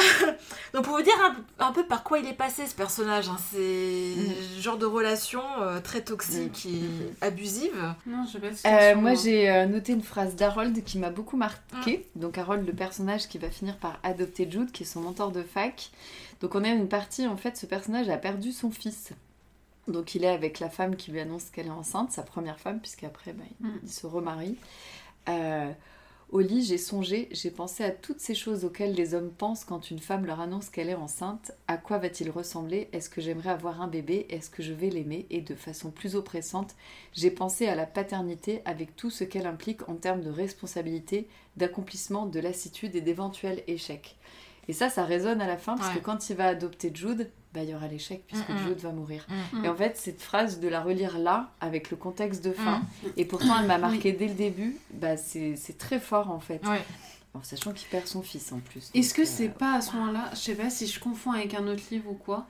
Donc 0.73 0.83
pour 0.85 0.95
vous 0.97 1.01
dire 1.03 1.13
un, 1.59 1.65
un 1.65 1.71
peu 1.71 1.85
par 1.85 2.03
quoi 2.03 2.19
il 2.19 2.27
est 2.27 2.33
passé 2.33 2.65
ce 2.67 2.73
personnage, 2.75 3.29
hein, 3.29 3.37
c'est 3.51 3.57
le 3.57 4.61
genre 4.61 4.77
de 4.77 4.85
relation 4.85 5.41
euh, 5.61 5.79
très 5.79 6.01
toxique 6.01 6.65
et 6.67 7.25
abusive. 7.25 7.93
Non, 8.05 8.25
je 8.31 8.37
vais 8.37 8.51
Euh, 8.65 8.95
moi, 8.95 9.13
j'ai 9.15 9.49
euh, 9.49 9.65
noté 9.65 9.93
une 9.93 10.03
phrase 10.03 10.35
d'Harold 10.35 10.83
qui 10.83 10.97
m'a 10.99 11.09
beaucoup 11.09 11.37
marqué. 11.37 12.05
Donc, 12.15 12.37
Harold, 12.37 12.65
le 12.65 12.73
personnage 12.73 13.27
qui 13.27 13.37
va 13.37 13.49
finir 13.49 13.77
par 13.77 13.99
adopter 14.03 14.47
Jude, 14.49 14.71
qui 14.71 14.83
est 14.83 14.85
son 14.85 15.01
mentor 15.01 15.31
de 15.31 15.43
fac. 15.43 15.89
Donc, 16.41 16.55
on 16.55 16.63
a 16.63 16.69
une 16.69 16.87
partie, 16.87 17.25
en 17.27 17.37
fait, 17.37 17.57
ce 17.57 17.65
personnage 17.65 18.09
a 18.09 18.17
perdu 18.17 18.51
son 18.51 18.69
fils. 18.71 19.09
Donc, 19.87 20.15
il 20.15 20.23
est 20.23 20.29
avec 20.29 20.59
la 20.59 20.69
femme 20.69 20.95
qui 20.95 21.11
lui 21.11 21.19
annonce 21.19 21.49
qu'elle 21.49 21.67
est 21.67 21.69
enceinte, 21.69 22.11
sa 22.11 22.23
première 22.23 22.59
femme, 22.59 22.79
puisqu'après, 22.79 23.33
bah, 23.33 23.43
il, 23.61 23.67
Mm. 23.67 23.79
il 23.83 23.89
se 23.89 24.05
remarie. 24.05 24.57
Euh, 25.29 25.71
au 26.29 26.41
lit, 26.41 26.61
j'ai 26.61 26.77
songé, 26.77 27.29
j'ai 27.31 27.51
pensé 27.51 27.85
à 27.85 27.91
toutes 27.91 28.19
ces 28.19 28.35
choses 28.35 28.65
auxquelles 28.65 28.93
les 28.93 29.13
hommes 29.13 29.31
pensent 29.31 29.63
quand 29.63 29.89
une 29.91 29.99
femme 29.99 30.25
leur 30.25 30.41
annonce 30.41 30.69
qu'elle 30.69 30.89
est 30.89 30.93
enceinte. 30.93 31.53
À 31.69 31.77
quoi 31.77 31.99
va-t-il 31.99 32.29
ressembler? 32.29 32.89
Est-ce 32.91 33.09
que 33.09 33.21
j'aimerais 33.21 33.51
avoir 33.51 33.81
un 33.81 33.87
bébé? 33.87 34.25
Est-ce 34.29 34.49
que 34.49 34.61
je 34.61 34.73
vais 34.73 34.89
l'aimer? 34.89 35.25
Et 35.29 35.39
de 35.39 35.55
façon 35.55 35.89
plus 35.89 36.17
oppressante, 36.17 36.75
j'ai 37.13 37.31
pensé 37.31 37.67
à 37.67 37.75
la 37.75 37.85
paternité 37.85 38.61
avec 38.65 38.93
tout 38.97 39.09
ce 39.09 39.23
qu'elle 39.23 39.47
implique 39.47 39.87
en 39.87 39.95
termes 39.95 40.19
de 40.21 40.29
responsabilité, 40.29 41.29
d'accomplissement, 41.55 42.25
de 42.25 42.41
lassitude 42.41 42.93
et 42.97 43.01
d'éventuels 43.01 43.63
échecs. 43.67 44.17
Et 44.67 44.73
ça, 44.73 44.89
ça 44.89 45.05
résonne 45.05 45.39
à 45.39 45.47
la 45.47 45.55
fin, 45.57 45.77
parce 45.77 45.87
Ouais. 45.93 46.01
que 46.01 46.03
quand 46.03 46.29
il 46.29 46.35
va 46.35 46.47
adopter 46.47 46.91
Jude, 46.93 47.31
bah, 47.57 47.63
il 47.63 47.69
y 47.69 47.75
aura 47.75 47.87
l'échec, 47.87 48.23
puisque. 48.27 48.45
Jude 48.67 48.77
va 48.79 48.91
mourir. 48.91 49.25
Mm. 49.53 49.65
Et 49.65 49.67
en 49.69 49.75
fait, 49.75 49.97
cette 49.97 50.21
phrase 50.21 50.59
de 50.59 50.67
la 50.67 50.81
relire 50.81 51.17
là, 51.17 51.49
avec 51.59 51.89
le 51.89 51.97
contexte 51.97 52.43
de 52.45 52.51
fin, 52.51 52.79
Mm. 52.79 53.07
et 53.17 53.25
pourtant 53.25 53.59
elle 53.59 53.67
m'a 53.67 53.77
marqué 53.79 54.11
dès 54.11 54.27
le 54.27 54.33
début, 54.35 54.77
bah, 54.93 55.17
c'est 55.17 55.55
c'est 55.55 55.77
très 55.77 55.99
fort 55.99 56.29
en 56.31 56.39
fait. 56.39 56.61
Ouais. 56.67 56.83
En 57.33 57.43
sachant 57.43 57.71
qu'il 57.71 57.87
perd 57.89 58.07
son 58.07 58.21
fils 58.21 58.51
en 58.51 58.59
plus. 58.59 58.89
Est-ce 58.95 59.13
que 59.13 59.25
c'est 59.25 59.47
euh, 59.49 59.51
pas 59.51 59.73
à 59.75 59.81
ce 59.81 59.93
moment-là, 59.95 60.29
je 60.33 60.37
sais 60.39 60.55
pas 60.55 60.69
si 60.69 60.87
je 60.87 60.99
confonds 60.99 61.31
avec 61.33 61.53
un 61.53 61.67
autre 61.67 61.83
livre 61.91 62.09
ou 62.09 62.15
quoi, 62.15 62.47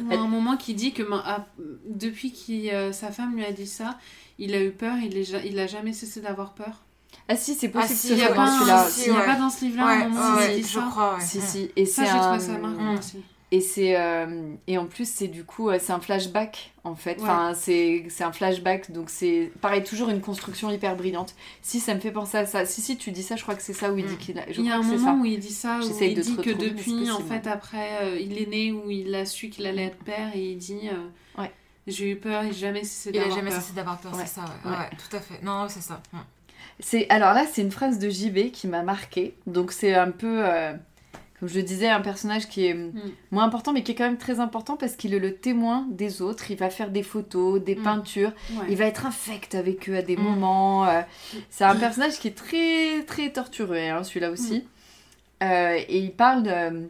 ou 0.00 0.04
Elle- 0.10 0.18
un 0.18 0.26
moment 0.28 0.56
qui 0.56 0.74
dit 0.74 0.92
que 0.92 1.02
ah, 1.24 1.46
depuis 1.88 2.32
que 2.32 2.92
sa 2.92 3.10
femme 3.12 3.36
lui 3.36 3.44
a 3.44 3.52
dit 3.52 3.66
ça, 3.68 3.98
il 4.38 4.54
a 4.54 4.62
eu 4.62 4.70
peur, 4.72 4.96
il, 4.98 5.16
est 5.16 5.30
il 5.44 5.58
a 5.58 5.66
jamais 5.66 5.92
cessé 5.92 6.20
d'avoir 6.20 6.52
peur? 6.54 6.82
Ah 7.28 7.36
si, 7.36 7.54
c'est 7.54 7.70
Ah, 7.74 7.80
possible 7.80 7.98
si, 7.98 8.08
que 8.08 8.12
il 8.14 8.18
y 8.18 8.20
ce 8.22 8.26
soit 8.26 8.34
dans 8.36 8.46
celui-là. 8.58 8.88
si, 8.90 9.06
Il 9.06 9.12
n'y 9.12 9.18
a 9.18 9.22
pas 9.22 9.36
dans 9.36 9.50
ce 9.50 9.64
livre-là 9.64 9.86
un 9.86 10.08
moment 10.08 10.34
où 10.34 10.36
ouais, 10.38 10.58
il 10.58 10.62
dit 10.62 10.68
je 10.68 10.74
ça 10.78 10.86
crois. 10.90 11.18
Si, 11.20 11.38
Mm. 11.38 11.42
si. 11.42 11.70
Et 11.76 11.86
Ça, 11.86 12.04
c'est 12.04 12.10
j'ai 12.12 12.18
trouvé 12.18 12.36
un... 12.36 12.40
ça 12.40 12.58
marrant 12.58 12.94
Mm. 12.94 12.98
aussi. 12.98 13.22
Et 13.52 13.60
c'est 13.60 13.96
euh, 13.96 14.54
et 14.66 14.76
en 14.76 14.86
plus 14.86 15.08
c'est 15.08 15.28
du 15.28 15.44
coup 15.44 15.68
euh, 15.70 15.78
c'est 15.80 15.92
un 15.92 16.00
flashback 16.00 16.72
en 16.82 16.96
fait. 16.96 17.16
Enfin 17.20 17.52
c'est 17.54 18.04
c'est 18.08 18.24
un 18.24 18.32
flashback 18.32 18.90
donc 18.90 19.08
c'est 19.08 19.52
pareil 19.60 19.84
toujours 19.84 20.08
une 20.10 20.20
construction 20.20 20.68
hyper 20.68 20.96
brillante. 20.96 21.36
Si 21.62 21.78
ça 21.78 21.94
me 21.94 22.00
fait 22.00 22.10
penser 22.10 22.38
à 22.38 22.46
ça. 22.46 22.66
Si 22.66 22.80
si 22.80 22.96
tu 22.96 23.12
dis 23.12 23.22
ça 23.22 23.36
je 23.36 23.42
crois 23.42 23.54
que 23.54 23.62
c'est 23.62 23.72
ça 23.72 23.92
où 23.92 23.98
il 23.98 24.04
dit 24.06 24.14
Mm. 24.14 24.18
qu'il 24.18 24.38
a. 24.40 24.42
Je 24.50 24.60
Il 24.60 24.66
y 24.66 24.70
a 24.72 24.76
un 24.76 24.82
moment 24.82 24.98
ça. 24.98 25.14
où 25.14 25.24
il 25.24 25.38
dit 25.38 25.52
ça, 25.52 25.78
où 25.78 25.82
il 26.02 26.14
de 26.16 26.20
dit 26.22 26.36
que 26.38 26.50
depuis, 26.50 27.08
en 27.12 27.20
fait, 27.20 27.46
après, 27.46 27.88
euh, 28.02 28.18
il 28.20 28.36
est 28.42 28.46
né, 28.46 28.72
où 28.72 28.90
il 28.90 29.14
a 29.14 29.24
su 29.24 29.48
qu'il 29.48 29.64
allait 29.66 29.84
être 29.84 29.98
père, 29.98 30.34
et 30.34 30.42
il 30.50 30.56
dit 30.58 30.88
euh, 30.90 31.40
Ouais. 31.40 31.52
J'ai 31.86 32.10
eu 32.10 32.16
peur, 32.16 32.42
et 32.42 32.52
jamais 32.52 32.82
cessé 32.82 33.10
Il 33.14 33.20
a 33.20 33.30
jamais 33.30 33.52
cessé 33.52 33.72
d'avoir 33.74 33.98
peur, 34.00 34.12
Ouais. 34.12 34.22
c'est 34.26 34.40
ça, 34.40 34.44
ouais. 34.64 34.70
Ouais. 34.72 34.76
Ouais, 34.76 34.90
tout 35.08 35.16
à 35.16 35.20
fait. 35.20 35.40
Non, 35.44 35.66
c'est 35.68 35.82
ça. 35.82 36.02
Mm. 36.12 36.18
C'est 36.80 37.08
alors 37.10 37.32
là 37.32 37.46
c'est 37.50 37.62
une 37.62 37.70
phrase 37.70 37.98
de 38.00 38.10
JB 38.10 38.50
qui 38.50 38.66
m'a 38.66 38.82
marqué. 38.82 39.34
Donc 39.46 39.70
c'est 39.72 39.94
un 39.94 40.10
peu 40.10 40.44
euh, 40.44 40.74
comme 41.38 41.48
je 41.48 41.56
le 41.56 41.62
disais 41.62 41.88
un 41.88 42.00
personnage 42.00 42.48
qui 42.48 42.64
est 42.66 42.74
Mm. 42.74 42.92
moins 43.30 43.44
important 43.44 43.72
mais 43.72 43.82
qui 43.82 43.92
est 43.92 43.94
quand 43.94 44.04
même 44.04 44.16
très 44.16 44.40
important 44.40 44.76
parce 44.76 44.96
qu'il 44.96 45.12
est 45.14 45.18
le 45.18 45.34
témoin 45.36 45.86
des 45.90 46.22
autres. 46.22 46.50
Il 46.50 46.56
va 46.56 46.70
faire 46.70 46.90
des 46.90 47.02
photos, 47.02 47.62
des 47.62 47.74
Mm. 47.76 47.82
peintures. 47.82 48.32
Ouais. 48.52 48.64
Il 48.70 48.76
va 48.76 48.86
être 48.86 49.04
infect 49.06 49.54
avec 49.54 49.88
eux 49.90 49.96
à 49.96 50.02
des 50.02 50.16
Mm. 50.16 50.22
moments. 50.22 50.86
euh, 50.86 51.02
c'est 51.50 51.64
un 51.64 51.76
personnage 51.76 52.18
qui 52.18 52.28
est 52.28 52.36
très 52.36 53.02
très 53.04 53.30
torturé, 53.32 53.90
hein, 53.90 54.02
celui-là 54.02 54.30
aussi. 54.30 54.64
Euh, 55.42 55.76
et 55.88 55.98
il 55.98 56.12
parle 56.12 56.42
de, 56.44 56.88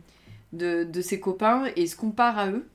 de, 0.52 0.84
de 0.84 1.00
ses 1.00 1.18
copains 1.18 1.64
et 1.74 1.82
il 1.82 1.88
se 1.88 1.96
compare 1.96 2.38
à 2.38 2.46
eux 2.48 2.68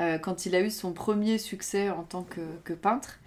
euh, 0.00 0.18
quand 0.18 0.44
il 0.44 0.54
a 0.54 0.60
eu 0.60 0.70
son 0.70 0.92
premier 0.92 1.38
succès 1.38 1.88
en 1.88 2.02
tant 2.02 2.22
que, 2.24 2.40
que 2.64 2.72
peintre. 2.74 3.18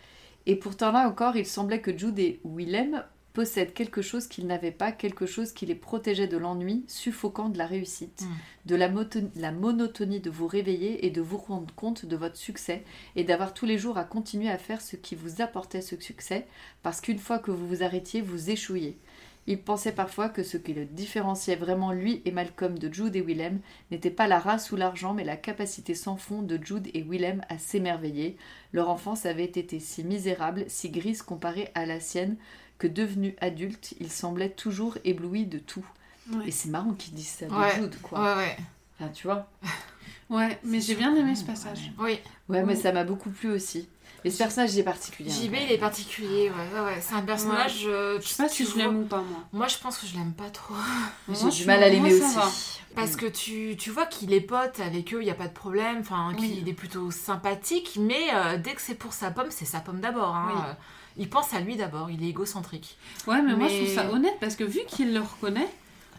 Et 0.46 0.56
pourtant 0.56 0.92
là 0.92 1.08
encore, 1.08 1.36
il 1.36 1.46
semblait 1.46 1.82
que 1.82 1.98
Jude 1.98 2.20
et 2.20 2.40
Willem 2.46 3.04
possèdent 3.38 3.76
quelque 3.76 4.02
chose 4.02 4.26
qu'ils 4.26 4.48
n'avaient 4.48 4.72
pas, 4.72 4.92
quelque 4.92 5.28
chose 5.28 5.52
qui 5.52 5.68
les 5.68 5.76
protégeait 5.76 6.26
de 6.26 6.38
l'ennui 6.38 6.84
suffocant 6.88 7.50
de 7.50 7.60
la 7.60 7.68
réussite, 7.68 8.24
Mm. 8.24 8.36
de 8.66 8.76
la, 8.76 8.90
la 9.36 9.52
monotonie 9.52 10.20
de 10.20 10.32
vous 10.32 10.48
réveiller 10.48 11.06
et 11.06 11.12
de 11.12 11.22
vous 11.22 11.38
rendre 11.38 11.72
compte 11.76 12.08
de 12.08 12.16
votre 12.16 12.36
succès 12.36 12.84
et 13.16 13.24
d'avoir 13.24 13.54
tous 13.54 13.68
les 13.68 13.78
jours 13.78 14.00
à 14.00 14.06
continuer 14.06 14.50
à 14.50 14.58
faire 14.58 14.82
ce 14.82 14.96
qui 14.96 15.14
vous 15.14 15.40
apportait 15.40 15.82
ce 15.82 15.96
succès, 16.02 16.48
parce 16.82 17.00
qu'une 17.00 17.20
fois 17.20 17.38
que 17.38 17.52
vous 17.52 17.68
vous 17.68 17.84
arrêtiez, 17.84 18.22
vous 18.22 18.50
échouiez. 18.50 18.98
Il 19.50 19.62
pensait 19.62 19.94
parfois 19.94 20.30
que 20.30 20.42
ce 20.44 20.58
qui 20.58 20.74
le 20.74 20.86
différenciait 20.86 21.56
vraiment 21.56 21.92
lui 21.92 22.24
et 22.26 22.32
Malcolm 22.32 22.80
de 22.80 22.92
Jude 22.92 23.16
et 23.16 23.22
Willem 23.22 23.60
n'était 23.92 24.10
pas 24.10 24.28
la 24.28 24.40
race 24.40 24.72
ou 24.72 24.76
l'argent, 24.76 25.14
mais 25.14 25.24
la 25.24 25.38
capacité 25.38 25.94
sans 25.94 26.18
fond 26.18 26.42
de 26.42 26.60
Jude 26.62 26.90
et 26.96 27.04
Willem 27.04 27.42
à 27.50 27.60
s'émerveiller. 27.60 28.36
Leur 28.74 28.90
enfance 28.90 29.28
avait 29.28 29.46
été 29.46 29.80
si 29.80 30.04
misérable, 30.04 30.66
si 30.68 30.90
grise 30.90 31.22
comparée 31.22 31.70
à 31.76 31.86
la 31.86 32.00
sienne, 32.00 32.36
que 32.78 32.88
devenus 32.88 33.34
adultes, 33.42 33.94
ils 34.00 34.12
semblaient 34.12 34.50
toujours 34.52 34.98
éblouis 35.04 35.46
de 35.46 35.60
tout. 35.60 35.86
Ouais. 36.32 36.48
Et 36.48 36.52
c'est 36.52 36.70
marrant 36.70 36.94
qu'ils 36.94 37.14
disent 37.14 37.28
ça 37.40 37.46
de 37.48 37.54
Ouais. 37.54 37.76
Jude, 37.76 37.96
quoi. 38.02 38.20
Ouais, 38.20 38.36
ouais. 38.44 38.58
Enfin, 39.00 39.12
tu 39.14 39.28
vois 39.28 39.48
Ouais, 40.30 40.60
mais 40.64 40.82
j'ai 40.82 40.96
bien 40.96 41.16
aimé 41.16 41.36
ce 41.36 41.46
passage. 41.46 41.92
Oui. 42.00 42.20
Ouais, 42.50 42.64
mais 42.64 42.76
ça 42.76 42.92
m'a 42.92 43.04
beaucoup 43.06 43.30
plu 43.30 43.50
aussi. 43.52 43.88
Et 44.26 44.30
ce 44.32 44.40
personnage, 44.40 44.74
il 44.74 44.80
est 44.80 44.84
particulier. 44.84 45.30
JB, 45.30 45.54
hein. 45.54 45.60
il 45.68 45.72
est 45.72 45.78
particulier, 45.78 46.50
ouais, 46.50 46.80
ouais, 46.80 46.86
ouais. 46.86 46.98
C'est 47.00 47.14
un 47.14 47.22
personnage. 47.22 47.84
euh, 47.86 48.20
Je 48.20 48.28
sais 48.28 48.44
pas 48.44 48.50
si 48.50 48.66
je 48.66 48.76
l'aime 48.78 48.98
ou 49.04 49.06
pas, 49.06 49.22
moi. 49.22 49.40
Moi, 49.54 49.68
je 49.68 49.78
pense 49.78 49.98
que 50.00 50.06
je 50.08 50.16
l'aime 50.16 50.34
pas 50.34 50.50
trop. 50.50 50.74
J'ai 51.30 51.50
du 51.50 51.66
mal 51.66 51.82
à 51.84 51.88
l'aimer 51.88 52.14
aussi. 52.14 52.36
va. 52.36 52.50
Parce 52.96 53.16
que 53.16 53.28
tu, 53.28 53.76
tu 53.78 53.92
vois 53.92 54.06
qu'il 54.08 54.34
est 54.34 54.42
pote 54.42 54.80
avec 54.80 55.14
eux, 55.14 55.22
il 55.22 55.26
n'y 55.26 55.32
a 55.32 55.36
pas 55.36 55.48
de 55.48 55.54
problème, 55.54 56.00
enfin, 56.00 56.34
Oui. 56.38 56.56
qu'il 56.58 56.68
est 56.68 56.74
plutôt 56.74 57.12
sympathique, 57.12 57.98
mais 58.02 58.34
euh, 58.34 58.58
dès 58.58 58.74
que 58.74 58.82
c'est 58.82 58.96
pour 58.96 59.14
sa 59.14 59.30
pomme, 59.32 59.52
c'est 59.52 59.66
sa 59.66 59.80
pomme 59.80 60.02
d'abord. 60.02 60.36
hein. 60.36 60.52
Oui. 60.54 60.62
Il 61.18 61.30
pense 61.30 61.54
à 61.54 61.60
lui 61.60 61.76
d'abord, 61.76 62.10
il 62.12 62.24
est 62.24 62.30
égocentrique. 62.30 62.98
Ouais, 63.28 63.42
mais, 63.42 63.56
moi 63.56 63.68
je 63.68 63.78
trouve 63.84 63.94
ça 63.96 64.12
honnête 64.12 64.38
parce 64.40 64.56
que 64.56 64.64
vu 64.64 64.80
qu'il 64.88 65.14
le 65.14 65.20
reconnaît, 65.22 65.68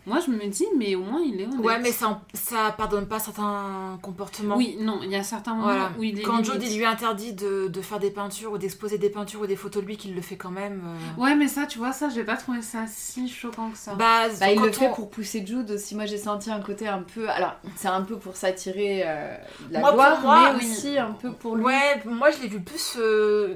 moi 0.07 0.19
je 0.25 0.31
me 0.33 0.47
dis, 0.47 0.65
mais 0.79 0.95
au 0.95 1.03
moins 1.03 1.21
il 1.21 1.39
est 1.41 1.45
honnête. 1.47 1.61
Ouais, 1.61 1.79
mais 1.79 1.93
ça, 1.93 2.23
ça 2.33 2.75
pardonne 2.77 3.07
pas 3.07 3.19
certains 3.19 3.99
comportements. 4.01 4.57
Oui, 4.57 4.79
non, 4.81 5.01
il 5.03 5.11
y 5.11 5.17
a 5.17 5.23
certains 5.23 5.53
moments 5.53 5.65
Voilà. 5.65 5.93
où 5.99 6.03
il 6.03 6.19
est. 6.19 6.23
Quand. 6.23 6.43
Jodie 6.43 6.77
lui 6.79 6.85
interdit 6.87 7.35
de, 7.35 7.69
de 7.69 7.81
faire 7.83 7.99
des 7.99 8.11
peintures 8.11 8.53
ou 8.53 8.59
d'exposer 8.59 8.97
des 8.97 9.11
peintures 9.11 9.43
ou 9.43 9.47
des 9.47 9.55
photos 9.57 9.83
de 9.83 9.87
lui, 9.89 9.97
qu'il 9.99 10.15
le 10.15 10.23
fait 10.23 10.37
quand 10.37 10.51
même. 10.51 10.83
euh, 11.19 11.23
Ouais, 11.23 11.35
mais 11.37 11.47
ça, 11.47 11.67
tu 11.67 11.79
vois, 11.79 11.93
ça, 11.93 12.09
j'ai 12.09 12.25
pas 12.25 12.37
trouvé 12.39 12.63
ça 12.63 12.87
si 12.89 13.29
choquant 13.29 13.69
que 13.71 13.77
ça. 13.77 13.95
Bah, 13.97 14.29
Bah, 14.41 14.51
il 14.51 14.61
le 14.63 14.73
fait 14.73 14.89
on- 14.89 14.95
pour 14.95 15.11
pousser 15.11 15.45
Jude 15.47 15.71
aussi. 15.73 15.95
Moi, 15.95 16.07
j'ai 16.07 16.17
senti 16.19 16.51
un 16.51 16.61
côté 16.61 16.89
un 16.89 17.03
peu. 17.03 17.29
Alors, 17.29 17.55
c'est 17.77 17.89
un 17.89 18.01
peu 18.03 18.17
pour 18.17 18.35
s'attirer 18.35 19.03
euh, 19.05 19.37
la 19.71 19.81
Moi, 19.81 19.89
pour 19.91 19.97
gloire, 19.99 20.21
moi, 20.23 20.53
mais 20.55 20.65
oui. 20.65 20.71
aussi 20.73 20.97
un 20.99 21.13
peu 21.13 21.33
pour 21.33 21.55
lui. 21.57 21.65
Ouais, 21.65 22.03
moi 22.07 22.31
je 22.31 22.41
l'ai 22.41 22.49
vu 22.49 22.61
plus 22.61 22.95
euh, 22.99 23.55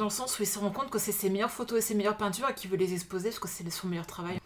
dans 0.00 0.06
le 0.06 0.10
sens 0.10 0.38
où 0.38 0.42
il 0.42 0.46
se 0.46 0.58
rend 0.58 0.70
compte 0.70 0.88
que 0.90 0.98
c'est 0.98 1.12
ses 1.12 1.28
meilleures 1.30 1.50
photos 1.50 1.78
et 1.78 1.82
ses 1.82 1.94
meilleures 1.94 2.16
peintures 2.16 2.48
et 2.48 2.54
qu'il 2.54 2.70
veut 2.70 2.76
les 2.78 2.94
exposer 2.94 3.28
parce 3.28 3.38
que 3.38 3.48
c'est 3.48 3.68
son 3.70 3.86
meilleur 3.86 4.06
travail. 4.06 4.38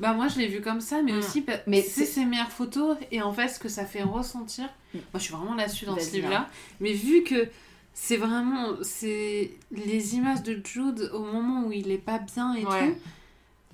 Bah, 0.00 0.12
moi 0.12 0.28
je 0.28 0.38
l'ai 0.38 0.46
vu 0.46 0.60
comme 0.60 0.80
ça, 0.80 1.02
mais 1.02 1.12
Mm. 1.12 1.18
aussi, 1.18 1.44
Mais 1.66 1.82
c'est 1.82 2.04
ses 2.04 2.24
meilleures 2.24 2.52
photos 2.52 2.96
et 3.10 3.20
en 3.20 3.32
fait 3.32 3.48
ce 3.48 3.58
que 3.58 3.68
ça 3.68 3.84
fait 3.84 4.04
ressentir. 4.04 4.66
Mm. 4.94 4.98
Moi 4.98 5.04
je 5.14 5.18
suis 5.18 5.34
vraiment 5.34 5.54
là-dessus 5.56 5.84
dans 5.86 5.98
ce 5.98 6.12
livre-là. 6.12 6.48
Mais 6.78 6.92
vu 6.92 7.24
que 7.24 7.48
c'est 7.92 8.16
vraiment. 8.16 8.76
C'est 8.82 9.50
les 9.72 10.14
images 10.14 10.44
de 10.44 10.60
Jude 10.64 11.10
au 11.12 11.24
moment 11.24 11.64
où 11.66 11.72
il 11.72 11.90
est 11.90 11.98
pas 11.98 12.20
bien 12.20 12.54
et 12.54 12.64
Ouais. 12.64 12.92
tout. 12.92 12.98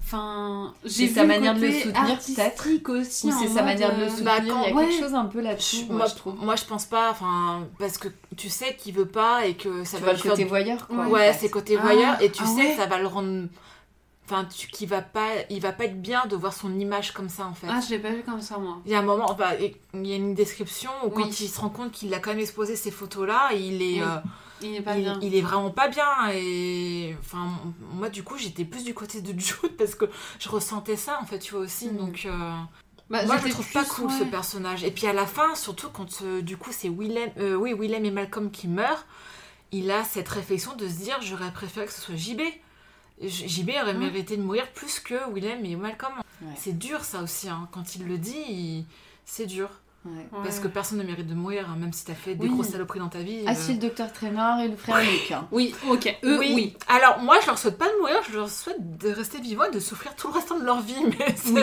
Enfin, 0.04 0.74
C'est 0.84 1.06
j'ai 1.06 1.08
sa 1.08 1.24
manière 1.24 1.54
de 1.54 1.60
le 1.60 1.72
soutenir, 1.72 1.96
artistique 2.10 2.88
aussi. 2.90 3.26
Ou 3.28 3.32
c'est 3.40 3.48
sa 3.48 3.62
manière 3.62 3.94
de 3.94 4.00
le 4.02 4.06
euh, 4.06 4.10
soutenir. 4.10 4.24
bah, 4.26 4.38
il 4.40 4.46
y 4.46 4.50
a 4.50 4.52
quand- 4.54 4.64
quelque 4.64 4.76
ouais. 4.76 4.92
chose 5.00 5.14
un 5.14 5.24
peu 5.24 5.40
là-dessous, 5.40 5.76
Je- 5.76 5.84
moi, 5.86 5.96
moi, 5.96 6.06
je 6.06 6.14
trouve. 6.14 6.34
moi, 6.44 6.56
je 6.56 6.64
pense 6.64 6.84
pas, 6.84 7.10
enfin, 7.10 7.66
parce 7.78 7.96
que 7.96 8.08
tu 8.36 8.50
sais 8.50 8.76
qu'il 8.76 8.94
veut 8.94 9.06
pas 9.08 9.46
et 9.46 9.54
que 9.54 9.82
ça 9.84 9.96
Tu 9.98 10.04
va 10.04 10.12
le 10.12 10.18
faire 10.18 10.32
côté 10.32 10.42
du- 10.44 10.48
voyeur, 10.50 10.86
quoi. 10.86 11.06
Ouais, 11.08 11.32
c'est 11.32 11.48
côté 11.48 11.76
Ah, 11.78 11.82
voyeur 11.82 12.20
et 12.22 12.30
tu 12.30 12.42
ah 12.44 12.46
sais 12.46 12.54
ouais. 12.60 12.70
que 12.74 12.76
ça 12.76 12.86
va 12.86 12.98
le 12.98 13.06
rendre. 13.06 13.46
Enfin, 14.26 14.46
tu- 14.46 14.68
qu'il 14.68 14.88
va 14.88 15.00
pas, 15.02 15.28
il 15.50 15.60
va 15.60 15.72
pas 15.72 15.84
être 15.84 16.00
bien 16.00 16.24
de 16.26 16.36
voir 16.36 16.52
son 16.52 16.78
image 16.78 17.12
comme 17.12 17.28
ça 17.28 17.46
en 17.46 17.52
fait. 17.54 17.66
Ah, 17.70 17.80
je 17.84 17.90
l'ai 17.90 17.98
pas 17.98 18.10
vu 18.10 18.22
comme 18.22 18.40
ça, 18.40 18.56
moi. 18.58 18.78
Il 18.86 18.92
y 18.92 18.94
a 18.94 18.98
un 18.98 19.02
moment, 19.02 19.30
enfin, 19.30 19.50
il 19.94 20.06
y 20.06 20.12
a 20.12 20.16
une 20.16 20.34
description 20.34 20.90
où 21.04 21.08
Oui. 21.14 21.22
quand 21.24 21.40
il 21.40 21.48
se 21.48 21.60
rend 21.60 21.68
compte 21.70 21.92
qu'il 21.92 22.12
a 22.14 22.18
quand 22.20 22.30
même 22.30 22.38
exposé 22.40 22.74
ces 22.76 22.90
photos-là, 22.90 23.50
il 23.54 23.82
est, 23.82 23.96
Oui, 23.96 24.00
euh, 24.00 24.16
Il 24.64 24.74
est 24.76 24.80
pas 24.82 24.96
il, 24.96 25.02
bien. 25.02 25.18
il 25.22 25.34
est 25.34 25.40
vraiment 25.42 25.70
pas 25.70 25.88
bien. 25.88 26.30
Et 26.32 27.14
enfin, 27.20 27.48
moi 27.92 28.08
du 28.08 28.22
coup, 28.24 28.36
j'étais 28.38 28.64
plus 28.64 28.84
du 28.84 28.94
côté 28.94 29.20
de 29.20 29.28
Jude 29.38 29.76
parce 29.78 29.94
que 29.94 30.06
je 30.38 30.48
ressentais 30.48 30.96
ça 30.96 31.18
en 31.22 31.26
fait, 31.26 31.38
tu 31.38 31.52
vois 31.54 31.62
aussi. 31.64 31.88
Mhm. 31.88 31.96
Donc, 31.96 32.22
euh, 32.26 32.52
Bah, 33.10 33.24
moi 33.26 33.36
je 33.38 33.44
le 33.44 33.50
trouve 33.50 33.70
pas 33.72 33.84
cool 33.84 34.10
ce 34.10 34.24
personnage. 34.24 34.82
Et 34.84 34.90
puis 34.90 35.06
à 35.06 35.12
la 35.12 35.26
fin, 35.26 35.54
surtout 35.54 35.90
quand 35.90 36.22
euh, 36.22 36.40
du 36.42 36.56
coup 36.56 36.70
c'est 36.72 36.88
Willem, 36.88 37.30
euh, 37.38 37.54
oui 37.54 37.74
Willem 37.78 38.04
et 38.04 38.10
Malcolm 38.10 38.50
qui 38.50 38.66
meurent, 38.68 39.04
il 39.72 39.90
a 39.90 40.04
cette 40.04 40.28
réflexion 40.28 40.74
de 40.76 40.88
se 40.88 40.94
dire 40.94 41.18
j'aurais 41.20 41.52
préféré 41.52 41.86
que 41.86 41.92
ce 41.92 42.00
soit 42.00 42.16
JB. 42.16 42.40
JB 43.22 43.70
aurait 43.82 43.94
Mhm. 43.94 44.00
mérité 44.00 44.36
de 44.36 44.42
mourir 44.42 44.66
plus 44.72 44.98
que 45.00 45.14
Willem 45.32 45.64
et 45.64 45.76
Malcolm. 45.76 46.14
Ouais. 46.42 46.48
C'est 46.56 46.76
dur 46.76 47.04
ça 47.04 47.22
aussi, 47.22 47.48
hein. 47.48 47.68
quand 47.72 47.94
il 47.94 48.06
le 48.08 48.18
dit, 48.18 48.36
il- 48.48 48.86
c'est 49.24 49.46
dur. 49.46 49.68
Ouais. 50.06 50.26
Parce 50.42 50.60
que 50.60 50.68
personne 50.68 50.98
ne 50.98 51.02
mérite 51.04 51.26
de 51.26 51.34
mourir, 51.34 51.66
hein, 51.70 51.76
même 51.78 51.92
si 51.94 52.04
t'as 52.04 52.12
fait 52.12 52.34
des 52.34 52.46
Oui. 52.46 52.52
grosses 52.52 52.68
saloperies 52.68 52.98
dans 52.98 53.08
ta 53.08 53.20
vie. 53.20 53.42
Ah 53.46 53.52
euh. 53.52 53.54
si, 53.54 53.72
le 53.72 53.78
docteur 53.78 54.12
Traynor 54.12 54.60
et 54.60 54.68
le 54.68 54.76
frère 54.76 54.98
Luc. 55.00 55.32
hein. 55.32 55.48
Oui, 55.50 55.74
ok. 55.88 56.14
Eux, 56.24 56.38
oui. 56.38 56.76
Alors 56.88 57.20
moi, 57.20 57.36
je 57.40 57.46
leur 57.46 57.56
souhaite 57.56 57.78
pas 57.78 57.88
de 57.88 57.96
mourir, 58.00 58.16
je 58.30 58.36
leur 58.36 58.50
souhaite 58.50 58.98
de 58.98 59.08
rester 59.08 59.40
vivants 59.40 59.64
et 59.64 59.70
de 59.70 59.80
souffrir 59.80 60.14
tout 60.14 60.28
le 60.28 60.34
restant 60.34 60.58
de 60.58 60.64
leur 60.64 60.80
vie. 60.82 60.94
Mais 61.52 61.62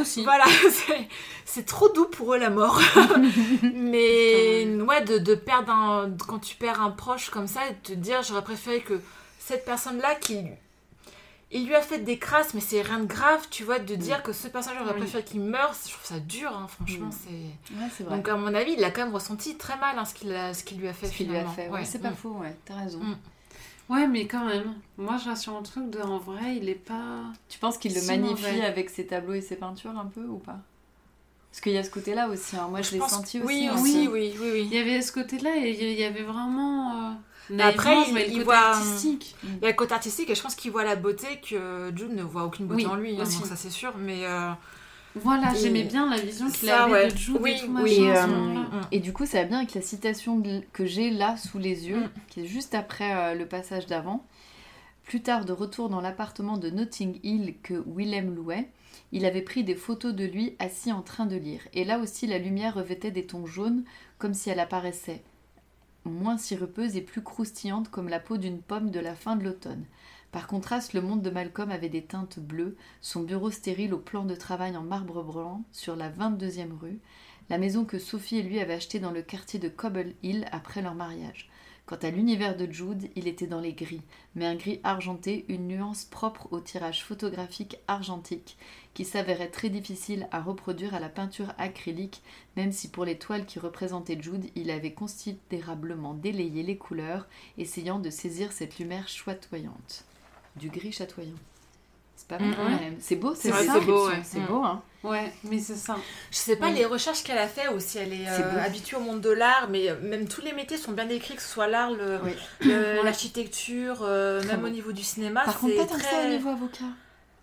Aussi. 0.00 0.24
voilà, 0.24 0.44
c'est- 0.70 1.08
c'est 1.44 1.66
trop 1.66 1.88
doux 1.90 2.06
pour 2.06 2.32
eux 2.34 2.38
la 2.38 2.48
mort. 2.50 2.80
mais 3.62 4.66
ouais, 4.80 5.02
de, 5.04 5.18
de 5.18 5.34
perdre 5.34 5.72
un, 5.72 6.10
quand 6.26 6.38
tu 6.38 6.56
perds 6.56 6.80
un 6.80 6.90
proche 6.90 7.30
comme 7.30 7.46
ça, 7.46 7.60
et 7.68 7.70
de 7.72 7.78
te 7.82 7.92
dire, 7.92 8.22
j'aurais 8.22 8.42
préféré 8.44 8.80
que 8.80 9.00
cette 9.38 9.64
personne-là 9.64 10.14
qui 10.16 10.40
il 11.52 11.66
lui 11.66 11.74
a 11.74 11.80
fait 11.82 11.98
des 11.98 12.18
crasses, 12.18 12.54
mais 12.54 12.60
c'est 12.60 12.82
rien 12.82 12.98
de 13.00 13.06
grave, 13.06 13.46
tu 13.50 13.62
vois, 13.64 13.78
de 13.78 13.94
dire 13.94 14.22
que 14.22 14.32
ce 14.32 14.48
personnage 14.48 14.80
aurait 14.82 14.94
Oui. 14.94 15.00
préféré 15.00 15.22
qu'il 15.24 15.40
meure, 15.40 15.72
je 15.86 15.92
trouve 15.92 16.04
ça 16.04 16.18
dur, 16.18 16.50
hein, 16.56 16.66
franchement, 16.68 17.06
Mm. 17.08 17.12
c'est... 17.12 17.74
Ouais, 17.74 17.88
c'est 17.96 18.04
vrai. 18.04 18.16
Donc 18.16 18.28
à 18.28 18.36
mon 18.36 18.52
avis, 18.54 18.72
il 18.76 18.82
a 18.84 18.90
quand 18.90 19.04
même 19.04 19.14
ressenti 19.14 19.56
très 19.56 19.76
mal 19.78 19.98
hein, 19.98 20.04
ce 20.04 20.14
qu'il 20.14 20.32
a- 20.34 20.52
ce 20.54 20.64
qu'il 20.64 20.78
lui 20.78 20.88
a 20.88 20.92
fait 20.92 21.06
ce 21.06 21.12
qu'il 21.12 21.28
lui 21.28 21.36
a 21.36 21.40
finalement. 21.40 21.54
fait. 21.56 21.68
Ouais, 21.68 21.80
Ouais. 21.80 21.84
c'est 21.84 22.00
pas 22.00 22.10
Mm. 22.10 22.16
faux, 22.16 22.30
ouais, 22.32 22.56
t'as 22.64 22.74
raison. 22.76 22.98
Mm. 23.00 23.16
Ouais, 23.88 24.08
mais 24.08 24.26
quand 24.26 24.44
même. 24.44 24.74
Moi, 24.98 25.16
je 25.22 25.28
reste 25.30 25.42
sur 25.42 25.56
un 25.56 25.62
truc 25.62 25.88
de 25.90 26.00
en 26.00 26.18
vrai, 26.18 26.56
il 26.56 26.68
est 26.68 26.74
pas. 26.74 27.20
Tu 27.48 27.58
penses 27.60 27.78
qu'il 27.78 27.94
le 27.94 28.00
Si 28.00 28.08
magnifie 28.08 28.42
mauvais. 28.42 28.64
avec 28.64 28.90
ses 28.90 29.06
tableaux 29.06 29.34
et 29.34 29.40
ses 29.40 29.54
peintures 29.54 29.96
un 29.96 30.06
peu 30.06 30.22
ou 30.22 30.38
pas? 30.38 30.58
Parce 31.52 31.60
qu'il 31.60 31.72
y 31.72 31.78
a 31.78 31.84
ce 31.84 31.90
côté-là 31.90 32.28
aussi. 32.28 32.56
hein. 32.56 32.66
Moi, 32.68 32.82
je, 32.82 32.92
l'ai 32.96 33.00
senti 33.00 33.38
aussi. 33.38 33.46
Oui, 33.46 33.68
hein. 33.70 33.76
oui, 33.78 34.08
oui, 34.12 34.34
oui, 34.40 34.50
oui. 34.52 34.68
Il 34.70 34.74
y 34.76 34.78
avait 34.78 35.00
ce 35.00 35.12
côté-là 35.12 35.56
et 35.56 35.70
il 35.70 35.98
y 35.98 36.02
avait 36.04 36.24
vraiment. 36.24 37.10
euh, 37.10 37.12
Mais 37.50 37.62
après, 37.62 37.94
il- 38.08 38.38
le 38.38 38.44
voit, 38.44 38.56
artistique. 38.56 39.36
Il 39.44 39.62
y 39.62 39.66
a 39.66 39.68
le 39.70 39.74
côté 39.76 39.94
artistique 39.94 40.28
et 40.30 40.34
je 40.34 40.42
pense 40.42 40.54
qu'il 40.54 40.70
voit 40.72 40.84
la 40.84 40.96
beauté 40.96 41.40
que 41.48 41.92
Jude 41.94 42.14
ne 42.14 42.22
voit 42.22 42.44
aucune 42.44 42.66
beauté 42.66 42.84
Oui, 42.86 42.90
en 42.90 42.96
lui, 42.96 43.16
hein, 43.16 43.22
aussi. 43.22 43.38
donc 43.38 43.46
ça 43.46 43.56
c'est 43.56 43.70
sûr. 43.70 43.94
Mais 43.98 44.24
euh, 44.26 44.50
Voilà, 45.14 45.54
Et- 45.54 45.58
j'aimais 45.58 45.84
bien 45.84 46.10
la 46.10 46.18
vision 46.18 46.50
qu'il 46.50 46.68
avait 46.68 46.92
ouais. 46.92 47.08
de 47.10 47.16
Jude 47.16 47.38
Oui, 47.40 47.52
et 47.52 47.60
tout 47.60 47.72
oui, 47.82 48.00
machin 48.08 48.28
euh. 48.30 48.54
Mm. 48.56 48.80
et 48.92 48.98
du 49.00 49.12
coup, 49.14 49.24
ça 49.24 49.38
va 49.38 49.44
bien 49.44 49.58
avec 49.58 49.72
la 49.74 49.80
citation 49.80 50.42
que 50.74 50.84
j'ai 50.84 51.08
là 51.10 51.36
sous 51.38 51.58
les 51.58 51.88
yeux, 51.88 52.00
Mm. 52.00 52.10
qui 52.28 52.40
est 52.40 52.46
juste 52.46 52.74
après 52.74 53.14
euh, 53.14 53.34
le 53.34 53.46
passage 53.46 53.86
d'avant. 53.86 54.26
Plus 55.04 55.22
tard, 55.22 55.44
de 55.46 55.52
retour 55.52 55.88
dans 55.88 56.00
l'appartement 56.02 56.58
de 56.58 56.68
Notting 56.68 57.18
Hill 57.22 57.54
que 57.62 57.82
Willem 57.86 58.34
louait, 58.34 58.68
il 59.12 59.24
avait 59.24 59.40
pris 59.40 59.62
des 59.64 59.74
photos 59.76 60.12
de 60.12 60.24
lui 60.24 60.54
assis 60.58 60.90
en 60.92 61.00
train 61.00 61.24
de 61.26 61.36
lire. 61.36 61.60
Et 61.72 61.84
là 61.84 61.98
aussi, 61.98 62.26
la 62.26 62.38
lumière 62.38 62.74
revêtait 62.74 63.10
des 63.12 63.24
tons 63.24 63.46
jaunes, 63.46 63.84
comme 64.18 64.34
si 64.34 64.50
elle 64.50 64.60
apparaissait 64.60 65.22
moins 66.10 66.38
sirupeuse 66.38 66.96
et 66.96 67.02
plus 67.02 67.22
croustillante 67.22 67.90
comme 67.90 68.08
la 68.08 68.20
peau 68.20 68.36
d'une 68.36 68.60
pomme 68.60 68.90
de 68.90 69.00
la 69.00 69.14
fin 69.14 69.36
de 69.36 69.44
l'automne. 69.44 69.84
Par 70.32 70.46
contraste, 70.46 70.92
le 70.92 71.00
monde 71.00 71.22
de 71.22 71.30
Malcolm 71.30 71.70
avait 71.70 71.88
des 71.88 72.04
teintes 72.04 72.38
bleues, 72.38 72.76
son 73.00 73.22
bureau 73.22 73.50
stérile 73.50 73.94
au 73.94 73.98
plan 73.98 74.24
de 74.24 74.34
travail 74.34 74.76
en 74.76 74.82
marbre 74.82 75.22
blanc 75.22 75.64
sur 75.72 75.96
la 75.96 76.10
22e 76.10 76.78
rue, 76.78 77.00
la 77.48 77.58
maison 77.58 77.84
que 77.84 77.98
Sophie 77.98 78.38
et 78.38 78.42
lui 78.42 78.58
avaient 78.58 78.74
achetée 78.74 78.98
dans 78.98 79.12
le 79.12 79.22
quartier 79.22 79.58
de 79.58 79.68
Cobble 79.68 80.14
Hill 80.22 80.46
après 80.52 80.82
leur 80.82 80.94
mariage. 80.94 81.48
Quant 81.86 81.96
à 82.02 82.10
l'univers 82.10 82.56
de 82.56 82.70
Jude, 82.70 83.08
il 83.14 83.28
était 83.28 83.46
dans 83.46 83.60
les 83.60 83.72
gris, 83.72 84.02
mais 84.34 84.44
un 84.44 84.56
gris 84.56 84.80
argenté, 84.82 85.44
une 85.48 85.68
nuance 85.68 86.04
propre 86.04 86.48
au 86.50 86.58
tirage 86.58 87.04
photographique 87.04 87.78
argentique, 87.86 88.58
qui 88.96 89.04
s'avérait 89.04 89.50
très 89.50 89.68
difficile 89.68 90.26
à 90.32 90.40
reproduire 90.40 90.94
à 90.94 91.00
la 91.00 91.10
peinture 91.10 91.52
acrylique, 91.58 92.22
même 92.56 92.72
si 92.72 92.88
pour 92.88 93.04
les 93.04 93.18
toiles 93.18 93.44
qui 93.44 93.58
représentaient 93.58 94.16
Jude, 94.18 94.46
il 94.54 94.70
avait 94.70 94.92
considérablement 94.94 96.14
délayé 96.14 96.62
les 96.62 96.78
couleurs, 96.78 97.26
essayant 97.58 97.98
de 97.98 98.08
saisir 98.08 98.52
cette 98.52 98.78
lumière 98.78 99.06
chatoyante. 99.06 100.04
Du 100.56 100.70
gris 100.70 100.92
chatoyant. 100.92 101.34
C'est 102.16 102.26
pas 102.28 102.38
mal 102.38 102.48
Mm, 102.48 102.52
ouais. 102.74 102.80
même. 102.80 102.96
C'est 102.98 103.16
beau, 103.16 103.34
C'est 103.34 103.50
beau, 103.84 104.08
ouais. 104.08 104.22
C'est 104.24 104.38
Mm. 104.40 104.46
beau, 104.46 104.62
hein. 104.64 104.82
Ouais, 105.04 105.30
mais 105.44 105.58
c'est 105.58 105.76
ça. 105.76 105.98
je 106.30 106.36
sais 106.38 106.56
pas 106.56 106.70
Mm. 106.70 106.74
les 106.76 106.84
recherches 106.86 107.22
qu'elle 107.22 107.36
a 107.36 107.48
fait 107.48 107.68
ou 107.68 107.78
si 107.78 107.98
elle 107.98 108.14
est, 108.14 108.24
C'est 108.24 108.42
euh, 108.42 108.62
habituée 108.64 108.96
au 108.96 109.00
monde 109.00 109.20
de 109.20 109.28
l'art, 109.28 109.68
mais 109.68 109.90
euh, 109.90 110.00
même 110.00 110.26
tous 110.26 110.40
les 110.40 110.54
métiers 110.54 110.78
sont 110.78 110.92
bien 110.92 111.04
décrits, 111.04 111.36
que 111.36 111.42
ce 111.42 111.48
soit 111.48 111.66
l'art, 111.68 111.90
Oui. 112.24 112.32
l'architecture, 113.04 113.98
euh, 114.02 114.40
Très 114.40 114.56
même 114.56 114.64
au 114.64 114.70
niveau 114.70 114.92
du 114.92 115.02
cinéma. 115.02 115.44
Par 115.44 115.58
contre, 115.60 115.74
c'est 115.74 115.78
pas 115.80 115.84
tant 115.86 115.96
que 115.96 116.00
ça 116.02 116.08
au 116.08 116.20
très- 116.22 116.30
niveau 116.30 116.48
avocat. 116.48 116.84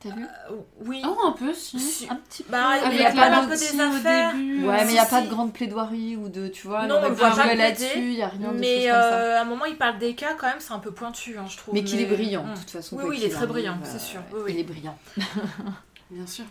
T'as 0.03 0.09
vu 0.15 0.23
Euh, 0.23 0.55
Oui. 0.85 1.01
Oh, 1.07 1.17
un 1.25 1.31
peu, 1.31 1.53
si. 1.53 1.79
Si- 1.79 2.07
Un 2.09 2.15
petit 2.17 2.43
peu. 2.43 2.51
Bah, 2.51 2.67
Avec 2.83 2.91
il 2.99 3.01
y 3.01 3.05
a 3.05 3.11
pas 3.13 3.29
un 3.29 3.43
peu 3.45 3.49
notice 3.51 3.71
des 3.73 3.79
au 3.79 3.81
affaires. 3.83 4.33
début. 4.33 4.63
Ouais, 4.67 4.69
euh, 4.73 4.77
mais 4.83 4.89
il 4.89 4.93
n'y 4.93 4.99
a 4.99 5.05
si, 5.05 5.09
pas 5.11 5.21
si. 5.21 5.27
de 5.27 5.33
grande 5.33 5.53
plaidoirie 5.53 6.17
ou 6.17 6.27
de, 6.29 6.47
tu 6.49 6.67
vois, 6.67 6.85
Non, 6.87 6.99
on 7.03 7.11
voit 7.13 7.29
pas 7.31 7.55
là-dessus, 7.55 7.85
il 7.99 8.09
n'y 8.15 8.21
a 8.21 8.27
rien 8.27 8.51
de 8.51 8.57
Mais 8.59 8.75
choses 8.81 8.91
comme 8.91 9.01
ça. 9.01 9.13
euh, 9.13 9.37
à 9.37 9.41
un 9.41 9.45
moment, 9.45 9.65
il 9.65 9.77
parle 9.77 9.97
des 9.99 10.13
cas, 10.15 10.33
quand 10.37 10.47
même, 10.47 10.59
c'est 10.59 10.73
un 10.73 10.79
peu 10.79 10.91
pointu, 10.91 11.37
hein, 11.37 11.45
je 11.49 11.57
trouve. 11.57 11.73
Mais 11.73 11.83
qu'il 11.83 12.01
est 12.01 12.05
brillant, 12.05 12.43
Mm. 12.43 12.53
de 12.53 12.59
toute 12.59 12.69
façon. 12.71 12.97
Oui, 12.97 13.03
oui, 13.07 13.15
il 13.19 13.23
est 13.25 13.29
très 13.29 13.47
brillant, 13.47 13.73
euh, 13.81 13.85
c'est 13.89 14.01
sûr. 14.01 14.19
Il 14.49 14.59
est 14.59 14.63
brillant. 14.63 14.97
Bien 16.11 16.27
sûr. 16.27 16.45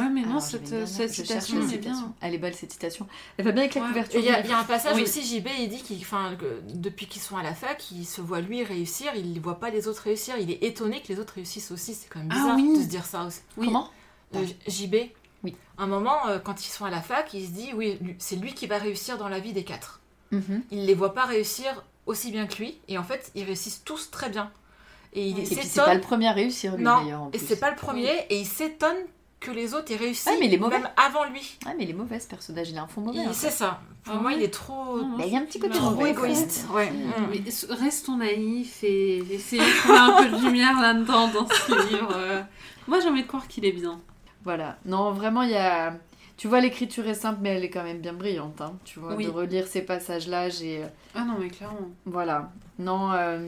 Ouais, 0.00 0.08
mais 0.08 0.22
non, 0.22 0.40
cette, 0.40 0.70
bien- 0.70 0.86
cherche 0.86 1.10
citation 1.12 1.58
la 1.60 1.72
est 1.74 1.78
bien. 1.78 2.14
Elle 2.20 2.34
est 2.34 2.38
belle 2.38 2.54
cette 2.54 2.72
citation. 2.72 3.06
Elle 3.38 3.44
va 3.44 3.52
bien 3.52 3.62
avec 3.62 3.74
la 3.74 3.82
Ouais. 3.82 3.88
couverture. 3.88 4.20
Et 4.20 4.22
il 4.22 4.26
y, 4.26 4.30
a- 4.30 4.46
y 4.46 4.52
un 4.52 4.64
passage 4.64 4.96
Oui. 4.96 5.02
aussi, 5.02 5.22
JB, 5.22 5.48
il 5.58 5.68
dit 5.68 5.82
qu'il, 5.82 6.00
que 6.04 6.60
depuis 6.74 7.06
qu'ils 7.06 7.22
sont 7.22 7.36
à 7.36 7.42
la 7.42 7.54
fac, 7.54 7.90
il 7.90 8.04
se 8.04 8.20
voit 8.20 8.40
lui 8.40 8.62
réussir, 8.64 9.12
il 9.16 9.32
ne 9.32 9.40
voit 9.40 9.58
pas 9.60 9.70
les 9.70 9.88
autres 9.88 10.02
réussir. 10.02 10.36
Il 10.38 10.50
est 10.50 10.62
étonné 10.64 11.02
que 11.02 11.08
les 11.08 11.18
autres 11.20 11.34
réussissent 11.34 11.70
aussi. 11.70 11.94
C'est 11.94 12.08
quand 12.08 12.18
même 12.20 12.28
Ah 12.32 12.36
bizarre 12.36 12.56
oui. 12.56 12.78
de 12.78 12.82
se 12.82 12.88
dire 12.88 13.04
ça 13.06 13.24
aussi. 13.24 13.40
Oui. 13.56 13.66
Comment? 13.66 13.90
Euh, 14.34 14.44
JB, 14.66 14.96
Oui. 15.44 15.54
un 15.78 15.86
moment, 15.86 16.26
euh, 16.28 16.38
quand 16.38 16.64
ils 16.64 16.70
sont 16.70 16.84
à 16.84 16.90
la 16.90 17.00
fac, 17.02 17.32
il 17.34 17.46
se 17.46 17.50
dit, 17.52 17.70
oui, 17.74 17.98
c'est 18.18 18.36
lui 18.36 18.54
qui 18.54 18.66
va 18.66 18.78
réussir 18.78 19.18
dans 19.18 19.28
la 19.28 19.38
vie 19.40 19.52
des 19.52 19.64
quatre. 19.64 20.00
Mhm. 20.32 20.62
Il 20.72 20.86
les 20.86 20.94
voit 20.94 21.14
pas 21.14 21.24
réussir 21.24 21.84
aussi 22.06 22.30
bien 22.32 22.46
que 22.46 22.56
lui, 22.56 22.78
et 22.88 22.98
en 22.98 23.04
fait, 23.04 23.30
ils 23.34 23.44
réussissent 23.44 23.82
tous 23.84 24.10
très 24.10 24.28
bien. 24.28 24.50
Et 25.12 25.28
il 25.28 25.38
Et 25.38 25.42
puis 25.44 25.56
c'est 25.64 25.80
pas 25.82 25.94
le 25.94 26.00
premier 26.00 26.28
à 26.28 26.32
réussir 26.32 26.76
lui 26.76 26.84
d'ailleurs. 26.84 27.04
Non, 27.20 27.24
en 27.26 27.28
et 27.32 27.38
plus. 27.38 27.46
c'est 27.46 27.58
pas 27.60 27.70
le 27.70 27.76
premier, 27.76 28.10
et 28.28 28.38
il 28.40 28.44
s'étonne 28.46 28.96
que 29.46 29.52
les 29.52 29.74
autres 29.74 29.92
aient 29.92 29.96
réussi, 29.96 30.28
Ah, 30.28 30.34
mais 30.40 30.46
il 30.46 30.54
est 30.54 30.58
mauvais. 30.58 30.78
même 30.78 30.88
avant 30.96 31.24
lui. 31.24 31.58
Ah 31.64 31.70
mais 31.76 31.84
il 31.84 31.90
est 31.90 31.94
mauvais 31.94 32.18
ce 32.20 32.26
personnage, 32.28 32.70
il 32.70 32.78
a 32.78 32.82
un 32.82 32.86
fond 32.86 33.00
mauvais. 33.00 33.18
Il- 33.18 33.26
hein. 33.26 33.32
C'est 33.32 33.50
ça. 33.50 33.80
Pour 34.04 34.14
Ah 34.16 34.20
moi, 34.20 34.30
ouais 34.32 34.36
il 34.38 34.42
est 34.42 34.52
trop, 34.52 34.98
Bah, 35.16 35.24
il 35.26 35.32
y 35.32 35.36
a 35.36 35.40
un 35.40 35.44
petit 35.44 35.58
côté 35.58 35.74
trop 35.74 35.90
mauvais, 35.90 36.10
égoïste. 36.10 36.66
Ouais. 36.72 36.90
Mm. 36.90 36.96
Mm. 36.96 37.28
Mais 37.30 37.74
restons 37.76 38.16
naïfs 38.16 38.82
et 38.84 39.18
essayons 39.32 39.62
de 39.64 39.78
trouver 39.80 39.98
un 39.98 40.22
peu 40.22 40.28
de 40.36 40.44
lumière 40.46 40.80
là-dedans 40.80 41.28
dans 41.28 41.46
ce 41.48 41.88
livre. 41.90 42.12
Euh, 42.14 42.42
Moi, 42.88 43.00
j'ai 43.00 43.08
envie 43.08 43.22
de 43.22 43.26
croire 43.28 43.46
qu'il 43.48 43.64
est 43.64 43.72
bien. 43.72 44.00
Voilà. 44.44 44.76
Non, 44.84 45.12
vraiment, 45.12 45.42
il 45.42 45.50
y 45.50 45.56
a. 45.56 45.94
Tu 46.36 46.48
vois, 46.48 46.60
l'écriture 46.60 47.06
est 47.08 47.14
simple, 47.14 47.38
mais 47.42 47.50
elle 47.56 47.64
est 47.64 47.70
quand 47.70 47.82
même 47.82 47.98
bien 48.00 48.12
brillante. 48.12 48.60
hein. 48.60 48.74
Tu 48.84 49.00
vois, 49.00 49.14
Oui. 49.14 49.24
de 49.24 49.30
relire 49.30 49.66
ces 49.66 49.82
passages-là, 49.82 50.48
j'ai. 50.50 50.82
Ah 51.14 51.24
non, 51.24 51.34
mais 51.40 51.48
clairement. 51.48 51.88
Voilà. 52.04 52.50
Non, 52.78 53.10
euh, 53.12 53.38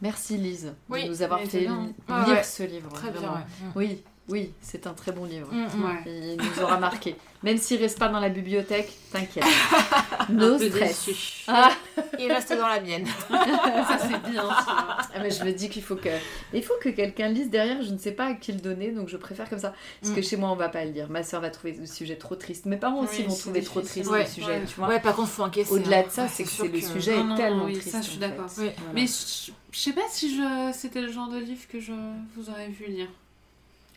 merci 0.00 0.36
Lise 0.38 0.72
Oui, 0.88 1.04
de 1.04 1.08
nous 1.10 1.22
avoir 1.22 1.40
fait 1.40 1.46
c'est 1.46 1.60
bien. 1.60 1.82
li- 1.82 1.94
Ah 2.08 2.24
lire 2.26 2.36
ouais. 2.36 2.42
ce 2.42 2.62
livre. 2.62 2.90
Très 2.92 3.10
bien. 3.10 3.20
ouais. 3.22 3.44
Oui, 3.76 4.02
oui, 4.28 4.52
c'est 4.60 4.86
un 4.86 4.92
très 4.94 5.12
bon 5.12 5.24
livre. 5.24 5.48
Mm, 5.52 5.66
mm. 5.76 5.84
Ouais. 5.84 6.02
Il 6.06 6.36
nous 6.36 6.62
aura 6.62 6.78
marqué. 6.78 7.16
Même 7.42 7.58
s'il 7.58 7.78
reste 7.80 7.98
pas 7.98 8.08
dans 8.08 8.18
la 8.18 8.28
bibliothèque, 8.30 8.90
t'inquiète. 9.12 9.44
No 10.28 10.58
stress. 10.58 11.08
Ah, 11.48 11.70
Il 12.18 12.32
reste 12.32 12.52
dans 12.56 12.66
la 12.66 12.80
mienne. 12.80 13.06
Ça, 13.28 13.98
c'est 14.00 14.30
bien. 14.30 14.42
ça. 14.48 14.66
Ah, 14.66 15.04
mais 15.22 15.30
je 15.30 15.44
me 15.44 15.52
dis 15.52 15.68
qu'il 15.68 15.82
faut 15.82 15.94
que 15.94 16.08
il 16.52 16.62
faut 16.64 16.74
que 16.82 16.88
quelqu'un 16.88 17.28
lise 17.28 17.50
derrière 17.50 17.80
je 17.82 17.92
ne 17.92 17.98
sais 17.98 18.10
pas 18.12 18.26
à 18.26 18.34
qui 18.34 18.52
le 18.52 18.58
donner 18.58 18.90
donc 18.90 19.08
je 19.08 19.16
préfère 19.16 19.48
comme 19.48 19.60
ça 19.60 19.74
parce 20.02 20.12
que 20.12 20.20
Mm. 20.20 20.24
chez 20.24 20.36
moi 20.36 20.50
on 20.50 20.56
va 20.56 20.68
pas 20.68 20.84
le 20.84 20.90
lire 20.90 21.08
ma 21.08 21.22
soeur 21.22 21.40
va 21.40 21.50
trouver 21.50 21.74
le 21.78 21.86
sujet 21.86 22.16
trop 22.16 22.34
triste 22.34 22.66
mes 22.66 22.76
parents 22.78 23.00
aussi 23.04 23.22
Oui, 23.22 23.28
vont 23.28 23.36
trouver 23.36 23.62
trop 23.62 23.80
triste 23.80 24.10
Ouais, 24.10 24.22
le 24.24 24.28
sujet 24.28 24.46
ouais. 24.48 24.64
tu 24.66 24.74
vois 24.76 24.88
Ouais, 24.88 25.00
par 25.00 25.14
contre, 25.14 25.28
faut 25.28 25.44
encaisser. 25.44 25.72
au-delà 25.72 25.98
hein. 26.00 26.04
de 26.06 26.10
ça 26.10 26.22
Ouais, 26.24 26.28
c'est 26.32 26.42
que 26.44 26.72
le 26.72 26.80
sujet 26.80 27.14
Non, 27.16 27.20
est 27.20 27.24
non, 27.28 27.36
tellement 27.36 27.64
oui, 27.66 27.72
triste 27.74 27.90
ça, 27.90 28.00
je 28.02 28.08
suis 28.08 28.18
d'accord. 28.18 28.46
Oui. 28.58 28.64
Voilà. 28.64 28.92
Mais 28.94 29.06
je, 29.06 29.52
je 29.70 29.78
sais 29.78 29.92
pas 29.92 30.02
si 30.10 30.34
je 30.36 30.70
c'était 30.72 31.00
le 31.02 31.12
genre 31.12 31.28
de 31.28 31.38
livre 31.38 31.68
que 31.68 31.78
je 31.78 31.92
vous 32.36 32.50
aurais 32.50 32.68
vu 32.68 32.86
lire. 32.86 33.08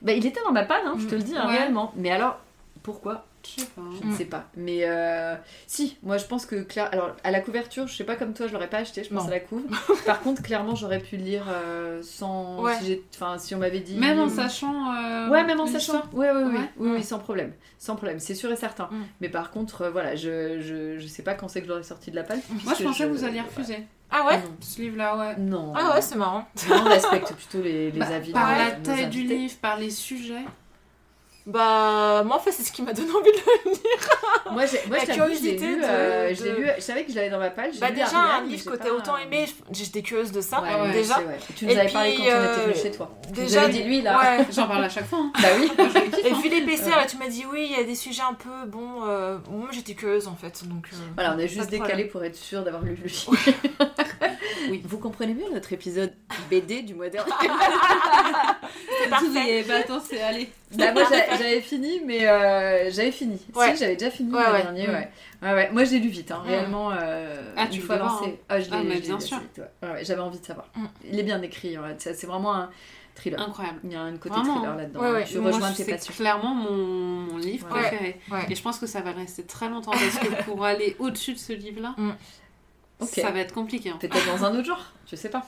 Bah, 0.02 0.14
il 0.14 0.26
était 0.26 0.42
dans 0.46 0.52
ma 0.52 0.64
panne 0.64 0.86
hein, 0.86 0.96
je 0.98 1.06
te 1.08 1.16
le 1.16 1.22
dis 1.24 1.36
hein, 1.38 1.48
Ouais. 1.48 1.58
réellement 1.58 1.92
mais 1.96 2.12
alors 2.12 2.40
pourquoi? 2.84 3.26
Je 3.46 3.62
sais 3.62 3.68
pas. 3.68 3.82
je 4.02 4.06
ne 4.06 4.12
Mm. 4.12 4.16
sais 4.18 4.26
pas 4.26 4.46
mais 4.58 4.80
euh, 4.84 5.34
si 5.66 5.98
moi 6.04 6.18
je 6.18 6.26
pense 6.26 6.46
que 6.46 6.58
Claire 6.62 6.90
alors 6.92 7.16
à 7.24 7.32
la 7.32 7.40
couverture 7.40 7.88
je 7.88 7.96
sais 7.96 8.04
pas 8.04 8.16
comme 8.18 8.34
toi 8.34 8.48
je 8.48 8.54
l'aurais 8.54 8.68
pas 8.70 8.80
acheté 8.80 9.02
je 9.04 9.14
pense 9.14 9.24
Non. 9.24 9.28
à 9.30 9.32
la 9.32 9.40
couve 9.40 9.64
par 10.06 10.20
contre 10.22 10.42
clairement 10.44 10.76
j'aurais 10.76 11.00
pu 11.00 11.16
le 11.16 11.24
lire 11.24 11.46
euh, 11.48 12.02
sans 12.04 12.62
Ouais. 12.62 12.76
si 12.82 13.00
enfin 13.16 13.38
si 13.38 13.56
on 13.56 13.60
m'avait 13.60 13.80
dit 13.80 13.96
Même 13.96 14.20
en 14.20 14.28
sachant. 14.30 14.94
euh, 14.94 15.30
Ouais, 15.30 15.44
même 15.46 15.60
en 15.62 15.68
sachant. 15.68 16.02
Ouais, 16.14 16.30
ouais, 16.32 16.44
ouais, 16.44 16.44
Ouais. 16.44 16.70
oui, 16.78 16.90
oui, 16.92 17.00
Mm. 17.00 17.04
sans 17.04 17.20
problème. 17.20 17.54
Sans 17.78 17.96
problème, 17.96 18.20
c'est 18.20 18.36
sûr 18.36 18.52
et 18.52 18.56
certain. 18.58 18.90
Mm. 18.92 19.04
Mais 19.22 19.30
par 19.30 19.52
contre, 19.52 19.84
euh, 19.84 19.90
voilà, 19.92 20.16
je, 20.16 20.60
je, 20.60 20.98
je 20.98 21.08
sais 21.08 21.24
pas 21.24 21.34
quand 21.34 21.48
c'est 21.48 21.62
que 21.62 21.68
je 21.68 21.72
l'aurais 21.72 21.84
sorti 21.84 22.12
de 22.12 22.16
la 22.18 22.24
palle. 22.24 22.40
Moi, 22.66 22.74
je 22.78 22.84
pensais 22.84 23.06
que 23.06 23.10
vous 23.10 23.24
alliez 23.24 23.42
refuser 23.42 23.86
Ah 24.12 24.26
ouais 24.28 24.42
ce 24.62 24.82
livre-là, 24.82 25.18
ouais. 25.18 25.36
Non. 25.38 25.74
Ah 25.76 25.94
ouais, 25.94 26.02
c'est 26.02 26.16
marrant. 26.18 26.48
on 26.72 26.84
respecte 26.90 27.34
plutôt 27.34 27.62
les, 27.62 27.92
les 27.92 28.00
Bah, 28.00 28.08
avis. 28.08 28.32
par 28.32 28.58
la 28.58 28.72
taille 28.72 29.08
du 29.10 29.22
livre, 29.24 29.54
par 29.62 29.78
les 29.78 29.92
sujets. 29.92 30.46
Bah, 31.52 32.22
moi, 32.26 32.36
en 32.36 32.40
fait, 32.40 32.52
c'est 32.52 32.62
ce 32.62 32.72
qui 32.72 32.84
m'a 32.84 32.94
donné 32.94 33.10
envie 33.10 33.32
de 33.32 33.38
le 33.38 33.72
lire. 33.72 33.82
Moi, 34.52 34.66
j'ai- 34.66 34.82
moi 34.88 34.98
La 34.98 35.04
je 35.04 35.08
t'avoue, 35.08 35.34
je 35.36 35.44
l'ai 35.44 35.56
curiosité 35.56 35.68
lu, 35.68 35.80
de- 35.80 35.84
euh, 35.86 36.34
je 36.36 36.44
l'ai 36.44 36.50
de- 36.52 36.56
lu, 36.56 36.68
je 36.78 36.82
savais 36.82 37.04
que 37.06 37.12
je 37.12 37.16
l'avais 37.16 37.30
dans 37.30 37.38
ma 37.38 37.50
j'ai 37.50 37.80
Bah, 37.80 37.90
lu 37.90 37.96
déjà, 37.96 38.18
un 38.18 38.42
livre 38.44 38.72
que 38.72 38.78
t'as 38.78 38.90
autant 38.90 39.16
aimé, 39.18 39.46
j'étais 39.72 40.02
curieuse 40.02 40.32
de 40.32 40.42
ça, 40.42 40.62
Ouais, 40.62 40.74
ouais, 40.82 40.92
déjà. 40.92 41.20
Tu 41.56 41.66
nous 41.66 41.72
Et 41.72 41.80
avais 41.80 41.92
parlé 41.92 42.14
puis, 42.16 42.24
quand 42.24 42.30
on 42.32 42.36
euh, 42.36 42.54
était 42.54 42.64
venus 42.66 42.82
chez 42.82 42.92
toi. 42.92 43.12
Déjà, 43.30 43.68
dit 43.68 43.84
lui 43.84 44.02
là. 44.02 44.18
Ouais. 44.40 44.46
J'en 44.52 44.68
parle 44.68 44.84
à 44.84 44.90
chaque 44.90 45.06
fois. 45.08 45.20
hein. 45.20 45.32
Bah 45.42 45.48
oui. 45.60 45.72
Et 46.26 46.34
vu 46.34 46.50
l'épaisseur, 46.50 46.98
là, 46.98 47.06
tu 47.06 47.18
m'as 47.18 47.28
dit 47.28 47.46
oui, 47.52 47.68
il 47.72 47.78
y 47.78 47.80
a 47.80 47.84
des 47.84 47.96
sujets 47.96 48.24
un 48.24 48.34
peu 48.34 48.66
bon. 48.68 49.06
euh, 49.08 49.38
Moi, 49.52 49.70
j'étais 49.72 49.94
curieuse 49.94 50.28
en 50.28 50.36
fait, 50.36 50.68
donc. 50.68 50.88
euh, 50.94 50.98
Voilà, 51.16 51.36
on 51.36 51.40
a 51.40 51.46
juste 51.46 51.70
décalé 51.70 52.06
problème. 52.06 52.08
pour 52.10 52.24
être 52.24 52.36
sûr 52.36 52.64
d'avoir 52.64 52.82
lu 52.84 52.96
le 53.02 53.08
livre. 53.08 53.32
Oui. 54.70 54.82
Vous 54.84 54.98
comprenez 54.98 55.34
mieux 55.36 55.50
notre 55.54 55.72
épisode 55.74 56.14
BD 56.50 56.82
du 56.82 56.96
mois 56.96 57.10
dernier. 57.10 57.32
C'est 59.04 59.10
parfait. 59.10 59.64
Bah 59.68 59.76
attends, 59.80 60.02
c'est 60.08 60.22
allez. 60.22 60.50
Bah, 60.78 60.92
moi 60.94 61.04
j'a- 61.10 61.36
j'avais 61.38 61.62
fini, 61.62 62.02
mais 62.06 62.28
euh, 62.28 62.92
j'avais 62.92 63.12
fini. 63.12 63.40
Ouais. 63.56 63.72
Si, 63.74 63.80
j'avais 63.80 63.96
déjà 63.96 64.12
fini 64.12 64.32
Ouais, 64.32 64.46
le 64.46 64.52
ouais. 64.54 64.62
dernier, 64.62 64.88
Mm. 64.88 64.92
ouais. 65.44 65.70
Moi 65.72 65.84
je 65.84 65.92
l'ai 65.92 66.00
lu 66.00 66.10
vite, 66.10 66.30
hein, 66.32 66.42
Mm. 66.46 66.48
réellement. 66.48 66.92
euh, 66.92 67.54
Ah, 67.58 67.64
une 67.66 67.70
tu 67.70 67.82
fois 67.82 67.96
le 67.96 68.02
vois, 68.04 68.12
lancé. 68.12 68.26
hein. 68.30 68.44
Ah, 68.50 68.60
je 68.60 68.66
l'ai 68.70 68.78
Ah, 68.78 68.84
mais 68.84 69.00
bien 69.00 69.20
sûr. 69.20 69.42
J'avais 70.02 70.22
envie 70.22 70.40
de 70.40 70.46
savoir. 70.46 70.68
Mm. 70.76 70.86
Il 71.12 71.20
est 71.20 71.24
bien 71.24 71.42
écrit, 71.42 71.76
c'est 71.98 72.14
c'est 72.14 72.28
vraiment 72.28 72.54
un 72.56 72.70
thriller. 73.16 73.42
Incroyable. 73.42 73.80
Il 73.84 73.92
y 73.92 73.96
a 73.96 74.02
un 74.02 74.16
côté 74.18 74.30
Vraiment, 74.36 74.54
thriller 74.56 74.72
hein. 74.72 74.78
là-dedans. 74.78 75.02
Je 75.26 75.40
Moi, 75.40 75.52
rejoins 75.52 75.72
tes 75.72 75.84
c'est 75.84 75.92
passions. 75.92 76.14
clairement 76.14 76.54
mon, 76.54 76.72
mon 76.78 77.38
livre 77.38 77.68
préféré. 77.68 78.20
Et 78.50 78.56
je 78.56 78.62
pense 78.62 78.78
que 78.80 78.86
ça 78.86 79.02
va 79.02 79.12
rester 79.12 79.44
très 79.44 79.70
longtemps 79.70 79.92
parce 79.92 80.20
que 80.20 80.44
pour 80.46 80.64
aller 80.64 80.96
au-dessus 81.00 81.34
de 81.34 81.40
ce 81.40 81.54
livre-là, 81.54 81.96
ça 83.02 83.32
va 83.32 83.40
être 83.40 83.54
compliqué. 83.54 83.90
hein. 83.90 83.98
Peut-être 84.00 84.26
dans 84.28 84.46
un 84.46 84.54
autre 84.56 84.66
genre, 84.66 84.86
je 85.10 85.16
sais 85.16 85.30
pas. 85.30 85.46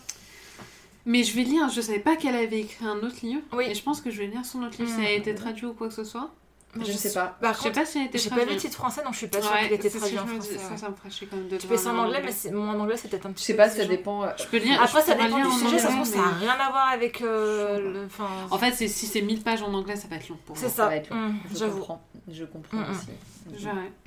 Mais 1.06 1.24
je 1.24 1.36
vais 1.36 1.44
lire, 1.44 1.68
je 1.70 1.82
savais 1.82 2.00
pas 2.00 2.16
qu'elle 2.16 2.36
avait 2.36 2.60
écrit 2.62 2.86
un 2.86 2.98
autre 2.98 3.16
livre. 3.24 3.42
Oui. 3.54 3.66
Et 3.70 3.74
je 3.76 3.82
pense 3.84 4.02
que 4.02 4.12
je 4.12 4.20
vais 4.20 4.28
lire 4.28 4.46
son 4.46 4.62
autre 4.64 4.78
livre 4.80 4.92
Mm. 4.92 4.96
si 4.96 5.02
elle 5.02 5.08
a 5.08 5.14
été 5.14 5.34
traduit 5.36 5.66
ou 5.66 5.74
quoi 5.74 5.88
que 5.88 5.94
ce 5.94 6.04
soit. 6.04 6.30
Je 6.76 6.80
ne 6.90 6.98
sais 6.98 7.12
pas. 7.12 7.36
Par 7.42 7.54
Je 7.54 7.58
sais 7.58 7.64
contre, 7.66 7.80
pas 7.82 7.86
si 7.86 7.98
elle 7.98 8.04
a 8.06 8.08
été 8.08 8.18
j'ai 8.18 8.30
pas 8.30 8.36
traduite. 8.38 8.50
vu 8.52 8.56
le 8.56 8.62
titre 8.62 8.76
français, 8.78 9.04
donc 9.04 9.12
je 9.12 9.18
suis 9.18 9.28
pas 9.28 9.42
sûre 9.42 9.52
Ouais, 9.52 9.64
qu'il 9.64 9.74
était 9.74 9.90
c'est 9.90 9.96
ce 9.98 9.98
traduit 9.98 10.16
que 10.18 10.22
en 10.22 10.26
je 10.28 10.32
français. 10.36 10.54
dis, 10.54 10.58
Ça, 10.64 10.70
ouais. 10.72 10.78
ça 10.78 10.90
me 11.06 11.10
chier 11.12 11.28
quand 11.30 11.36
même 11.36 11.48
de 11.50 11.58
Tu 11.58 11.68
peux 11.68 11.76
ça 11.76 11.90
en 11.92 11.98
anglais, 11.98 12.22
mais 12.24 12.32
c'est- 12.32 12.52
mon 12.52 12.80
anglais 12.80 12.96
c'est 12.96 13.10
peut-être 13.10 13.26
un 13.26 13.32
petit 13.34 13.42
Je 13.42 13.48
sais 13.48 13.54
peu 13.54 13.58
pas, 13.58 13.70
ça 13.70 13.84
dépend. 13.86 14.24
euh, 14.24 14.28
Je 14.38 14.46
peux 14.46 14.56
lire. 14.58 14.82
Après, 14.82 15.02
je 15.02 15.06
ça 15.08 15.16
dépend 15.16 15.38
du 15.44 15.52
sujet, 15.52 15.80
ça 15.80 15.90
se 15.90 15.94
trouve, 15.96 16.06
ça 16.06 16.16
n'a 16.18 16.24
mais- 16.40 16.46
rien 16.46 16.52
à 16.54 16.70
voir 16.70 16.88
avec 16.94 17.22
euh, 17.22 17.80
le. 17.94 18.06
Enfin, 18.06 18.30
En 18.50 18.58
fait, 18.58 18.72
c'est- 18.72 18.88
si 18.88 19.06
c'est 19.06 19.22
1000 19.22 19.42
pages 19.42 19.62
en 19.64 19.74
anglais, 19.74 19.98
ça 19.98 20.08
va 20.08 20.16
être 20.16 20.30
long 20.30 20.38
pour 20.46 20.56
c'est 20.56 20.68
moi. 20.68 20.72
ça. 20.72 20.96
long. 20.96 21.02
Hum, 21.12 21.36
Je 21.52 21.58
J'avoue. 21.58 21.80
comprends. 21.80 22.08
Je 22.30 22.46
comprends 22.46 22.78
Mm, 22.78 22.82
mm. 22.88 22.92
aussi. 22.92 23.08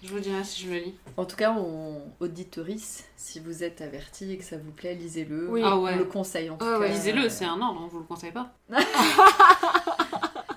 Je 0.02 0.08
vous 0.08 0.20
dirai 0.20 0.44
si 0.44 0.62
je 0.64 0.70
le 0.70 0.76
lis. 0.78 0.94
En 1.16 1.24
tout 1.24 1.36
cas, 1.36 1.52
on 1.52 2.02
auditoris, 2.20 3.04
si 3.16 3.40
vous 3.40 3.64
êtes 3.64 3.80
avertis 3.80 4.32
et 4.32 4.38
que 4.38 4.44
ça 4.44 4.56
vous 4.56 4.70
plaît, 4.70 4.94
lisez-le. 4.94 5.48
Oui. 5.50 5.62
Ah 5.64 5.76
On 5.76 5.82
ouais. 5.82 5.96
le 5.96 6.04
conseille 6.04 6.50
en 6.50 6.56
tout 6.56 6.64
Ah 6.68 6.74
cas. 6.74 6.80
ouais. 6.80 6.90
Lisez-le, 6.90 7.28
c'est 7.28 7.44
un 7.44 7.60
ordre, 7.60 7.80
on 7.82 7.86
vous 7.88 7.98
le 7.98 8.04
conseille 8.04 8.32
pas. 8.32 8.52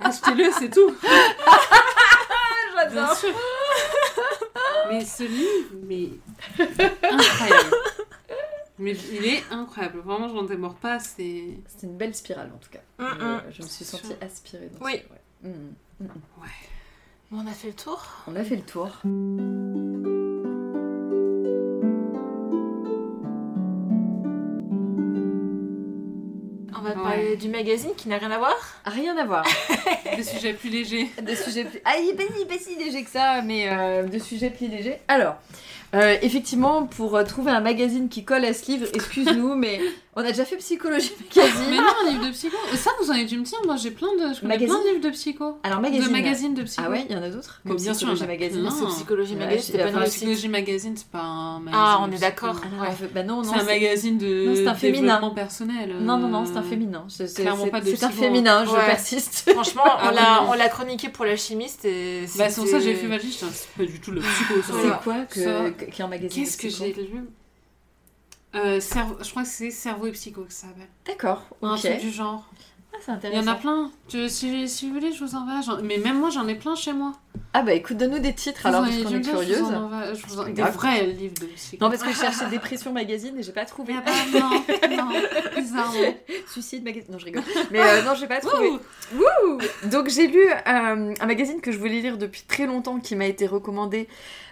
Achetez-le, 0.01 0.51
c'est 0.57 0.69
tout. 0.69 0.95
Bien 1.01 2.83
J'adore. 2.93 3.15
sûr. 3.15 3.33
Mais 4.89 5.03
ce 5.03 5.23
livre, 5.23 5.69
mais 5.83 6.09
incroyable. 7.11 7.75
Mais 8.79 8.95
il 9.11 9.25
est 9.25 9.43
incroyable. 9.51 9.99
Vraiment, 9.99 10.29
je 10.29 10.35
n'en 10.35 10.43
démords 10.43 10.75
pas. 10.75 10.99
C'est. 10.99 11.57
C'est 11.67 11.87
une 11.87 11.97
belle 11.97 12.13
spirale 12.13 12.51
en 12.53 12.57
tout 12.59 12.69
cas. 12.69 12.79
Je- 12.99 13.03
hum. 13.05 13.41
je, 13.49 13.63
me 13.63 13.67
suis 13.67 13.83
sentie 13.85 14.05
sûr. 14.07 14.15
aspirée 14.21 14.69
dans 14.69 14.85
Oui. 14.85 14.93
ce- 14.93 14.97
ouais. 15.47 15.51
Mm, 15.51 15.73
mm, 15.99 16.05
mm. 16.05 16.09
On 17.31 17.45
a 17.47 17.51
fait 17.51 17.67
le 17.67 17.73
tour. 17.73 18.05
On 18.27 18.35
a 18.35 18.43
fait 18.43 18.55
le 18.55 18.61
tour. 18.61 18.89
On 26.79 26.81
va 26.81 26.89
Ouais. 26.89 26.95
parler 26.95 27.37
du 27.37 27.49
magazine 27.49 27.91
qui 27.97 28.07
n'a 28.09 28.17
rien 28.17 28.29
à 28.31 28.37
voir. 28.37 28.55
Rien 28.85 29.17
à 29.17 29.25
voir. 29.25 29.45
Des 30.15 30.23
sujets 30.23 30.53
plus 30.53 30.69
légers. 30.69 31.09
de 31.21 31.33
sujets 31.35 31.63
plus. 31.65 31.79
Ah, 31.85 31.93
il 31.99 32.09
est 32.09 32.13
pas, 32.13 32.23
si- 32.37 32.45
pas 32.45 32.57
si 32.57 32.75
léger 32.77 33.03
que 33.03 33.09
ça, 33.09 33.41
mais 33.41 33.67
euh, 33.69 34.03
de 34.03 34.19
sujets 34.19 34.49
plus 34.49 34.67
légers. 34.67 34.97
Alors, 35.07 35.35
euh, 35.95 36.17
effectivement, 36.21 36.85
pour 36.85 37.15
euh, 37.15 37.23
trouver 37.23 37.51
un 37.51 37.61
magazine 37.61 38.09
qui 38.09 38.23
colle 38.23 38.45
à 38.45 38.53
ce 38.53 38.69
livre, 38.71 38.87
excuse-nous, 38.93 39.55
mais 39.55 39.79
on 40.17 40.21
a 40.21 40.27
déjà 40.31 40.43
fait 40.45 40.57
Psychologie 40.57 41.11
Magazine. 41.35 41.65
Mais 41.69 41.77
non, 41.77 41.83
un 42.05 42.09
livre 42.11 42.25
de 42.25 42.31
psycho. 42.31 42.57
Ça, 42.75 42.89
vous 42.99 43.11
en 43.11 43.13
avez 43.13 43.25
dû 43.25 43.37
me 43.37 43.43
dire. 43.43 43.59
Moi, 43.65 43.75
j'ai 43.75 43.91
plein 43.91 44.07
de. 44.15 44.33
Je 44.33 44.41
connais 44.41 44.57
plein 44.57 44.79
de 44.83 44.87
livres 44.89 45.01
de 45.05 45.09
psycho. 45.11 45.57
Alors, 45.63 45.79
magazine. 45.79 46.07
De 46.07 46.11
magazines 46.11 46.53
de 46.55 46.63
psycho. 46.63 46.83
Ah 46.85 46.89
ouais, 46.89 47.05
il 47.09 47.15
y 47.15 47.19
en 47.19 47.21
a 47.23 47.29
d'autres 47.29 47.61
Mais 47.65 47.75
bien 47.75 47.93
sûr, 47.93 48.07
Magazine. 48.07 48.67
C'est 48.71 48.85
psychologie 48.87 49.33
Ouais, 49.33 49.39
magazine, 49.39 49.61
c'était 49.77 49.91
pas. 49.91 50.01
Psychologie 50.05 50.47
Magazine, 50.49 50.93
c'est 50.97 51.07
pas 51.07 51.21
un 51.21 51.59
magazine. 51.59 51.81
Ah, 51.85 51.99
on 52.01 52.11
est 52.11 52.19
d'accord. 52.19 52.59
Bah 53.13 53.23
non, 53.23 53.37
non, 53.37 53.43
C'est 53.43 53.59
un 53.59 53.63
magazine 53.63 54.17
de 54.17 54.45
Non, 54.47 54.55
c'est 54.55 54.67
un 54.67 54.73
féminin. 54.75 55.01
développement 55.15 55.31
personnel. 55.35 55.91
euh, 55.93 55.99
Non, 56.01 56.17
non, 56.17 56.27
non, 56.29 56.45
c'est 56.45 56.57
un 56.57 56.63
féminin. 56.63 57.05
C'est 57.09 57.27
c'est- 57.27 57.41
clairement 57.43 57.65
c'est- 57.65 57.69
pas 57.71 57.81
de 57.81 57.95
c'est 57.95 58.03
un 58.03 58.09
féminin, 58.09 58.65
je 58.65 58.71
Ouais. 58.71 58.85
persiste. 58.85 59.51
Franchement, 59.53 59.83
Ah 59.85 60.09
on 60.49 60.51
l'a 60.53 60.57
l'a 60.57 60.69
chroniqué 60.69 61.09
pour 61.09 61.25
l'alchimiste 61.25 61.85
et. 61.85 62.21
Bah, 62.37 62.49
c'est 62.49 62.61
pour 62.61 62.67
ça 62.69 62.77
que 62.79 62.83
j'ai 62.83 62.95
fait 62.95 63.07
Magie. 63.07 63.27
dis, 63.27 63.37
C'est 63.51 63.69
pas 63.77 63.85
du 63.85 63.99
tout 63.99 64.11
le 64.11 64.21
psycho. 64.21 64.53
C'est 64.65 65.03
quoi 65.03 65.15
que, 65.29 65.43
Ça- 65.43 65.69
que- 65.71 65.85
qu'est 65.85 66.03
un 66.03 66.07
magazine 66.07 66.43
Qu'est-ce 66.43 66.57
de 66.57 66.61
que 66.63 66.69
j'ai 66.69 66.93
lu 66.93 67.23
euh, 68.55 68.79
cerveau- 68.79 69.17
Je 69.23 69.29
crois 69.29 69.43
que 69.43 69.49
c'est 69.49 69.71
Cerveau 69.71 70.07
et 70.07 70.11
Psycho 70.11 70.43
que 70.43 70.53
ça 70.53 70.67
s'appelle. 70.67 70.87
D'accord, 71.05 71.43
Un 71.61 71.75
ok. 71.75 71.79
truc 71.81 71.99
du 71.99 72.11
genre. 72.11 72.49
Ah, 73.07 73.17
Il 73.23 73.33
y 73.35 73.39
en 73.39 73.47
a 73.47 73.55
plein. 73.55 73.91
Tu- 74.07 74.29
si, 74.29 74.67
si 74.67 74.87
vous 74.87 74.93
voulez, 74.95 75.11
je 75.11 75.23
vous 75.23 75.35
envoie. 75.35 75.61
J'en- 75.61 75.81
Mais 75.81 75.97
même 75.97 76.19
moi, 76.19 76.29
j'en 76.29 76.47
ai 76.47 76.55
plein 76.55 76.75
chez 76.75 76.93
moi. 76.93 77.13
Ah 77.53 77.61
bah 77.63 77.73
écoute, 77.73 77.97
donne-nous 77.97 78.19
des 78.19 78.33
titres 78.33 78.65
alors, 78.65 78.81
parce 78.81 78.95
qu'on 78.97 79.09
est 79.09 79.23
Je 79.23 79.29
curieuse. 79.29 79.59
vous 79.61 79.71
en 79.73 79.83
envoie- 79.85 80.13
je 80.13 80.25
vous 80.27 80.39
en- 80.39 80.43
Des 80.45 80.53
Grave. 80.53 80.73
vrais 80.73 81.05
livres 81.07 81.33
de 81.39 81.45
psycho. 81.45 81.83
Non, 81.83 81.89
parce 81.89 82.03
que 82.03 82.11
je 82.11 82.17
cherchais 82.19 82.45
Dépression 82.49 82.91
Magazine 82.91 83.37
et 83.39 83.43
j'ai 83.43 83.51
pas 83.51 83.65
trouvé. 83.65 83.93
Il 83.93 83.95
y 83.95 83.99
a 83.99 84.01
pas- 84.01 84.11
non, 84.39 85.03
non, 85.03 85.09
bizarrement. 85.57 86.13
Suicide 86.51 86.83
Magazine. 86.83 87.11
Non, 87.11 87.17
je 87.17 87.25
rigole. 87.25 87.43
Mais 87.71 87.79
euh, 87.79 88.03
non, 88.03 88.13
j'ai 88.15 88.27
pas 88.27 88.39
trouvé. 88.41 88.69
Ouh. 88.69 88.79
Wouh 89.15 89.57
Donc 89.89 90.09
j'ai 90.09 90.27
lu 90.27 90.41
euh, 90.49 91.13
un 91.19 91.25
magazine 91.25 91.61
que 91.61 91.71
je 91.71 91.77
voulais 91.79 92.01
lire 92.01 92.17
depuis 92.17 92.43
très 92.47 92.65
longtemps 92.67 92.99
qui 92.99 93.15
m'a 93.15 93.25
été 93.25 93.47
recommandé 93.47 94.07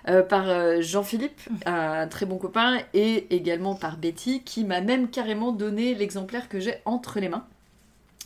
euh, 0.08 0.22
par 0.24 0.48
euh, 0.50 0.78
Jean-Philippe, 0.82 1.42
un 1.66 2.08
très 2.08 2.26
bon 2.26 2.38
copain, 2.38 2.78
et 2.94 3.36
également 3.36 3.76
par 3.76 3.98
Betty, 3.98 4.42
qui 4.44 4.64
m'a 4.64 4.82
même 4.82 5.10
carrément 5.10 5.52
donné 5.52 5.96
l'exemplaire 5.96 6.48
que 6.50 6.60
j'ai 6.60 6.76
entre 6.86 7.20
les 7.20 7.30
mains. 7.30 7.46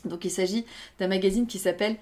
Donc 0.06 0.26
il 0.26 0.32
s'agit 0.32 0.66
d'un 1.00 1.08
magazine 1.08 1.48
qui 1.48 1.60
s'appelle 1.60 1.98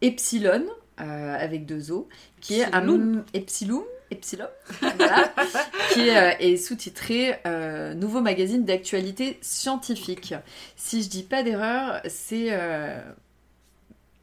Epsilon, 0.00 0.64
euh, 1.00 1.36
avec 1.38 1.64
deux 1.64 1.90
O, 1.90 2.08
qui 2.40 2.60
est 2.60 2.74
un 2.74 3.24
Epsilon. 3.32 3.84
Epsilon, 4.10 4.48
voilà, 4.78 5.32
qui 5.94 6.08
est, 6.08 6.16
euh, 6.18 6.36
est 6.38 6.56
sous-titré 6.58 7.36
euh, 7.46 7.94
Nouveau 7.94 8.20
magazine 8.20 8.66
d'actualité 8.66 9.38
scientifique. 9.40 10.34
Si 10.76 11.02
je 11.02 11.08
dis 11.08 11.22
pas 11.22 11.42
d'erreur, 11.42 12.02
c'est. 12.08 12.50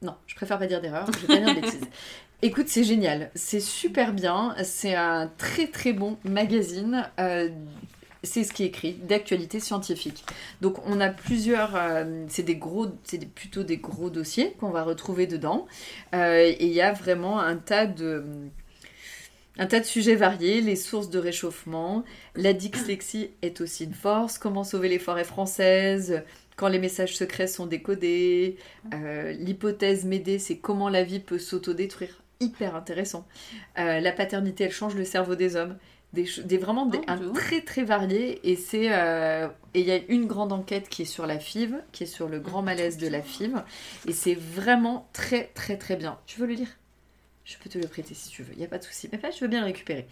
Non, 0.03 0.13
je 0.27 0.35
préfère 0.35 0.59
pas 0.59 0.67
dire 0.67 0.79
d'erreur, 0.79 1.07
je 1.11 1.25
vais 1.25 1.39
pas 1.39 1.43
dire 1.43 1.55
de 1.55 1.61
bêtises. 1.61 1.87
Écoute, 2.43 2.69
c'est 2.69 2.83
génial, 2.83 3.31
c'est 3.35 3.59
super 3.59 4.13
bien, 4.13 4.55
c'est 4.63 4.95
un 4.95 5.29
très 5.37 5.67
très 5.67 5.91
bon 5.91 6.17
magazine. 6.23 7.09
C'est 8.23 8.43
ce 8.43 8.53
qui 8.53 8.63
est 8.63 8.67
écrit 8.67 8.93
d'actualité 8.93 9.59
scientifique. 9.59 10.23
Donc 10.61 10.85
on 10.85 10.99
a 10.99 11.09
plusieurs, 11.09 11.75
euh, 11.75 12.25
c'est 12.27 12.43
des 12.43 12.55
gros, 12.55 12.87
c'est 13.03 13.25
plutôt 13.25 13.63
des 13.63 13.77
gros 13.77 14.09
dossiers 14.09 14.53
qu'on 14.59 14.71
va 14.71 14.83
retrouver 14.83 15.27
dedans. 15.27 15.67
Euh, 16.13 16.41
et 16.41 16.65
il 16.65 16.73
y 16.73 16.81
a 16.81 16.91
vraiment 16.91 17.39
un 17.39 17.55
tas 17.55 17.85
de, 17.85 18.25
un 19.57 19.67
tas 19.67 19.79
de 19.79 19.85
sujets 19.85 20.15
variés, 20.15 20.61
les 20.61 20.75
sources 20.75 21.09
de 21.09 21.19
réchauffement, 21.19 22.03
la 22.35 22.53
dyslexie 22.53 23.31
est 23.41 23.61
aussi 23.61 23.85
une 23.85 23.93
force, 23.93 24.37
comment 24.37 24.63
sauver 24.63 24.89
les 24.89 24.99
forêts 24.99 25.23
françaises, 25.23 26.23
quand 26.57 26.67
les 26.67 26.79
messages 26.79 27.15
secrets 27.15 27.47
sont 27.47 27.67
décodés, 27.67 28.57
euh, 28.93 29.31
l'hypothèse 29.31 30.03
Médée, 30.03 30.39
c'est 30.39 30.57
comment 30.57 30.89
la 30.89 31.03
vie 31.03 31.19
peut 31.19 31.39
s'autodétruire, 31.39 32.21
hyper 32.41 32.75
intéressant. 32.75 33.25
La 33.77 34.11
paternité, 34.11 34.65
elle 34.65 34.71
change 34.71 34.95
le 34.95 35.05
cerveau 35.05 35.35
des 35.35 35.55
hommes. 35.55 35.77
Des, 36.13 36.25
des 36.43 36.57
vraiment 36.57 36.87
des- 36.87 36.97
Oh, 37.01 37.03
un 37.07 37.31
très 37.33 37.61
très 37.61 37.83
varié 37.83 38.39
et 38.49 38.55
c'est 38.55 38.87
euh, 38.91 39.47
et 39.75 39.81
il 39.81 39.85
y 39.85 39.91
a 39.91 39.99
une 40.09 40.25
grande 40.25 40.51
enquête 40.51 40.89
qui 40.89 41.03
est 41.03 41.05
sur 41.05 41.27
la 41.27 41.39
FIV 41.39 41.75
qui 41.91 42.03
est 42.03 42.07
sur 42.07 42.27
le 42.27 42.39
grand 42.39 42.63
malaise 42.63 42.97
de 42.97 43.07
la 43.07 43.21
FIV 43.21 43.61
et 44.07 44.13
c'est 44.13 44.33
vraiment 44.33 45.07
très 45.13 45.51
très 45.53 45.77
très 45.77 45.95
bien 45.95 46.17
tu 46.25 46.39
veux 46.39 46.47
le 46.47 46.55
lire 46.55 46.69
je 47.45 47.57
peux 47.57 47.69
te 47.69 47.79
le 47.79 47.87
prêter 47.87 48.13
si 48.13 48.29
tu 48.29 48.43
veux, 48.43 48.53
il 48.53 48.59
n'y 48.59 48.65
a 48.65 48.67
pas 48.67 48.77
de 48.77 48.83
souci. 48.83 49.09
Mais 49.11 49.17
pas, 49.17 49.31
je 49.31 49.39
veux 49.39 49.47
bien 49.47 49.61
le 49.61 49.65
récupérer. 49.65 50.05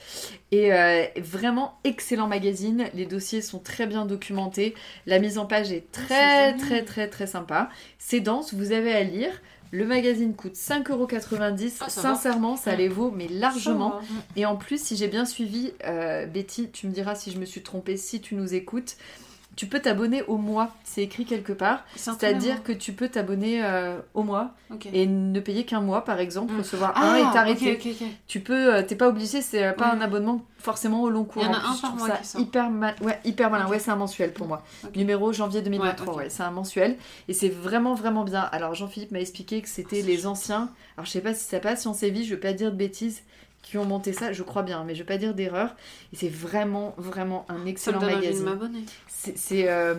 Et 0.51 0.73
euh, 0.73 1.05
vraiment 1.17 1.77
excellent 1.83 2.27
magazine. 2.27 2.85
Les 2.95 3.05
dossiers 3.05 3.43
sont 3.43 3.59
très 3.59 3.85
bien 3.85 4.07
documentés. 4.07 4.73
La 5.05 5.19
mise 5.19 5.37
en 5.37 5.45
page 5.45 5.71
est 5.71 5.85
c'est 5.93 6.01
très, 6.07 6.57
très, 6.57 6.83
très, 6.83 7.07
très 7.07 7.27
sympa. 7.27 7.69
C'est 7.99 8.21
dense, 8.21 8.55
vous 8.55 8.71
avez 8.71 8.91
à 8.91 9.03
lire. 9.03 9.39
Le 9.71 9.85
magazine 9.85 10.35
coûte 10.35 10.55
5,90€. 10.55 11.77
Ah, 11.79 11.85
va. 11.85 11.89
Sincèrement, 11.89 12.55
ça 12.55 12.75
les 12.75 12.87
vaut, 12.87 13.11
mais 13.11 13.27
largement. 13.27 13.99
Et 14.35 14.45
en 14.45 14.55
plus, 14.55 14.81
si 14.81 14.95
j'ai 14.95 15.07
bien 15.07 15.25
suivi, 15.25 15.73
euh, 15.85 16.25
Betty, 16.25 16.69
tu 16.71 16.87
me 16.87 16.91
diras 16.91 17.15
si 17.15 17.31
je 17.31 17.39
me 17.39 17.45
suis 17.45 17.63
trompée, 17.63 17.97
si 17.97 18.21
tu 18.21 18.35
nous 18.35 18.53
écoutes. 18.53 18.97
Tu 19.57 19.65
peux 19.65 19.79
t'abonner 19.79 20.21
au 20.27 20.37
mois, 20.37 20.69
c'est 20.83 21.01
écrit 21.01 21.25
quelque 21.25 21.51
part. 21.51 21.83
C'est-à-dire 21.95 22.61
que 22.63 22.71
tu 22.71 22.93
peux 22.93 23.09
t'abonner 23.09 23.65
euh, 23.65 23.97
au 24.13 24.21
mois 24.23 24.51
et 24.93 25.07
ne 25.07 25.39
payer 25.39 25.65
qu'un 25.65 25.81
mois, 25.81 26.05
par 26.05 26.19
exemple, 26.19 26.53
Mm. 26.53 26.57
recevoir 26.59 26.93
Ah, 26.95 27.01
un 27.13 27.15
et 27.15 27.33
t'arrêter. 27.33 27.79
Tu 28.27 28.39
peux, 28.39 28.75
euh, 28.75 28.83
t'es 28.83 28.95
pas 28.95 29.07
obligé, 29.09 29.41
c'est 29.41 29.65
euh, 29.65 29.73
pas 29.73 29.91
Ouais. 29.91 29.97
un 29.97 30.01
abonnement 30.01 30.41
forcément 30.59 31.01
au 31.01 31.09
long 31.09 31.23
cours. 31.23 31.41
Il 31.41 31.45
y 31.45 31.49
en 31.49 31.53
a 31.53 31.59
plus, 31.59 31.67
un 31.69 31.81
par 31.81 31.95
mois 31.95 32.07
ça 32.07 32.17
qui 32.17 32.41
hyper 32.43 32.69
mal, 32.69 32.95
ouais, 33.01 33.19
hyper 33.25 33.49
malin. 33.49 33.67
Ouais, 33.67 33.79
c'est 33.79 33.89
un 33.91 33.95
mensuel 33.95 34.31
pour 34.31 34.47
moi. 34.47 34.61
Numéro 34.95 35.33
janvier 35.33 35.61
2023, 35.63 36.15
Ouais, 36.15 36.29
c'est 36.29 36.43
un 36.43 36.51
mensuel 36.51 36.95
et 37.27 37.33
c'est 37.33 37.49
vraiment 37.49 37.95
vraiment 37.95 38.23
bien. 38.25 38.41
Alors 38.51 38.75
Jean-Philippe 38.75 39.11
m'a 39.11 39.19
expliqué 39.19 39.61
que 39.63 39.69
c'était 39.69 40.03
les 40.03 40.27
anciens. 40.27 40.69
Alors 40.97 41.05
je 41.07 41.11
sais 41.11 41.21
pas 41.21 41.33
si 41.33 41.43
ça 41.45 41.59
passe 41.59 41.81
Science 41.81 42.03
et 42.03 42.11
Vie, 42.11 42.25
je 42.25 42.35
vais 42.35 42.39
pas 42.39 42.53
dire 42.53 42.71
de 42.71 42.77
bêtises 42.77 43.23
qui 43.67 43.77
ont 43.77 43.83
monté 43.83 44.13
ça, 44.13 44.31
je 44.31 44.43
crois 44.43 44.63
bien, 44.63 44.85
mais 44.85 44.95
je 44.95 44.99
vais 44.99 45.05
pas 45.05 45.17
dire 45.17 45.33
d'erreur. 45.33 45.75
Et 46.13 46.15
c'est 46.15 46.29
vraiment 46.29 46.93
vraiment 46.97 47.45
un 47.49 47.55
Ça 47.57 47.59
me 47.63 47.67
excellent 47.67 47.99
donne 47.99 48.13
envie 48.15 48.27
de 48.33 48.39
magazine. 48.39 48.85
C'est, 49.09 49.37
c'est, 49.37 49.69
euh, 49.69 49.95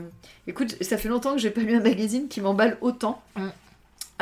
écoute, 0.47 0.75
ça 0.83 0.97
fait 0.97 1.11
longtemps 1.11 1.33
que 1.35 1.39
j'ai 1.39 1.51
pas 1.51 1.61
lu 1.61 1.77
un 1.77 1.81
magazine 1.81 2.29
qui 2.29 2.41
m'emballe 2.41 2.79
autant. 2.81 3.21
Mm. 3.37 3.49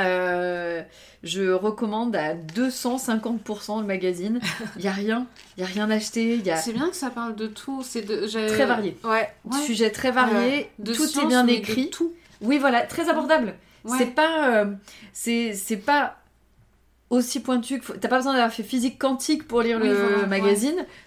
Euh, 0.00 0.82
je 1.22 1.52
recommande 1.52 2.16
à 2.16 2.34
250% 2.34 3.80
le 3.80 3.86
magazine. 3.86 4.40
Il 4.76 4.82
y 4.84 4.88
a 4.88 4.92
rien, 4.92 5.28
il 5.56 5.60
y 5.60 5.64
a 5.64 5.66
rien 5.68 5.88
acheté, 5.90 6.34
il 6.34 6.44
y 6.44 6.50
a 6.50 6.56
C'est 6.56 6.72
bien 6.72 6.88
que 6.90 6.96
ça 6.96 7.10
parle 7.10 7.36
de 7.36 7.46
tout. 7.46 7.84
C'est 7.84 8.02
de 8.02 8.26
j'ai- 8.26 8.48
très 8.48 8.66
varié. 8.66 8.98
Ouais. 9.04 9.30
Ouais. 9.44 9.58
Sujet 9.64 9.90
très 9.90 10.10
varié, 10.10 10.70
De 10.80 10.92
tout 10.92 11.06
science, 11.06 11.24
est 11.24 11.28
bien 11.28 11.46
écrit. 11.46 11.88
tout. 11.90 12.12
Oui, 12.40 12.58
voilà, 12.58 12.82
très 12.82 13.08
abordable. 13.08 13.54
Ouais. 13.84 13.96
C'est 13.96 14.06
pas, 14.14 14.56
euh, 14.56 14.72
c'est, 15.12 15.54
c'est 15.54 15.76
pas 15.76 16.16
aussi 17.10 17.40
pointu 17.40 17.80
que 17.80 17.92
t'as 17.92 18.08
pas 18.08 18.16
besoin 18.18 18.32
d'avoir 18.32 18.52
fait 18.52 18.62
physique 18.62 18.98
quantique 18.98 19.46
pour 19.46 19.62
lire 19.62 19.78
Oui, 19.80 19.88
le 19.88 19.94
voilà, 19.94 20.16
ouais. 20.42 20.54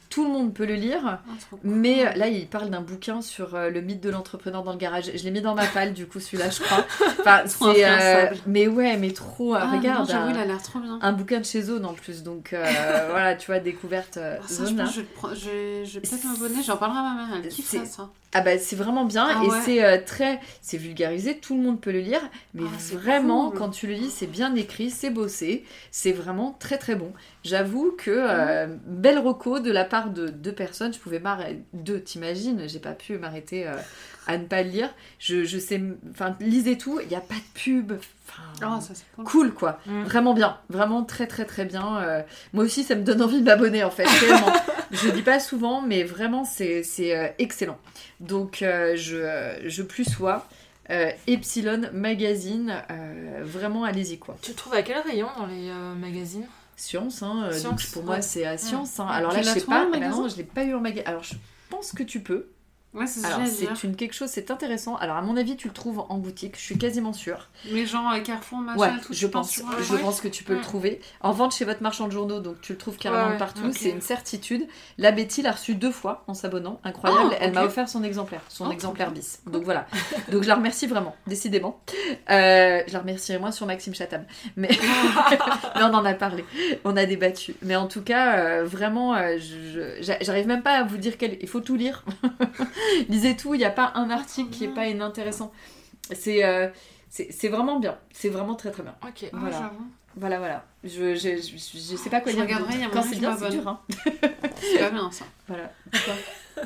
Tout 0.09 0.23
le 0.23 0.31
monde 0.31 0.53
peut 0.55 0.65
le 0.65 0.73
lire. 0.73 1.01
Ah, 1.05 1.19
cool. 1.51 1.59
Mais 1.63 2.07
euh, 2.07 2.11
là, 2.15 2.27
il 2.29 2.47
parle 2.47 2.71
d'un 2.71 2.81
bouquin 2.81 3.21
sur 3.21 3.53
euh, 3.53 3.69
le 3.69 3.79
mythe 3.81 4.01
de 4.01 4.09
l'entrepreneur 4.09 4.63
dans 4.63 4.71
le 4.71 4.77
garage. 4.79 5.11
Je 5.15 5.23
l'ai 5.23 5.29
mis 5.29 5.41
dans 5.41 5.53
ma 5.53 5.67
palle, 5.67 5.93
du 5.93 6.07
coup, 6.07 6.19
celui-là, 6.19 6.49
je 6.49 6.61
crois. 6.61 6.83
Enfin, 7.19 7.43
Trop 7.47 7.73
c'est. 7.73 7.85
euh, 7.85 8.25
mais 8.47 8.67
ouais, 8.67 8.97
mais 8.97 9.11
trop. 9.11 9.53
Ah, 9.53 9.67
non, 9.71 9.77
regarde. 9.77 10.09
j'avoue, 10.09 10.29
un, 10.29 10.33
il 10.33 10.39
a 10.39 10.45
l'air 10.45 10.63
trop 10.63 10.79
bien. 10.79 10.97
un 10.99 11.11
bouquin 11.11 11.39
de 11.39 11.45
chez 11.45 11.61
Zone 11.61 11.85
en 11.85 11.93
plus. 11.93 12.23
Donc, 12.23 12.53
euh, 12.53 12.63
voilà, 13.11 13.35
tu 13.35 13.45
vois, 13.51 13.59
découverte 13.59 14.17
Ah, 14.17 14.37
ça, 14.47 14.65
je 14.65 14.73
pense 14.73 14.95
vais, 14.95 15.85
je 15.85 15.91
je 15.91 15.99
peut-être 15.99 16.23
m'abonner. 16.25 16.63
J'en 16.63 16.77
parlerai 16.77 16.99
à 16.99 17.03
ma 17.03 17.15
mère. 17.27 17.41
Elle 17.43 17.49
kiffe 17.49 17.67
C'est- 17.67 17.85
ça. 17.85 18.09
Ah 18.31 18.41
bah, 18.41 18.59
c'est 18.59 18.75
vraiment 18.75 19.05
bien. 19.05 19.27
Ah 19.27 19.41
et 19.43 19.47
ouais. 19.47 19.57
c'est 19.65 20.01
très. 20.05 20.39
C'est 20.61 20.77
vulgarisé, 20.77 21.39
tout 21.39 21.55
le 21.55 21.63
monde 21.63 21.81
peut 21.81 21.91
le 21.91 21.99
lire. 21.99 22.21
Mais 22.53 22.61
vraiment, 22.93 23.49
cool. 23.49 23.57
quand 23.59 23.69
tu 23.69 23.87
le 23.87 23.93
lis, 23.93 24.11
c'est 24.11 24.27
bien 24.27 24.53
écrit, 24.53 24.91
c'est 24.91 25.09
bossé. 25.09 25.65
C'est 25.89 26.11
vraiment 26.11 26.55
très 26.59 26.77
très 26.77 26.93
bon. 26.95 27.11
J'avoue 27.43 27.91
que 27.97 28.67
belle 28.85 29.17
reco 29.17 29.59
de 29.59 29.71
la 29.71 29.83
part 29.83 29.98
de 30.07 30.29
deux 30.29 30.53
personnes. 30.53 30.93
Je 30.93 30.99
pouvais 30.99 31.19
m'arrêter. 31.19 31.61
Deux, 31.73 31.99
t'imagines 32.01 32.67
J'ai 32.67 32.79
pas 32.79 32.93
pu 32.93 33.17
m'arrêter 33.17 33.67
euh, 33.67 33.75
à 34.27 34.37
ne 34.37 34.45
pas 34.45 34.63
le 34.63 34.69
lire. 34.69 34.89
Je, 35.19 35.43
je 35.43 35.59
sais. 35.59 35.81
Enfin, 36.11 36.35
lisez 36.39 36.77
tout. 36.77 36.99
Il 37.01 37.07
n'y 37.07 37.15
a 37.15 37.21
pas 37.21 37.35
de 37.35 37.59
pub. 37.61 37.93
Ah, 38.61 38.79
ça, 38.81 38.93
cool. 39.15 39.25
cool 39.25 39.53
quoi. 39.53 39.79
Mm. 39.85 40.03
Vraiment 40.03 40.33
bien. 40.33 40.57
Vraiment 40.69 41.03
très 41.03 41.27
très 41.27 41.45
très 41.45 41.65
bien. 41.65 41.97
Euh, 41.97 42.21
moi 42.53 42.63
aussi, 42.63 42.83
ça 42.83 42.95
me 42.95 43.03
donne 43.03 43.21
envie 43.21 43.39
de 43.39 43.45
m'abonner 43.45 43.83
en 43.83 43.91
fait. 43.91 44.07
Je 44.91 45.09
dis 45.09 45.21
pas 45.21 45.39
souvent, 45.39 45.81
mais 45.81 46.03
vraiment, 46.03 46.45
c'est 46.45 46.81
c'est, 46.81 47.15
euh, 47.15 47.27
excellent. 47.37 47.77
Donc, 48.19 48.63
euh, 48.63 48.95
je, 48.95 49.59
je 49.65 49.83
plus 49.83 50.03
sois. 50.03 50.47
Euh, 50.91 51.11
Epsilon 51.27 51.81
Magazine, 51.93 52.81
euh, 52.89 53.41
vraiment 53.43 53.83
allez-y 53.83 54.17
quoi. 54.17 54.37
Tu 54.41 54.51
le 54.51 54.55
trouves 54.57 54.73
à 54.73 54.81
quel 54.81 54.97
rayon 54.99 55.27
dans 55.37 55.45
les 55.45 55.69
euh, 55.69 55.93
magazines? 55.93 56.47
Science, 56.79 57.21
hein, 57.23 57.43
euh, 57.45 57.51
Science, 57.51 57.63
donc 57.63 57.91
pour 57.91 58.03
moi 58.03 58.15
ouais. 58.15 58.21
c'est 58.21 58.45
à 58.45 58.57
science. 58.57 58.99
hein. 58.99 59.07
Alors 59.07 59.33
là 59.33 59.41
je 59.41 59.49
sais 59.49 59.61
pas, 59.61 59.85
non 59.85 60.27
je 60.29 60.37
l'ai 60.37 60.43
pas 60.43 60.63
eu 60.63 60.73
en 60.73 60.79
magasin. 60.79 61.07
Alors 61.09 61.23
je 61.23 61.35
pense 61.69 61.91
que 61.91 62.03
tu 62.03 62.21
peux. 62.21 62.47
Ouais, 62.91 63.05
c'est 63.05 63.23
Alors 63.23 63.41
c'est 63.45 63.83
une 63.87 63.95
quelque 63.95 64.13
chose, 64.13 64.29
c'est 64.31 64.49
intéressant. 64.49 64.95
Alors 64.95 65.15
à 65.17 65.21
mon 65.21 65.37
avis 65.37 65.55
tu 65.55 65.67
le 65.67 65.73
trouves 65.75 66.03
en 66.09 66.17
boutique, 66.17 66.55
je 66.57 66.61
suis 66.61 66.77
quasiment 66.77 67.13
sûre. 67.13 67.49
Mais 67.71 67.85
genre 67.85 68.11
euh, 68.11 68.19
Carrefour, 68.19 68.57
machin, 68.57 68.79
Ouais, 68.79 68.91
tout 69.05 69.13
je 69.13 69.27
pense, 69.27 69.61
je 69.81 69.95
pense 69.95 70.21
que 70.21 70.27
tu 70.27 70.43
peux 70.43 70.55
le 70.55 70.61
trouver. 70.61 70.99
En 71.21 71.31
vente 71.31 71.53
chez 71.53 71.65
votre 71.65 71.83
marchand 71.83 72.07
de 72.07 72.11
journaux, 72.11 72.39
donc 72.39 72.59
tu 72.61 72.71
le 72.73 72.79
trouves 72.79 72.97
carrément 72.97 73.37
partout, 73.37 73.71
c'est 73.73 73.91
une 73.91 74.01
certitude. 74.01 74.67
La 74.97 75.11
Betty 75.11 75.43
l'a 75.43 75.51
reçu 75.51 75.75
deux 75.75 75.91
fois 75.91 76.23
en 76.25 76.33
s'abonnant, 76.33 76.79
incroyable. 76.83 77.29
Oh, 77.31 77.35
Elle 77.39 77.53
m'a 77.53 77.63
offert 77.63 77.87
son 77.87 78.03
exemplaire, 78.03 78.41
son 78.49 78.67
Oh, 78.69 78.71
exemplaire 78.71 79.11
bis. 79.11 79.39
Donc 79.45 79.63
voilà. 79.63 79.85
donc 80.31 80.41
je 80.41 80.47
la 80.47 80.55
remercie 80.55 80.87
vraiment, 80.87 81.15
décidément. 81.27 81.79
Euh, 82.31 82.81
je 82.87 82.93
la 82.93 82.99
remercierai 82.99 83.37
moins 83.37 83.51
sur 83.51 83.67
Maxime 83.67 83.93
Chatham, 83.93 84.25
mais... 84.55 84.69
mais 85.75 85.83
on 85.83 85.93
en 85.93 86.05
a 86.05 86.13
parlé, 86.15 86.43
on 86.83 86.97
a 86.97 87.05
débattu. 87.05 87.53
Mais 87.61 87.75
en 87.75 87.87
tout 87.87 88.01
cas, 88.01 88.37
euh, 88.39 88.63
vraiment, 88.65 89.15
je- 89.37 89.97
j'arrive 90.21 90.47
même 90.47 90.63
pas 90.63 90.77
à 90.79 90.83
vous 90.83 90.97
dire 90.97 91.17
quel. 91.19 91.37
Il 91.39 91.47
faut 91.47 91.61
tout 91.61 91.75
lire. 91.75 92.03
Lisez 93.09 93.35
tout, 93.35 93.53
il 93.53 93.59
n'y 93.59 93.65
a 93.65 93.69
pas 93.71 93.91
un 93.95 94.09
article 94.09 94.49
qui 94.49 94.65
est 94.65 94.73
pas 94.73 94.87
inintéressant. 94.87 95.51
C'est 96.13 96.43
euh, 96.45 96.67
c'est 97.09 97.47
vraiment 97.49 97.79
bien, 97.79 97.97
c'est 98.11 98.29
vraiment 98.29 98.55
très 98.55 98.71
très 98.71 98.83
bien. 98.83 98.95
Ok. 99.07 99.25
Ah, 99.31 99.37
Voilà. 99.39 99.57
j'avoue. 99.57 99.87
Voilà, 100.15 100.37
voilà. 100.39 100.65
Je, 100.83 100.89
je, 101.15 101.37
je, 101.37 101.57
je 101.57 101.95
sais 101.95 102.09
pas 102.09 102.19
quoi 102.19 102.31
Je 102.31 102.35
dire. 102.37 102.45
regarderai, 102.45 102.73
d'autre. 102.73 102.79
il 102.79 102.81
y 102.81 102.85
a 102.85 102.89
Quand 102.89 103.03
c'est 103.03 103.15
bien, 103.19 103.37
c'est 103.37 103.49
dur. 103.51 103.67
Hein. 103.67 103.79
C'est 104.61 104.79
pas 104.79 104.89
bien 104.89 105.09
ça. 105.11 105.23
Voilà. 105.47 105.71
Pourquoi 105.91 106.13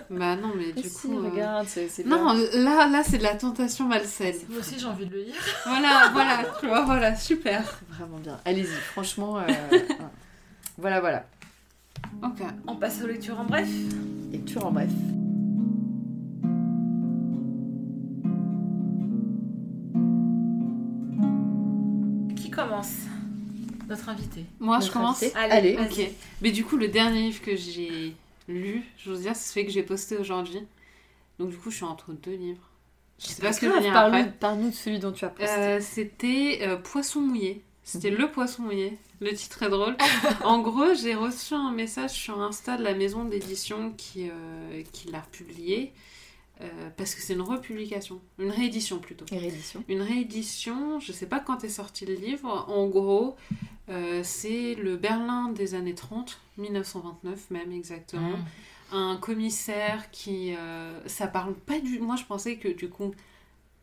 Bah 0.09 0.35
non, 0.35 0.51
mais 0.55 0.71
du 0.71 0.87
si, 0.89 0.95
coup. 1.07 1.19
euh, 1.19 1.29
regarde, 1.29 1.67
c'est 1.67 2.05
Non, 2.05 2.33
là, 2.33 2.87
là, 2.87 3.03
c'est 3.03 3.19
de 3.19 3.23
la 3.23 3.35
tentation 3.35 3.85
malsaine. 3.85 4.35
Moi 4.49 4.59
aussi 4.59 4.79
j'ai 4.79 4.85
envie 4.87 5.05
de 5.05 5.11
le 5.13 5.21
lire. 5.23 5.35
Voilà, 5.67 6.09
voilà, 6.13 6.43
tu 6.59 6.67
vois, 6.67 6.83
voilà, 6.85 7.15
super. 7.15 7.79
Vraiment 7.89 8.17
bien. 8.17 8.39
Allez-y, 8.45 8.65
franchement. 8.93 9.37
euh, 9.37 9.43
voilà, 10.77 10.99
voilà. 11.01 11.25
Ok. 12.23 12.41
On 12.65 12.75
passe 12.77 13.01
aux 13.03 13.07
lectures 13.07 13.39
en 13.39 13.43
bref. 13.45 13.67
Lecture 14.31 14.65
en 14.65 14.71
bref. 14.71 14.89
Commence 22.55 22.93
Notre 23.87 24.09
invité. 24.09 24.45
Moi, 24.59 24.79
je 24.79 24.91
commence. 24.91 25.21
invité. 25.23 25.37
Allez, 25.37 25.75
Allez. 25.77 26.15
Mais 26.41 26.51
du 26.51 26.63
coup, 26.65 26.77
le 26.77 26.87
dernier 26.87 27.21
livre 27.23 27.41
que 27.41 27.55
j'ai 27.55 28.15
lu, 28.47 28.83
je 28.97 29.11
vous 29.11 29.17
dire, 29.21 29.35
c'est 29.35 29.53
celui 29.53 29.65
que 29.65 29.71
j'ai 29.71 29.83
posté 29.83 30.17
aujourd'hui. 30.17 30.59
Donc 31.39 31.49
du 31.49 31.57
coup, 31.57 31.71
je 31.71 31.77
suis 31.77 31.85
entre 31.85 32.13
deux 32.13 32.35
livres. 32.35 32.69
Je 33.19 33.27
sais 33.27 33.41
pas 33.41 33.53
ce 33.53 33.61
que 33.61 33.67
je 33.67 33.73
vais 33.73 33.81
dire 33.81 33.93
Parle-nous 33.93 34.17
après. 34.17 34.33
parle-nous 34.39 34.69
de 34.69 34.75
celui 34.75 34.99
dont 34.99 35.11
tu 35.11 35.23
as 35.25 35.29
posté. 35.29 35.51
Euh, 35.51 35.79
C'était 35.81 36.59
euh, 36.63 36.77
Poisson 36.77 37.21
mouillé. 37.21 37.63
C'était 37.83 38.09
le 38.09 38.31
poisson 38.31 38.63
mouillé. 38.63 38.97
Le 39.19 39.33
titre 39.33 39.63
est 39.63 39.69
drôle. 39.69 39.97
en 40.43 40.59
gros, 40.59 40.93
j'ai 40.93 41.15
reçu 41.15 41.53
un 41.53 41.71
message 41.71 42.11
sur 42.11 42.41
Insta 42.41 42.77
de 42.77 42.83
la 42.83 42.93
maison 42.93 43.25
d'édition 43.25 43.91
qui, 43.97 44.29
euh, 44.29 44.83
qui 44.93 45.09
l'a 45.09 45.19
republié. 45.19 45.91
Euh, 46.61 46.89
parce 46.97 47.15
que 47.15 47.21
c'est 47.21 47.33
une 47.33 47.41
republication. 47.41 48.21
Une 48.39 48.51
réédition 48.51 48.99
plutôt. 48.99 49.25
Et 49.31 49.37
réédition. 49.37 49.83
Une 49.87 50.01
réédition, 50.01 50.99
je 50.99 51.11
sais 51.11 51.25
pas 51.25 51.39
quand 51.39 51.63
est 51.63 51.69
sorti 51.69 52.05
le 52.05 52.13
livre. 52.13 52.65
En 52.69 52.87
gros, 52.87 53.35
euh, 53.89 54.21
c'est 54.23 54.75
le 54.75 54.95
Berlin 54.97 55.49
des 55.49 55.73
années 55.75 55.95
30, 55.95 56.39
1929 56.57 57.49
même 57.51 57.71
exactement 57.71 58.37
Mmh. 58.37 58.95
un 58.95 59.17
commissaire 59.17 60.11
qui. 60.11 60.53
euh, 60.55 60.99
ça 61.07 61.27
parle 61.27 61.55
pas 61.55 61.79
du. 61.79 61.99
Moi, 61.99 62.15
je 62.15 62.23
pensais 62.25 62.57
que 62.57 62.67
du 62.67 62.89
coup, 62.89 63.13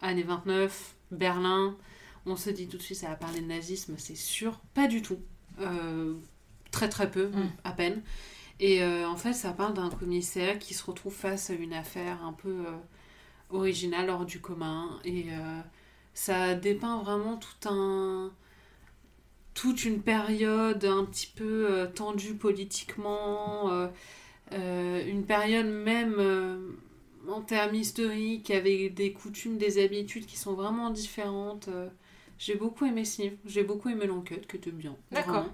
années 0.01 0.23
29, 0.23 0.95
Berlin, 1.11 1.77
on 2.27 2.37
se 2.37 2.51
dit 2.51 2.69
tout 2.69 2.77
de 2.77 2.83
suite 2.83 2.99
ça 2.99 3.09
va 3.09 3.17
parler 3.17 3.41
de 3.41 3.47
nazisme, 3.47 3.95
c'est 3.99 4.17
sûr. 4.17 4.61
Pas 4.75 4.87
du 4.87 5.03
tout. 5.03 5.19
Euh, 5.61 6.15
très 6.71 6.89
très 6.89 7.11
peu, 7.11 7.27
Mm. 7.27 7.51
à 7.65 7.73
peine. 7.73 8.03
Et 8.61 8.83
euh, 8.83 9.09
en 9.09 9.17
fait, 9.17 9.33
ça 9.33 9.53
parle 9.53 9.73
d'un 9.73 9.89
commissaire 9.89 10.59
qui 10.59 10.75
se 10.75 10.85
retrouve 10.85 11.15
face 11.15 11.49
à 11.49 11.55
une 11.55 11.73
affaire 11.73 12.23
un 12.23 12.35
peu 12.35 12.67
euh, 12.67 12.77
originale, 13.49 14.11
hors 14.11 14.27
du 14.27 14.41
commun. 14.41 15.01
Et 15.03 15.25
euh, 15.31 15.61
ça 16.13 16.55
dépeint 16.55 17.03
vraiment 17.03 17.39
tout 17.39 17.69
un 17.69 18.31
toute 19.55 19.85
une 19.85 20.01
période 20.01 20.85
un 20.85 21.05
petit 21.05 21.27
peu 21.27 21.89
tendue 21.95 22.35
politiquement, 22.35 23.69
une 24.53 25.25
période 25.27 25.67
même 25.67 26.73
en 27.29 27.43
termes 27.43 27.75
historiques, 27.75 28.51
avec 28.51 28.95
des 28.95 29.13
coutumes, 29.13 29.59
des 29.59 29.83
habitudes 29.85 30.25
qui 30.25 30.39
sont 30.39 30.55
vraiment 30.55 30.91
différentes. 30.91 31.69
J'ai 32.39 32.55
beaucoup 32.55 32.87
aimé 32.87 33.05
ce 33.05 33.23
livre, 33.23 33.37
j'ai 33.45 33.65
beaucoup 33.65 33.91
aimé 33.91 34.07
l'enquête, 34.07 34.47
qui 34.47 34.57
était 34.57 34.71
bien. 34.71 34.97
D'accord. 35.11 35.47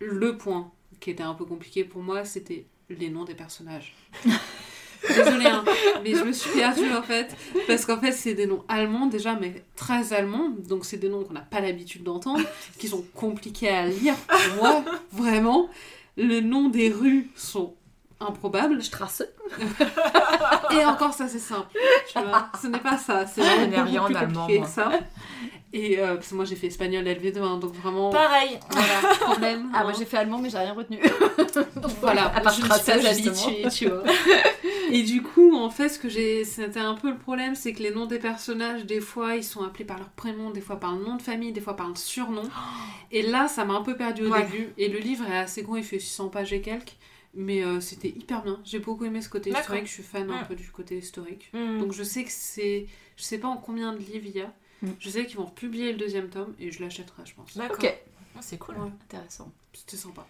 Le 0.00 0.36
point 0.36 0.70
qui 1.00 1.10
était 1.10 1.22
un 1.22 1.34
peu 1.34 1.44
compliqué 1.44 1.84
pour 1.84 2.02
moi, 2.02 2.24
c'était 2.24 2.66
les 2.88 3.08
noms 3.08 3.24
des 3.24 3.34
personnages. 3.34 3.94
Désolée, 5.08 5.46
hein, 5.46 5.64
mais 6.04 6.14
je 6.14 6.22
me 6.22 6.32
suis 6.32 6.50
perdue 6.50 6.92
en 6.92 7.02
fait. 7.02 7.34
Parce 7.66 7.86
qu'en 7.86 7.98
fait, 7.98 8.12
c'est 8.12 8.34
des 8.34 8.46
noms 8.46 8.64
allemands 8.68 9.06
déjà, 9.06 9.34
mais 9.34 9.64
très 9.74 10.12
allemands. 10.12 10.50
Donc, 10.50 10.84
c'est 10.84 10.98
des 10.98 11.08
noms 11.08 11.24
qu'on 11.24 11.32
n'a 11.32 11.40
pas 11.40 11.60
l'habitude 11.60 12.02
d'entendre, 12.02 12.44
qui 12.78 12.88
sont 12.88 13.04
compliqués 13.14 13.70
à 13.70 13.86
lire 13.86 14.14
pour 14.14 14.56
moi, 14.56 14.84
vraiment. 15.12 15.68
Les 16.16 16.42
noms 16.42 16.68
des 16.68 16.90
rues 16.90 17.30
sont 17.34 17.74
improbables. 18.20 18.82
Strasse. 18.82 19.22
Et 20.70 20.84
encore, 20.84 21.14
ça, 21.14 21.28
c'est 21.28 21.38
simple. 21.38 21.68
Tu 22.12 22.18
vois, 22.18 22.50
ce 22.60 22.66
n'est 22.66 22.78
pas 22.78 22.98
ça. 22.98 23.26
C'est 23.26 23.42
Je 23.42 23.70
vraiment 23.70 24.02
en 24.02 24.14
allemand, 24.14 24.40
compliqué 24.42 24.60
que 24.60 24.68
ça. 24.68 24.92
Et 25.72 26.00
euh, 26.00 26.14
parce 26.16 26.28
que 26.28 26.34
moi, 26.34 26.44
j'ai 26.44 26.56
fait 26.56 26.66
espagnol 26.66 27.04
LV2, 27.04 27.38
hein, 27.40 27.56
donc 27.58 27.72
vraiment, 27.74 28.10
Pareil. 28.10 28.58
voilà, 28.70 29.14
problème. 29.20 29.70
Ah, 29.72 29.82
moi 29.82 29.92
hein. 29.92 29.94
j'ai 29.96 30.04
fait 30.04 30.16
allemand, 30.16 30.38
mais 30.38 30.50
j'ai 30.50 30.58
rien 30.58 30.72
retenu. 30.72 30.98
Donc 31.76 31.92
Voilà, 32.00 32.26
à 32.34 32.40
part 32.40 32.52
je 32.52 32.62
me 32.62 32.68
suis 32.68 33.62
pas 33.62 33.70
tu 33.70 33.86
vois. 33.88 34.02
Et 34.92 35.04
du 35.04 35.22
coup, 35.22 35.54
en 35.56 35.70
fait, 35.70 35.88
ce 35.88 35.98
que 36.00 36.08
j'ai, 36.08 36.44
c'était 36.44 36.80
un 36.80 36.94
peu 36.94 37.10
le 37.10 37.16
problème, 37.16 37.54
c'est 37.54 37.72
que 37.72 37.80
les 37.84 37.92
noms 37.92 38.06
des 38.06 38.18
personnages, 38.18 38.84
des 38.86 39.00
fois, 39.00 39.36
ils 39.36 39.44
sont 39.44 39.62
appelés 39.62 39.84
par 39.84 39.98
leur 39.98 40.08
prénom, 40.10 40.50
des 40.50 40.60
fois 40.60 40.80
par 40.80 40.96
le 40.96 41.04
nom 41.04 41.14
de 41.14 41.22
famille, 41.22 41.52
des 41.52 41.60
fois 41.60 41.76
par 41.76 41.88
le 41.88 41.94
surnom. 41.94 42.42
Et 43.12 43.22
là, 43.22 43.46
ça 43.46 43.64
m'a 43.64 43.74
un 43.74 43.82
peu 43.82 43.96
perdu 43.96 44.26
au 44.26 44.30
Ouais. 44.32 44.42
début. 44.42 44.72
Et 44.76 44.88
le 44.88 44.98
livre 44.98 45.24
est 45.30 45.36
assez 45.38 45.62
gros, 45.62 45.76
il 45.76 45.84
fait 45.84 46.00
600 46.00 46.28
pages 46.30 46.52
et 46.52 46.60
quelques. 46.60 46.96
Mais 47.32 47.62
euh, 47.64 47.78
c'était 47.78 48.08
hyper 48.08 48.42
bien. 48.42 48.58
J'ai 48.64 48.80
beaucoup 48.80 49.04
aimé 49.04 49.22
ce 49.22 49.28
côté 49.28 49.50
historique. 49.50 49.86
Je 49.86 49.92
suis 49.92 50.02
fan 50.02 50.28
un 50.28 50.42
Mm. 50.42 50.46
peu 50.48 50.54
du 50.56 50.68
côté 50.72 50.98
historique. 50.98 51.48
Mm. 51.52 51.78
Donc 51.78 51.92
je 51.92 52.02
sais 52.02 52.24
que 52.24 52.30
c'est, 52.32 52.86
je 53.16 53.22
sais 53.22 53.38
pas 53.38 53.46
en 53.46 53.56
combien 53.56 53.92
de 53.92 53.98
livres 53.98 54.26
il 54.26 54.36
y 54.36 54.40
a. 54.40 54.52
Mm. 54.82 54.90
Je 54.98 55.10
sais 55.10 55.26
qu'ils 55.26 55.36
vont 55.36 55.44
republier 55.46 55.92
le 55.92 55.98
deuxième 55.98 56.28
tome 56.28 56.54
et 56.58 56.70
je 56.72 56.82
l'achèterai, 56.82 57.22
je 57.24 57.34
pense. 57.34 57.56
D'accord. 57.56 57.76
Ok, 57.78 57.98
Ah, 58.36 58.40
c'est 58.40 58.58
cool. 58.58 58.76
Ouais, 58.76 58.90
intéressant. 59.04 59.50
c'était 59.74 59.96
sympa. 59.96 60.26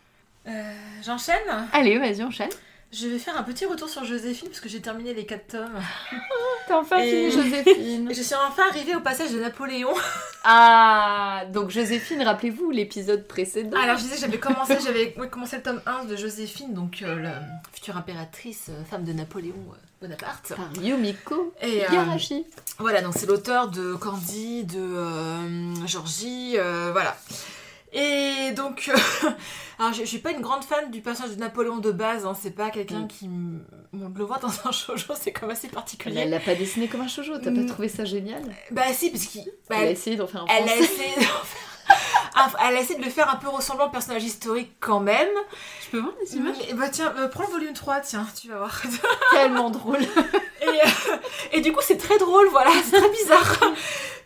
Euh, 0.48 0.72
J'enchaîne. 1.04 1.68
Allez, 1.72 1.98
vas-y, 1.98 2.22
enchaîne. 2.24 2.48
Je 2.92 3.06
vais 3.06 3.18
faire 3.20 3.36
un 3.38 3.44
petit 3.44 3.66
retour 3.66 3.88
sur 3.88 4.04
Joséphine 4.04 4.48
parce 4.48 4.58
que 4.58 4.68
j'ai 4.68 4.80
terminé 4.80 5.14
les 5.14 5.24
4 5.24 5.46
tomes. 5.46 5.80
T'as 6.66 6.76
enfin 6.80 6.98
Et- 6.98 7.30
fini, 7.30 7.30
Joséphine. 7.44 8.10
Et 8.10 8.14
je 8.14 8.22
suis 8.22 8.34
enfin 8.34 8.64
arrivée 8.68 8.96
au 8.96 9.00
passage 9.00 9.30
de 9.32 9.38
Napoléon. 9.40 9.94
Ah, 10.42 11.44
donc 11.52 11.68
Joséphine, 11.70 12.22
rappelez-vous 12.22 12.70
l'épisode 12.70 13.28
précédent. 13.28 13.78
Alors 13.78 13.98
je 13.98 14.04
disais, 14.04 14.16
j'avais 14.16 14.38
commencé, 14.40 14.78
j'avais 14.82 15.12
commencé 15.30 15.58
le 15.58 15.62
tome 15.62 15.82
1 15.84 16.06
de 16.06 16.16
Joséphine, 16.16 16.72
donc 16.72 17.02
euh, 17.02 17.20
la 17.20 17.42
future 17.74 17.98
impératrice, 17.98 18.68
euh, 18.70 18.82
femme 18.84 19.04
de 19.04 19.12
Napoléon 19.12 19.52
euh, 19.68 19.76
Bonaparte. 20.00 20.54
Par 20.56 20.70
Yumiko 20.82 21.52
Et 21.60 21.82
euh, 21.84 21.88
Igarashi. 21.88 22.46
voilà, 22.78 23.02
donc 23.02 23.12
c'est 23.16 23.26
l'auteur 23.26 23.68
de 23.68 23.94
Candy, 23.94 24.64
de 24.64 24.78
euh, 24.80 25.86
Georgie, 25.86 26.54
euh, 26.56 26.88
voilà. 26.92 27.16
Et 27.92 28.52
donc, 28.56 28.88
euh, 28.88 28.96
alors 29.78 29.92
je, 29.92 30.00
je 30.00 30.04
suis 30.06 30.18
pas 30.20 30.30
une 30.30 30.40
grande 30.40 30.64
fan 30.64 30.90
du 30.90 31.00
personnage 31.02 31.34
de 31.34 31.40
Napoléon 31.40 31.78
de 31.78 31.90
base, 31.90 32.24
hein, 32.24 32.34
c'est 32.40 32.52
pas 32.52 32.70
quelqu'un 32.70 33.00
Mm. 33.00 33.08
qui 33.08 33.26
de 33.28 34.18
le 34.18 34.24
voir 34.24 34.40
dans 34.40 34.48
un 34.64 34.72
shoujo, 34.72 35.12
c'est 35.20 35.32
quand 35.32 35.46
même 35.46 35.56
assez 35.56 35.68
particulier. 35.68 36.20
Elle 36.20 36.30
l'a 36.30 36.40
pas 36.40 36.54
dessiné 36.54 36.86
comme 36.88 37.00
un 37.02 37.08
shoujo, 37.08 37.36
t'as 37.38 37.50
pas 37.50 37.60
Mm. 37.60 37.66
trouvé 37.66 37.88
ça 37.88 38.04
génial 38.04 38.42
Bah 38.70 38.82
si, 38.92 39.10
parce 39.10 39.24
qu'il... 39.26 39.44
bah, 39.68 39.76
Elle 39.80 39.88
a 39.88 39.90
essayé 39.90 40.16
d'en 40.16 40.26
faire 40.28 40.42
un 40.42 40.46
Elle 40.46 40.68
a, 40.68 40.76
essayé 40.76 41.14
de 41.16 41.20
faire- 41.20 41.30
un- 41.44 41.69
elle 42.66 42.76
a 42.76 42.80
essayé 42.80 42.98
de 42.98 43.04
le 43.04 43.10
faire 43.10 43.30
un 43.32 43.36
peu 43.36 43.48
ressemblant 43.48 43.86
au 43.86 43.90
personnage 43.90 44.24
historique 44.24 44.72
quand 44.80 45.00
même. 45.00 45.28
Je 45.84 45.90
peux 45.90 45.98
voir 46.00 46.14
les 46.20 46.36
images? 46.36 46.56
Mais, 46.68 46.74
bah 46.74 46.88
tiens, 46.90 47.12
euh, 47.18 47.28
prends 47.28 47.44
le 47.44 47.50
volume 47.50 47.72
3, 47.72 48.00
tiens, 48.00 48.26
tu 48.40 48.48
vas 48.48 48.58
voir. 48.58 48.80
tellement 49.32 49.70
drôle. 49.70 50.00
Et, 50.62 50.66
euh, 50.66 51.16
et 51.52 51.60
du 51.62 51.72
coup, 51.72 51.80
c'est 51.82 51.96
très 51.96 52.18
drôle, 52.18 52.46
voilà, 52.48 52.70
c'est 52.84 52.98
très 53.00 53.08
bizarre. 53.08 53.56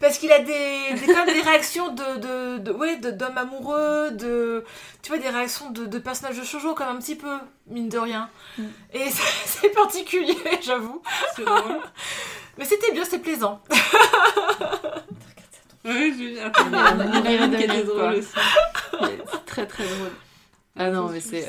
Parce 0.01 0.19
qu'il 0.19 0.33
a 0.33 0.41
des, 0.41 0.95
des, 0.95 1.07
quand 1.07 1.25
même 1.25 1.33
des 1.33 1.41
réactions 1.41 1.91
de, 1.93 2.17
de, 2.19 2.59
de- 2.59 2.73
ouais, 2.73 2.97
d'hommes 2.97 3.39
amoureux, 3.39 4.11
de, 4.11 4.65
tu 5.01 5.13
vois, 5.13 5.19
des 5.19 5.29
réactions 5.31 5.71
de, 5.71 5.87
de 5.87 5.99
personnages 6.01 6.37
de 6.37 6.45
shoujo, 6.45 6.75
comme 6.75 6.89
un 6.89 6.97
petit 6.97 7.15
peu, 7.15 7.39
mine 7.69 7.89
de 7.89 7.99
rien. 7.99 8.29
Mm. 8.59 8.63
Et 8.95 9.11
c'est, 9.11 9.23
c'est 9.63 9.69
particulier, 9.71 10.37
j'avoue. 10.61 11.01
C'est 11.37 11.45
drôle. 11.45 11.79
Mais 12.59 12.65
c'était 12.65 12.91
bien, 12.93 13.05
c'est 13.05 13.21
plaisant. 13.21 13.63
Oui, 15.85 16.15
j'ai 16.19 16.41
Attends, 16.41 16.65
il 16.67 16.73
y 16.73 16.77
en 16.77 17.01
a- 17.01 17.05
il 17.29 17.33
y 17.35 17.39
en 17.39 17.43
a 17.43 17.45
une 17.47 17.57
qui 17.57 17.63
était 17.65 17.85
drôle 17.85 18.15
aussi. 18.15 18.29
C'est 19.33 19.45
très 19.47 19.67
très 19.67 19.85
drôle. 19.85 20.11
Ah 20.77 20.91
non, 20.91 21.09
mais 21.09 21.21
c'est. 21.21 21.49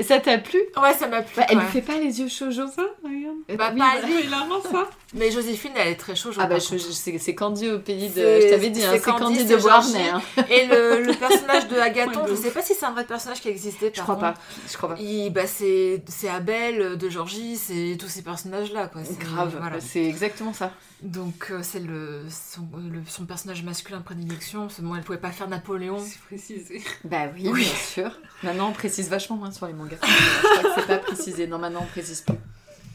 Et 0.00 0.02
ça 0.02 0.18
t'a 0.18 0.38
plu? 0.38 0.58
Ouais, 0.80 0.94
ça 0.94 1.06
m'a 1.08 1.20
plu. 1.20 1.34
Bah, 1.36 1.44
Elle 1.50 1.58
lui 1.58 1.66
fait 1.66 1.82
pas 1.82 1.98
les 1.98 2.20
yeux 2.20 2.28
shoujo. 2.28 2.66
ça, 2.68 2.82
regarde. 3.04 3.36
Bah, 3.58 3.70
oui, 3.72 3.78
pas 3.78 3.94
il 4.24 4.32
a 4.32 4.38
un 4.38 4.62
ça. 4.62 4.88
Mais 5.12 5.30
Joséphine, 5.30 5.72
elle 5.76 5.88
est 5.88 5.96
très 5.96 6.16
shoujo. 6.16 6.40
Ah 6.42 6.46
bah 6.46 6.56
c'est 6.58 7.18
c'est 7.18 7.34
Candy 7.34 7.68
au 7.70 7.80
pays 7.80 8.08
de... 8.08 8.20
Je 8.40 8.48
t'avais 8.50 8.70
dit, 8.70 8.82
hein, 8.82 8.90
c'est 8.92 8.98
c'est 9.00 9.10
Candy, 9.10 9.44
de. 9.44 9.56
Beauharnais. 9.56 10.08
hein. 10.08 10.22
Et 10.48 10.66
le, 10.66 11.02
le 11.02 11.12
personnage 11.14 11.68
de 11.68 11.76
Agathon, 11.76 12.26
je 12.28 12.34
sais 12.34 12.50
pas 12.50 12.62
si 12.62 12.74
c'est 12.74 12.86
un 12.86 12.92
vrai 12.92 13.04
personnage 13.04 13.40
qui 13.42 13.48
existait. 13.48 13.92
Je 13.94 14.00
crois 14.00 14.14
contre. 14.14 14.34
pas. 14.34 14.40
Je 14.70 14.76
crois 14.76 14.88
pas. 14.90 15.00
Il, 15.00 15.30
bah, 15.30 15.46
c'est, 15.46 16.02
c'est 16.08 16.28
Abel 16.28 16.96
de 16.96 17.08
Georgie, 17.10 17.56
c'est 17.56 17.96
tous 18.00 18.08
ces 18.08 18.22
personnages-là. 18.22 18.86
Quoi. 18.88 19.02
C'est- 19.04 19.18
Grave, 19.18 19.54
voilà. 19.60 19.80
c'est 19.80 20.04
exactement 20.04 20.52
ça. 20.54 20.72
Donc 21.02 21.48
euh, 21.50 21.60
c'est 21.62 21.80
le, 21.80 22.22
son, 22.30 22.60
le- 22.76 23.00
son 23.08 23.24
personnage 23.24 23.62
masculin 23.64 23.98
de 23.98 24.04
prédilection. 24.04 24.68
Moi, 24.80 24.98
elle 24.98 25.02
pouvait 25.04 25.18
pas 25.18 25.30
faire 25.30 25.48
Napoléon. 25.48 25.98
C'est 25.98 26.20
précisé. 26.20 26.82
Bah 27.04 27.22
oui, 27.34 27.48
Oui. 27.50 27.62
bien 27.64 27.74
sûr. 27.74 28.10
Maintenant, 28.42 28.68
on 28.68 28.72
précise 28.72 29.08
vachement 29.08 29.36
moins 29.36 29.50
sur 29.50 29.66
les 29.66 29.72
mangas. 29.72 29.89
Je 30.02 30.58
crois 30.58 30.74
que 30.74 30.80
c'est 30.80 30.86
pas 30.86 30.98
précisé. 30.98 31.46
Non, 31.46 31.58
maintenant, 31.58 31.80
on 31.82 31.86
précise 31.86 32.22
plus. 32.22 32.34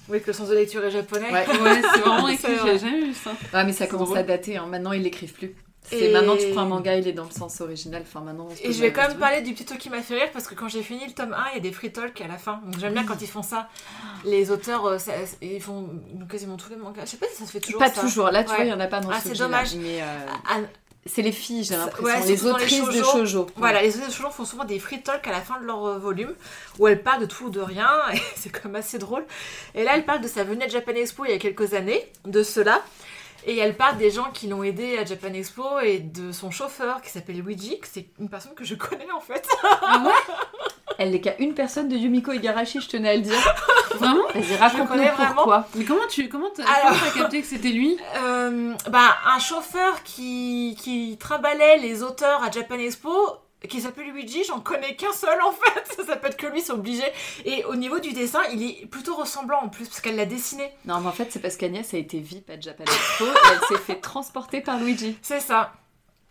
Oui, 0.08 0.22
que 0.22 0.28
le 0.28 0.34
sens 0.34 0.50
de 0.50 0.54
lecture 0.56 0.84
est 0.86 0.92
japonais. 0.92 1.32
Ouais. 1.32 1.46
Ouais, 1.48 1.82
c'est 1.94 2.00
vraiment 2.02 2.28
écrit, 2.28 2.54
j'ai 2.64 2.78
jamais 2.80 3.06
vu 3.08 3.14
ça. 3.14 3.32
Ah, 3.54 3.64
mais 3.64 3.74
ça 3.74 3.88
commence 3.88 4.10
drôle. 4.10 4.20
à 4.20 4.24
dater. 4.24 4.58
hein. 4.58 4.68
Maintenant, 4.68 4.92
ils 4.92 5.02
l'écrivent 5.02 5.34
plus. 5.34 5.56
C'est 5.88 6.00
Et- 6.10 6.14
maintenant, 6.14 6.36
tu 6.36 6.48
prends 6.52 6.62
un 6.62 6.66
manga, 6.68 6.96
il 6.96 7.08
est 7.08 7.12
dans 7.14 7.26
le 7.26 7.32
sens 7.32 7.62
original. 7.62 8.02
Enfin, 8.08 8.22
maintenant, 8.22 8.48
on 8.52 8.56
se 8.56 8.62
Et 8.64 8.72
je 8.74 8.82
vais 8.82 8.92
quand 8.92 9.08
même 9.08 9.18
parler 9.18 9.42
du 9.42 9.54
petit 9.54 9.66
truc 9.66 9.78
qui 9.80 9.90
m'a 9.92 10.02
fait 10.02 10.16
rire 10.16 10.30
parce 10.34 10.48
que 10.48 10.56
quand 10.56 10.68
j'ai 10.68 10.82
fini 10.82 11.06
le 11.06 11.14
tome 11.14 11.34
1, 11.34 11.38
il 11.52 11.56
y 11.56 11.58
a 11.58 11.60
des 11.60 11.72
free 11.72 11.92
talk 11.92 12.20
à 12.22 12.28
la 12.28 12.38
fin. 12.40 12.60
Donc 12.66 12.80
j'aime 12.80 12.94
bien 12.94 13.04
quand 13.06 13.22
ils 13.22 13.28
font 13.28 13.44
ça. 13.44 13.70
Les 14.26 14.50
auteurs, 14.50 14.84
euh, 14.86 14.98
ça- 14.98 15.12
ils 15.44 15.62
font 15.62 15.88
quasiment 16.30 16.58
tous 16.58 16.70
les 16.72 16.76
mangas. 16.76 17.06
Je 17.06 17.12
sais 17.12 17.18
pas 17.18 17.28
si 17.32 17.38
ça 17.38 17.46
se 17.46 17.52
fait 17.52 17.60
toujours. 17.60 17.80
Pas 17.80 17.92
ça. 17.92 18.02
toujours. 18.02 18.30
Là, 18.32 18.44
tu 18.44 18.50
Ouais. 18.50 18.56
vois, 18.56 18.66
il 18.66 18.70
y 18.70 18.74
en 18.74 18.80
a 18.80 18.88
pas 18.88 19.00
dans 19.00 19.10
Ah, 19.12 19.20
ce 19.22 19.30
c'est 19.30 19.38
dommage. 19.38 19.76
Mais 19.76 20.02
euh, 20.02 20.06
Ah, 20.50 20.58
c'est 21.08 21.22
les 21.22 21.32
filles, 21.32 21.64
j'ai 21.64 21.76
l'impression. 21.78 22.04
ouais, 22.06 22.26
les 22.26 22.38
dans 22.38 22.58
les 22.58 22.64
autrices 22.64 22.90
de 22.90 23.04
shoujo. 23.04 23.48
Voilà, 23.58 23.82
les 23.82 23.96
auteurs 23.96 24.08
de 24.08 24.14
shoujo 24.14 24.30
font 24.32 24.46
souvent 24.46 24.66
des 24.66 24.80
free 24.80 25.02
talk 25.04 25.28
à 25.28 25.32
la 25.32 25.42
fin 25.42 25.60
de 25.60 25.66
leur 25.66 25.86
euh, 25.86 26.00
volume 26.00 26.34
où 26.80 26.88
elles 26.88 27.04
parlent 27.04 27.22
de 27.22 27.26
tout 27.28 27.46
ou 27.46 27.50
de 27.50 27.60
rien 27.60 27.90
et 28.14 28.20
c'est 28.36 28.50
quand 28.50 28.66
même 28.66 28.78
assez 28.78 28.98
drôle. 28.98 29.26
Et 29.76 29.84
là, 29.84 29.92
elle 29.96 30.06
parle 30.06 30.22
de 30.22 30.28
sa 30.28 30.44
venue 30.44 30.64
à 30.64 30.68
Japan 30.68 30.94
Expo 30.94 31.26
il 31.26 31.32
y 31.32 31.36
a 31.36 31.38
quelques 31.38 31.74
années, 31.76 32.12
de 32.26 32.42
cela. 32.42 32.82
Et 33.48 33.58
elle 33.58 33.78
parle 33.78 33.98
des 33.98 34.10
gens 34.10 34.32
qui 34.34 34.48
l'ont 34.48 34.64
aidé 34.64 34.98
à 34.98 35.06
Japan 35.06 35.32
Expo 35.34 35.80
et 35.80 36.00
de 36.00 36.32
son 36.32 36.50
chauffeur 36.50 37.02
qui 37.04 37.12
s'appelle 37.12 37.40
Luigi, 37.40 37.80
c'est 37.84 38.08
une 38.20 38.28
personne 38.30 38.56
que 38.56 38.64
je 38.64 38.74
connais 38.76 39.12
en 39.16 39.22
fait. 39.22 39.48
Ah 39.64 40.04
ouais? 40.04 40.34
Elle 40.98 41.12
n'est 41.12 41.22
qu'à 41.22 41.38
une 41.40 41.54
personne 41.54 41.88
de 41.90 41.96
Yumiko 41.96 42.32
Igarashi, 42.32 42.82
je 42.82 42.88
tenais 42.90 43.10
à 43.10 43.16
le 43.16 43.22
dire. 43.22 43.56
Vraiment 43.96 44.24
Vas-y, 44.34 44.56
raconte-nous 44.58 45.34
pourquoi. 45.36 45.68
Mais 45.76 45.86
comment 45.86 46.08
tu 46.10 46.28
comment 46.30 46.50
t'as 46.56 46.64
Alors- 46.66 47.14
capté 47.14 47.42
que 47.42 47.48
c'était 47.48 47.70
lui 47.70 47.98
Euh, 48.18 48.74
bah, 48.90 49.18
un 49.26 49.40
chauffeur 49.40 50.04
qui, 50.04 50.78
qui 50.82 51.18
trimballait 51.20 51.78
les 51.78 52.02
auteurs 52.04 52.44
à 52.44 52.52
Japan 52.52 52.76
Expo, 52.76 53.12
qui 53.70 53.82
s'appelle 53.82 54.06
Luigi, 54.12 54.44
j'en 54.44 54.60
connais 54.60 54.96
qu'un 54.96 55.12
seul 55.14 55.42
en 55.42 55.52
fait, 55.52 56.04
ça 56.08 56.16
peut 56.18 56.28
être 56.28 56.38
que 56.38 56.48
lui, 56.48 56.62
c'est 56.62 56.72
obligé. 56.74 57.04
Et 57.46 57.64
au 57.66 57.76
niveau 57.76 58.00
du 58.00 58.14
dessin, 58.14 58.42
il 58.54 58.64
est 58.64 58.86
plutôt 58.86 59.16
ressemblant 59.16 59.60
en 59.64 59.70
plus, 59.70 59.88
parce 59.88 60.02
qu'elle 60.02 60.16
l'a 60.18 60.26
dessiné. 60.26 60.70
Non, 60.86 61.00
mais 61.00 61.08
en 61.08 61.12
fait, 61.12 61.28
c'est 61.32 61.40
parce 61.42 61.56
qu'Agnès 61.58 61.94
a 61.94 61.98
été 61.98 62.20
VIP 62.20 62.50
à 62.50 62.60
Japan 62.60 62.84
Expo 62.84 63.26
et 63.26 63.52
elle 63.52 63.68
s'est 63.78 63.84
fait 63.84 63.96
transporter 64.02 64.62
par 64.62 64.78
Luigi. 64.80 65.18
C'est 65.22 65.40
ça. 65.40 65.74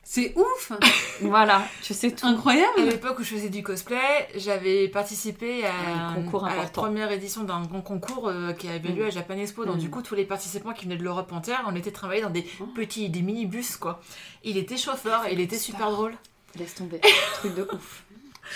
C'est 0.05 0.35
ouf 0.37 0.73
Voilà, 1.23 1.67
tu 1.83 1.95
sais 1.95 2.11
tout. 2.11 2.27
À 2.27 2.31
Incroyable 2.31 2.83
l'époque 2.85 3.19
où 3.19 3.23
je 3.23 3.35
faisais 3.35 3.49
du 3.49 3.63
cosplay, 3.63 4.29
j'avais 4.37 4.89
participé 4.89 5.65
à, 5.65 6.09
Un 6.11 6.15
concours 6.15 6.45
à 6.45 6.55
la 6.55 6.65
première 6.65 7.11
édition 7.11 7.43
d'un 7.45 7.63
grand 7.63 7.81
concours 7.81 8.29
euh, 8.29 8.53
qui 8.53 8.69
avait 8.69 8.91
lieu 8.91 9.05
Mm. 9.05 9.09
à 9.09 9.11
Japan 9.11 9.35
Expo. 9.37 9.65
Donc 9.65 9.77
Mm. 9.77 9.81
du 9.81 9.91
coup, 9.91 10.03
tous 10.03 10.15
les 10.15 10.25
participants 10.25 10.73
qui 10.73 10.85
venaient 10.85 10.97
de 10.99 11.03
l'Europe 11.05 11.33
entière, 11.33 11.65
on 11.67 11.75
était 11.75 11.91
travaillés 11.91 12.23
dans 12.23 12.31
des 12.31 12.47
Oh. 12.61 12.67
petits, 12.75 13.09
des 13.09 13.23
minibus 13.23 13.77
quoi. 13.77 14.01
Il 14.45 14.57
était 14.59 14.77
chauffeur, 14.77 15.23
il 15.31 15.41
était 15.41 15.59
super 15.59 15.91
drôle. 15.91 16.15
Laisse 16.57 16.75
tomber. 16.77 17.01
Truc 17.41 17.55
de 17.57 17.63
ouf. 17.75 18.04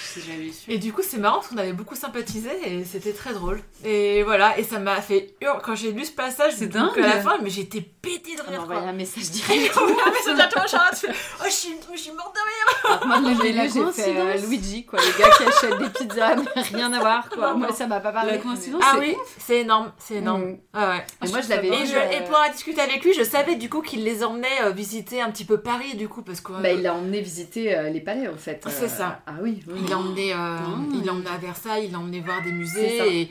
Si 0.00 0.20
j'avais 0.20 0.50
su. 0.52 0.70
Et 0.70 0.78
du 0.78 0.92
coup, 0.92 1.02
c'est 1.02 1.18
marrant 1.18 1.36
parce 1.36 1.48
qu'on 1.48 1.58
avait 1.58 1.72
beaucoup 1.72 1.94
sympathisé 1.96 2.50
et 2.64 2.84
c'était 2.84 3.12
très 3.12 3.32
drôle. 3.32 3.60
Et 3.84 4.22
voilà, 4.22 4.58
et 4.58 4.62
ça 4.64 4.78
m'a 4.78 5.00
fait 5.00 5.34
hurler 5.40 5.60
quand 5.62 5.74
j'ai 5.74 5.92
lu 5.92 6.04
ce 6.04 6.12
passage. 6.12 6.52
C'est 6.56 6.66
dingue. 6.68 6.98
À 6.98 7.00
la 7.06 7.20
fin, 7.20 7.38
mais 7.42 7.50
j'étais 7.50 7.80
pété 7.80 8.34
de 8.36 8.40
On 8.46 8.50
rire. 8.50 8.56
quoi. 8.58 8.76
envoyé 8.76 8.88
un 8.88 8.92
message 8.92 9.24
direct. 9.30 9.76
on 9.76 9.86
m'a 9.86 10.12
fait 10.12 10.36
ça, 10.36 10.46
toi, 10.48 10.66
Charlotte, 10.66 10.98
tu 10.98 11.06
fais, 11.06 11.12
Oh, 11.40 11.44
je 11.46 11.50
suis, 11.52 11.74
je 11.94 11.98
suis 12.00 12.12
morte 12.12 12.34
de 12.34 12.40
rire. 12.40 13.00
Moi, 13.06 13.34
je 13.36 13.42
l'ai 13.42 13.52
La 13.52 13.64
lu, 13.64 13.70
j'ai 13.74 14.02
fait 14.02 14.16
euh. 14.16 14.34
Luigi, 14.46 14.84
quoi. 14.86 14.98
Le 15.00 15.18
gars 15.18 15.30
qui 15.36 15.42
achète 15.44 15.78
des 15.78 15.88
pizzas, 16.06 16.36
mais 16.56 16.62
rien 16.62 16.92
à 16.92 17.00
voir, 17.00 17.28
quoi. 17.28 17.52
Non, 17.52 17.58
Moi, 17.58 17.68
non. 17.68 17.74
ça 17.74 17.86
m'a 17.86 18.00
pas 18.00 18.12
parlé. 18.12 18.32
La 18.32 18.38
coïncidence, 18.38 18.82
Ah 18.84 18.92
c'est 18.94 19.00
oui, 19.00 19.16
c'est 19.38 19.58
énorme, 19.60 19.92
c'est 19.98 20.14
énorme. 20.16 20.42
Mm. 20.52 20.58
Ah 20.74 20.88
ouais. 20.90 21.06
Et 21.26 21.30
moi, 21.30 21.40
je 21.40 21.48
l'avais. 21.48 21.68
Et, 21.68 21.86
je, 21.86 21.94
euh, 21.96 22.10
et 22.10 22.24
pour 22.24 22.36
avoir 22.36 22.50
discuté 22.52 22.80
avec 22.80 23.02
lui, 23.04 23.12
je 23.14 23.22
savais 23.24 23.56
du 23.56 23.68
coup 23.68 23.82
qu'il 23.82 24.04
les 24.04 24.22
emmenait 24.24 24.46
euh, 24.62 24.70
visiter 24.70 25.20
un 25.20 25.30
petit 25.30 25.44
peu 25.44 25.58
Paris, 25.60 25.96
du 25.96 26.08
coup, 26.08 26.22
parce 26.22 26.40
que. 26.40 26.52
Bah, 26.52 26.70
il 26.72 26.82
l'a 26.82 26.94
emmené 26.94 27.20
visiter 27.20 27.76
euh, 27.76 27.90
les 27.90 28.00
palais, 28.00 28.28
en 28.28 28.36
fait. 28.36 28.64
C'est 28.68 28.84
Euh, 28.84 28.88
ça. 28.88 29.20
Ah 29.26 29.32
oui, 29.42 29.60
oui. 29.68 29.80
Il 29.88 29.90
l'a 29.90 29.98
emmené, 29.98 30.32
euh, 30.32 30.58
Mm. 30.58 30.90
il 30.94 31.04
l'a 31.04 31.12
emmené 31.12 31.30
à 31.30 31.36
Versailles, 31.38 31.86
il 31.86 31.92
l'a 31.92 31.98
emmené 31.98 32.20
voir 32.20 32.42
des 32.42 32.52
musées 32.52 32.98
ça. 32.98 33.06
et, 33.06 33.30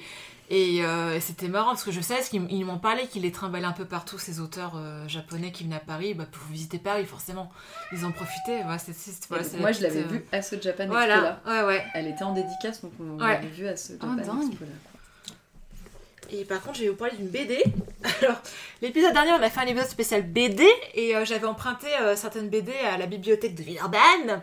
et 0.49 0.83
euh, 0.85 1.19
c'était 1.19 1.47
marrant 1.49 1.71
parce 1.71 1.83
que 1.83 1.91
je 1.91 1.99
sais, 2.01 2.15
parce 2.15 2.29
qu'ils 2.29 2.45
ils 2.49 2.63
m'ont 2.65 2.77
parlé 2.79 3.05
qu'il 3.07 3.21
les 3.23 3.31
trimballait 3.31 3.65
un 3.65 3.73
peu 3.73 3.85
partout 3.85 4.17
ces 4.17 4.39
auteurs 4.39 4.73
euh, 4.77 5.07
japonais 5.07 5.51
qui 5.51 5.63
venaient 5.65 5.75
à 5.75 5.79
Paris, 5.79 6.13
bah, 6.13 6.25
pour 6.31 6.43
visiter 6.49 6.77
Paris 6.79 7.05
forcément, 7.05 7.51
ils 7.91 8.05
en 8.05 8.11
profitaient. 8.11 8.63
Ouais, 8.63 8.77
c'est- 8.79 8.93
c'est- 8.93 9.27
voilà, 9.29 9.43
moi, 9.59 9.71
je 9.73 9.81
l'avais 9.83 9.99
euh, 10.03 10.07
vue 10.07 10.25
à 10.31 10.41
ce 10.41 10.55
Japan 10.55 10.83
Expo 10.83 10.93
Voilà, 10.93 11.21
là. 11.21 11.41
ouais, 11.45 11.63
ouais. 11.67 11.83
Elle 11.93 12.07
était 12.07 12.23
en 12.23 12.33
dédicace, 12.33 12.81
donc 12.81 12.93
on 12.99 13.19
Ouais. 13.21 13.33
l'avait 13.33 13.47
vue 13.47 13.67
à 13.67 13.75
ce 13.77 13.93
Japan 13.93 14.15
Ah, 14.19 14.23
dingue. 14.23 14.49
Expo 14.51 14.63
là. 14.65 14.71
Et 16.29 16.43
par 16.43 16.61
contre, 16.61 16.77
je 16.77 16.83
vais 16.83 16.89
vous 16.89 16.95
parler 16.97 17.15
d'une 17.15 17.29
BD. 17.29 17.63
Alors, 18.21 18.37
l'épisode 18.81 19.13
dernier, 19.13 19.31
on 19.31 19.41
a 19.41 19.49
fait 19.49 19.61
un 19.61 19.65
épisode 19.67 19.87
spécial 19.87 20.23
BD 20.23 20.65
et 20.93 21.15
euh, 21.15 21.23
j'avais 21.23 21.45
emprunté 21.47 21.87
euh, 22.01 22.15
certaines 22.17 22.49
BD 22.49 22.73
à 22.73 22.97
la 22.97 23.05
bibliothèque 23.05 23.55
de 23.55 23.63
Villeurbanne. 23.63 24.41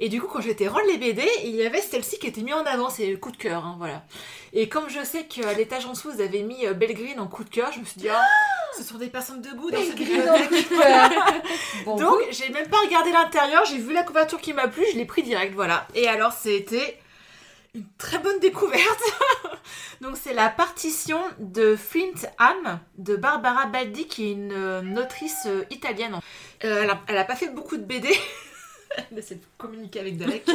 Et 0.00 0.08
du 0.08 0.20
coup, 0.20 0.28
quand 0.28 0.40
j'étais 0.40 0.68
rendre 0.68 0.86
les 0.86 0.96
BD, 0.96 1.28
il 1.44 1.56
y 1.56 1.66
avait 1.66 1.80
celle-ci 1.80 2.18
qui 2.18 2.28
était 2.28 2.40
mise 2.40 2.54
en 2.54 2.64
avant, 2.64 2.88
c'est 2.88 3.06
le 3.10 3.16
coup 3.16 3.32
de 3.32 3.36
cœur, 3.36 3.64
hein, 3.64 3.76
voilà. 3.78 4.04
Et 4.52 4.68
comme 4.68 4.88
je 4.88 5.04
sais 5.04 5.24
qu'à 5.24 5.52
l'étage 5.54 5.86
en 5.86 5.92
dessous, 5.92 6.12
vous 6.12 6.20
avez 6.20 6.42
mis 6.42 6.66
euh, 6.66 6.72
Belgreen 6.72 7.18
en 7.18 7.26
coup 7.26 7.42
de 7.42 7.50
cœur, 7.50 7.72
je 7.72 7.80
me 7.80 7.84
suis 7.84 8.00
dit, 8.00 8.08
ah, 8.08 8.22
ce 8.76 8.84
sont 8.84 8.98
des 8.98 9.08
personnes 9.08 9.42
de 9.42 9.50
goût 9.50 9.70
dans 9.70 9.82
cette 9.82 9.96
bibliothèque. 9.96 10.68
Bon, 11.84 11.96
Donc, 11.96 12.20
j'ai 12.30 12.48
même 12.50 12.68
pas 12.68 12.78
regardé 12.80 13.10
l'intérieur, 13.10 13.64
j'ai 13.64 13.78
vu 13.78 13.92
la 13.92 14.02
couverture 14.04 14.40
qui 14.40 14.52
m'a 14.52 14.68
plu, 14.68 14.84
je 14.92 14.96
l'ai 14.96 15.04
pris 15.04 15.22
direct, 15.22 15.54
voilà. 15.54 15.86
Et 15.94 16.06
alors, 16.06 16.32
c'était 16.32 16.98
une 17.74 17.84
très 17.98 18.18
bonne 18.18 18.38
découverte. 18.40 19.02
Donc, 20.00 20.16
c'est 20.16 20.34
la 20.34 20.48
partition 20.48 21.20
de 21.38 21.76
Flint 21.76 22.28
Ham 22.38 22.80
de 22.98 23.16
Barbara 23.16 23.66
Baldi, 23.66 24.06
qui 24.06 24.28
est 24.28 24.32
une, 24.32 24.52
euh, 24.52 24.82
une 24.82 24.98
autrice 24.98 25.46
euh, 25.46 25.64
italienne. 25.70 26.18
Euh, 26.64 26.82
elle, 26.82 26.90
a, 26.90 27.00
elle 27.08 27.18
a 27.18 27.24
pas 27.24 27.36
fait 27.36 27.48
beaucoup 27.48 27.76
de 27.76 27.84
BD. 27.84 28.08
Elle 29.10 29.18
essaie 29.18 29.36
de 29.36 29.44
communiquer 29.56 30.00
avec 30.00 30.16
Derek. 30.16 30.48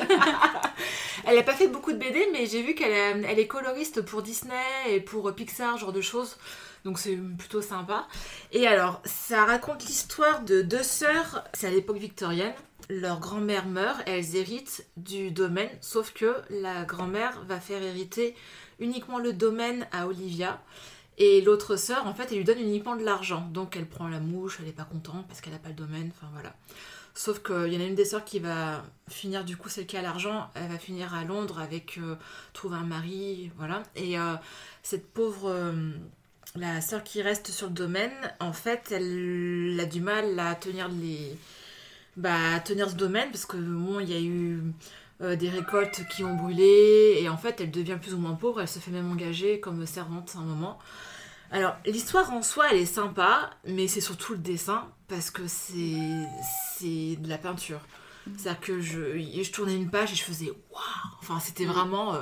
elle 1.26 1.38
a 1.38 1.44
pas 1.44 1.54
fait 1.54 1.68
beaucoup 1.68 1.92
de 1.94 1.98
BD, 1.98 2.28
mais 2.32 2.46
j'ai 2.46 2.62
vu 2.62 2.76
qu'elle 2.76 2.92
est, 2.92 3.30
elle 3.30 3.40
est 3.40 3.48
coloriste 3.48 4.02
pour 4.02 4.22
Disney 4.22 4.56
et 4.90 5.00
pour 5.00 5.30
euh, 5.30 5.32
Pixar, 5.32 5.78
genre 5.78 5.94
de 5.94 6.02
choses. 6.02 6.38
Donc 6.84 7.00
c'est 7.00 7.16
plutôt 7.16 7.62
sympa. 7.62 8.08
Et 8.52 8.68
alors, 8.68 9.02
ça 9.06 9.46
raconte 9.46 9.86
l'histoire 9.86 10.44
de 10.44 10.62
deux 10.62 10.84
sœurs, 10.84 11.44
c'est 11.54 11.68
à 11.68 11.72
l'époque 11.72 11.98
victorienne. 11.98 12.54
Leur 12.90 13.20
grand-mère 13.22 13.66
meurt 13.66 14.02
et 14.08 14.12
elles 14.12 14.36
héritent 14.36 14.86
du 14.98 15.32
domaine, 15.32 15.70
sauf 15.80 16.12
que 16.12 16.36
la 16.50 16.84
grand-mère 16.84 17.42
va 17.48 17.62
faire 17.62 17.82
hériter 17.82 18.36
uniquement 18.80 19.20
le 19.20 19.32
domaine 19.32 19.88
à 19.94 20.08
Olivia. 20.08 20.62
Et 21.18 21.42
l'autre 21.42 21.76
sœur, 21.78 22.08
en 22.08 22.14
fait, 22.14 22.32
elle 22.32 22.40
lui 22.40 22.44
donne 22.44 22.60
uniquement 22.60 22.96
de 22.96 23.04
l'argent. 23.04 23.48
Donc 23.54 23.78
elle 23.78 23.86
prend 23.86 24.10
la 24.10 24.20
mouche, 24.20 24.58
elle 24.62 24.68
est 24.68 24.74
pas 24.74 24.84
contente 24.84 25.26
parce 25.28 25.40
qu'elle 25.40 25.54
n'a 25.54 25.60
pas 25.60 25.70
le 25.70 25.76
domaine, 25.76 26.12
enfin 26.16 26.28
voilà. 26.34 26.54
Sauf 27.16 27.44
qu'il 27.44 27.72
y 27.72 27.78
en 27.78 27.80
a 27.80 27.86
une 27.86 27.96
des 27.96 28.06
sœurs 28.06 28.26
qui 28.26 28.40
va 28.40 28.84
finir, 29.08 29.46
du 29.46 29.56
coup, 29.56 29.70
celle 29.70 29.86
qui 29.86 29.98
a 29.98 30.02
l'argent, 30.02 30.50
elle 30.56 30.70
va 30.70 30.80
finir 30.80 31.14
à 31.14 31.24
Londres 31.24 31.60
avec 31.60 32.00
euh, 32.00 32.16
trouver 32.54 32.78
un 32.78 32.86
mari, 32.86 33.52
voilà. 33.58 33.84
Et 33.96 34.18
euh, 34.20 34.34
cette 34.82 35.08
pauvre. 35.14 35.50
euh, 35.50 35.92
la 36.56 36.82
sœur 36.82 37.04
qui 37.04 37.24
reste 37.24 37.50
sur 37.50 37.68
le 37.68 37.74
domaine, 37.74 38.14
en 38.40 38.54
fait, 38.54 38.92
elle 38.92 39.76
a 39.80 39.86
du 39.86 40.02
mal 40.02 40.40
à 40.40 40.54
tenir 40.54 40.88
les. 40.88 41.36
Bah, 42.16 42.60
tenir 42.60 42.92
ce 42.92 42.96
domaine 42.96 43.32
parce 43.32 43.48
que 43.48 43.58
bon, 43.58 44.00
il 44.00 44.10
y 44.12 44.14
a 44.14 44.22
eu 44.22 44.62
des 45.20 45.50
récoltes 45.50 46.02
qui 46.12 46.24
ont 46.24 46.36
brûlé 46.36 47.18
et 47.20 47.28
en 47.28 47.38
fait, 47.38 47.60
elle 47.60 47.72
devient 47.72 47.98
plus 48.00 48.14
ou 48.14 48.20
moins 48.20 48.36
pauvre. 48.36 48.62
Elle 48.62 48.68
se 48.68 48.78
fait 48.78 48.92
même 48.92 49.12
engager 49.12 49.60
comme 49.60 49.88
servante 49.88 50.34
à 50.36 50.40
un 50.40 50.44
moment. 50.44 50.78
Alors, 51.52 51.76
l'histoire 51.86 52.32
en 52.34 52.44
soi, 52.44 52.66
elle 52.72 52.78
est 52.78 52.86
sympa, 52.86 53.50
mais 53.68 53.88
c'est 53.88 54.02
surtout 54.02 54.34
le 54.34 54.40
dessin 54.40 54.88
parce 55.14 55.30
que 55.32 55.48
c'est 55.48 56.28
c'est 56.78 57.18
de 57.20 57.30
la 57.30 57.38
peinture. 57.38 57.80
C'est-à-dire 58.38 58.62
que 58.62 58.80
je, 58.82 59.20
je 59.44 59.52
tournais 59.52 59.76
une 59.76 59.90
page 59.90 60.12
et 60.14 60.16
je 60.16 60.24
faisais 60.24 60.48
waouh 60.72 60.82
Enfin, 61.22 61.40
c'était 61.40 61.66
vraiment. 61.66 62.16
euh, 62.16 62.22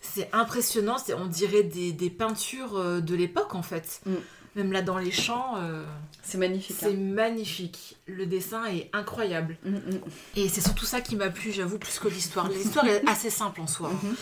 c'est 0.00 0.28
impressionnant, 0.32 0.98
c'est, 0.98 1.14
on 1.14 1.26
dirait 1.26 1.62
des, 1.62 1.92
des 1.92 2.10
peintures 2.10 2.76
euh, 2.78 3.00
de 3.00 3.14
l'époque 3.14 3.54
en 3.54 3.62
fait. 3.62 4.00
Mm. 4.06 4.14
Même 4.56 4.72
là 4.72 4.80
dans 4.82 4.96
les 4.98 5.10
champs, 5.12 5.56
euh, 5.58 5.84
C'est 6.22 6.38
magnifique. 6.38 6.76
c'est 6.80 6.94
magnifique. 6.94 7.96
Le 8.06 8.24
dessin 8.26 8.64
est 8.66 8.88
incroyable. 8.94 9.58
hein. 9.66 9.70
Mm, 9.70 9.76
mm. 9.96 10.00
Et 10.36 10.48
c'est 10.48 10.62
surtout 10.62 10.86
ça 10.86 11.00
qui 11.02 11.14
m'a 11.16 11.28
plu, 11.30 11.52
j'avoue, 11.52 11.78
plus 11.78 11.98
que 11.98 12.08
l'histoire. 12.08 12.48
L'histoire 12.50 12.86
est 12.86 13.06
assez 13.08 13.30
simple 13.30 13.60
en 13.60 13.66
soi. 13.66 13.90
Mhm. 13.90 14.16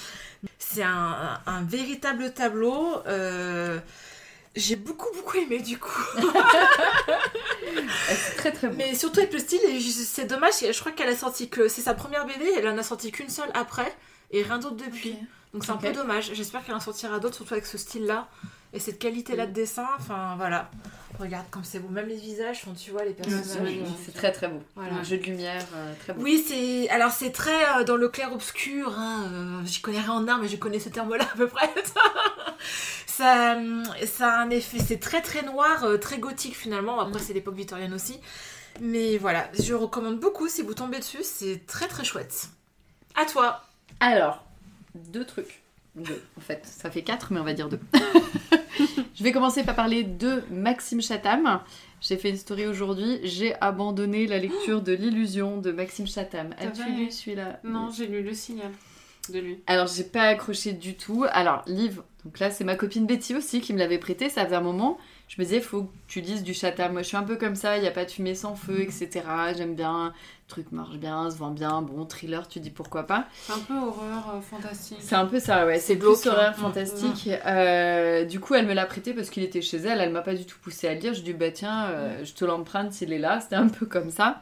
C'est 0.58 0.82
un, 0.82 1.38
un 1.46 1.62
véritable 1.62 2.34
tableau. 2.34 2.96
J'ai 4.56 4.76
beaucoup 4.76 5.12
beaucoup 5.14 5.36
aimé 5.36 5.60
du 5.60 5.78
coup. 5.78 6.02
Eh, 6.18 6.22
C'est 8.08 8.36
très 8.36 8.52
très 8.52 8.68
beau. 8.68 8.74
Mais 8.76 8.94
surtout 8.94 9.20
avec 9.20 9.32
le 9.32 9.38
style, 9.38 9.60
c'est 9.92 10.26
dommage, 10.26 10.54
je 10.60 10.78
crois 10.78 10.92
qu'elle 10.92 11.08
a 11.08 11.16
sorti 11.16 11.48
que 11.48 11.68
c'est 11.68 11.82
sa 11.82 11.94
première 11.94 12.26
BD, 12.26 12.44
elle 12.56 12.68
en 12.68 12.78
a 12.78 12.82
sorti 12.82 13.10
qu'une 13.10 13.28
seule 13.28 13.50
après 13.54 13.94
et 14.30 14.42
rien 14.42 14.58
d'autre 14.58 14.76
depuis. 14.76 15.16
Donc 15.52 15.64
c'est 15.64 15.70
un 15.72 15.76
peu 15.76 15.92
dommage. 15.92 16.30
J'espère 16.34 16.64
qu'elle 16.64 16.74
en 16.74 16.80
sortira 16.80 17.18
d'autres, 17.20 17.36
surtout 17.36 17.54
avec 17.54 17.66
ce 17.66 17.78
style-là 17.78 18.28
et 18.74 18.80
cette 18.80 18.98
qualité-là 18.98 19.46
de 19.46 19.52
dessin. 19.52 19.86
Enfin 19.98 20.34
voilà. 20.36 20.70
Regarde 21.18 21.46
comme 21.50 21.62
c'est 21.62 21.78
beau. 21.78 21.88
Même 21.88 22.08
les 22.08 22.16
visages, 22.16 22.62
enfin, 22.64 22.74
tu 22.76 22.90
vois 22.90 23.04
les 23.04 23.12
personnages. 23.12 23.44
Oui, 23.62 23.78
magnifique. 23.78 23.96
C'est 24.04 24.14
très 24.14 24.32
très 24.32 24.48
beau. 24.48 24.60
Voilà. 24.74 24.94
Un 24.94 25.02
jeu 25.04 25.16
de 25.16 25.22
lumière, 25.22 25.64
euh, 25.74 25.94
très 26.00 26.12
beau. 26.12 26.22
Oui, 26.22 26.44
c'est 26.46 26.88
alors 26.90 27.12
c'est 27.12 27.30
très 27.30 27.64
euh, 27.76 27.84
dans 27.84 27.96
le 27.96 28.08
clair 28.08 28.32
obscur. 28.32 28.92
Hein, 28.98 29.30
euh, 29.32 29.60
J'y 29.64 29.80
connais 29.80 30.00
rien 30.00 30.12
en 30.12 30.26
art, 30.26 30.38
mais 30.40 30.48
je 30.48 30.56
connais 30.56 30.80
ce 30.80 30.88
terme-là 30.88 31.24
à 31.32 31.36
peu 31.36 31.46
près. 31.46 31.70
ça, 33.06 33.56
ça 34.06 34.28
a 34.28 34.42
un 34.42 34.50
effet. 34.50 34.78
C'est 34.80 34.98
très 34.98 35.22
très 35.22 35.42
noir, 35.42 35.84
euh, 35.84 35.98
très 35.98 36.18
gothique 36.18 36.56
finalement. 36.56 36.98
Après, 36.98 37.20
c'est 37.20 37.32
l'époque 37.32 37.54
victorienne 37.54 37.94
aussi. 37.94 38.18
Mais 38.80 39.18
voilà, 39.18 39.48
je 39.56 39.72
recommande 39.72 40.18
beaucoup 40.18 40.48
si 40.48 40.62
vous 40.62 40.74
tombez 40.74 40.98
dessus. 40.98 41.22
C'est 41.22 41.64
très 41.66 41.86
très 41.86 42.02
chouette. 42.02 42.48
À 43.14 43.24
toi. 43.24 43.62
Alors, 44.00 44.44
deux 44.96 45.24
trucs. 45.24 45.62
Deux, 45.94 46.20
en 46.36 46.40
fait. 46.40 46.66
Ça 46.66 46.90
fait 46.90 47.02
quatre, 47.02 47.32
mais 47.32 47.38
on 47.38 47.44
va 47.44 47.52
dire 47.52 47.68
deux. 47.68 47.78
Je 49.14 49.22
vais 49.22 49.32
commencer 49.32 49.64
par 49.64 49.74
parler 49.74 50.02
de 50.04 50.42
Maxime 50.50 51.00
Chatham. 51.00 51.60
J'ai 52.00 52.16
fait 52.16 52.30
une 52.30 52.36
story 52.36 52.66
aujourd'hui. 52.66 53.20
J'ai 53.22 53.54
abandonné 53.60 54.26
la 54.26 54.38
lecture 54.38 54.82
de 54.82 54.92
L'illusion 54.92 55.58
de 55.58 55.72
Maxime 55.72 56.06
Chatham. 56.06 56.54
As-tu 56.58 56.90
lu 56.92 57.10
celui-là? 57.10 57.60
Non, 57.64 57.90
j'ai 57.90 58.06
lu 58.06 58.22
le 58.22 58.34
signal 58.34 58.70
de 59.30 59.38
lui. 59.38 59.58
Alors, 59.66 59.86
j'ai 59.86 60.04
pas 60.04 60.24
accroché 60.24 60.72
du 60.72 60.96
tout. 60.96 61.24
Alors, 61.30 61.62
livre, 61.66 62.04
donc 62.24 62.38
là, 62.38 62.50
c'est 62.50 62.64
ma 62.64 62.76
copine 62.76 63.06
Betty 63.06 63.34
aussi 63.34 63.60
qui 63.60 63.72
me 63.72 63.78
l'avait 63.78 63.98
prêté. 63.98 64.28
Ça 64.28 64.44
faisait 64.44 64.56
un 64.56 64.60
moment. 64.60 64.98
Je 65.28 65.40
me 65.40 65.46
disais, 65.46 65.60
faut 65.60 65.84
que 65.84 65.92
tu 66.06 66.20
lises 66.20 66.42
du 66.42 66.54
Chatham. 66.54 66.92
Moi, 66.92 67.02
je 67.02 67.08
suis 67.08 67.16
un 67.16 67.22
peu 67.22 67.36
comme 67.36 67.56
ça. 67.56 67.76
Il 67.76 67.82
n'y 67.82 67.88
a 67.88 67.90
pas 67.90 68.04
de 68.04 68.10
fumée 68.10 68.34
sans 68.34 68.54
feu, 68.54 68.80
etc. 68.80 69.22
J'aime 69.56 69.74
bien. 69.74 70.12
Le 70.46 70.48
truc 70.48 70.72
marche 70.72 70.96
bien, 70.96 71.30
se 71.30 71.36
vend 71.36 71.50
bien. 71.50 71.82
Bon, 71.82 72.04
thriller, 72.04 72.46
tu 72.46 72.60
dis 72.60 72.70
pourquoi 72.70 73.04
pas. 73.04 73.26
C'est 73.42 73.54
un 73.54 73.58
peu 73.58 73.74
horreur 73.74 74.34
euh, 74.34 74.40
fantastique. 74.40 74.98
C'est 75.00 75.14
un 75.14 75.24
peu 75.24 75.40
ça, 75.40 75.66
ouais. 75.66 75.78
C'est 75.80 75.96
plus 75.96 76.26
hein. 76.26 76.52
fantastique. 76.52 77.30
Euh, 77.46 78.24
du 78.24 78.38
coup, 78.40 78.54
elle 78.54 78.66
me 78.66 78.74
l'a 78.74 78.86
prêté 78.86 79.14
parce 79.14 79.30
qu'il 79.30 79.42
était 79.42 79.62
chez 79.62 79.78
elle. 79.78 80.00
Elle 80.00 80.12
m'a 80.12 80.20
pas 80.22 80.34
du 80.34 80.44
tout 80.44 80.58
poussé 80.62 80.86
à 80.86 80.94
le 80.94 81.00
lire. 81.00 81.14
Je 81.14 81.22
dit, 81.22 81.32
bah 81.32 81.50
tiens, 81.50 81.86
euh, 81.86 82.24
je 82.24 82.34
te 82.34 82.44
l'emprunte 82.44 82.92
s'il 82.92 83.12
est 83.12 83.18
là. 83.18 83.40
C'était 83.40 83.56
un 83.56 83.68
peu 83.68 83.86
comme 83.86 84.10
ça. 84.10 84.40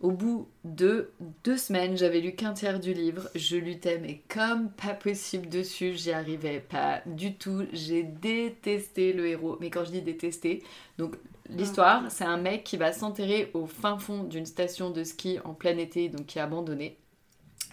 Au 0.00 0.12
bout 0.12 0.48
de 0.62 1.10
deux 1.42 1.56
semaines, 1.56 1.96
j'avais 1.96 2.20
lu 2.20 2.32
qu'un 2.32 2.52
tiers 2.52 2.78
du 2.78 2.94
livre. 2.94 3.28
Je 3.34 3.56
luttais, 3.56 3.98
mais 3.98 4.22
comme 4.28 4.70
pas 4.70 4.94
possible 4.94 5.48
dessus. 5.48 5.94
J'y 5.96 6.12
arrivais 6.12 6.60
pas 6.60 7.02
du 7.06 7.34
tout. 7.34 7.66
J'ai 7.72 8.04
détesté 8.04 9.12
le 9.12 9.26
héros. 9.26 9.56
Mais 9.60 9.70
quand 9.70 9.84
je 9.84 9.90
dis 9.90 10.02
détester, 10.02 10.62
donc 10.98 11.16
l'histoire, 11.50 12.10
c'est 12.10 12.24
un 12.24 12.36
mec 12.36 12.62
qui 12.62 12.76
va 12.76 12.92
s'enterrer 12.92 13.50
au 13.54 13.66
fin 13.66 13.98
fond 13.98 14.22
d'une 14.22 14.46
station 14.46 14.90
de 14.90 15.02
ski 15.02 15.40
en 15.44 15.52
plein 15.52 15.76
été, 15.78 16.08
donc 16.08 16.26
qui 16.26 16.38
est 16.38 16.42
abandonnée. 16.42 16.96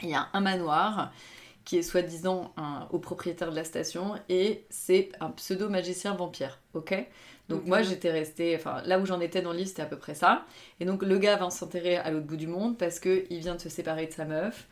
Il 0.01 0.09
y 0.09 0.15
a 0.15 0.27
un 0.33 0.41
manoir 0.41 1.13
qui 1.63 1.77
est 1.77 1.83
soi-disant 1.83 2.53
au 2.91 2.99
propriétaire 2.99 3.51
de 3.51 3.55
la 3.55 3.63
station 3.63 4.15
et 4.29 4.65
c'est 4.69 5.11
un 5.19 5.31
pseudo 5.31 5.69
magicien 5.69 6.13
vampire, 6.13 6.59
ok? 6.73 7.07
Donc 7.49 7.65
moi 7.65 7.83
j'étais 7.83 8.11
restée, 8.11 8.55
enfin 8.55 8.81
là 8.85 8.99
où 8.99 9.05
j'en 9.05 9.19
étais 9.19 9.41
dans 9.41 9.51
le 9.51 9.57
livre 9.57 9.69
c'était 9.69 9.83
à 9.83 9.87
peu 9.87 9.97
près 9.97 10.15
ça. 10.15 10.45
Et 10.79 10.85
donc 10.85 11.03
le 11.03 11.17
gars 11.17 11.35
va 11.35 11.49
s'enterrer 11.49 11.97
à 11.97 12.11
l'autre 12.11 12.25
bout 12.25 12.37
du 12.37 12.47
monde 12.47 12.77
parce 12.77 12.99
que 12.99 13.25
il 13.29 13.39
vient 13.39 13.55
de 13.55 13.61
se 13.61 13.69
séparer 13.69 14.07
de 14.07 14.11
sa 14.11 14.25
meuf. 14.25 14.67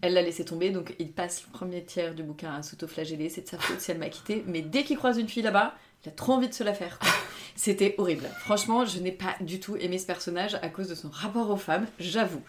Elle 0.00 0.14
l'a 0.14 0.22
laissé 0.22 0.44
tomber, 0.44 0.70
donc 0.70 0.94
il 0.98 1.12
passe 1.12 1.44
le 1.46 1.52
premier 1.52 1.82
tiers 1.82 2.14
du 2.14 2.22
bouquin 2.22 2.52
à 2.54 2.62
s'autoflageller, 2.62 3.30
c'est 3.30 3.42
de 3.42 3.48
sa 3.48 3.58
faute 3.58 3.80
si 3.80 3.90
elle 3.90 3.98
m'a 3.98 4.10
quitté. 4.10 4.44
Mais 4.46 4.60
dès 4.60 4.84
qu'il 4.84 4.98
croise 4.98 5.18
une 5.18 5.28
fille 5.28 5.42
là-bas, 5.42 5.74
il 6.04 6.08
a 6.10 6.12
trop 6.12 6.34
envie 6.34 6.48
de 6.48 6.54
se 6.54 6.62
la 6.62 6.74
faire. 6.74 6.98
C'était 7.56 7.94
horrible. 7.96 8.28
Franchement, 8.40 8.84
je 8.84 8.98
n'ai 8.98 9.12
pas 9.12 9.34
du 9.40 9.60
tout 9.60 9.76
aimé 9.76 9.98
ce 9.98 10.06
personnage 10.06 10.56
à 10.56 10.68
cause 10.68 10.88
de 10.88 10.94
son 10.94 11.08
rapport 11.08 11.48
aux 11.48 11.56
femmes, 11.56 11.86
j'avoue. 11.98 12.42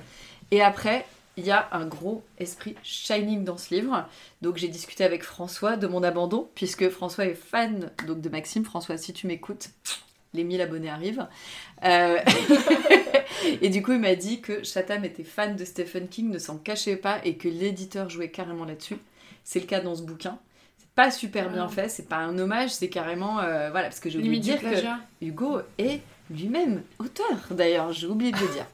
Et 0.52 0.62
après, 0.62 1.06
il 1.38 1.46
y 1.46 1.52
a 1.52 1.68
un 1.72 1.86
gros 1.86 2.24
esprit 2.40 2.76
shining 2.84 3.44
dans 3.44 3.58
ce 3.58 3.74
livre. 3.74 4.08
Donc 4.42 4.58
j'ai 4.58 4.68
discuté 4.68 5.04
avec 5.04 5.24
François 5.24 5.76
de 5.76 5.88
mon 5.88 6.04
abandon, 6.04 6.50
puisque 6.56 6.90
François 6.90 7.26
est 7.26 7.36
fan 7.36 7.92
donc, 8.08 8.22
de 8.22 8.30
Maxime. 8.30 8.64
François, 8.64 8.98
si 8.98 9.14
tu 9.14 9.28
m'écoutes, 9.28 9.70
les 10.34 10.44
1000 10.44 10.62
abonnés 10.62 10.90
arrivent. 10.90 11.28
Euh, 11.84 12.20
et 13.62 13.70
du 13.70 13.82
coup, 13.82 13.94
il 13.94 14.00
m'a 14.00 14.16
dit 14.16 14.42
que 14.42 14.64
Chatham 14.64 15.04
était 15.06 15.24
fan 15.24 15.56
de 15.56 15.66
Stephen 15.66 16.08
King, 16.08 16.30
ne 16.30 16.40
s'en 16.40 16.58
cachait 16.58 16.96
pas, 16.98 17.20
et 17.24 17.36
que 17.36 17.48
l'éditeur 17.48 18.10
jouait 18.10 18.30
carrément 18.30 18.66
là-dessus. 18.66 18.98
C'est 19.44 19.60
le 19.60 19.66
cas 19.66 19.82
dans 19.82 19.96
ce 19.96 20.04
bouquin. 20.04 20.38
C'est 20.78 20.90
pas 20.96 21.12
super 21.12 21.50
bien 21.50 21.66
Ah. 21.66 21.70
fait, 21.70 21.90
c'est 21.90 22.08
pas 22.08 22.18
un 22.18 22.38
hommage, 22.40 22.72
c'est 22.72 22.90
carrément... 22.90 23.40
euh, 23.40 23.70
voilà, 23.72 23.88
parce 23.88 24.00
que 24.00 24.10
j'ai 24.10 24.20
oublié 24.20 24.38
de 24.38 24.42
dire 24.42 24.62
que... 24.62 25.26
Hugo 25.26 25.60
est 25.78 26.02
lui-même 26.30 26.82
auteur, 27.00 27.48
d'ailleurs, 27.52 27.92
j'ai 27.92 28.08
oublié 28.08 28.32
de 28.32 28.38
le 28.38 28.48
dire. 28.48 28.66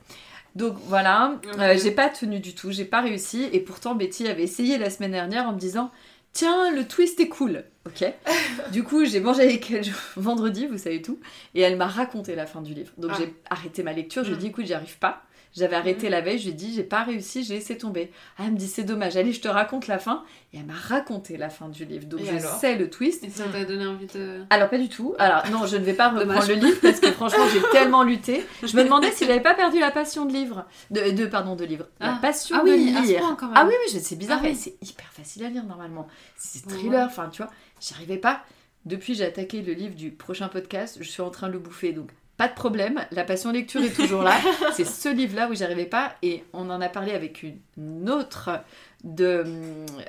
Donc 0.55 0.75
voilà, 0.85 1.39
euh, 1.59 1.77
j'ai 1.81 1.91
pas 1.91 2.09
tenu 2.09 2.39
du 2.39 2.53
tout, 2.53 2.71
j'ai 2.71 2.85
pas 2.85 3.01
réussi, 3.01 3.47
et 3.53 3.59
pourtant 3.61 3.95
Betty 3.95 4.27
avait 4.27 4.43
essayé 4.43 4.77
la 4.77 4.89
semaine 4.89 5.11
dernière 5.11 5.47
en 5.47 5.53
me 5.53 5.59
disant 5.59 5.91
Tiens, 6.33 6.71
le 6.71 6.85
twist 6.87 7.19
est 7.19 7.27
cool, 7.29 7.63
ok 7.85 8.05
Du 8.71 8.83
coup, 8.83 9.03
j'ai 9.05 9.19
mangé 9.19 9.41
avec 9.43 9.69
elle 9.71 9.83
vendredi, 10.17 10.65
vous 10.67 10.77
savez 10.77 11.01
tout, 11.01 11.19
et 11.55 11.61
elle 11.61 11.77
m'a 11.77 11.87
raconté 11.87 12.35
la 12.35 12.45
fin 12.45 12.61
du 12.61 12.73
livre. 12.73 12.91
Donc 12.97 13.11
Ah. 13.13 13.17
j'ai 13.19 13.33
arrêté 13.49 13.83
ma 13.83 13.93
lecture, 13.93 14.23
je 14.23 14.29
lui 14.29 14.35
ai 14.35 14.37
Mm. 14.37 14.41
dit 14.41 14.47
Écoute, 14.47 14.65
j'y 14.65 14.73
arrive 14.73 14.97
pas. 14.97 15.23
J'avais 15.53 15.75
arrêté 15.75 16.07
Mm. 16.07 16.11
la 16.11 16.21
veille, 16.21 16.37
je 16.39 16.43
lui 16.45 16.51
ai 16.51 16.53
dit 16.53 16.73
J'ai 16.73 16.83
pas 16.83 17.03
réussi, 17.03 17.43
j'ai 17.43 17.55
laissé 17.55 17.77
tomber. 17.77 18.11
Ah, 18.37 18.43
elle 18.45 18.53
me 18.53 18.57
dit 18.57 18.67
C'est 18.67 18.83
dommage, 18.83 19.17
allez, 19.17 19.33
je 19.33 19.41
te 19.41 19.47
raconte 19.49 19.87
la 19.87 19.99
fin, 19.99 20.23
et 20.53 20.57
elle 20.59 20.65
m'a 20.65 20.73
raconté 20.73 21.35
la 21.37 21.49
fin 21.49 21.67
du 21.69 21.83
livre. 21.85 22.05
Donc 22.05 22.21
Et 22.21 22.25
je 22.25 22.39
sais 22.59 22.75
le 22.77 22.89
twist. 22.89 23.23
Et 23.25 23.29
ça 23.29 23.43
t'a 23.51 23.65
donné 23.65 23.85
envie 23.85 24.07
de. 24.07 24.43
Alors 24.49 24.69
pas 24.69 24.77
du 24.77 24.87
tout. 24.87 25.13
Alors 25.19 25.43
non, 25.51 25.65
je 25.65 25.75
ne 25.77 25.83
vais 25.83 25.93
pas 25.93 26.09
reprendre 26.09 26.47
le 26.47 26.53
livre 26.53 26.79
parce 26.81 26.99
que 27.01 27.11
franchement 27.11 27.45
j'ai 27.53 27.61
tellement 27.71 28.03
lutté. 28.03 28.45
Je 28.63 28.75
me 28.77 28.83
demandais 28.83 29.11
si 29.11 29.25
j'avais 29.25 29.41
pas 29.41 29.53
perdu 29.53 29.79
la 29.79 29.91
passion 29.91 30.25
de 30.25 30.31
livre, 30.31 30.65
de, 30.89 31.11
de- 31.11 31.25
pardon 31.25 31.55
de 31.55 31.65
livre, 31.65 31.85
la 31.99 32.13
Ah. 32.15 32.19
passion 32.21 32.57
Ah 32.61 32.63
de 32.65 32.71
lire. 32.71 33.19
point, 33.19 33.35
quand 33.35 33.47
même. 33.47 33.55
Ah 33.57 33.65
oui 33.67 33.73
oui, 33.85 33.99
c'est 34.01 34.15
bizarre, 34.15 34.39
Ah 34.41 34.43
oui. 34.45 34.49
mais 34.51 34.55
c'est 34.55 34.75
hyper 34.81 35.11
facile 35.11 35.43
à 35.45 35.49
lire 35.49 35.65
normalement. 35.65 36.07
C'est 36.37 36.65
thriller, 36.67 37.05
enfin 37.07 37.29
tu 37.29 37.41
vois, 37.41 37.51
j'y 37.81 37.93
arrivais 37.93 38.17
pas. 38.17 38.41
Depuis 38.85 39.13
j'ai 39.15 39.25
attaqué 39.25 39.61
le 39.61 39.73
livre 39.73 39.95
du 39.95 40.11
prochain 40.11 40.47
podcast, 40.47 40.97
je 41.01 41.09
suis 41.09 41.21
en 41.21 41.29
train 41.29 41.47
de 41.47 41.53
le 41.53 41.59
bouffer 41.59 41.91
donc. 41.91 42.09
Pas 42.41 42.47
de 42.47 42.55
problème, 42.55 43.05
la 43.11 43.23
passion 43.23 43.51
lecture 43.51 43.83
est 43.83 43.95
toujours 43.95 44.23
là. 44.23 44.35
C'est 44.73 44.83
ce 44.83 45.09
livre-là 45.09 45.47
où 45.47 45.53
j'arrivais 45.53 45.85
pas 45.85 46.15
et 46.23 46.43
on 46.53 46.71
en 46.71 46.81
a 46.81 46.89
parlé 46.89 47.11
avec 47.11 47.43
une 47.43 48.09
autre 48.09 48.49
de, 49.03 49.43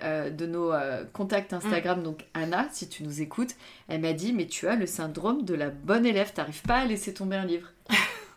euh, 0.03 0.31
de 0.31 0.47
nos 0.47 0.73
euh, 0.73 1.05
contacts 1.13 1.53
Instagram, 1.53 2.03
donc 2.03 2.25
Anna, 2.33 2.69
si 2.73 2.89
tu 2.89 3.03
nous 3.03 3.21
écoutes, 3.21 3.51
elle 3.87 4.01
m'a 4.01 4.15
dit 4.15 4.33
mais 4.33 4.47
tu 4.47 4.67
as 4.67 4.77
le 4.77 4.87
syndrome 4.87 5.45
de 5.45 5.53
la 5.53 5.69
bonne 5.69 6.07
élève, 6.07 6.33
t'arrives 6.33 6.63
pas 6.63 6.77
à 6.77 6.85
laisser 6.87 7.13
tomber 7.13 7.37
un 7.37 7.45
livre. 7.45 7.69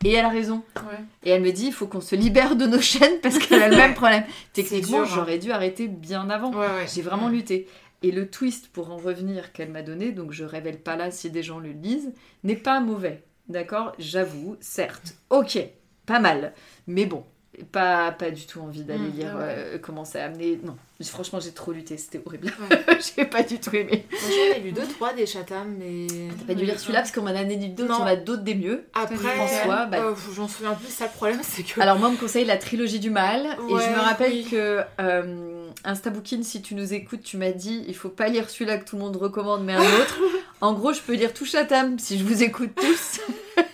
Et 0.04 0.12
elle 0.12 0.26
a 0.26 0.30
raison. 0.30 0.62
Ouais. 0.76 1.00
Et 1.24 1.30
elle 1.30 1.42
me 1.42 1.54
dit 1.54 1.68
il 1.68 1.74
faut 1.74 1.88
qu'on 1.88 2.02
se 2.02 2.18
libère 2.18 2.58
de 2.58 2.66
nos 2.66 2.82
chaînes 2.82 3.22
parce 3.24 3.38
qu'elle 3.38 3.64
a 3.64 3.70
le 3.70 3.78
même 3.78 3.94
problème. 3.94 4.26
Techniquement, 4.52 5.04
hein. 5.04 5.06
j'aurais 5.06 5.38
dû 5.40 5.54
arrêter 5.54 5.88
bien 5.88 6.30
avant. 6.30 6.52
Ouais, 6.52 6.58
ouais. 6.58 6.86
J'ai 6.94 7.02
vraiment 7.02 7.30
lutté. 7.30 7.66
Et 8.04 8.12
le 8.12 8.30
twist, 8.30 8.68
pour 8.74 8.92
en 8.92 8.98
revenir, 8.98 9.54
qu'elle 9.54 9.72
m'a 9.72 9.84
donné, 9.84 10.12
donc 10.12 10.34
je 10.34 10.44
révèle 10.44 10.80
pas 10.80 10.98
là 10.98 11.12
si 11.12 11.32
des 11.32 11.44
gens 11.44 11.60
le 11.60 11.72
lisent, 11.72 12.12
n'est 12.44 12.58
pas 12.58 12.82
mauvais. 12.82 13.24
D'accord 13.50 13.94
J'avoue, 14.00 14.58
certes. 14.60 15.16
Ok, 15.30 15.58
pas 16.06 16.20
mal. 16.20 16.54
Mais 16.88 17.06
bon, 17.06 17.24
pas, 17.72 18.12
pas 18.12 18.32
du 18.32 18.46
tout 18.48 18.60
envie 18.60 18.84
d'aller 18.84 19.00
Mm, 19.10 19.16
lire 19.18 19.32
ah 19.34 19.38
ouais. 19.38 19.44
euh, 19.58 19.78
comment 19.80 20.04
ça 20.06 20.24
a 20.24 20.26
amené. 20.26 20.60
Non, 20.64 20.76
franchement, 21.04 21.40
j'ai 21.40 21.52
trop 21.52 21.72
lutté, 21.72 21.96
c'était 21.98 22.22
horrible. 22.26 22.48
Ouais. 22.70 22.98
j'ai 23.18 23.26
pas 23.26 23.44
du 23.44 23.60
tout 23.60 23.74
aimé. 23.76 24.06
J'en 24.12 24.58
ai 24.58 24.60
lu 24.62 24.72
deux, 24.72 24.86
trois 24.88 25.14
des 25.14 25.26
Chatham, 25.26 25.76
mais. 25.78 26.08
T'as 26.40 26.46
pas 26.46 26.54
dû 26.56 26.66
lire 26.66 26.80
celui-là 26.80 27.00
parce 27.02 27.12
qu'on 27.12 27.22
m'en 27.22 27.28
a 27.30 27.44
donné 27.44 27.68
d'autres, 27.70 27.92
Non. 27.92 28.00
on 28.02 28.06
a 28.08 28.16
d'autres 28.16 28.44
des 28.44 28.56
mieux. 28.56 28.86
Après, 28.94 29.16
François, 29.16 29.86
bah- 29.86 29.98
euh, 30.00 30.16
j'en 30.36 30.48
souviens 30.48 30.74
plus. 30.74 30.88
Ça, 30.90 31.06
le 31.06 31.12
problème, 31.12 31.40
c'est 31.44 31.64
que. 31.64 31.80
Alors 31.82 31.98
moi, 32.00 32.10
on 32.10 32.14
me 32.14 32.18
conseille 32.18 32.46
la 32.46 32.58
trilogie 32.58 33.00
du 33.00 33.10
mal. 33.12 33.46
et 33.46 33.72
Ouais, 33.74 33.82
je 33.84 33.90
me 33.90 34.00
rappelle 34.02 34.32
oui. 34.32 34.48
que 34.50 34.82
euh, 35.00 35.70
Instabooking, 35.84 36.44
si 36.44 36.62
tu 36.62 36.74
nous 36.76 36.94
écoutes, 36.94 37.22
tu 37.22 37.38
m'as 37.38 37.52
dit 37.52 37.84
il 37.88 37.96
faut 37.96 38.10
pas 38.10 38.28
lire 38.28 38.50
celui-là 38.50 38.78
que 38.80 38.86
tout 38.90 38.96
le 38.96 39.02
monde 39.04 39.16
recommande, 39.18 39.64
mais 39.64 39.74
un 39.74 39.80
autre. 40.02 40.20
En 40.62 40.74
gros, 40.74 40.94
je 40.94 41.02
peux 41.02 41.14
lire 41.14 41.34
tout 41.34 41.46
Chatham 41.46 42.00
si 42.00 42.18
je 42.18 42.24
vous 42.24 42.44
écoute 42.44 42.72
tous. 42.76 43.20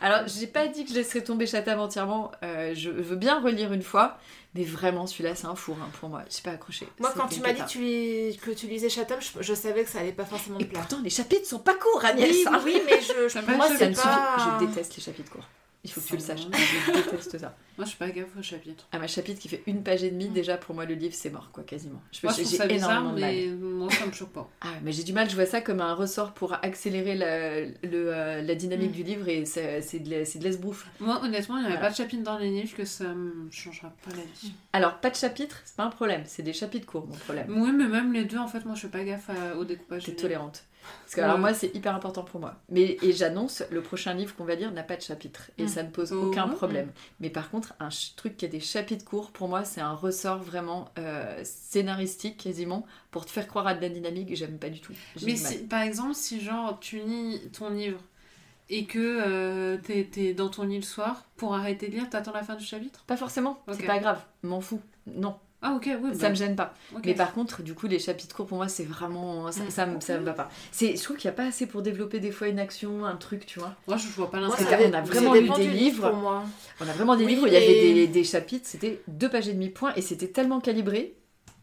Alors, 0.00 0.26
j'ai 0.26 0.48
pas 0.48 0.66
dit 0.66 0.84
que 0.84 0.90
je 0.90 0.96
laisserais 0.96 1.22
tomber 1.22 1.46
Chatham 1.46 1.78
entièrement. 1.78 2.32
euh, 2.42 2.72
je 2.74 2.90
veux 2.90 3.14
bien 3.16 3.40
relire 3.40 3.72
une 3.72 3.82
fois. 3.82 4.18
Mais 4.54 4.64
vraiment, 4.64 5.06
celui-là, 5.06 5.34
c'est 5.34 5.46
un 5.46 5.54
four 5.54 5.76
hein, 5.80 5.88
pour 5.98 6.10
moi. 6.10 6.24
J'ai 6.28 6.42
pas 6.42 6.50
accroché. 6.50 6.86
Moi, 7.00 7.10
quand 7.16 7.26
tu 7.28 7.40
m'as 7.40 7.52
dit 7.54 7.62
tu, 7.66 7.78
lis- 7.78 8.36
que 8.42 8.50
tu 8.50 8.66
lisais 8.66 8.90
Chatham, 8.90 9.18
je, 9.20 9.40
je 9.42 9.54
savais 9.54 9.82
que 9.84 9.88
ça 9.88 10.00
allait 10.00 10.12
pas 10.12 10.26
forcément 10.26 10.58
Et 10.58 10.64
me 10.64 10.68
plaire. 10.68 10.82
pourtant, 10.82 11.02
les 11.02 11.08
chapitres 11.08 11.46
sont 11.46 11.60
pas 11.60 11.72
courts, 11.74 12.04
Agnès. 12.04 12.28
Oui, 12.30 12.44
hein. 12.46 12.60
oui, 12.64 12.82
mais 12.84 13.00
je, 13.00 13.38
moi, 13.56 13.68
pas. 13.68 14.58
Je 14.60 14.66
déteste 14.66 14.96
les 14.96 15.02
chapitres 15.02 15.30
courts. 15.30 15.48
Il 15.84 15.90
faut 15.90 16.00
que 16.00 16.06
tu 16.06 16.12
le 16.14 16.20
saches. 16.20 16.42
Je 16.86 16.92
déteste 16.92 17.38
ça. 17.38 17.56
Moi, 17.76 17.84
je 17.84 17.88
suis 17.90 17.98
pas 17.98 18.08
gaffe 18.10 18.36
au 18.38 18.42
chapitre. 18.42 18.86
À 18.92 19.00
ma 19.00 19.08
chapitre 19.08 19.40
qui 19.40 19.48
fait 19.48 19.64
une 19.66 19.82
page 19.82 20.04
et 20.04 20.10
demie, 20.12 20.28
déjà 20.28 20.56
pour 20.56 20.76
moi 20.76 20.84
le 20.84 20.94
livre 20.94 21.14
c'est 21.16 21.30
mort 21.30 21.50
quoi 21.52 21.64
quasiment. 21.64 22.00
Je 22.12 22.20
Moi, 22.22 22.32
je 22.32 22.38
j'ai 22.38 22.44
trouve 22.44 22.56
ça 22.58 22.66
bizarre, 22.68 23.12
mais 23.14 23.46
moi, 23.48 23.90
ça 23.90 24.06
me 24.06 24.12
choque 24.12 24.30
pas. 24.30 24.48
Ah 24.60 24.68
mais 24.84 24.92
j'ai 24.92 25.02
du 25.02 25.12
mal, 25.12 25.28
je 25.28 25.34
vois 25.34 25.46
ça 25.46 25.60
comme 25.60 25.80
un 25.80 25.94
ressort 25.94 26.34
pour 26.34 26.52
accélérer 26.62 27.16
la, 27.16 27.62
le, 27.62 27.74
euh, 27.92 28.42
la 28.42 28.54
dynamique 28.54 28.90
Mm. 28.90 28.94
du 28.94 29.02
livre 29.02 29.28
et 29.28 29.44
c'est 29.44 29.98
de, 29.98 30.40
l'esbrouf. 30.44 30.86
Moi, 31.00 31.20
honnêtement, 31.24 31.56
il 31.56 31.60
n'y 31.62 31.66
avait 31.66 31.74
Voilà. 31.74 31.88
pas 31.88 31.90
de 31.92 31.96
chapitre 31.96 32.22
dans 32.22 32.38
les 32.38 32.50
livres 32.50 32.76
que 32.76 32.84
ça 32.84 33.12
me 33.12 33.50
changera 33.50 33.88
pas 34.04 34.10
la 34.10 34.22
vie. 34.40 34.52
Alors 34.72 34.98
pas 34.98 35.10
de 35.10 35.16
chapitre, 35.16 35.62
c'est 35.64 35.74
pas 35.76 35.84
un 35.84 35.90
problème, 35.90 36.22
c'est 36.26 36.42
des 36.44 36.52
chapitres 36.52 36.86
courts 36.86 37.06
mon 37.08 37.16
problème. 37.16 37.46
Oui, 37.48 37.72
mais 37.72 37.88
même 37.88 38.12
les 38.12 38.24
deux, 38.24 38.38
en 38.38 38.46
fait, 38.46 38.64
moi, 38.66 38.76
je 38.76 38.82
fais 38.82 38.88
pas 38.88 39.02
gaffe 39.02 39.30
à- 39.30 39.56
au 39.56 39.64
découpage. 39.64 40.04
T'es 40.04 40.12
tolérante. 40.12 40.62
Parce 41.04 41.14
que 41.14 41.20
alors 41.20 41.38
moi 41.38 41.54
c'est 41.54 41.74
hyper 41.74 41.94
important 41.94 42.22
pour 42.22 42.40
moi. 42.40 42.54
Mais 42.68 42.96
et 43.02 43.12
j'annonce 43.12 43.62
le 43.70 43.82
prochain 43.82 44.14
livre 44.14 44.34
qu'on 44.34 44.44
va 44.44 44.54
lire 44.54 44.70
n'a 44.72 44.82
pas 44.82 44.96
de 44.96 45.02
chapitre 45.02 45.50
et 45.58 45.64
Mm. 45.64 45.68
ça 45.68 45.82
ne 45.82 45.90
pose 45.90 46.12
Oh. 46.12 46.26
aucun 46.28 46.48
problème. 46.48 46.90
Mais 47.20 47.30
par 47.30 47.50
contre 47.50 47.74
un 47.80 47.88
truc 48.16 48.36
qui 48.36 48.44
a 48.44 48.48
des 48.48 48.60
chapitres 48.60 49.04
courts 49.04 49.30
pour 49.30 49.48
moi 49.48 49.64
c'est 49.64 49.80
un 49.80 49.94
ressort 49.94 50.38
vraiment 50.42 50.88
euh, 50.98 51.40
scénaristique 51.44 52.36
quasiment 52.42 52.86
pour 53.10 53.26
te 53.26 53.30
faire 53.30 53.46
croire 53.48 53.66
à 53.66 53.74
de 53.74 53.80
la 53.80 53.88
dynamique 53.88 54.28
que 54.28 54.34
j'aime 54.34 54.58
pas 54.58 54.70
du 54.70 54.80
tout. 54.80 54.92
Mais 55.22 55.36
si, 55.36 55.58
par 55.58 55.82
exemple, 55.82 56.14
si 56.14 56.40
genre 56.40 56.78
tu 56.80 56.98
lis 56.98 57.40
ton 57.52 57.70
livre 57.70 58.00
et 58.70 58.84
que 58.86 58.98
euh, 58.98 59.76
t'es 59.82 60.08
t'es 60.10 60.32
dans 60.34 60.48
ton 60.48 60.62
lit 60.64 60.76
le 60.76 60.82
soir, 60.82 61.26
pour 61.36 61.54
arrêter 61.54 61.88
de 61.88 61.92
lire, 61.96 62.08
t'attends 62.08 62.32
la 62.32 62.42
fin 62.42 62.54
du 62.54 62.64
chapitre? 62.64 63.04
Pas 63.06 63.16
forcément, 63.16 63.62
c'est 63.72 63.84
pas 63.86 63.98
grave, 63.98 64.20
m'en 64.42 64.60
fous. 64.60 64.80
Non, 65.06 65.36
Ah, 65.64 65.74
ok, 65.76 65.88
oui. 66.02 66.10
ça 66.12 66.22
bah, 66.22 66.30
me 66.30 66.34
gêne 66.34 66.56
pas. 66.56 66.74
Mais 67.04 67.14
par 67.14 67.32
contre, 67.32 67.62
du 67.62 67.74
coup, 67.74 67.86
les 67.86 67.98
chapitres 68.00 68.34
courts 68.34 68.46
pour 68.46 68.56
moi, 68.58 68.66
c'est 68.68 68.82
vraiment. 68.84 69.50
Ça, 69.52 69.60
ça, 69.68 69.86
me- 69.86 70.00
ça 70.00 70.18
me 70.18 70.24
va 70.24 70.32
pas. 70.32 70.50
C'est, 70.72 70.96
je 70.96 71.02
trouve 71.02 71.16
qu'il 71.16 71.28
n'y 71.30 71.34
a 71.34 71.36
pas 71.36 71.46
assez 71.46 71.66
pour 71.66 71.82
développer 71.82 72.18
des 72.18 72.32
fois 72.32 72.48
une 72.48 72.58
action, 72.58 73.04
un 73.06 73.14
truc, 73.16 73.46
tu 73.46 73.60
vois. 73.60 73.72
Moi, 73.86 73.96
je 73.96 74.08
vois 74.08 74.30
pas 74.30 74.40
l'intérêt. 74.40 74.84
qu'on 74.84 74.90
dé- 74.90 74.96
a 74.96 75.00
vraiment 75.02 75.34
lu 75.34 75.48
des 75.50 75.68
livres. 75.68 76.08
Pour 76.10 76.18
moi. 76.18 76.42
On 76.80 76.88
a 76.88 76.92
vraiment 76.92 77.14
des 77.16 77.24
Oui, 77.24 77.30
livres 77.34 77.44
où 77.44 77.46
il 77.46 77.52
y 77.52 77.56
avait 77.56 77.94
des, 77.94 78.06
des 78.08 78.24
chapitres, 78.24 78.66
c'était 78.68 79.00
deux 79.06 79.28
pages 79.28 79.46
et 79.48 79.52
demi, 79.52 79.68
point, 79.68 79.92
et 79.94 80.02
c'était 80.02 80.26
tellement 80.28 80.58
calibré, 80.60 81.14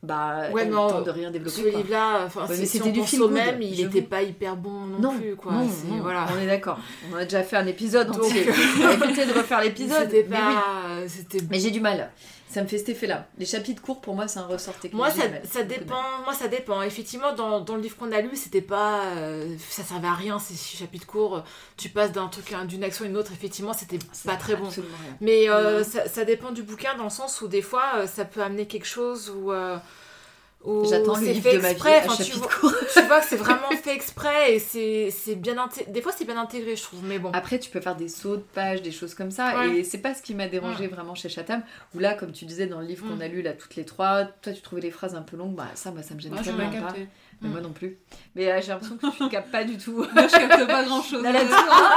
bah, 0.02 0.44
Ouais, 0.54 0.66
non, 0.66 1.02
de 1.02 1.10
rien 1.12 1.30
développer. 1.30 1.58
Ce 1.62 1.68
livre-là, 1.68 2.24
enfin, 2.26 2.48
Ouais, 2.48 2.56
si 2.56 2.68
c'était 2.68 2.86
on 2.88 2.94
du 2.94 3.02
good, 3.02 3.32
même, 3.32 3.62
il 3.62 3.76
j'avoue. 3.76 3.90
était 3.98 4.02
pas 4.08 4.22
hyper 4.24 4.56
bon 4.56 4.70
non, 4.86 5.00
Non, 5.12 5.18
plus, 5.20 5.36
quoi. 5.36 5.52
non, 5.52 5.68
C'est- 5.70 5.88
non, 5.90 5.98
voilà. 6.02 6.26
on 6.34 6.40
est 6.42 6.48
d'accord. 6.48 6.80
On 7.12 7.18
a 7.18 7.26
déjà 7.26 7.44
fait 7.44 7.58
un 7.58 7.68
épisode 7.68 8.08
Donc, 8.14 8.24
entier. 8.24 8.46
On 8.48 8.98
va 8.98 9.06
éviter 9.06 9.26
de 9.26 9.34
refaire 9.34 9.60
l'épisode. 9.62 10.10
Oui. 10.14 11.44
Mais 11.52 11.60
j'ai 11.60 11.72
du 11.72 11.82
mal. 11.82 12.12
Ça 12.52 12.64
me 12.64 12.68
fait 12.68 12.80
cet 12.80 12.90
effet-là. 12.90 13.28
Les 13.38 13.46
chapitres 13.46 13.80
courts, 13.82 14.02
pour 14.02 14.16
moi, 14.16 14.28
c'est 14.28 14.40
un 14.40 14.48
ressort 14.48 14.74
technique. 14.74 14.96
Moi, 14.96 15.12
ça, 15.12 15.62
dépend. 15.64 16.02
Moi, 16.26 16.34
ça 16.34 16.48
dépend. 16.48 16.82
Effectivement, 16.82 17.34
dans, 17.36 17.60
dans 17.62 17.76
le 17.76 17.82
livre 17.82 17.96
qu'on 17.96 18.12
a 18.12 18.22
lu, 18.22 18.32
c'était 18.36 18.62
pas. 18.62 19.04
euh, 19.18 19.56
ça 19.70 19.84
servait 19.84 20.08
à 20.08 20.16
rien 20.16 20.40
ces 20.40 20.56
chapitres 20.56 21.06
courts. 21.06 21.44
Tu 21.78 21.90
passes 21.90 22.12
d'un 22.12 22.28
truc, 22.28 22.52
d'une 22.68 22.84
action 22.84 23.06
à 23.06 23.08
une 23.08 23.18
autre. 23.18 23.32
Effectivement, 23.34 23.74
c'était 23.74 24.00
pas 24.26 24.36
très 24.36 24.56
bon. 24.56 24.66
Absolument 24.66 24.98
rien. 25.04 25.16
Mais 25.22 25.48
euh, 25.48 25.78
Ouais. 25.78 25.84
ça, 25.84 26.08
ça 26.08 26.26
dépend 26.26 26.52
du 26.52 26.64
bouquin 26.64 26.96
dans 26.98 27.04
le 27.04 27.10
sens 27.12 27.40
où 27.42 27.48
des 27.48 27.62
fois, 27.62 27.84
euh, 27.98 28.08
ça 28.08 28.26
peut 28.26 28.42
amener 28.42 28.66
quelque 28.66 28.88
chose 28.88 29.30
ou. 29.30 29.52
Où 30.64 30.84
J'attends 30.90 31.16
le 31.16 31.26
c'est 31.26 31.34
livre 31.34 31.50
fait 31.50 31.56
de 31.58 31.62
ma 31.62 31.68
vie 31.70 31.74
exprès, 31.74 31.96
à 32.02 32.06
enfin, 32.06 32.22
tu, 32.24 32.32
vois, 32.34 32.48
court. 32.50 32.74
tu 32.94 33.02
vois 33.04 33.22
que 33.22 33.26
c'est 33.28 33.38
vraiment 33.38 33.70
fait 33.82 33.94
exprès 33.96 34.56
et 34.56 34.60
c'est 34.60 35.10
c'est 35.10 35.36
bien 35.36 35.58
intégré. 35.58 35.92
Des 35.92 36.02
fois, 36.02 36.12
c'est 36.16 36.26
bien 36.26 36.38
intégré, 36.38 36.76
je 36.76 36.84
trouve, 36.84 37.00
mais 37.04 37.18
bon. 37.18 37.32
Après, 37.34 37.60
tu 37.60 37.70
peux 37.70 37.80
faire 37.80 37.96
des 37.96 38.10
sauts 38.10 38.36
de 38.38 38.42
pages, 38.54 38.82
des 38.82 38.92
choses 38.92 39.14
comme 39.16 39.32
ça. 39.32 39.58
Ouais. 39.58 39.78
Et 39.80 39.84
c'est 39.86 40.00
pas 40.00 40.14
ce 40.14 40.22
qui 40.22 40.36
m'a 40.36 40.48
dérangé 40.48 40.88
vraiment 40.88 41.16
chez 41.16 41.30
Chatham. 41.30 41.64
Où 41.96 42.00
là, 42.00 42.14
comme 42.14 42.34
tu 42.34 42.44
disais 42.46 42.68
dans 42.68 42.82
le 42.82 42.86
livre 42.88 43.08
qu'on 43.08 43.16
Mm. 43.16 43.22
a 43.22 43.28
lu, 43.30 43.42
là, 43.42 43.54
toutes 43.54 43.76
les 43.78 43.86
trois, 43.86 44.26
toi, 44.42 44.52
tu 44.54 44.62
trouvais 44.62 44.82
les 44.82 44.92
phrases 44.92 45.16
un 45.16 45.22
peu 45.22 45.38
longues. 45.38 45.56
Bah, 45.56 45.68
ça, 45.76 45.92
moi, 45.92 46.04
ça 46.04 46.14
me 46.14 46.20
gêne 46.20 46.34
Moi, 46.34 46.42
je 46.42 46.50
tellement 46.50 46.70
pas 46.70 46.78
pas. 46.78 46.86
capté. 46.88 47.08
Mais 47.42 47.48
Mm. 47.48 47.52
moi 47.54 47.62
non 47.62 47.72
plus. 47.72 47.98
Mais 48.36 48.52
euh, 48.52 48.60
j'ai 48.62 48.68
l'impression 48.68 48.98
que 48.98 49.08
tu 49.16 49.24
ne 49.24 49.30
captes 49.30 49.52
pas 49.52 49.64
du 49.64 49.78
tout. 49.78 50.06
Moi, 50.14 50.28
je 50.28 50.32
capte 50.32 50.68
pas 50.68 50.84
grand 50.84 51.02
chose. 51.02 51.24
Là, 51.24 51.32
là-dessus, 51.32 51.54
hein. 51.72 51.96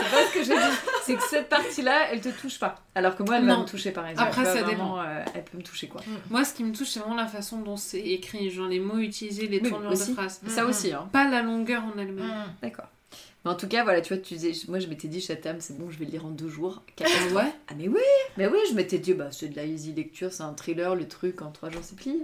c'est 0.00 0.10
pas 0.10 0.26
ce 0.28 0.34
que 0.34 0.44
j'ai 0.44 0.54
dit. 0.56 0.76
C'est 1.04 1.14
que 1.16 1.22
cette 1.22 1.48
partie-là, 1.48 2.12
elle 2.12 2.20
te 2.20 2.28
touche 2.28 2.58
pas. 2.60 2.76
Alors 2.94 3.16
que 3.16 3.22
moi, 3.24 3.38
elle 3.38 3.46
va 3.46 3.54
Non. 3.54 3.60
me 3.62 3.66
toucher 3.66 3.90
par 3.90 4.06
exemple. 4.06 4.28
Après, 4.28 4.42
Elle 4.42 4.46
va 4.46 4.54
ça 4.54 4.62
vraiment, 4.62 5.00
euh, 5.00 5.22
elle 5.34 5.44
peut 5.44 5.58
me 5.58 5.62
toucher 5.64 5.88
quoi. 5.88 6.00
Moi, 6.30 6.44
ce 6.44 6.54
qui 6.54 6.62
me 6.64 6.72
touche, 6.74 6.88
c'est 6.88 7.00
vraiment 7.00 7.16
la 7.16 7.26
façon 7.26 7.58
dont 7.60 7.76
c'est 7.76 8.00
écrit, 8.00 8.50
genre 8.50 8.68
les 8.68 8.80
mots 8.80 8.98
utilisés, 8.98 9.48
les 9.48 9.60
Oui, 9.60 9.68
tournures 9.68 9.90
aussi. 9.90 10.10
de 10.10 10.14
phrases. 10.14 10.40
Ça 10.46 10.62
Mhm. 10.62 10.70
aussi, 10.70 10.92
hein. 10.92 11.08
Pas 11.12 11.28
la 11.28 11.42
longueur 11.42 11.82
en 11.84 11.98
elle-même. 11.98 12.24
Mm. 12.26 12.44
D'accord. 12.62 12.86
Mais 13.44 13.50
en 13.52 13.54
tout 13.54 13.68
cas, 13.68 13.84
voilà, 13.84 14.00
tu 14.00 14.12
vois, 14.14 14.22
tu 14.22 14.34
disais, 14.34 14.52
moi 14.68 14.78
je 14.80 14.88
m'étais 14.88 15.08
dit, 15.08 15.20
Chatham, 15.20 15.56
c'est 15.60 15.78
bon, 15.78 15.90
je 15.90 15.98
vais 15.98 16.04
le 16.04 16.10
lire 16.10 16.26
en 16.26 16.30
deux 16.30 16.48
jours. 16.48 16.82
Ah 17.00 17.04
ouais 17.34 17.52
Ah, 17.68 17.74
mais 17.76 17.86
oui, 17.88 18.00
mais 18.36 18.46
oui, 18.48 18.58
je 18.68 18.74
m'étais 18.74 18.98
dit, 18.98 19.14
bah, 19.14 19.28
c'est 19.30 19.48
de 19.48 19.56
la 19.56 19.64
easy 19.64 19.92
lecture, 19.92 20.32
c'est 20.32 20.42
un 20.42 20.54
thriller, 20.54 20.94
le 20.96 21.06
truc, 21.06 21.40
en 21.42 21.50
trois 21.52 21.70
jours, 21.70 21.82
c'est 21.84 21.96
plié. 21.96 22.18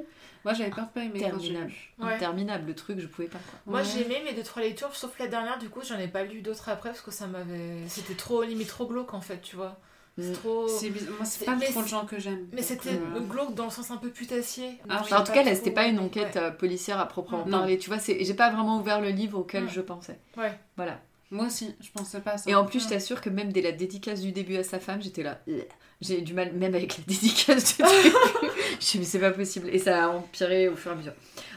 Moi, 0.45 0.53
j'avais 0.53 0.71
peur 0.71 0.87
de 0.87 0.91
pas 0.91 1.01
aimer 1.05 1.21
quand 1.21 1.39
j'ai 1.41 1.53
Terminable. 1.53 1.71
lu. 1.71 2.05
Ouais. 2.05 2.15
Interminable, 2.15 2.67
le 2.67 2.75
truc, 2.75 2.99
je 3.01 3.07
pouvais 3.07 3.29
pas 3.29 3.39
quoi. 3.39 3.59
Moi 3.65 3.81
Ouais. 3.81 3.87
j'ai 3.87 4.03
aimé 4.05 4.21
mes 4.25 4.35
deux 4.35 4.43
trois 4.43 4.61
lectures, 4.61 4.95
sauf 4.95 5.19
la 5.19 5.27
dernière, 5.29 5.59
du 5.59 5.71
coup 5.71 5.81
j'en 5.83 5.99
ai 5.99 6.09
pas 6.09 6.23
lu 6.25 6.43
d'autres 6.43 6.69
après 6.69 6.91
parce 6.91 7.01
que 7.01 7.11
ça 7.11 7.27
m'avait. 7.27 7.79
C'était 7.89 8.13
trop 8.15 8.43
limite 8.43 8.69
trop 8.69 8.87
glauque 8.87 9.15
en 9.15 9.23
fait, 9.23 9.41
tu 9.41 9.57
vois. 9.57 9.79
C'est 10.17 10.29
Mm. 10.29 10.33
trop. 10.35 10.69
C'est 10.69 11.45
pas 11.45 11.57
mais 11.57 11.67
trop 11.67 11.81
le 11.83 11.87
genre 11.89 12.07
que 12.07 12.19
j'aime. 12.21 12.47
Mais 12.53 12.63
c'était 12.63 12.91
euh, 12.91 13.21
glauque 13.21 13.55
dans 13.55 13.65
le 13.65 13.71
sens 13.71 13.91
un 13.91 13.97
peu 13.97 14.11
putassier. 14.11 14.79
Ah 14.89 14.99
oui. 14.99 15.01
Enfin, 15.03 15.21
en 15.21 15.25
tout 15.25 15.33
cas, 15.33 15.43
là, 15.43 15.55
c'était 15.55 15.73
pas 15.73 15.87
une 15.87 15.99
enquête 15.99 16.37
Ouais. 16.37 16.41
euh, 16.43 16.51
policière 16.53 17.01
à 17.01 17.07
proprement 17.09 17.45
Non. 17.47 17.59
parler. 17.59 17.79
Tu 17.79 17.91
vois, 17.91 17.99
j'ai 17.99 18.35
pas 18.35 18.51
vraiment 18.51 18.79
ouvert 18.79 19.01
le 19.01 19.09
livre 19.11 19.39
auquel 19.41 19.69
je 19.69 19.81
pensais. 19.81 20.19
Ouais. 20.37 20.57
Voilà. 20.77 21.01
Moi 21.31 21.47
aussi, 21.47 21.75
je 21.81 21.91
pensais 21.91 22.21
pas 22.21 22.33
à 22.33 22.39
ça. 22.39 22.49
Et 22.49 22.55
en 22.55 22.65
plus, 22.65 22.79
je 22.81 22.87
Mm. 22.87 22.91
t'assure 22.91 23.21
que 23.21 23.29
même 23.31 23.51
dès 23.53 23.61
la 23.61 23.73
dédicace 23.73 24.21
du 24.21 24.31
début 24.31 24.57
à 24.57 24.63
sa 24.63 24.79
femme, 24.79 25.03
j'étais 25.03 25.23
là. 25.25 25.41
euh, 25.49 25.63
J'ai 26.01 26.21
du 26.21 26.33
mal, 26.35 26.53
même 26.53 26.75
avec 26.77 26.97
la 26.99 27.05
dédicace 27.09 27.77
du 27.77 27.83
début. 27.83 27.91
je 28.43 28.47
me 28.77 28.81
suis 28.81 28.93
dit, 28.93 28.99
mais 28.99 29.05
c'est 29.05 29.19
pas 29.21 29.31
possible. 29.33 29.69
Et 29.71 29.79
ça 29.81 30.05
a 30.05 30.09
empiré 30.11 30.69
au 30.69 30.77
fur 30.77 30.91
et 30.93 30.95
à 30.95 30.97
mesure. 30.97 31.13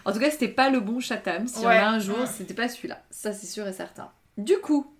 En 0.06 0.14
tout 0.14 0.20
cas, 0.20 0.32
c'était 0.32 0.48
pas 0.48 0.70
le 0.72 0.80
bon 0.80 1.00
Chatham. 1.00 1.46
En 1.58 1.62
Ouais. 1.68 1.76
a 1.76 1.90
un 1.92 2.00
jour, 2.00 2.18
c'était 2.26 2.54
pas 2.56 2.70
celui-là. 2.70 3.04
Ça, 3.12 3.34
c'est 3.34 3.46
sûr 3.48 3.68
et 3.68 3.74
certain. 3.74 4.10
Du 4.38 4.58
coup, 4.60 4.96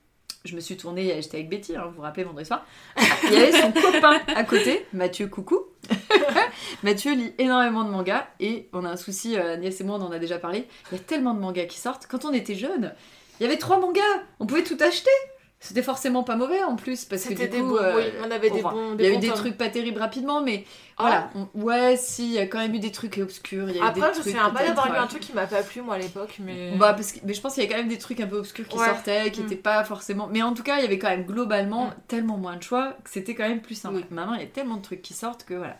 je 0.48 0.56
me 0.56 0.62
suis 0.62 0.78
tournée, 0.78 1.14
j'étais 1.22 1.38
avec 1.38 1.50
Betty, 1.50 1.76
hein, 1.76 1.84
vous 1.88 1.98
vous 1.98 2.02
rappelez 2.02 2.24
vendredi 2.24 2.48
soir. 2.48 2.66
Il 3.26 3.34
y 3.34 3.36
avait 3.36 3.52
son 3.52 3.72
copain 3.72 4.20
à 4.36 4.44
côté, 4.44 4.86
Mathieu 4.94 5.28
Coucou. 5.28 5.66
Mathieu 6.84 7.14
lit 7.14 7.34
énormément 7.38 7.84
de 7.84 7.90
mangas 7.90 8.28
et 8.40 8.68
on 8.74 8.86
a 8.86 8.90
un 8.90 8.98
souci, 8.98 9.38
euh, 9.38 9.54
Agnès 9.54 9.80
et 9.80 9.84
moi 9.84 9.98
on 10.00 10.04
en 10.04 10.12
a 10.12 10.20
déjà 10.20 10.40
parlé. 10.40 10.68
Il 10.92 10.98
y 10.98 11.02
a 11.02 11.04
tellement 11.04 11.34
de 11.34 11.40
mangas 11.40 11.66
qui 11.66 11.78
sortent. 11.78 12.08
Quand 12.08 12.26
on 12.26 12.34
était 12.34 12.56
jeunes, 12.56 12.94
il 13.40 13.44
y 13.44 13.46
avait 13.46 13.58
trois 13.58 13.80
mangas, 13.80 14.02
on 14.40 14.46
pouvait 14.46 14.64
tout 14.64 14.78
acheter. 14.80 15.12
C'était 15.60 15.82
forcément 15.82 16.22
pas 16.24 16.36
mauvais 16.36 16.62
en 16.64 16.76
plus 16.76 17.04
parce 17.06 17.24
que 17.24 17.30
du 17.30 17.48
des 17.48 17.50
coup, 17.50 17.70
bons. 17.70 17.78
euh, 17.78 17.96
oui, 17.98 18.04
on 18.24 18.30
avait 18.30 18.52
des 18.52 18.64
enfin, 18.64 18.74
bons. 18.76 18.96
il 19.00 19.04
y 19.04 19.08
a 19.08 19.12
eu 19.12 19.18
des 19.18 19.30
trucs 19.30 19.58
pas 19.58 19.70
terribles 19.70 20.00
rapidement, 20.00 20.40
mais 20.40 20.64
Ah. 20.98 21.02
voilà. 21.02 21.30
On- 21.56 21.62
ouais, 21.64 21.98
si, 21.98 22.26
il 22.26 22.32
y 22.34 22.38
a 22.38 22.46
quand 22.46 22.60
même 22.60 22.76
eu 22.76 22.80
des 22.80 22.92
trucs 22.92 23.18
obscurs. 23.18 23.68
il 23.68 23.76
y 23.76 23.80
a 23.80 23.84
eu 23.84 23.88
Après, 23.88 24.08
des 24.10 24.14
je 24.14 24.20
me 24.20 24.24
souviens 24.24 24.50
pas 24.52 24.64
d'avoir 24.68 24.92
lu 24.92 24.98
un 24.98 25.08
truc 25.08 25.22
qui 25.22 25.34
m'a 25.34 25.48
pas 25.48 25.64
plu 25.64 25.82
moi 25.82 25.96
à 25.96 25.98
l'époque, 25.98 26.36
mais. 26.40 26.76
Bah, 26.78 26.94
parce 26.94 27.12
que, 27.12 27.20
mais 27.24 27.34
je 27.34 27.42
pense 27.42 27.56
qu'il 27.56 27.64
y 27.64 27.66
a 27.66 27.70
quand 27.70 27.78
même 27.80 27.88
des 27.88 27.98
trucs 27.98 28.20
un 28.20 28.28
peu 28.28 28.38
obscurs 28.38 28.68
qui 28.68 28.78
Ouais. 28.78 28.86
sortaient, 28.86 29.32
qui 29.32 29.40
Mm. 29.42 29.44
n'étaient 29.46 29.56
pas 29.56 29.84
forcément. 29.84 30.30
Mais 30.32 30.44
en 30.44 30.54
tout 30.54 30.62
cas, 30.64 30.78
il 30.78 30.84
y 30.84 30.86
avait 30.86 31.00
quand 31.00 31.10
même 31.10 31.26
globalement 31.26 31.86
Mm. 31.88 31.94
tellement 32.08 32.38
moins 32.38 32.56
de 32.56 32.62
choix 32.64 32.94
que 33.04 33.10
c'était 33.10 33.34
quand 33.34 33.48
même 33.50 33.62
plus 33.64 33.76
simple. 33.76 33.96
Oui. 33.96 34.06
Maintenant, 34.12 34.36
il 34.36 34.42
y 34.42 34.44
a 34.44 34.48
tellement 34.48 34.78
de 34.78 34.84
trucs 34.84 35.02
qui 35.02 35.16
sortent 35.16 35.44
que 35.44 35.56
voilà. 35.56 35.78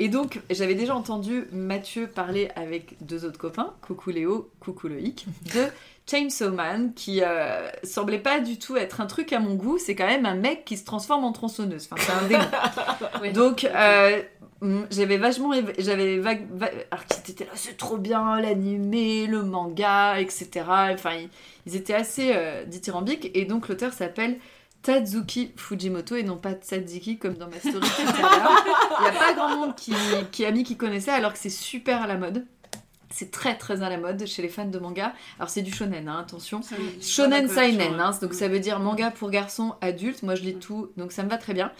Et 0.00 0.08
donc, 0.08 0.40
j'avais 0.48 0.76
déjà 0.76 0.94
entendu 0.94 1.46
Mathieu 1.52 2.06
parler 2.06 2.48
avec 2.54 2.94
deux 3.00 3.24
autres 3.24 3.38
copains, 3.38 3.74
coucou 3.82 4.10
Léo, 4.10 4.48
coucou 4.60 4.86
Loïc, 4.86 5.26
de 5.54 5.64
Chainsaw 6.08 6.52
Man, 6.52 6.94
qui 6.94 7.20
euh, 7.22 7.68
semblait 7.82 8.20
pas 8.20 8.38
du 8.38 8.58
tout 8.60 8.76
être 8.76 9.00
un 9.00 9.06
truc 9.06 9.32
à 9.32 9.40
mon 9.40 9.54
goût. 9.56 9.76
C'est 9.76 9.96
quand 9.96 10.06
même 10.06 10.24
un 10.24 10.36
mec 10.36 10.64
qui 10.64 10.76
se 10.76 10.84
transforme 10.84 11.24
en 11.24 11.32
tronçonneuse. 11.32 11.88
Enfin, 11.90 12.00
c'est 12.00 12.12
un 12.12 12.28
démon. 12.28 13.32
Donc, 13.34 13.64
euh, 13.64 14.22
mm, 14.60 14.82
j'avais 14.92 15.16
vachement. 15.16 15.50
J'avais 15.78 16.18
vague. 16.18 16.46
va- 16.52 16.70
Alors 16.92 17.04
qu'ils 17.04 17.32
étaient 17.32 17.44
là, 17.44 17.50
c'est 17.54 17.76
trop 17.76 17.98
bien, 17.98 18.40
l'animé, 18.40 19.26
le 19.26 19.42
manga, 19.42 20.20
etc. 20.20 20.48
Enfin, 20.94 21.14
ils, 21.14 21.28
ils 21.66 21.74
étaient 21.74 21.94
assez 21.94 22.30
euh, 22.36 22.64
dithyrambiques. 22.64 23.32
Et 23.34 23.46
donc, 23.46 23.68
l'auteur 23.68 23.92
s'appelle 23.92 24.38
Tadzuki 24.82 25.52
Fujimoto 25.56 26.16
et 26.16 26.22
non 26.22 26.36
pas 26.36 26.52
Tzatziki 26.52 27.18
comme 27.18 27.34
dans 27.34 27.48
ma 27.48 27.58
story 27.58 27.80
tout 27.80 28.24
à 28.24 28.38
l'heure. 28.38 28.64
Il 29.00 29.02
n'y 29.02 29.08
a 29.16 29.20
pas 29.20 29.32
grand 29.34 29.56
monde 29.56 29.74
qui, 29.74 29.92
qui 30.32 30.44
a 30.46 30.50
mis 30.50 30.64
qui 30.64 30.76
connaissait 30.76 31.10
alors 31.10 31.32
que 31.32 31.38
c'est 31.38 31.50
super 31.50 32.02
à 32.02 32.06
la 32.06 32.16
mode. 32.16 32.46
C'est 33.10 33.30
très 33.30 33.56
très 33.56 33.82
à 33.82 33.88
la 33.88 33.96
mode 33.96 34.26
chez 34.26 34.42
les 34.42 34.48
fans 34.48 34.66
de 34.66 34.78
manga. 34.78 35.14
Alors 35.38 35.48
c'est 35.48 35.62
du 35.62 35.72
shonen, 35.72 36.08
hein, 36.08 36.18
attention. 36.20 36.60
Shonen 37.00 37.48
Seinen, 37.48 37.94
ouais. 37.94 38.00
hein, 38.00 38.10
donc 38.20 38.34
ça 38.34 38.48
veut 38.48 38.60
dire 38.60 38.78
manga 38.80 39.10
pour 39.10 39.30
garçons 39.30 39.74
adultes. 39.80 40.22
Moi 40.22 40.34
je 40.34 40.42
lis 40.42 40.56
tout, 40.56 40.90
donc 40.96 41.12
ça 41.12 41.22
me 41.22 41.30
va 41.30 41.38
très 41.38 41.54
bien. 41.54 41.72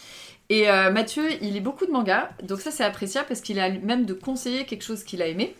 Et 0.51 0.71
euh, 0.71 0.91
Mathieu, 0.91 1.25
il 1.43 1.53
lit 1.53 1.61
beaucoup 1.61 1.85
de 1.85 1.91
mangas, 1.91 2.31
donc 2.43 2.61
ça 2.61 2.71
c'est 2.71 2.83
appréciable 2.83 3.29
parce 3.29 3.43
qu'il 3.43 3.61
a 3.61 3.69
même 3.69 4.07
de 4.07 4.15
conseiller 4.15 4.65
quelque 4.65 4.83
chose 4.83 5.05
qu'il 5.05 5.21
a 5.21 5.27
aimé. 5.27 5.55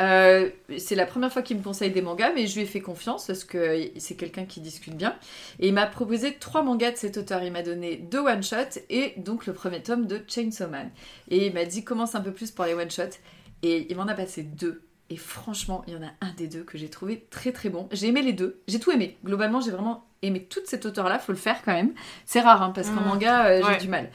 Euh, 0.00 0.50
c'est 0.76 0.94
la 0.96 1.06
première 1.06 1.32
fois 1.32 1.42
qu'il 1.42 1.56
me 1.56 1.62
conseille 1.62 1.90
des 1.90 2.02
mangas, 2.02 2.32
mais 2.34 2.46
je 2.46 2.54
lui 2.56 2.62
ai 2.62 2.66
fait 2.66 2.80
confiance 2.80 3.26
parce 3.26 3.44
que 3.44 3.88
c'est 3.98 4.16
quelqu'un 4.16 4.44
qui 4.44 4.60
discute 4.60 4.96
bien. 4.96 5.16
Et 5.60 5.68
il 5.68 5.74
m'a 5.74 5.86
proposé 5.86 6.34
trois 6.34 6.62
mangas 6.62 6.92
de 6.92 6.96
cet 6.96 7.16
auteur. 7.16 7.42
Il 7.42 7.52
m'a 7.52 7.62
donné 7.62 7.96
deux 7.96 8.18
one-shots 8.20 8.80
et 8.90 9.14
donc 9.18 9.46
le 9.46 9.52
premier 9.52 9.82
tome 9.82 10.06
de 10.06 10.20
Chainsaw 10.26 10.68
Man. 10.68 10.90
Et 11.30 11.46
il 11.46 11.54
m'a 11.54 11.64
dit 11.64 11.84
commence 11.84 12.14
un 12.14 12.20
peu 12.20 12.32
plus 12.32 12.50
pour 12.50 12.64
les 12.64 12.74
one-shots. 12.74 13.18
Et 13.62 13.86
il 13.90 13.96
m'en 13.96 14.08
a 14.08 14.14
passé 14.14 14.42
deux. 14.42 14.82
Et 15.10 15.16
franchement, 15.16 15.84
il 15.86 15.92
y 15.94 15.96
en 15.96 16.02
a 16.02 16.10
un 16.22 16.32
des 16.36 16.48
deux 16.48 16.64
que 16.64 16.76
j'ai 16.78 16.88
trouvé 16.88 17.26
très 17.30 17.52
très 17.52 17.68
bon. 17.68 17.88
J'ai 17.92 18.08
aimé 18.08 18.22
les 18.22 18.32
deux. 18.32 18.60
J'ai 18.66 18.80
tout 18.80 18.90
aimé. 18.90 19.16
Globalement, 19.24 19.60
j'ai 19.60 19.70
vraiment 19.70 20.06
aimé 20.22 20.42
tout 20.48 20.60
cet 20.64 20.86
auteur-là. 20.86 21.18
Faut 21.18 21.32
le 21.32 21.38
faire 21.38 21.60
quand 21.62 21.74
même. 21.74 21.92
C'est 22.24 22.40
rare, 22.40 22.62
hein, 22.62 22.72
parce 22.74 22.88
qu'en 22.88 23.02
Mm. 23.02 23.06
manga, 23.08 23.46
euh, 23.46 23.58
j'ai 23.62 23.68
Ouais. 23.68 23.76
du 23.78 23.88
mal. 23.88 24.10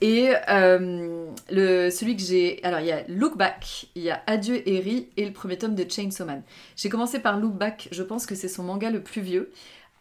Et 0.00 0.32
euh, 0.48 1.90
celui 1.90 2.16
que 2.16 2.22
j'ai. 2.22 2.62
Alors, 2.62 2.80
il 2.80 2.86
y 2.86 2.92
a 2.92 3.02
Look 3.08 3.36
Back, 3.36 3.86
il 3.96 4.02
y 4.02 4.10
a 4.10 4.22
Adieu 4.26 4.62
Eri 4.68 5.08
et 5.16 5.24
le 5.24 5.32
premier 5.32 5.58
tome 5.58 5.74
de 5.74 5.84
Chainsaw 5.88 6.24
Man. 6.24 6.42
J'ai 6.76 6.88
commencé 6.88 7.18
par 7.18 7.38
Look 7.38 7.54
Back, 7.54 7.88
je 7.90 8.02
pense 8.02 8.24
que 8.26 8.34
c'est 8.34 8.48
son 8.48 8.62
manga 8.62 8.90
le 8.90 9.02
plus 9.02 9.22
vieux. 9.22 9.50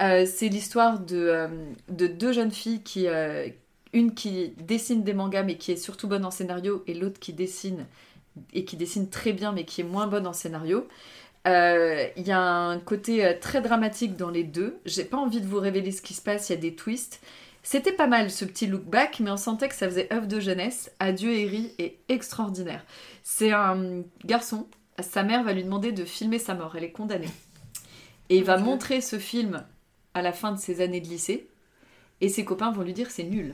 Euh, 0.01 0.27
c'est 0.27 0.49
l'histoire 0.49 0.99
de, 0.99 1.17
euh, 1.17 1.47
de 1.89 2.05
deux 2.07 2.31
jeunes 2.31 2.51
filles 2.51 2.83
qui. 2.83 3.07
une 3.93 4.13
qui 4.13 4.53
dessine 4.59 5.03
des 5.03 5.13
mangas 5.13 5.43
mais 5.43 5.57
qui 5.57 5.71
est 5.71 5.77
surtout 5.77 6.07
bonne 6.07 6.25
en 6.25 6.31
scénario 6.31 6.83
et 6.87 6.93
l'autre 6.93 7.19
qui 7.19 7.33
dessine 7.33 7.85
et 8.53 8.65
qui 8.65 8.75
dessine 8.77 9.09
très 9.09 9.33
bien 9.33 9.51
mais 9.53 9.63
qui 9.65 9.81
est 9.81 9.85
moins 9.85 10.05
bonne 10.07 10.27
en 10.27 10.33
scénario. 10.33 10.87
Il 11.45 12.23
y 12.27 12.31
a 12.31 12.39
un 12.39 12.77
côté 12.79 13.35
très 13.41 13.61
dramatique 13.61 14.15
dans 14.15 14.29
les 14.29 14.43
deux. 14.43 14.77
J'ai 14.85 15.05
pas 15.05 15.17
envie 15.17 15.41
de 15.41 15.47
vous 15.47 15.59
révéler 15.59 15.91
ce 15.91 16.03
qui 16.03 16.13
se 16.13 16.21
passe, 16.21 16.49
il 16.49 16.53
y 16.53 16.57
a 16.57 16.61
des 16.61 16.75
twists. 16.75 17.21
C'était 17.69 17.91
pas 17.91 18.07
mal 18.07 18.31
ce 18.31 18.45
petit 18.45 18.65
look 18.65 18.83
back, 18.85 19.19
mais 19.19 19.29
on 19.29 19.35
sentait 19.35 19.67
que 19.67 19.75
ça 19.75 19.89
faisait 19.89 20.07
œuvre 20.13 20.25
de 20.25 20.39
jeunesse. 20.39 20.89
Adieu 21.01 21.33
Eri 21.33 21.73
est 21.79 21.97
extraordinaire. 22.07 22.85
C'est 23.23 23.51
un 23.51 24.03
garçon, 24.23 24.69
sa 25.01 25.21
mère 25.23 25.43
va 25.43 25.51
lui 25.51 25.65
demander 25.65 25.91
de 25.91 26.05
filmer 26.05 26.39
sa 26.39 26.53
mort, 26.53 26.77
elle 26.77 26.85
est 26.85 26.91
condamnée. 26.93 27.27
Et 28.29 28.37
il 28.37 28.45
va 28.45 28.55
Ok. 28.57 28.63
montrer 28.63 29.01
ce 29.01 29.19
film 29.19 29.65
à 30.13 30.21
la 30.21 30.31
fin 30.31 30.53
de 30.53 30.57
ses 30.57 30.79
années 30.79 31.01
de 31.01 31.09
lycée, 31.09 31.49
et 32.21 32.29
ses 32.29 32.45
copains 32.45 32.71
vont 32.71 32.83
lui 32.83 32.93
dire 32.93 33.11
c'est 33.11 33.23
nul. 33.23 33.53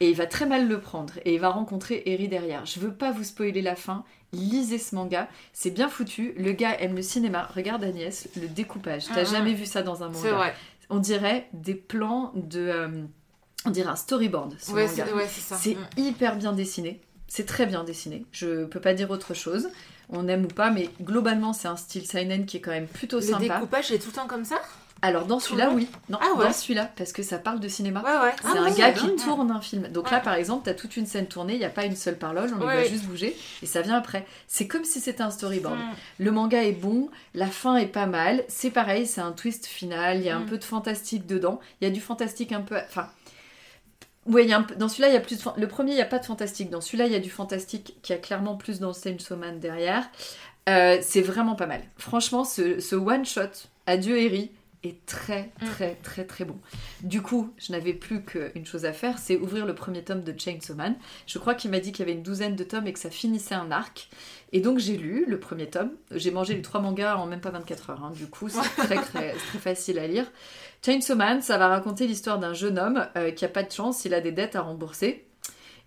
Et 0.00 0.08
il 0.10 0.16
va 0.16 0.26
très 0.26 0.46
mal 0.46 0.66
le 0.66 0.80
prendre, 0.80 1.12
et 1.24 1.34
il 1.34 1.38
va 1.40 1.50
rencontrer 1.50 2.02
Eri 2.06 2.26
derrière. 2.26 2.66
Je 2.66 2.80
veux 2.80 2.92
pas 2.92 3.12
vous 3.12 3.22
spoiler 3.22 3.62
la 3.62 3.76
fin, 3.76 4.02
lisez 4.32 4.78
ce 4.78 4.96
manga, 4.96 5.28
c'est 5.52 5.70
bien 5.70 5.88
foutu. 5.88 6.34
Le 6.36 6.50
gars 6.50 6.76
aime 6.80 6.96
le 6.96 7.02
cinéma, 7.02 7.48
regarde 7.54 7.84
Agnès, 7.84 8.28
le 8.34 8.48
découpage. 8.48 9.04
T'as 9.06 9.20
Ah. 9.20 9.24
jamais 9.24 9.54
vu 9.54 9.64
ça 9.64 9.82
dans 9.84 10.02
un 10.02 10.08
manga 10.08 10.18
C'est 10.20 10.32
vrai. 10.32 10.54
On 10.92 10.98
dirait 10.98 11.48
des 11.52 11.74
plans 11.74 12.32
de. 12.34 12.60
euh, 12.60 13.02
on 13.64 13.70
dirait 13.70 13.90
un 13.90 13.96
storyboard. 13.96 14.54
ce 14.58 14.72
Ouais, 14.72 14.86
manga. 14.86 15.04
c'est 15.06 15.12
ouais, 15.12 15.28
c'est 15.28 15.40
ça. 15.40 15.56
C'est 15.56 15.74
Mm. 15.74 15.86
hyper 16.00 16.36
bien 16.36 16.52
dessiné. 16.52 17.00
C'est 17.28 17.46
très 17.46 17.64
bien 17.66 17.82
dessiné. 17.84 18.26
Je 18.32 18.64
peux 18.66 18.80
pas 18.80 18.92
dire 18.94 19.10
autre 19.10 19.34
chose. 19.34 19.68
On 20.10 20.28
aime 20.28 20.44
ou 20.44 20.48
pas, 20.48 20.70
mais 20.70 20.90
globalement, 21.00 21.52
c'est 21.54 21.68
un 21.68 21.76
style 21.76 22.06
seinen 22.06 22.44
qui 22.44 22.58
est 22.58 22.60
quand 22.60 22.72
même 22.72 22.86
plutôt 22.88 23.20
Le 23.20 23.22
sympa. 23.26 23.38
découpage, 23.54 23.88
il 23.90 23.94
est 23.94 23.98
tout 23.98 24.08
le 24.08 24.12
temps 24.16 24.26
comme 24.26 24.44
ça? 24.44 24.60
Alors, 25.04 25.26
dans 25.26 25.40
celui-là, 25.40 25.70
oui. 25.74 25.88
Non, 26.08 26.18
Ah 26.22 26.36
ouais. 26.38 26.44
dans 26.44 26.52
celui-là, 26.52 26.88
parce 26.96 27.12
que 27.12 27.24
ça 27.24 27.38
parle 27.38 27.58
de 27.58 27.66
cinéma. 27.66 28.02
Ouais, 28.02 28.26
ouais. 28.28 28.34
C'est 28.40 28.56
Ah 28.58 28.62
un 28.62 28.70
gars 28.70 28.92
qui 28.92 29.16
tourne 29.16 29.50
un 29.50 29.60
film. 29.60 29.88
Donc 29.88 30.10
là, 30.12 30.20
par 30.20 30.34
exemple, 30.34 30.62
t'as 30.64 30.74
toute 30.74 30.96
une 30.96 31.06
scène 31.06 31.26
tournée, 31.26 31.54
il 31.54 31.58
n'y 31.58 31.64
a 31.64 31.70
pas 31.70 31.84
une 31.84 31.96
seule 31.96 32.16
parloge, 32.16 32.50
on 32.52 32.58
les 32.58 32.62
voit 32.64 32.84
juste 32.84 33.04
bouger, 33.06 33.36
et 33.62 33.66
ça 33.66 33.82
vient 33.82 33.96
après. 33.96 34.24
C'est 34.46 34.68
comme 34.68 34.84
si 34.84 35.00
c'était 35.00 35.22
un 35.24 35.32
storyboard. 35.32 35.76
Mm. 35.76 35.90
Le 36.20 36.30
manga 36.30 36.62
est 36.62 36.70
bon, 36.72 37.10
la 37.34 37.48
fin 37.48 37.76
est 37.76 37.86
pas 37.86 38.06
mal. 38.06 38.44
C'est 38.46 38.70
pareil, 38.70 39.06
c'est 39.06 39.20
un 39.20 39.32
twist 39.32 39.66
final. 39.66 40.18
Il 40.18 40.24
y 40.24 40.30
a 40.30 40.36
un 40.36 40.40
Mm. 40.40 40.46
peu 40.46 40.58
de 40.58 40.64
fantastique 40.64 41.26
dedans. 41.26 41.58
Il 41.80 41.84
y 41.84 41.90
a 41.90 41.90
du 41.92 42.00
fantastique 42.00 42.52
un 42.52 42.60
peu. 42.60 42.76
Enfin. 42.76 43.08
Ouais, 44.26 44.44
il 44.44 44.50
y 44.50 44.52
a 44.52 44.58
un 44.58 44.62
peu- 44.62 44.76
dans 44.76 44.88
celui-là, 44.88 45.08
il 45.08 45.14
y 45.14 45.16
a 45.16 45.20
plus 45.20 45.36
de 45.42 45.50
Le 45.60 45.66
premier, 45.66 45.90
il 45.90 45.96
n'y 45.96 46.00
a 46.00 46.04
pas 46.06 46.20
de 46.20 46.24
fantastique. 46.24 46.70
Dans 46.70 46.80
celui-là, 46.80 47.06
il 47.06 47.12
y 47.12 47.16
a 47.16 47.20
du 47.20 47.30
fantastique 47.30 47.96
qui 48.02 48.12
a 48.12 48.18
clairement 48.18 48.54
plus 48.56 48.78
dans 48.78 48.92
Chainsaw 48.92 49.34
Man 49.36 49.58
derrière. 49.58 50.04
Euh, 50.68 50.98
c'est 51.02 51.22
vraiment 51.22 51.56
pas 51.56 51.66
mal. 51.66 51.82
Franchement, 51.96 52.44
ce, 52.44 52.78
ce 52.78 52.94
one-shot, 52.94 53.66
Adieu 53.88 54.16
Eri, 54.16 54.52
est 54.82 55.04
très 55.06 55.50
Mm. 55.60 55.66
très 55.66 55.94
très 56.02 56.24
très 56.24 56.44
bon. 56.44 56.56
Du 57.02 57.22
coup, 57.22 57.52
je 57.58 57.72
n'avais 57.72 57.94
plus 57.94 58.24
qu'une 58.24 58.66
chose 58.66 58.84
à 58.84 58.92
faire, 58.92 59.18
c'est 59.18 59.36
ouvrir 59.36 59.64
le 59.66 59.74
premier 59.74 60.02
tome 60.02 60.22
de 60.22 60.34
Chainsaw 60.36 60.74
Man. 60.74 60.96
Je 61.26 61.38
crois 61.38 61.54
qu'il 61.54 61.70
m'a 61.70 61.78
dit 61.80 61.92
qu'il 61.92 62.00
y 62.00 62.02
avait 62.08 62.16
une 62.18 62.22
douzaine 62.22 62.56
de 62.56 62.64
tomes 62.64 62.86
et 62.86 62.92
que 62.92 62.98
ça 62.98 63.10
finissait 63.10 63.54
un 63.54 63.70
arc. 63.70 64.08
Et 64.52 64.60
donc 64.60 64.78
j'ai 64.78 64.96
lu 64.96 65.24
le 65.28 65.38
premier 65.40 65.68
tome. 65.70 65.90
J'ai 66.10 66.30
mangé 66.30 66.54
les 66.54 66.62
trois 66.62 66.80
mangas 66.80 67.16
en 67.16 67.26
même 67.26 67.40
pas 67.40 67.50
24 67.50 67.90
heures. 67.90 68.04
hein. 68.04 68.12
Du 68.14 68.26
coup, 68.26 68.48
c'est 68.48 68.60
très, 68.76 68.96
très, 68.96 69.32
très 69.32 69.58
facile 69.58 69.98
à 69.98 70.06
lire. 70.06 70.30
Chainsaw 70.84 71.14
Man, 71.16 71.42
ça 71.42 71.58
va 71.58 71.68
raconter 71.68 72.06
l'histoire 72.06 72.38
d'un 72.38 72.52
jeune 72.54 72.78
homme 72.78 73.06
euh, 73.16 73.30
qui 73.30 73.44
a 73.44 73.48
pas 73.48 73.62
de 73.62 73.70
chance, 73.70 74.04
il 74.04 74.14
a 74.14 74.20
des 74.20 74.32
dettes 74.32 74.56
à 74.56 74.62
rembourser. 74.62 75.26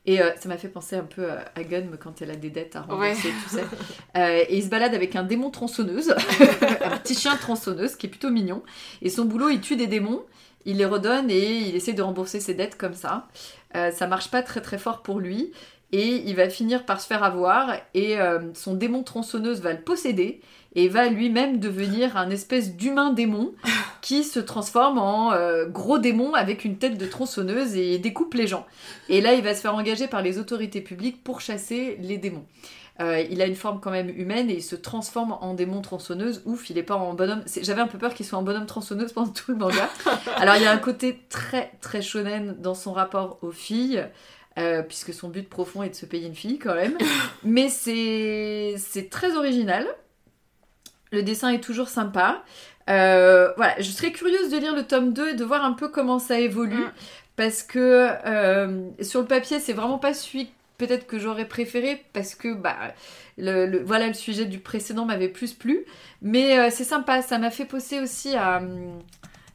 Et 0.07 0.21
euh, 0.21 0.31
ça 0.37 0.47
m'a 0.49 0.57
fait 0.57 0.67
penser 0.67 0.95
un 0.95 1.03
peu 1.03 1.27
à, 1.31 1.63
Gunm 1.63 1.97
quand 1.99 2.21
elle 2.21 2.31
a 2.31 2.35
des 2.35 2.51
dettes 2.51 2.75
à 2.75 2.81
rembourser, 2.81 3.29
tu 3.43 3.49
sais. 3.49 3.63
Euh, 4.17 4.45
et 4.47 4.57
il 4.57 4.63
se 4.63 4.69
balade 4.69 4.93
avec 4.93 5.17
un 5.17 5.23
démon 5.23 5.49
tronçonneuse, 5.49 6.11
un 6.81 6.97
petit 6.97 7.15
chien 7.15 7.35
tronçonneuse 7.35 7.95
qui 7.95 8.05
est 8.05 8.09
plutôt 8.09 8.29
mignon. 8.29 8.63
Et 9.01 9.09
son 9.09 9.25
boulot, 9.25 9.49
il 9.49 9.59
tue 9.59 9.75
des 9.75 9.87
démons, 9.87 10.23
il 10.65 10.77
les 10.77 10.85
redonne 10.85 11.29
et 11.29 11.57
il 11.57 11.75
essaie 11.75 11.91
de 11.91 12.01
rembourser 12.01 12.39
ses 12.39 12.53
dettes 12.53 12.77
comme 12.77 12.93
ça. 12.93 13.27
Euh, 13.75 13.91
ça 13.91 14.07
marche 14.07 14.31
pas 14.31 14.41
très 14.41 14.61
très 14.61 14.77
fort 14.77 15.01
pour 15.01 15.19
lui. 15.19 15.51
Et 15.91 16.23
il 16.25 16.35
va 16.35 16.49
finir 16.49 16.85
par 16.85 16.99
se 16.99 17.07
faire 17.07 17.23
avoir 17.23 17.75
et 17.93 18.19
euh, 18.19 18.39
son 18.53 18.73
démon 18.73 19.03
tronçonneuse 19.03 19.61
va 19.61 19.71
le 19.71 19.81
posséder 19.81 20.41
et 20.75 20.89
va 20.89 21.07
lui-même 21.07 21.59
devenir 21.59 22.17
un 22.17 22.29
espèce 22.29 22.75
d'humain 22.75 23.13
démon 23.13 23.53
qui 24.01 24.23
se 24.23 24.39
transforme 24.39 24.97
en 24.97 25.31
euh, 25.33 25.65
gros 25.65 25.97
démon 25.97 26.33
avec 26.33 26.65
une 26.65 26.77
tête 26.77 26.97
de 26.97 27.05
tronçonneuse 27.05 27.75
et 27.75 27.97
découpe 27.97 28.33
les 28.33 28.47
gens. 28.47 28.65
Et 29.09 29.21
là, 29.21 29.33
il 29.33 29.43
va 29.43 29.55
se 29.55 29.61
faire 29.61 29.75
engager 29.75 30.07
par 30.07 30.21
les 30.21 30.37
autorités 30.37 30.81
publiques 30.81 31.23
pour 31.23 31.41
chasser 31.41 31.97
les 32.01 32.17
démons. 32.17 32.45
Euh, 33.01 33.23
il 33.29 33.41
a 33.41 33.45
une 33.45 33.55
forme 33.55 33.81
quand 33.81 33.91
même 33.91 34.09
humaine 34.09 34.49
et 34.49 34.55
il 34.55 34.63
se 34.63 34.75
transforme 34.75 35.37
en 35.41 35.53
démon 35.53 35.81
tronçonneuse. 35.81 36.41
Ouf, 36.45 36.69
il 36.69 36.77
est 36.77 36.83
pas 36.83 36.95
en 36.95 37.13
bonhomme. 37.13 37.43
J'avais 37.61 37.81
un 37.81 37.87
peu 37.87 37.97
peur 37.97 38.13
qu'il 38.13 38.25
soit 38.25 38.37
en 38.37 38.43
bonhomme 38.43 38.65
tronçonneuse 38.65 39.11
pendant 39.11 39.31
tout 39.31 39.51
le 39.51 39.57
manga. 39.57 39.89
Alors 40.37 40.55
il 40.55 40.61
y 40.61 40.65
a 40.65 40.71
un 40.71 40.77
côté 40.77 41.19
très 41.29 41.71
très 41.81 42.01
shonen 42.01 42.55
dans 42.59 42.75
son 42.75 42.93
rapport 42.93 43.39
aux 43.41 43.51
filles. 43.51 44.05
euh, 44.57 44.81
puisque 44.83 45.13
son 45.13 45.27
but 45.27 45.49
profond 45.49 45.83
est 45.83 45.89
de 45.89 45.95
se 45.95 46.05
payer 46.05 46.27
une 46.27 46.35
fille 46.35 46.59
quand 46.59 46.75
même. 46.75 46.97
Mais 47.43 47.69
c'est 47.69 48.75
c'est 48.77 49.09
très 49.09 49.35
original. 49.35 49.85
Le 51.15 51.23
dessin 51.23 51.49
est 51.49 51.63
toujours 51.63 51.89
sympa. 51.89 52.43
Euh, 52.89 53.51
voilà, 53.57 53.73
je 53.79 53.89
serais 53.89 54.11
curieuse 54.11 54.49
de 54.51 54.57
lire 54.57 54.75
le 54.75 54.83
tome 54.83 55.13
2 55.13 55.29
et 55.29 55.33
de 55.33 55.43
voir 55.43 55.65
un 55.65 55.73
peu 55.73 55.87
comment 55.87 56.19
ça 56.19 56.39
évolue. 56.39 56.75
Mm. 56.85 56.91
Parce 57.35 57.63
que 57.63 58.09
euh, 58.25 58.81
sur 59.01 59.21
le 59.21 59.25
papier, 59.27 59.59
c'est 59.59 59.73
vraiment 59.73 59.97
pas 59.97 60.13
celui 60.13 60.49
peut-être 60.77 61.07
que 61.07 61.17
j'aurais 61.17 61.45
préféré 61.47 62.03
parce 62.13 62.35
que 62.35 62.53
bah 62.53 62.75
le, 63.37 63.65
le- 63.65 63.81
voilà 63.83 64.07
le 64.07 64.13
sujet 64.13 64.43
du 64.43 64.59
précédent 64.59 65.05
m'avait 65.05 65.29
plus 65.29 65.53
plu 65.53 65.85
mais 66.21 66.59
euh, 66.59 66.67
c'est 66.69 66.83
sympa 66.83 67.21
ça 67.21 67.37
m'a 67.37 67.49
fait 67.49 67.63
penser 67.63 68.01
aussi 68.01 68.35
à 68.35 68.57
hum, 68.57 68.99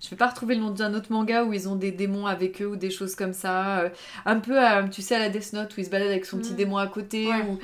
je 0.02 0.08
vais 0.08 0.16
pas 0.16 0.28
retrouver 0.28 0.54
le 0.54 0.62
nom 0.62 0.70
d'un 0.70 0.94
autre 0.94 1.12
manga 1.12 1.44
où 1.44 1.52
ils 1.52 1.68
ont 1.68 1.76
des 1.76 1.92
démons 1.92 2.24
avec 2.26 2.62
eux 2.62 2.68
ou 2.68 2.76
des 2.76 2.90
choses 2.90 3.14
comme 3.16 3.34
ça 3.34 3.80
euh, 3.80 3.88
un 4.24 4.36
peu 4.40 4.58
à, 4.58 4.82
tu 4.84 5.02
sais 5.02 5.14
à 5.14 5.18
la 5.18 5.28
Death 5.28 5.52
Note 5.52 5.76
où 5.76 5.80
il 5.80 5.84
se 5.84 5.90
balade 5.90 6.08
avec 6.08 6.24
son 6.24 6.38
petit 6.38 6.52
Mm. 6.54 6.56
démon 6.56 6.76
à 6.78 6.86
côté 6.86 7.26
Ouais. 7.28 7.42
ou- 7.50 7.58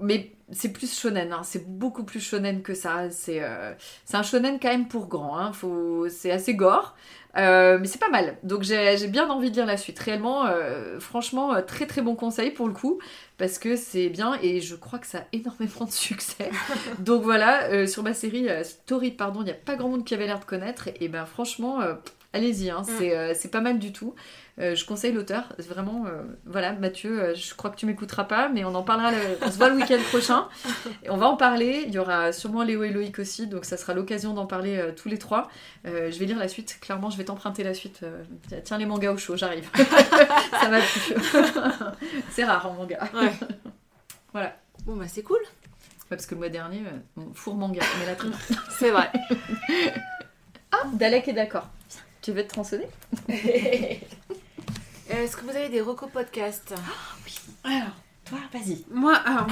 mais 0.00 0.32
c'est 0.50 0.72
plus 0.72 0.98
shonen 0.98 1.32
hein, 1.32 1.42
c'est 1.42 1.68
beaucoup 1.68 2.04
plus 2.04 2.20
shonen 2.20 2.62
que 2.62 2.74
ça 2.74 3.10
c'est 3.10 3.42
euh, 3.42 3.72
un 4.12 4.22
shonen 4.22 4.58
quand 4.60 4.68
même 4.68 4.88
pour 4.88 5.06
grand 5.06 5.38
hein, 5.38 5.52
c'est 6.08 6.30
assez 6.30 6.54
gore 6.54 6.96
euh, 7.36 7.78
mais 7.78 7.86
c'est 7.86 8.00
pas 8.00 8.08
mal. 8.08 8.36
Donc 8.42 8.62
j'ai 8.62 9.06
bien 9.06 9.28
envie 9.28 9.50
de 9.50 9.56
lire 9.56 9.66
la 9.66 9.76
suite. 9.76 9.98
Réellement, 9.98 10.46
euh, 10.46 10.98
franchement, 10.98 11.62
très 11.62 11.86
très 11.86 12.00
bon 12.00 12.16
conseil 12.16 12.50
pour 12.50 12.66
le 12.66 12.74
coup. 12.74 12.98
Parce 13.36 13.58
que 13.58 13.76
c'est 13.76 14.08
bien 14.08 14.36
et 14.42 14.60
je 14.60 14.74
crois 14.74 14.98
que 14.98 15.06
ça 15.06 15.18
a 15.18 15.24
énormément 15.32 15.84
de 15.84 15.92
succès. 15.92 16.50
Donc 16.98 17.22
voilà, 17.22 17.86
sur 17.86 18.02
ma 18.02 18.14
série 18.14 18.48
Story, 18.64 19.12
pardon, 19.12 19.42
il 19.42 19.44
n'y 19.44 19.50
a 19.52 19.54
pas 19.54 19.76
grand 19.76 19.88
monde 19.88 20.04
qui 20.04 20.14
avait 20.14 20.26
l'air 20.26 20.40
de 20.40 20.46
connaître. 20.46 20.88
Et 21.00 21.06
ben 21.08 21.26
franchement, 21.26 21.80
allez-y, 22.38 22.70
hein, 22.70 22.82
c'est 22.98 23.16
euh, 23.16 23.34
c'est 23.34 23.50
pas 23.50 23.60
mal 23.60 23.78
du 23.78 23.92
tout. 23.92 24.14
Euh, 24.60 24.74
je 24.74 24.84
conseille 24.84 25.12
l'auteur. 25.12 25.44
Vraiment, 25.58 26.06
euh, 26.06 26.22
voilà, 26.44 26.72
Mathieu, 26.72 27.32
je 27.36 27.54
crois 27.54 27.70
que 27.70 27.76
tu 27.76 27.86
m'écouteras 27.86 28.24
pas, 28.24 28.48
mais 28.48 28.64
on 28.64 28.74
en 28.74 28.82
parlera. 28.82 29.12
le- 29.12 29.38
On 29.42 29.50
se 29.52 29.56
voit 29.56 29.68
le 29.68 29.76
week-end 29.76 30.00
prochain. 30.08 30.48
Et 31.04 31.10
on 31.10 31.16
va 31.16 31.26
en 31.28 31.36
parler. 31.36 31.84
Il 31.86 31.92
y 31.94 31.98
aura 31.98 32.32
sûrement 32.32 32.64
Léo 32.64 32.82
et 32.82 32.90
Loïc 32.90 33.18
aussi. 33.20 33.46
Donc 33.46 33.64
ça 33.64 33.76
sera 33.76 33.94
l'occasion 33.94 34.34
d'en 34.34 34.46
parler 34.46 34.82
tous 34.96 35.08
les 35.08 35.18
trois. 35.18 35.48
Je 35.84 36.18
vais 36.18 36.26
lire 36.26 36.38
la 36.38 36.48
suite. 36.48 36.78
Clairement, 36.80 37.08
je 37.10 37.16
vais 37.18 37.24
t'emprunter 37.24 37.62
la 37.62 37.72
suite. 37.74 38.00
Tiens- 38.64 38.78
les 38.78 38.86
mangas 38.86 39.12
au 39.12 39.16
chaud, 39.16 39.36
j'arrive. 39.36 39.68
ça 40.60 40.68
m'a 40.68 40.80
plu. 40.80 41.14
c'est 42.30 42.44
rare 42.44 42.66
en 42.68 42.72
manga. 42.74 42.98
Ouais. 43.14 43.30
Voilà. 44.32 44.56
Bon, 44.86 44.96
bah 44.96 45.04
c'est 45.06 45.22
cool. 45.22 45.38
Ouais, 45.38 46.16
parce 46.16 46.26
que 46.26 46.34
le 46.34 46.40
mois 46.40 46.48
dernier, 46.48 46.82
bon, 47.16 47.30
four 47.34 47.54
manga. 47.54 47.82
Mais 48.00 48.06
là, 48.06 48.14
très. 48.16 48.28
C'est 48.70 48.90
vrai. 48.90 49.08
Ah, 50.72 50.82
Dalek 50.94 51.28
est 51.28 51.32
d'accord. 51.32 51.68
Tu 52.28 52.34
veux 52.34 52.42
te 52.42 52.48
tronçonner 52.50 52.86
Euh, 55.10 55.24
Est-ce 55.24 55.34
que 55.34 55.44
vous 55.44 55.56
avez 55.56 55.70
des 55.70 55.80
recos 55.80 56.10
podcasts 56.12 56.74
Alors, 57.64 57.94
Toi, 58.26 58.38
vas-y. 58.52 58.84
moi, 58.90 59.14
alors, 59.16 59.46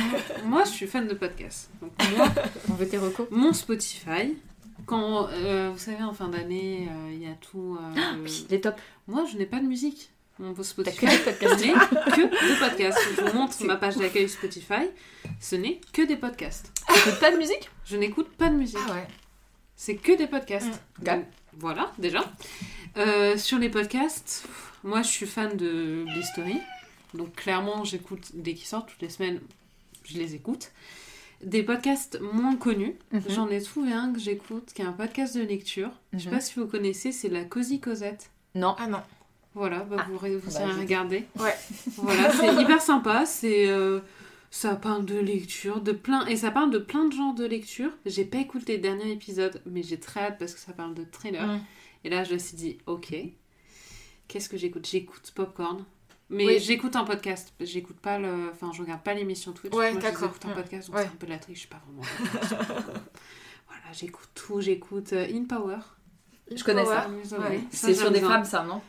moi, 0.45 0.65
je 0.65 0.69
suis 0.73 0.87
fan 0.87 1.09
de 1.09 1.15
podcasts. 1.15 1.71
Donc, 1.81 1.93
moi, 2.15 2.29
On 2.69 2.75
veut 2.75 2.87
tes 2.87 2.99
recos 2.99 3.27
mon 3.31 3.55
Spotify, 3.55 4.37
quand, 4.85 5.29
euh, 5.31 5.71
vous 5.73 5.79
savez, 5.79 6.03
en 6.03 6.13
fin 6.13 6.29
d'année, 6.29 6.87
euh, 6.91 7.11
il 7.15 7.23
y 7.23 7.27
a 7.27 7.33
tout... 7.37 7.79
euh, 7.81 7.95
le- 8.17 8.23
Oui, 8.25 8.47
les 8.51 8.61
tops. 8.61 8.77
Moi, 9.07 9.25
je 9.33 9.39
n'ai 9.39 9.47
pas 9.47 9.61
de 9.61 9.67
musique. 9.67 10.11
Mon 10.39 10.53
T'as 10.53 10.63
Spotify, 10.65 10.97
que 11.07 11.07
n'est 11.07 11.73
que 11.73 12.53
des 12.53 12.59
podcasts. 12.61 12.99
Je 13.17 13.23
vous 13.23 13.33
montre 13.39 13.65
ma 13.65 13.77
page 13.77 13.97
d'accueil 13.97 14.29
Spotify. 14.29 14.91
Ce 15.41 15.57
n'est 15.57 15.81
que 15.95 16.03
des 16.03 16.17
podcasts. 16.17 16.71
T'écoutes 16.93 17.21
pas 17.21 17.31
de 17.31 17.39
musique? 17.39 17.71
Je 17.87 17.97
n'écoute 17.97 18.29
pas 18.37 18.51
de 18.51 18.57
musique. 18.57 18.79
Ah 18.87 18.93
ouais. 18.93 19.09
C'est 19.75 19.97
que 19.97 20.13
des 20.15 20.27
podcasts. 20.27 20.69
Mm. 21.01 21.05
Donc, 21.05 21.25
voilà, 21.59 21.93
déjà. 21.99 22.25
Euh, 22.97 23.37
sur 23.37 23.59
les 23.59 23.69
podcasts, 23.69 24.47
moi 24.85 25.03
je 25.03 25.09
suis 25.09 25.27
fan 25.27 25.57
de 25.57 26.05
l'history. 26.15 26.59
Donc 27.15 27.35
clairement, 27.35 27.85
j'écoute 27.85 28.31
dès 28.35 28.55
qu'ils 28.55 28.67
sortent, 28.67 28.89
toutes 28.89 29.03
les 29.03 29.09
semaines, 29.11 29.41
je 30.05 30.19
les 30.19 30.35
écoute. 30.35 30.71
Des 31.43 31.63
podcasts 31.63 32.19
moins 32.33 32.57
connus, 32.57 32.95
Mhm. 33.13 33.23
j'en 33.29 33.49
ai 33.49 33.61
trouvé 33.61 33.93
un 33.93 34.13
que 34.13 34.19
j'écoute, 34.19 34.73
qui 34.75 34.81
est 34.83 34.87
un 34.87 34.93
podcast 34.93 35.37
de 35.37 35.43
lecture. 35.43 35.91
Je 36.15 36.19
sais 36.21 36.27
Mhm. 36.27 36.35
pas 36.35 36.41
si 36.41 36.55
vous 36.59 36.67
connaissez, 36.67 37.13
c'est 37.13 37.29
la 37.29 37.45
Cozy 37.45 37.79
Cosette. 37.81 38.31
Non. 38.55 38.75
Ah 38.79 38.87
non. 38.87 39.01
Voilà, 39.55 39.81
bah, 39.81 39.97
Ah, 40.01 40.07
vous, 40.11 40.19
vous 40.19 40.53
bah, 40.53 40.67
regarder. 40.79 41.25
Ouais. 41.39 41.55
Voilà, 41.97 42.31
c'est 42.33 42.55
hyper 42.61 42.81
sympa. 42.81 43.25
C'est 43.27 43.69
euh, 43.69 44.01
ça 44.51 44.77
parle 44.77 45.05
de 45.05 45.19
lecture, 45.19 45.81
de 45.81 45.93
plein 45.93 46.25
et 46.27 46.37
ça 46.37 46.51
parle 46.51 46.71
de 46.71 46.79
plein 46.79 47.05
de 47.07 47.13
genres 47.13 47.35
de 47.35 47.45
lecture. 47.45 47.91
J'ai 48.07 48.25
pas 48.25 48.39
écouté 48.39 48.77
le 48.77 48.83
dernier 48.83 49.11
épisode, 49.13 49.61
mais 49.67 49.83
j'ai 49.83 49.99
très 50.01 50.21
hâte 50.21 50.39
parce 50.39 50.55
que 50.55 50.61
ça 50.61 50.73
parle 50.73 50.95
de 50.95 51.05
thriller. 51.05 51.47
Mm. 51.47 51.61
Et 52.05 52.11
là, 52.11 52.25
je 52.25 52.35
me 52.35 52.39
suis 52.39 52.57
dit, 52.57 52.79
ok, 52.87 53.15
qu'est-ce 54.29 54.49
que 54.49 54.57
j'écoute? 54.57 54.87
J'écoute 54.87 55.33
Popcorn. 55.35 55.85
Mais 56.29 56.47
Oui. 56.47 56.59
j'écoute 56.59 56.97
un 56.97 57.05
podcast. 57.05 57.53
J'écoute 57.61 57.99
pas 57.99 58.19
le, 58.19 58.51
enfin, 58.53 58.73
je 58.73 58.83
regarde 58.83 59.03
pas 59.03 59.15
l'émission 59.15 59.53
Twitch. 59.53 59.73
Ouais, 59.75 59.93
Moi, 59.93 60.01
je 60.01 60.07
les 60.07 60.13
d'accord. 60.13 60.29
écoute 60.31 60.45
en 60.45 60.49
Mm. 60.51 60.55
podcast, 60.55 60.89
donc 60.89 60.97
Ouais. 60.97 61.03
c'est 61.05 61.09
un 61.09 61.17
peu 61.17 61.27
de 61.27 61.33
la 61.33 61.39
triche. 61.39 61.55
Je 61.57 61.61
suis 61.61 61.69
pas 61.69 61.81
vraiment. 61.87 62.03
un 62.03 62.65
voilà, 63.69 63.93
j'écoute 63.93 64.29
tout. 64.35 64.61
J'écoute 64.61 65.13
euh, 65.13 65.27
In 65.33 65.45
Power. 65.45 65.79
Je 66.55 66.63
connais 66.65 66.85
ça. 66.85 67.09
Ouais. 67.39 67.61
C'est 67.71 67.95
sur 67.95 68.11
des 68.11 68.21
femmes, 68.21 68.45
ça, 68.45 68.63
non? 68.65 68.81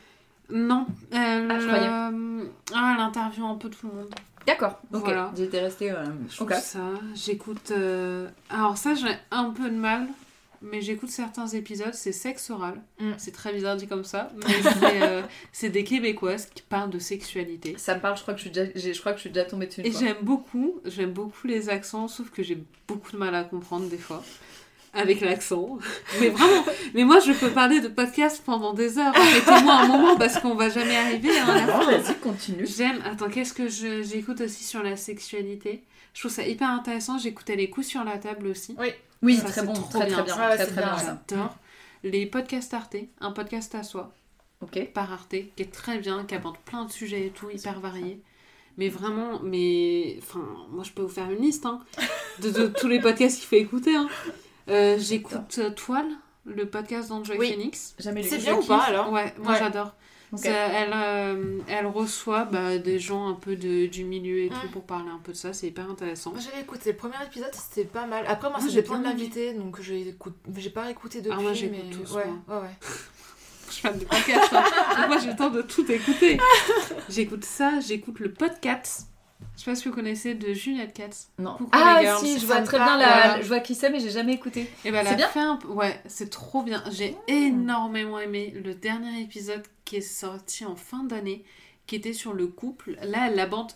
Non. 0.49 0.85
Euh, 1.13 1.47
Ah, 1.49 1.59
je 1.59 1.67
croyais. 1.67 1.87
Ah, 2.73 2.93
elle 2.95 3.01
interviewe 3.01 3.45
un 3.45 3.55
peu 3.55 3.69
tout 3.69 3.87
le 3.87 3.93
monde. 3.93 4.15
D'accord. 4.47 4.79
Ok. 4.93 5.01
Voilà. 5.03 5.31
J'étais 5.37 5.59
restée. 5.59 5.91
euh, 5.91 6.05
Je 6.29 6.35
trouve 6.35 6.47
Ok. 6.47 6.55
ça. 6.55 6.79
J'écoute. 7.13 7.71
euh, 7.71 8.27
Alors, 8.49 8.77
ça, 8.77 8.93
j'ai 8.95 9.07
un 9.31 9.49
peu 9.51 9.69
de 9.69 9.75
mal, 9.75 10.07
mais 10.61 10.81
j'écoute 10.81 11.09
certains 11.09 11.47
épisodes. 11.47 11.93
C'est 11.93 12.11
sexe 12.13 12.49
oral. 12.49 12.81
Mm. 12.99 13.11
C'est 13.17 13.31
très 13.31 13.51
bizarre 13.53 13.75
dit 13.75 13.87
comme 13.87 14.03
ça, 14.05 14.31
mais 14.37 14.45
c'est 14.79 15.01
euh, 15.03 15.21
c'est 15.51 15.69
des 15.69 15.83
Québécoises 15.83 16.45
qui 16.47 16.63
parlent 16.63 16.89
de 16.89 16.99
sexualité. 16.99 17.75
Ça 17.77 17.95
me 17.95 17.99
parle. 17.99 18.15
Je 18.17 18.21
crois 18.23 18.33
que 18.33 18.39
je 18.39 18.45
suis 18.45 18.51
déjà. 18.51 18.71
j'ai- 18.73 18.93
Je 18.93 18.99
crois 18.99 19.11
que 19.11 19.17
je 19.17 19.21
suis 19.21 19.29
déjà 19.29 19.45
tombée 19.45 19.67
dessus 19.67 19.81
une 19.81 19.87
Et 19.87 19.91
fois. 19.91 19.99
j'aime 20.01 20.17
beaucoup, 20.21 20.79
j'aime 20.85 21.11
beaucoup 21.11 21.45
les 21.45 21.69
accents, 21.69 22.07
sauf 22.07 22.29
que 22.31 22.41
j'ai 22.41 22.63
beaucoup 22.87 23.11
de 23.11 23.17
mal 23.17 23.35
à 23.35 23.43
comprendre 23.43 23.87
des 23.89 23.97
fois. 23.97 24.23
Avec 24.97 25.21
l'accent. 25.21 25.77
Mais 26.19 26.29
vraiment, 26.29 26.63
mais 26.93 27.03
moi 27.05 27.19
je 27.19 27.31
peux 27.31 27.49
parler 27.51 27.79
de 27.81 27.87
podcast 27.87 28.41
pendant 28.45 28.73
des 28.73 28.97
heures. 28.97 29.13
Arrêtez-moi 29.15 29.73
un 29.73 29.87
moment 29.87 30.15
parce 30.17 30.39
qu'on 30.39 30.55
va 30.55 30.69
jamais 30.69 30.95
arriver 30.97 31.37
hein. 31.37 31.67
Vas-y, 31.85 32.15
continue. 32.15 32.65
J'aime. 32.65 32.99
Attends, 33.05 33.29
qu'est-ce 33.29 33.53
que 33.53 33.67
je- 33.69 34.01
j'écoute 34.03 34.41
aussi 34.41 34.63
sur 34.63 34.81
la 34.83 34.95
sexualité? 34.95 35.83
Je 36.13 36.21
trouve 36.21 36.31
ça 36.31 36.45
hyper 36.47 36.69
intéressant. 36.69 37.17
J'écoutais 37.19 37.55
les 37.55 37.69
coups 37.69 37.85
sur 37.87 38.03
la 38.03 38.17
table 38.17 38.47
aussi. 38.47 38.75
Oui, 39.21 39.35
Ça, 39.37 39.43
très 39.43 39.51
c'est 39.61 39.65
bon, 39.67 39.73
très 39.73 40.05
bien. 40.07 40.15
très 40.15 40.23
bien, 40.23 40.35
Ah 40.37 40.49
ouais, 40.49 40.55
très 40.55 40.65
c'est 40.65 40.71
très 40.71 40.81
bien. 40.81 40.91
bien, 40.95 40.99
ça. 40.99 41.21
J'adore. 41.29 41.55
Les 42.03 42.25
podcasts 42.25 42.73
Arte, 42.73 42.95
un 43.21 43.31
podcast 43.31 43.73
à 43.75 43.83
soi, 43.83 44.11
Ok. 44.61 44.79
par 44.93 45.11
Arte, 45.13 45.29
qui 45.55 45.61
est 45.63 45.71
très 45.71 45.97
bien, 45.99 46.23
qui 46.25 46.35
aborde 46.35 46.57
plein 46.65 46.85
de 46.85 46.91
sujets 46.91 47.27
et 47.27 47.29
tout, 47.29 47.49
hyper 47.51 47.79
variés. 47.79 48.21
Mais 48.77 48.89
vraiment, 48.89 49.39
mais. 49.43 50.17
Enfin, 50.21 50.45
moi 50.71 50.83
je 50.83 50.91
peux 50.91 51.01
vous 51.01 51.07
faire 51.09 51.29
une 51.31 51.41
liste 51.41 51.65
hein, 51.65 51.81
de, 52.41 52.51
de 52.51 52.67
tous 52.67 52.87
les 52.87 52.99
podcasts 52.99 53.39
qu'il 53.39 53.47
faut 53.47 53.55
écouter. 53.55 53.95
hein. 53.95 54.07
Euh, 54.69 54.97
J'écoute 54.99 55.57
euh, 55.59 55.69
Toile, 55.69 56.07
le 56.45 56.65
podcast 56.65 57.09
d'Enjoy 57.09 57.37
Oui. 57.37 57.49
Phoenix. 57.51 57.95
Jamais 57.99 58.21
lu. 58.23 58.29
C'est 58.29 58.37
bien 58.39 58.55
ou 58.57 58.63
pas 58.63 58.83
alors 58.83 59.11
Ouais, 59.11 59.33
moi 59.39 59.53
Ouais. 59.53 59.59
j'adore. 59.59 59.93
Elle, 60.43 60.91
euh, 60.93 61.59
elle 61.69 61.85
reçoit 61.85 62.43
bah, 62.43 62.77
des 62.79 62.99
gens 62.99 63.29
un 63.29 63.33
peu 63.33 63.55
de, 63.55 63.85
du 63.85 64.03
milieu 64.03 64.39
et 64.39 64.49
tout 64.49 64.67
Mm. 64.67 64.71
pour 64.71 64.83
parler 64.83 65.09
un 65.09 65.19
peu 65.23 65.31
de 65.31 65.37
ça, 65.37 65.53
c'est 65.53 65.67
hyper 65.67 65.89
intéressant. 65.89 66.31
Moi 66.31 66.41
j'avais 66.41 66.61
écouté 66.61 66.91
le 66.91 66.97
premier 66.97 67.15
épisode, 67.25 67.53
c'était 67.53 67.85
pas 67.87 68.05
mal. 68.05 68.25
Après, 68.27 68.49
moi, 68.49 68.59
Moi, 68.59 68.67
ça 68.67 68.73
j'ai 68.73 68.81
dépend 68.81 68.99
de 68.99 69.05
l'invité, 69.05 69.53
donc 69.53 69.79
j'ai 69.81 70.69
pas 70.69 70.91
écouté 70.91 71.21
depuis. 71.21 71.37
Ah, 71.39 71.41
moi, 71.41 71.53
j'écoute 71.53 71.77
mais... 71.89 71.95
tous, 71.95 72.13
ouais, 72.15 72.25
moi. 72.47 72.57
ouais, 72.57 72.63
ouais. 72.63 72.75
Je 73.69 73.73
suis 73.73 73.81
fan 73.81 73.97
de 73.99 74.03
podcast. 74.05 74.53
hein. 74.53 74.63
Moi 75.07 75.17
j'ai 75.19 75.27
le 75.29 75.35
temps 75.35 75.49
de 75.49 75.61
tout 75.61 75.89
écouter. 75.91 76.39
J'écoute 77.09 77.43
ça, 77.43 77.79
j'écoute 77.85 78.19
le 78.21 78.31
podcast. 78.33 79.07
Je 79.55 79.63
sais 79.63 79.71
pas 79.71 79.75
si 79.75 79.87
vous 79.87 79.93
connaissez 79.93 80.35
de 80.35 80.53
Juliette 80.53 80.93
Katz. 80.93 81.29
Non. 81.39 81.55
Coucou 81.55 81.69
ah 81.73 81.97
les 81.99 82.05
girls, 82.05 82.19
si, 82.19 82.39
je 82.39 82.45
vois 82.45 82.61
très 82.61 82.77
bien 82.77 82.97
la, 82.97 83.05
voilà. 83.07 83.41
je 83.41 83.47
vois 83.47 83.59
qui 83.59 83.75
c'est, 83.75 83.89
mais 83.89 83.99
j'ai 83.99 84.09
jamais 84.09 84.33
écouté. 84.33 84.69
Et 84.85 84.89
elle 84.89 85.07
C'est 85.07 85.15
bien 85.15 85.27
fait 85.27 85.39
un... 85.39 85.59
Ouais, 85.67 85.99
c'est 86.05 86.29
trop 86.29 86.63
bien. 86.63 86.83
J'ai 86.91 87.15
énormément 87.27 88.19
aimé 88.19 88.53
le 88.63 88.73
dernier 88.73 89.21
épisode 89.21 89.63
qui 89.85 89.97
est 89.97 90.01
sorti 90.01 90.65
en 90.65 90.75
fin 90.75 91.03
d'année, 91.03 91.43
qui 91.87 91.95
était 91.95 92.13
sur 92.13 92.33
le 92.33 92.47
couple. 92.47 92.97
Là, 93.01 93.29
elle 93.29 93.39
aborde... 93.39 93.71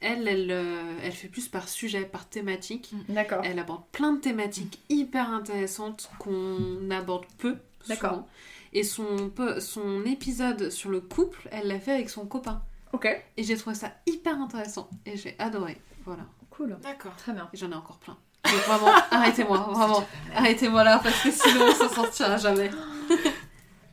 Elle, 0.00 0.28
elle, 0.28 0.50
euh, 0.50 0.98
elle 1.02 1.12
fait 1.12 1.28
plus 1.28 1.48
par 1.48 1.68
sujet, 1.68 2.02
par 2.02 2.28
thématique. 2.28 2.92
D'accord. 3.08 3.40
Elle 3.42 3.58
aborde 3.58 3.84
plein 3.90 4.12
de 4.12 4.20
thématiques 4.20 4.80
hyper 4.90 5.30
intéressantes 5.30 6.10
qu'on 6.18 6.90
aborde 6.90 7.24
peu. 7.38 7.56
D'accord. 7.88 8.26
Et 8.74 8.82
son, 8.82 9.32
son 9.60 10.04
épisode 10.04 10.68
sur 10.70 10.90
le 10.90 11.00
couple, 11.00 11.48
elle 11.52 11.68
l'a 11.68 11.78
fait 11.78 11.92
avec 11.92 12.10
son 12.10 12.26
copain. 12.26 12.62
Ok. 12.94 13.08
Et 13.36 13.42
j'ai 13.42 13.56
trouvé 13.56 13.74
ça 13.74 13.90
hyper 14.06 14.40
intéressant. 14.40 14.88
Et 15.04 15.16
j'ai 15.16 15.34
adoré. 15.40 15.80
Voilà. 16.04 16.22
Cool. 16.50 16.78
D'accord. 16.80 17.12
Très 17.16 17.32
bien. 17.32 17.48
Et 17.52 17.56
j'en 17.56 17.70
ai 17.72 17.74
encore 17.74 17.98
plein. 17.98 18.16
Donc 18.44 18.60
vraiment, 18.68 18.92
arrêtez-moi. 19.10 19.58
Vraiment, 19.72 20.06
arrêtez-moi 20.36 20.84
là 20.84 21.00
parce 21.02 21.20
que 21.22 21.30
sinon 21.32 21.72
ça 21.72 21.88
sortira 21.88 22.36
jamais. 22.36 22.70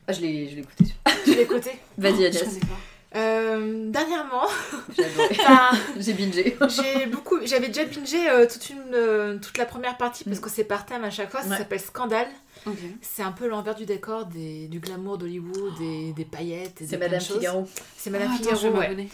Ah, 0.06 0.12
je 0.12 0.20
l'ai, 0.20 0.48
je 0.48 0.54
l'ai 0.56 0.60
écouté. 0.62 0.84
Tu 1.24 1.34
l'as 1.34 1.40
écouté 1.40 1.70
Vas-y, 1.98 2.12
Je 2.16 2.26
Agnès. 2.26 2.44
connais 2.44 2.60
pas. 2.60 2.66
Euh, 3.14 3.90
Dernièrement, 3.90 4.46
J'ai 5.98 6.12
bingé. 6.14 6.56
j'ai 6.68 7.06
beaucoup. 7.06 7.36
J'avais 7.44 7.68
déjà 7.68 7.84
bingé 7.84 8.28
euh, 8.30 8.46
toute, 8.50 8.70
une, 8.70 8.94
euh, 8.94 9.38
toute 9.38 9.58
la 9.58 9.66
première 9.66 9.96
partie 9.98 10.24
parce 10.24 10.38
Mm. 10.38 10.40
que 10.40 10.48
c'est 10.50 10.64
par 10.64 10.86
thème 10.86 11.04
à 11.04 11.10
chaque 11.10 11.30
fois. 11.30 11.42
Ça 11.42 11.48
Ouais. 11.50 11.56
s'appelle 11.58 11.80
Scandale. 11.80 12.28
Ok. 12.66 12.76
C'est 13.02 13.22
un 13.22 13.32
peu 13.32 13.48
l'envers 13.48 13.74
du 13.74 13.84
décor 13.84 14.26
des, 14.26 14.66
du 14.68 14.78
glamour 14.80 15.18
d'Hollywood, 15.18 15.76
des, 15.78 16.12
des 16.12 16.24
paillettes. 16.24 16.80
et 16.80 16.86
C'est 16.86 16.96
Madame. 16.96 17.20
Figaro. 17.20 17.68
C'est 17.98 18.08
Madame 18.10 18.28
Ah, 18.32 18.34
attends, 18.40 18.50
je 18.50 18.56
Figaro, 18.56 18.72
vais 18.72 18.78
ouais. 18.78 18.88
m'abonner. 18.88 19.08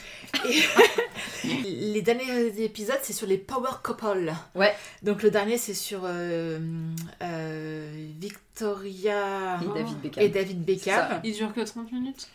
Les 1.64 2.02
derniers 2.02 2.62
épisodes, 2.62 2.98
c'est 3.02 3.12
sur 3.12 3.26
les 3.26 3.38
Power 3.38 3.70
Couple. 3.82 4.32
Ouais. 4.54 4.74
Donc 5.02 5.22
le 5.22 5.30
dernier, 5.30 5.56
c'est 5.58 5.74
sur 5.74 6.00
euh, 6.04 6.58
euh, 7.22 8.06
Victoria 8.20 9.58
Et 9.62 9.66
David 9.74 10.00
Beckham. 10.00 10.22
et 10.24 10.28
David 10.28 10.64
Beckham. 10.64 11.20
Il 11.24 11.32
dure 11.34 11.52
que 11.52 11.60
30 11.60 11.90
minutes 11.92 12.28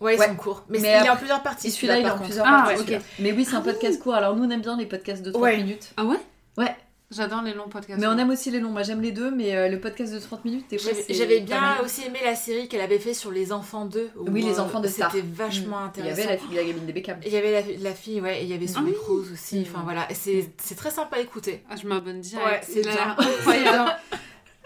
Ouais, 0.00 0.14
ils 0.14 0.18
Ouais. 0.20 0.26
sont 0.28 0.36
courts. 0.36 0.64
Mais, 0.68 0.78
Mais 0.78 0.88
c'est- 0.94 1.00
il 1.02 1.06
est 1.06 1.10
en 1.10 1.16
plusieurs 1.16 1.42
parties. 1.42 1.70
Celui-là, 1.70 1.98
il 1.98 2.06
est 2.06 2.08
en 2.08 2.12
contre. 2.12 2.24
plusieurs 2.24 2.46
Ah, 2.46 2.62
parties. 2.66 2.74
ok. 2.80 2.86
celui-là. 2.86 3.00
Mais 3.18 3.32
oui, 3.32 3.44
c'est 3.44 3.56
un 3.56 3.60
podcast 3.60 4.00
court. 4.00 4.14
Alors 4.14 4.36
nous, 4.36 4.44
on 4.44 4.50
aime 4.50 4.60
bien 4.62 4.76
les 4.76 4.86
podcasts 4.86 5.22
de 5.22 5.30
30 5.30 5.42
Ouais. 5.42 5.56
minutes. 5.56 5.90
Ah 5.96 6.04
ouais? 6.04 6.16
Ouais. 6.56 6.74
J'adore 7.10 7.40
les 7.40 7.54
longs 7.54 7.68
podcasts. 7.70 7.98
Mais 7.98 8.06
on 8.06 8.18
aime 8.18 8.28
aussi 8.28 8.50
les 8.50 8.60
longs. 8.60 8.68
Moi, 8.68 8.82
j'aime 8.82 9.00
les 9.00 9.12
deux, 9.12 9.30
mais 9.30 9.56
euh, 9.56 9.68
le 9.70 9.80
podcast 9.80 10.12
de 10.12 10.18
30 10.18 10.44
minutes, 10.44 10.66
des 10.68 10.76
fois, 10.76 10.92
J'avais 11.08 11.36
c'est 11.38 11.40
bien 11.40 11.78
aussi 11.82 12.04
aimé 12.04 12.18
la 12.22 12.34
série 12.34 12.68
qu'elle 12.68 12.82
avait 12.82 12.98
fait 12.98 13.14
sur 13.14 13.30
les 13.30 13.50
enfants 13.50 13.86
d'eux. 13.86 14.10
Oui, 14.26 14.42
les 14.42 14.58
euh, 14.58 14.62
enfants 14.62 14.80
de 14.80 14.88
Star. 14.88 15.10
C'était 15.10 15.24
vachement 15.26 15.78
Mm. 15.78 15.92
Il 15.96 16.04
y 16.04 16.10
intéressant. 16.10 16.22
avait 16.28 16.32
la 16.32 16.38
fille, 16.38 16.56
la 16.56 16.64
gamine 16.64 16.84
des 16.84 16.92
Beckham. 16.92 17.16
Il 17.24 17.32
y 17.32 17.36
avait 17.38 17.50
la, 17.52 17.62
la 17.88 17.94
fille, 17.94 18.20
ouais, 18.20 18.40
et 18.40 18.44
il 18.44 18.50
y 18.50 18.52
avait 18.52 18.66
Ah 18.76 18.80
oui. 18.84 18.92
Cruz 18.92 19.24
aussi. 19.32 19.60
Mm. 19.60 19.64
Enfin 19.70 19.80
voilà, 19.84 20.06
Et 20.10 20.14
c'est 20.14 20.50
c'est 20.58 20.74
très 20.74 20.90
sympa 20.90 21.16
à 21.16 21.20
écouter. 21.20 21.64
Ah, 21.70 21.76
je 21.82 21.88
m'abonne 21.88 22.16
Ouais, 22.16 22.20
direct. 22.20 22.66
c'est 22.70 22.82
bien. 22.82 22.92
l'air 22.94 23.16
incroyable. 23.18 23.90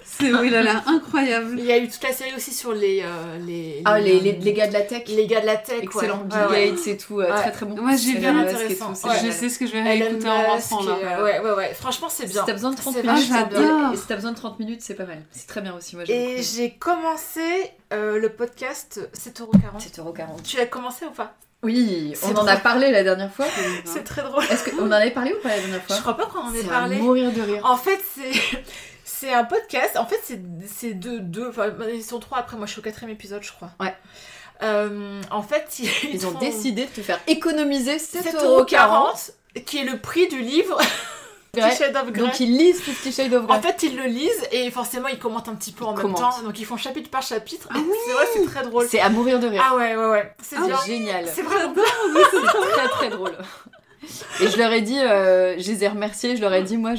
C'est 0.05 0.33
oui, 0.33 0.49
il 0.49 0.55
a 0.55 0.63
l'air 0.63 0.83
incroyable. 0.87 1.57
Il 1.59 1.65
y 1.65 1.73
a 1.73 1.79
eu 1.79 1.89
toute 1.89 2.03
la 2.03 2.13
série 2.13 2.35
aussi 2.37 2.53
sur 2.53 2.73
les 2.73 3.03
euh, 3.03 3.39
les, 3.47 3.83
Ah, 3.85 3.99
les, 4.01 4.21
les, 4.21 4.33
les 4.33 4.53
gars 4.53 4.67
de 4.69 4.73
la 4.73 4.83
tech. 4.83 5.05
les 5.09 5.27
gars 5.27 5.41
de 5.41 5.47
la 5.47 5.57
tech. 5.57 5.83
Excellent. 5.83 6.19
ouais. 6.19 6.25
Bill 6.29 6.39
Ouais, 6.39 6.47
ouais. 6.51 6.71
Gates 6.71 6.87
et 6.89 6.97
tout. 6.97 7.21
euh, 7.21 7.31
Ouais. 7.31 7.37
Très 7.41 7.51
très 7.53 7.67
bon. 7.67 7.79
Ouais, 7.85 7.97
j'ai 7.97 8.15
bien 8.19 8.39
intéressant. 8.39 8.93
tout, 8.93 9.09
Ouais. 9.09 9.15
Je 9.25 9.31
sais 9.31 9.49
ce 9.49 9.59
que 9.59 9.67
je 9.67 9.73
vais 9.73 9.83
réécouter 9.83 10.29
en 10.29 10.43
rentrant 10.43 10.83
là. 10.85 10.97
euh, 11.03 11.25
ouais, 11.25 11.41
ouais, 11.41 11.53
ouais. 11.53 11.75
Franchement, 11.75 12.09
c'est 12.11 12.27
Si 12.27 12.33
bien. 12.33 12.45
t'as 12.47 12.53
besoin 12.53 12.71
de 12.71 12.77
30 12.77 12.95
C'est 12.95 13.03
minutes, 13.03 13.29
bien. 13.51 13.93
Et 13.93 13.97
si 13.97 14.07
t'as 14.07 14.15
besoin 14.17 14.33
de 14.33 14.37
30 14.37 14.59
minutes, 14.59 14.81
c'est 14.83 14.95
pas 14.95 15.05
mal. 15.07 15.23
C'est 15.33 15.47
très 15.47 15.61
bien 15.61 15.75
aussi. 15.77 15.97
Moi, 15.97 16.05
Et 16.09 16.43
j'ai 16.43 16.71
commencé 16.73 17.41
euh, 17.93 18.19
le 18.19 18.29
podcast 18.31 19.01
7,40€. 19.15 19.79
7,40€. 19.79 20.43
Tu 20.45 20.57
l'as 20.57 20.67
commencé 20.67 21.05
ou 21.07 21.11
pas? 21.11 21.35
Oui, 21.65 22.13
on 22.25 22.35
en 22.37 22.47
a 22.49 22.57
parlé 22.57 22.91
la 22.91 23.05
dernière 23.05 23.33
fois. 23.33 23.47
C'est 23.85 24.03
très 24.03 24.23
drôle. 24.23 24.43
Est-ce 24.51 24.69
qu'on 24.69 24.85
en 24.85 24.91
avait 24.91 25.13
parlé 25.13 25.33
ou 25.33 25.41
pas 25.41 25.51
la 25.51 25.61
dernière 25.61 25.83
fois? 25.85 25.95
Je 25.95 26.01
crois 26.01 26.17
pas 26.17 26.27
qu'on 26.27 26.41
en 26.41 26.53
ait 26.53 26.59
C'est 26.61 26.67
à 26.67 26.71
parlé. 26.71 26.97
mourir 26.97 27.31
de 27.31 27.41
rire. 27.41 27.61
En 27.65 27.77
fait, 27.77 28.01
c'est 28.17 28.33
c'est 29.23 29.33
un 29.33 29.45
podcast. 29.45 29.97
En 29.97 30.07
fait, 30.07 30.21
c'est 30.67 30.95
deux 30.95 31.21
deux. 31.21 31.49
Enfin, 31.49 31.71
ils 31.93 32.03
sont 32.03 32.19
trois 32.19 32.39
après. 32.39 32.57
Moi, 32.57 32.67
je 32.67 32.73
suis 32.73 32.81
au 32.81 32.83
quatrième 32.83 33.13
épisode, 33.13 33.43
je 33.43 33.53
crois. 33.53 33.71
Ouais. 33.79 33.95
Euh, 34.63 35.21
en 35.31 35.43
fait, 35.43 35.79
ils, 35.79 35.89
Ils 36.13 36.27
ont 36.27 36.33
font 36.33 36.39
décidé 36.39 36.87
de 36.87 36.91
te 36.91 37.01
faire 37.01 37.21
économiser 37.27 37.97
7,40€, 37.97 38.67
7,40€. 38.67 39.65
qui 39.65 39.79
est 39.79 39.85
le 39.85 39.99
prix 39.99 40.29
du 40.29 40.41
livre 40.41 40.79
Grey. 41.55 41.93
Donc 42.15 42.41
ils 42.41 42.57
lisent 42.57 42.81
Fifty 42.81 43.13
Shades 43.13 43.35
of 43.35 43.47
Grey. 43.47 43.59
En 43.59 43.61
fait, 43.61 43.83
ils 43.83 43.95
le 43.95 44.05
lisent 44.05 44.49
et 44.53 44.71
forcément, 44.71 45.09
ils 45.09 45.19
commentent 45.19 45.51
un 45.51 45.55
petit 45.55 45.73
peu 45.73 45.85
en 45.85 45.95
même 45.95 46.15
temps. 46.15 46.41
Donc, 46.43 46.59
ils 46.59 46.65
font 46.65 46.79
chapitre 46.79 47.11
par 47.11 47.21
chapitre. 47.21 47.69
Ah 47.71 47.77
oui 47.77 47.95
c'est 48.07 48.13
vrai, 48.13 48.25
c'est 48.33 48.45
très 48.47 48.63
drôle. 48.63 48.87
c'est 48.89 49.01
à 49.01 49.11
mourir 49.11 49.39
de 49.39 49.49
rire. 49.49 49.63
Ah 49.63 49.77
ouais, 49.77 49.95
ouais, 49.95 50.07
ouais. 50.07 50.35
C'est 50.43 50.57
bien. 50.57 50.79
génial. 50.87 51.29
C'est 51.29 51.43
vraiment 51.43 51.75
C'est 52.31 52.71
très 52.73 52.89
très 52.89 53.11
drôle. 53.11 53.37
Et 54.41 54.49
je 54.49 54.59
leur 54.59 54.73
ai 54.73 54.81
dit, 54.81 54.99
euh, 54.99 55.55
je 55.59 55.71
les 55.71 55.85
ai 55.85 55.89
remerciés, 55.89 56.37
je 56.37 56.41
leur 56.41 56.53
ai 56.53 56.63
dit, 56.63 56.77
moi 56.77 56.93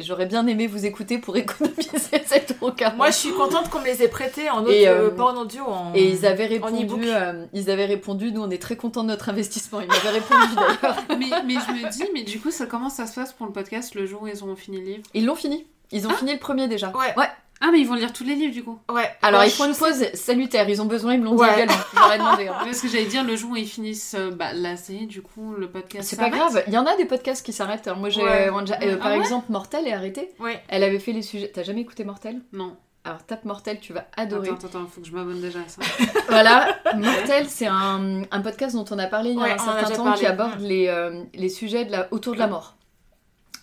j'aurais 0.00 0.26
bien 0.26 0.46
aimé 0.46 0.66
vous 0.66 0.86
écouter 0.86 1.18
pour 1.18 1.36
économiser 1.36 1.80
7,40€. 2.12 2.96
Moi, 2.96 3.10
je 3.10 3.16
suis 3.16 3.32
contente 3.32 3.68
qu'on 3.70 3.80
me 3.80 3.84
les 3.84 4.02
ait 4.02 4.08
prêtés 4.08 4.48
en 4.50 4.60
audio, 4.62 4.72
Et, 4.72 4.88
euh, 4.88 5.10
pas 5.10 5.24
en 5.24 5.36
audio, 5.36 5.64
en... 5.64 5.92
Et 5.94 6.08
ils 6.08 6.26
avaient 6.26 6.46
en 6.46 6.66
répondu, 6.66 6.84
e-book. 6.84 7.00
euh, 7.04 7.44
ils 7.52 7.70
avaient 7.70 7.86
répondu, 7.86 8.32
nous 8.32 8.42
on 8.42 8.50
est 8.50 8.62
très 8.62 8.76
contents 8.76 9.02
de 9.02 9.08
notre 9.08 9.28
investissement. 9.28 9.80
Ils 9.80 9.88
m'avaient 9.88 10.18
répondu 10.18 10.54
d'ailleurs. 10.54 10.96
mais, 11.10 11.30
mais 11.46 11.54
je 11.54 11.72
me 11.72 11.90
dis, 11.90 12.04
mais 12.14 12.22
du 12.22 12.38
coup, 12.40 12.50
ça 12.50 12.66
comment 12.66 12.90
ça 12.90 13.06
se 13.06 13.14
passe 13.14 13.32
pour 13.32 13.46
le 13.46 13.52
podcast 13.52 13.94
le 13.94 14.06
jour 14.06 14.22
où 14.22 14.26
ils 14.28 14.42
auront 14.42 14.56
fini 14.56 14.78
le 14.80 14.86
livre? 14.86 15.02
Ils 15.14 15.24
l'ont 15.26 15.34
fini. 15.34 15.66
Ils 15.92 16.06
ont 16.06 16.10
fini 16.10 16.32
le 16.32 16.38
premier 16.38 16.68
déjà. 16.68 16.92
Ouais. 16.96 17.14
Ah, 17.60 17.68
mais 17.72 17.80
ils 17.80 17.86
vont 17.86 17.94
lire 17.94 18.12
tous 18.12 18.22
les 18.24 18.34
livres 18.34 18.52
du 18.52 18.62
coup. 18.62 18.78
Ouais. 18.90 19.08
Alors 19.22 19.40
Ouais, 19.40 19.48
ils 19.48 19.50
font 19.50 19.64
une 19.64 19.74
pause 19.74 20.12
salutaire. 20.14 20.68
Ils 20.68 20.82
ont 20.82 20.86
besoin, 20.86 21.14
ils 21.14 21.20
me 21.20 21.24
l'ont 21.24 21.36
Ouais. 21.36 21.48
dit 21.48 21.62
également. 21.62 21.82
Je 21.94 21.98
leur 21.98 22.12
ai 22.12 22.18
demandé. 22.18 22.48
hein. 22.48 22.54
Parce 22.64 22.80
que 22.82 22.88
j'allais 22.88 23.06
dire 23.06 23.24
le 23.24 23.34
jour 23.34 23.52
où 23.52 23.56
ils 23.56 23.66
finissent 23.66 24.14
euh, 24.18 24.30
bah, 24.30 24.52
la 24.52 24.76
série, 24.76 25.06
du 25.06 25.22
coup, 25.22 25.54
le 25.56 25.68
podcast. 25.68 26.06
C'est 26.08 26.16
pas 26.16 26.28
grave. 26.28 26.62
Il 26.66 26.74
y 26.74 26.78
en 26.78 26.84
a 26.84 26.94
des 26.96 27.06
podcasts 27.06 27.44
qui 27.44 27.54
s'arrêtent. 27.54 27.86
Alors, 27.86 27.98
Moi, 27.98 28.10
j'ai, 28.10 28.22
Ouais. 28.22 28.48
euh, 28.48 28.52
Ah 28.52 28.96
par 28.98 29.10
ouais 29.12 29.18
exemple, 29.18 29.50
Mortel 29.50 29.86
est 29.88 29.92
arrêté. 29.94 30.30
Ouais. 30.38 30.62
Elle 30.68 30.82
avait 30.84 30.98
fait 30.98 31.12
les 31.12 31.22
sujets. 31.22 31.50
T'as 31.52 31.62
jamais 31.62 31.80
écouté 31.80 32.04
Mortel? 32.04 32.40
Non. 32.52 32.76
Alors 33.04 33.22
tape 33.24 33.44
Mortel, 33.44 33.78
tu 33.80 33.92
vas 33.92 34.04
adorer. 34.16 34.48
Attends, 34.48 34.66
attends, 34.66 34.86
faut 34.92 35.00
que 35.00 35.06
je 35.06 35.12
m'abonne 35.12 35.40
déjà 35.40 35.60
à 35.60 35.68
ça. 35.68 35.80
Voilà, 36.28 36.76
Mortel, 36.96 37.46
c'est 37.48 37.68
un, 37.68 38.22
un 38.30 38.40
podcast 38.40 38.74
dont 38.74 38.84
on 38.90 38.98
a 38.98 39.06
parlé 39.06 39.30
il 39.30 39.36
y 39.36 39.40
a 39.40 39.42
Ouais, 39.44 39.52
un 39.52 39.58
certain 39.58 39.94
temps 39.94 40.04
parlé. 40.04 40.18
qui 40.18 40.26
aborde 40.26 40.60
les, 40.60 40.88
euh, 40.88 41.22
les 41.32 41.48
sujets 41.48 41.84
de 41.84 41.92
la, 41.92 42.08
autour 42.10 42.34
de 42.34 42.40
la 42.40 42.48
mort. 42.48 42.74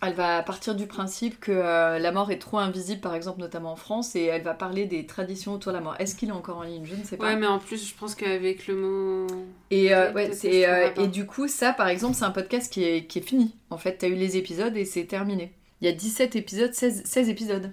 Elle 0.06 0.14
va 0.14 0.44
partir 0.44 0.76
du 0.76 0.86
principe 0.88 1.40
que 1.40 1.52
euh, 1.52 2.00
la 2.00 2.12
mort 2.12 2.32
est 2.32 2.40
trop 2.40 2.58
invisible, 2.58 3.02
par 3.02 3.16
exemple, 3.16 3.40
notamment 3.40 3.72
en 3.72 3.76
France, 3.76 4.16
et 4.16 4.24
elle 4.26 4.42
va 4.44 4.54
parler 4.54 4.86
des 4.86 5.06
traditions 5.06 5.54
autour 5.54 5.72
de 5.72 5.78
la 5.78 5.84
mort. 5.84 5.96
Est-ce 6.00 6.16
qu'il 6.16 6.30
est 6.30 6.34
encore 6.34 6.58
en 6.58 6.64
ligne? 6.64 6.86
Je 6.86 6.96
ne 6.96 7.04
sais 7.04 7.18
pas. 7.18 7.26
Ouais, 7.26 7.36
mais 7.36 7.48
en 7.48 7.60
plus, 7.60 7.88
je 7.88 7.94
pense 7.96 8.16
qu'avec 8.16 8.68
le 8.68 8.76
mot. 8.76 9.28
Et, 9.72 9.94
euh, 9.94 10.12
ouais, 10.14 10.30
euh, 10.46 10.90
et 10.98 11.08
du 11.08 11.26
coup, 11.26 11.48
ça, 11.48 11.74
par 11.74 11.88
exemple, 11.88 12.16
c'est 12.16 12.26
un 12.26 12.32
podcast 12.32 12.72
qui 12.72 12.84
est, 12.84 13.06
qui 13.06 13.20
est 13.20 13.24
fini. 13.24 13.56
En 13.70 13.78
fait, 13.78 13.98
t'as 13.98 14.08
eu 14.08 14.16
les 14.16 14.38
épisodes 14.38 14.76
et 14.78 14.86
c'est 14.86 15.06
terminé. 15.06 15.54
Il 15.82 15.86
y 15.88 15.90
a 15.90 15.94
17 15.94 16.36
épisodes, 16.36 16.74
16, 16.74 17.04
16 17.06 17.30
épisodes. 17.30 17.72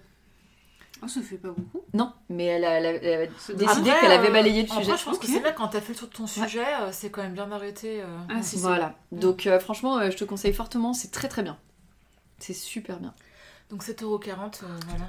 Oh, 1.03 1.09
ça 1.09 1.23
fait 1.23 1.37
pas 1.39 1.49
beaucoup. 1.49 1.83
Non, 1.95 2.13
mais 2.29 2.45
elle 2.45 2.65
a, 2.65 2.73
elle 2.79 2.87
a- 2.87 2.91
elle 3.03 3.29
a 3.29 3.33
C'est 3.39 3.57
décidé 3.57 3.91
qu'elle 4.01 4.13
avait 4.13 4.31
balayé 4.31 4.65
le 4.65 4.71
en 4.71 4.75
vrai, 4.75 4.85
sujet. 4.85 4.97
je 4.99 5.05
pense 5.05 5.19
que 5.19 5.27
c'est 5.27 5.41
bien 5.41 5.53
quand 5.53 5.69
t'as 5.69 5.81
fait 5.81 5.95
le 5.95 5.99
tour 5.99 6.09
de 6.09 6.13
ton 6.13 6.27
sujet, 6.27 6.65
c'est 6.93 7.09
quand 7.11 7.23
même 7.23 7.33
bien 7.33 7.47
d'arrêter. 7.47 8.03
euh, 8.03 8.05
Ah, 8.29 8.35
ouais. 8.35 8.41
Voilà. 8.57 8.95
Donc, 9.11 9.47
euh, 9.47 9.59
franchement, 9.61 9.99
euh, 9.99 10.11
je 10.11 10.17
te 10.19 10.25
conseille 10.25 10.53
fortement. 10.53 10.93
C'est 10.93 11.11
très 11.11 11.29
très 11.29 11.43
bien. 11.43 11.57
C'est 12.41 12.55
super 12.55 12.99
bien. 12.99 13.15
Donc 13.71 13.85
7,40€, 13.85 14.05
euh, 14.65 14.67
voilà. 14.89 15.07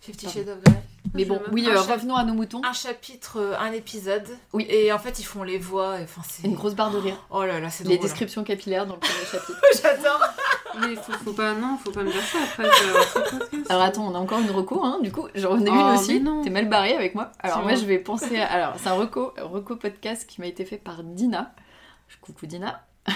Fifty. 0.00 0.28
Shades 0.28 0.48
of 0.48 0.60
Grey. 0.64 0.82
Mais 1.14 1.24
bon, 1.24 1.40
oui, 1.52 1.68
euh, 1.68 1.80
revenons 1.80 2.16
à 2.16 2.24
nos 2.24 2.32
moutons. 2.34 2.60
Un 2.64 2.72
chapitre, 2.72 3.36
euh, 3.38 3.56
un 3.58 3.70
épisode. 3.70 4.26
Oui. 4.52 4.66
Et 4.68 4.92
en 4.92 4.98
fait, 4.98 5.20
ils 5.20 5.24
font 5.24 5.42
les 5.44 5.58
voix. 5.58 6.00
et 6.00 6.04
Enfin, 6.04 6.22
c'est. 6.28 6.44
Une 6.46 6.54
grosse 6.54 6.74
barre 6.74 6.90
de 6.90 6.98
rire. 6.98 7.24
Oh 7.30 7.44
là 7.44 7.60
là, 7.60 7.70
c'est 7.70 7.84
Les 7.84 7.96
drôle. 7.96 8.08
descriptions 8.08 8.42
capillaires 8.42 8.86
dans 8.86 8.94
le 8.94 9.00
premier 9.00 9.24
chapitre. 9.30 9.60
J'adore. 9.82 10.20
Mais 10.80 10.96
faut, 10.96 11.12
faut 11.12 11.32
pas, 11.34 11.52
non, 11.54 11.76
faut 11.76 11.92
pas 11.92 12.02
me 12.02 12.10
dire 12.10 12.22
ça 12.22 12.38
après. 12.42 12.64
je. 12.64 13.68
Alors 13.70 13.82
attends, 13.82 14.06
on 14.10 14.14
a 14.14 14.18
encore 14.18 14.40
une 14.40 14.50
reco, 14.50 14.82
hein. 14.82 14.98
Du 15.02 15.12
coup, 15.12 15.28
j'en 15.34 15.60
ai 15.60 15.68
Oh, 15.70 15.74
une 15.74 15.94
aussi. 15.98 16.24
T'es 16.42 16.50
mal 16.50 16.68
barré 16.68 16.94
avec 16.96 17.14
moi. 17.14 17.30
Alors 17.40 17.62
moi, 17.62 17.74
je 17.74 17.84
vais 17.84 17.98
penser 17.98 18.40
à... 18.40 18.46
Alors, 18.50 18.74
c'est 18.78 18.88
un 18.88 18.94
reco, 18.94 19.34
un 19.38 19.44
reco 19.44 19.76
podcast 19.76 20.26
qui 20.26 20.40
m'a 20.40 20.46
été 20.46 20.64
fait 20.64 20.78
par 20.78 21.04
Dina. 21.04 21.54
Coucou 22.22 22.46
Dina. 22.46 22.82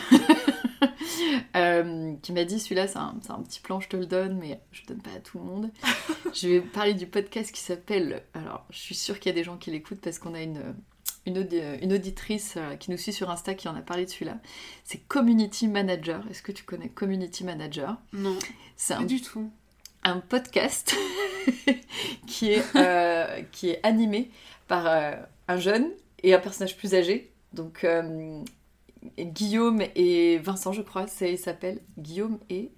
Euh, 1.56 2.14
qui 2.22 2.32
m'a 2.32 2.44
dit 2.44 2.60
celui-là 2.60 2.86
c'est 2.86 2.98
un, 2.98 3.14
petit 3.42 3.60
plan 3.60 3.80
je 3.80 3.88
te 3.88 3.96
le 3.96 4.04
donne 4.04 4.36
mais 4.38 4.60
je 4.72 4.82
le 4.82 4.88
donne 4.88 5.00
pas 5.00 5.12
à 5.12 5.20
tout 5.20 5.38
le 5.38 5.44
monde. 5.44 5.70
Je 6.34 6.48
vais 6.48 6.60
parler 6.60 6.92
du 6.92 7.06
podcast 7.06 7.50
qui 7.50 7.60
s'appelle 7.62 8.22
alors 8.34 8.66
je 8.70 8.78
suis 8.78 8.94
sûre 8.94 9.18
qu'il 9.18 9.30
y 9.30 9.34
a 9.34 9.34
des 9.34 9.42
gens 9.44 9.56
qui 9.56 9.70
l'écoutent 9.70 10.00
parce 10.02 10.18
qu'on 10.18 10.34
a 10.34 10.42
une, 10.42 10.74
une, 11.24 11.38
audi- 11.38 11.62
une 11.82 11.94
auditrice 11.94 12.54
euh, 12.58 12.76
qui 12.76 12.90
nous 12.90 12.98
suit 12.98 13.12
sur 13.14 13.30
Insta 13.30 13.54
qui 13.54 13.68
en 13.68 13.74
a 13.74 13.80
parlé 13.80 14.04
de 14.04 14.10
celui-là. 14.10 14.36
C'est 14.84 14.98
Community 15.08 15.66
Manager. 15.68 16.22
Est-ce 16.30 16.42
que 16.42 16.52
tu 16.52 16.64
connais 16.64 16.90
Community 16.90 17.44
Manager? 17.44 17.96
Non, 18.12 18.36
c'est 18.76 18.94
pas 18.94 19.00
un 19.00 19.04
du 19.04 19.22
tout. 19.22 19.50
un 20.04 20.20
podcast 20.20 20.94
qui, 22.26 22.52
est, 22.52 22.64
euh, 22.76 23.40
qui 23.52 23.70
est 23.70 23.80
animé 23.82 24.30
par 24.68 24.86
euh, 24.86 25.12
un 25.48 25.56
jeune 25.56 25.90
et 26.22 26.34
un 26.34 26.38
personnage 26.38 26.76
plus 26.76 26.94
âgé. 26.94 27.32
Donc, 27.54 27.84
euh, 27.84 28.42
Guillaume 29.18 29.82
et 29.94 30.38
Vincent, 30.38 30.72
je 30.72 30.82
crois, 30.82 31.06
c'est, 31.06 31.32
il 31.32 31.38
s'appelle 31.38 31.80
Guillaume 31.98 32.38
et. 32.50 32.72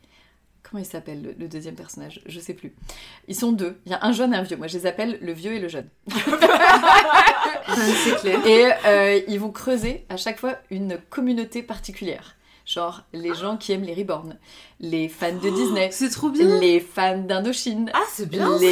Comment 0.63 0.83
il 0.83 0.87
s'appelle 0.87 1.23
le, 1.23 1.33
le 1.39 1.49
deuxième 1.49 1.77
personnage? 1.77 2.21
Je 2.27 2.39
sais 2.41 2.53
plus. 2.53 2.75
Ils 3.27 3.35
sont 3.35 3.53
deux. 3.53 3.79
Il 3.87 3.93
y 3.93 3.95
a 3.95 4.05
un 4.05 4.13
jeune 4.13 4.35
et 4.35 4.37
un 4.37 4.43
vieux. 4.43 4.59
Moi, 4.59 4.67
je 4.67 4.77
les 4.77 4.85
appelle 4.87 5.19
le 5.23 5.33
vieux 5.33 5.55
et 5.55 5.61
le 5.61 5.69
jeune. 5.69 5.89
c'est 6.09 6.21
clair. 8.21 8.47
Et 8.47 8.67
euh, 8.85 9.21
ils 9.29 9.41
vont 9.41 9.51
creuser 9.51 10.05
à 10.11 10.19
chaque 10.19 10.39
fois 10.39 10.57
une 10.71 10.99
communauté 11.11 11.63
particulière. 11.63 12.35
Genre 12.67 13.03
les 13.15 13.35
gens 13.35 13.57
qui 13.57 13.73
aiment 13.73 13.85
les 13.85 13.95
reborn, 13.95 14.37
les 14.81 15.09
fans 15.09 15.33
de 15.35 15.51
Disney, 15.51 15.89
C'est 15.93 16.09
trop 16.11 16.29
bien. 16.31 16.59
les 16.61 16.79
fans 16.81 17.19
d'Indochine, 17.19 17.91
Ah, 17.95 17.99
c'est 18.13 18.29
bien 18.29 18.59
ça 18.59 18.65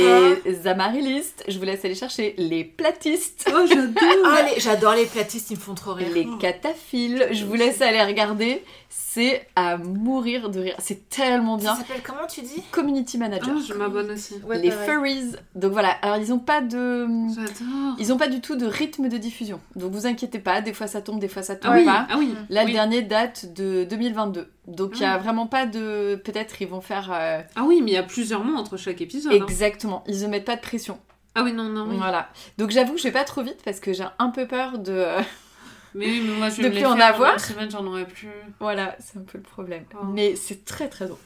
les 0.44 0.66
amarilistes, 0.66 1.44
je 1.48 1.58
vous 1.58 1.64
laisse 1.64 1.84
aller 1.84 1.94
chercher, 1.96 2.34
les 2.38 2.62
platistes, 2.64 3.50
Oh, 3.52 3.66
j'adore. 3.66 3.92
Ah, 4.24 4.42
les- 4.42 4.60
j'adore 4.60 4.94
les 4.94 5.06
platistes, 5.06 5.50
ils 5.50 5.56
me 5.56 5.60
font 5.60 5.74
trop 5.74 5.94
rire. 5.94 6.08
les 6.14 6.26
cataphiles, 6.40 7.26
je 7.32 7.44
vous 7.44 7.54
laisse 7.54 7.80
aller 7.82 8.02
regarder. 8.02 8.62
C'est 8.88 9.46
à 9.56 9.76
mourir 9.78 10.48
de 10.48 10.60
rire. 10.60 10.74
C'est 10.78 11.08
tellement 11.08 11.58
Ça 11.58 11.62
bien. 11.64 11.76
s'appelle 11.76 12.02
comment 12.04 12.26
tu 12.28 12.40
dis? 12.42 12.62
Community 12.70 13.18
manager. 13.18 13.54
Ah, 13.56 13.62
je 13.66 13.74
m'abonne 13.74 14.10
aussi. 14.12 14.34
Ouais, 14.46 14.58
les 14.58 14.70
furries. 14.70 15.32
Donc 15.54 15.72
voilà, 15.72 15.90
alors 16.02 16.16
ils 16.18 16.32
ont 16.32 16.38
pas 16.38 16.60
de... 16.60 17.06
J'adore. 17.34 17.96
Ils 17.98 18.12
ont 18.12 18.16
pas 18.16 18.28
du 18.28 18.40
tout 18.40 18.56
de 18.56 18.66
rythme 18.66 19.08
de 19.08 19.16
diffusion. 19.16 19.60
Donc 19.74 19.92
vous 19.92 20.06
inquiétez 20.06 20.38
pas, 20.38 20.60
des 20.60 20.72
fois 20.72 20.86
ça 20.86 21.00
tombe, 21.02 21.18
des 21.18 21.28
fois 21.28 21.42
ça 21.42 21.56
tombe 21.56 21.72
Ah 21.74 21.78
oui, 21.78 21.84
pas. 21.84 22.06
ah 22.10 22.16
oui. 22.18 22.34
Là, 22.48 22.62
oui. 22.62 22.68
le 22.68 22.72
dernier 22.74 23.02
date 23.02 23.52
de 23.54 23.84
2022. 23.84 24.48
Donc, 24.66 24.92
il 24.96 25.02
y 25.02 25.04
a 25.04 25.14
Ah. 25.14 25.18
vraiment 25.18 25.46
pas 25.46 25.66
de. 25.66 26.16
Peut-être 26.24 26.60
ils 26.60 26.68
vont 26.68 26.80
faire. 26.80 27.10
euh, 27.12 27.40
Ah 27.54 27.64
oui, 27.64 27.80
mais 27.82 27.92
il 27.92 27.94
y 27.94 27.98
a 27.98 28.02
plusieurs 28.02 28.42
mois 28.44 28.58
entre 28.60 28.76
chaque 28.76 29.00
épisode. 29.00 29.32
hein. 29.32 29.36
Exactement. 29.36 30.02
Ils 30.06 30.20
ne 30.22 30.26
mettent 30.26 30.44
pas 30.44 30.56
de 30.56 30.60
pression. 30.60 30.98
Ah 31.34 31.42
oui, 31.44 31.52
non, 31.52 31.64
non, 31.64 31.86
oui. 31.88 31.96
Voilà. 31.98 32.28
Donc, 32.58 32.70
j'avoue 32.70 32.92
que 32.94 32.98
je 32.98 33.04
vais 33.04 33.12
pas 33.12 33.24
trop 33.24 33.42
vite 33.42 33.60
parce 33.64 33.78
que 33.80 33.92
j'ai 33.92 34.04
un 34.18 34.30
peu 34.30 34.46
peur 34.46 34.78
de. 34.78 34.92
euh, 34.92 35.20
Mais 35.94 36.06
oui, 36.06 36.22
mais 36.26 36.34
moi, 36.34 36.48
je 36.50 36.60
vais 36.60 36.70
plus 36.70 36.84
en 36.84 36.98
avoir. 37.00 37.34
Une 37.34 37.38
semaine, 37.38 37.70
j'en 37.70 37.86
aurais 37.86 38.06
plus. 38.06 38.28
Voilà, 38.60 38.96
c'est 38.98 39.18
un 39.18 39.22
peu 39.22 39.38
le 39.38 39.44
problème. 39.44 39.84
Oh. 39.94 40.04
Mais 40.06 40.34
c'est 40.36 40.64
très 40.64 40.88
très 40.88 41.06
drôle. 41.06 41.18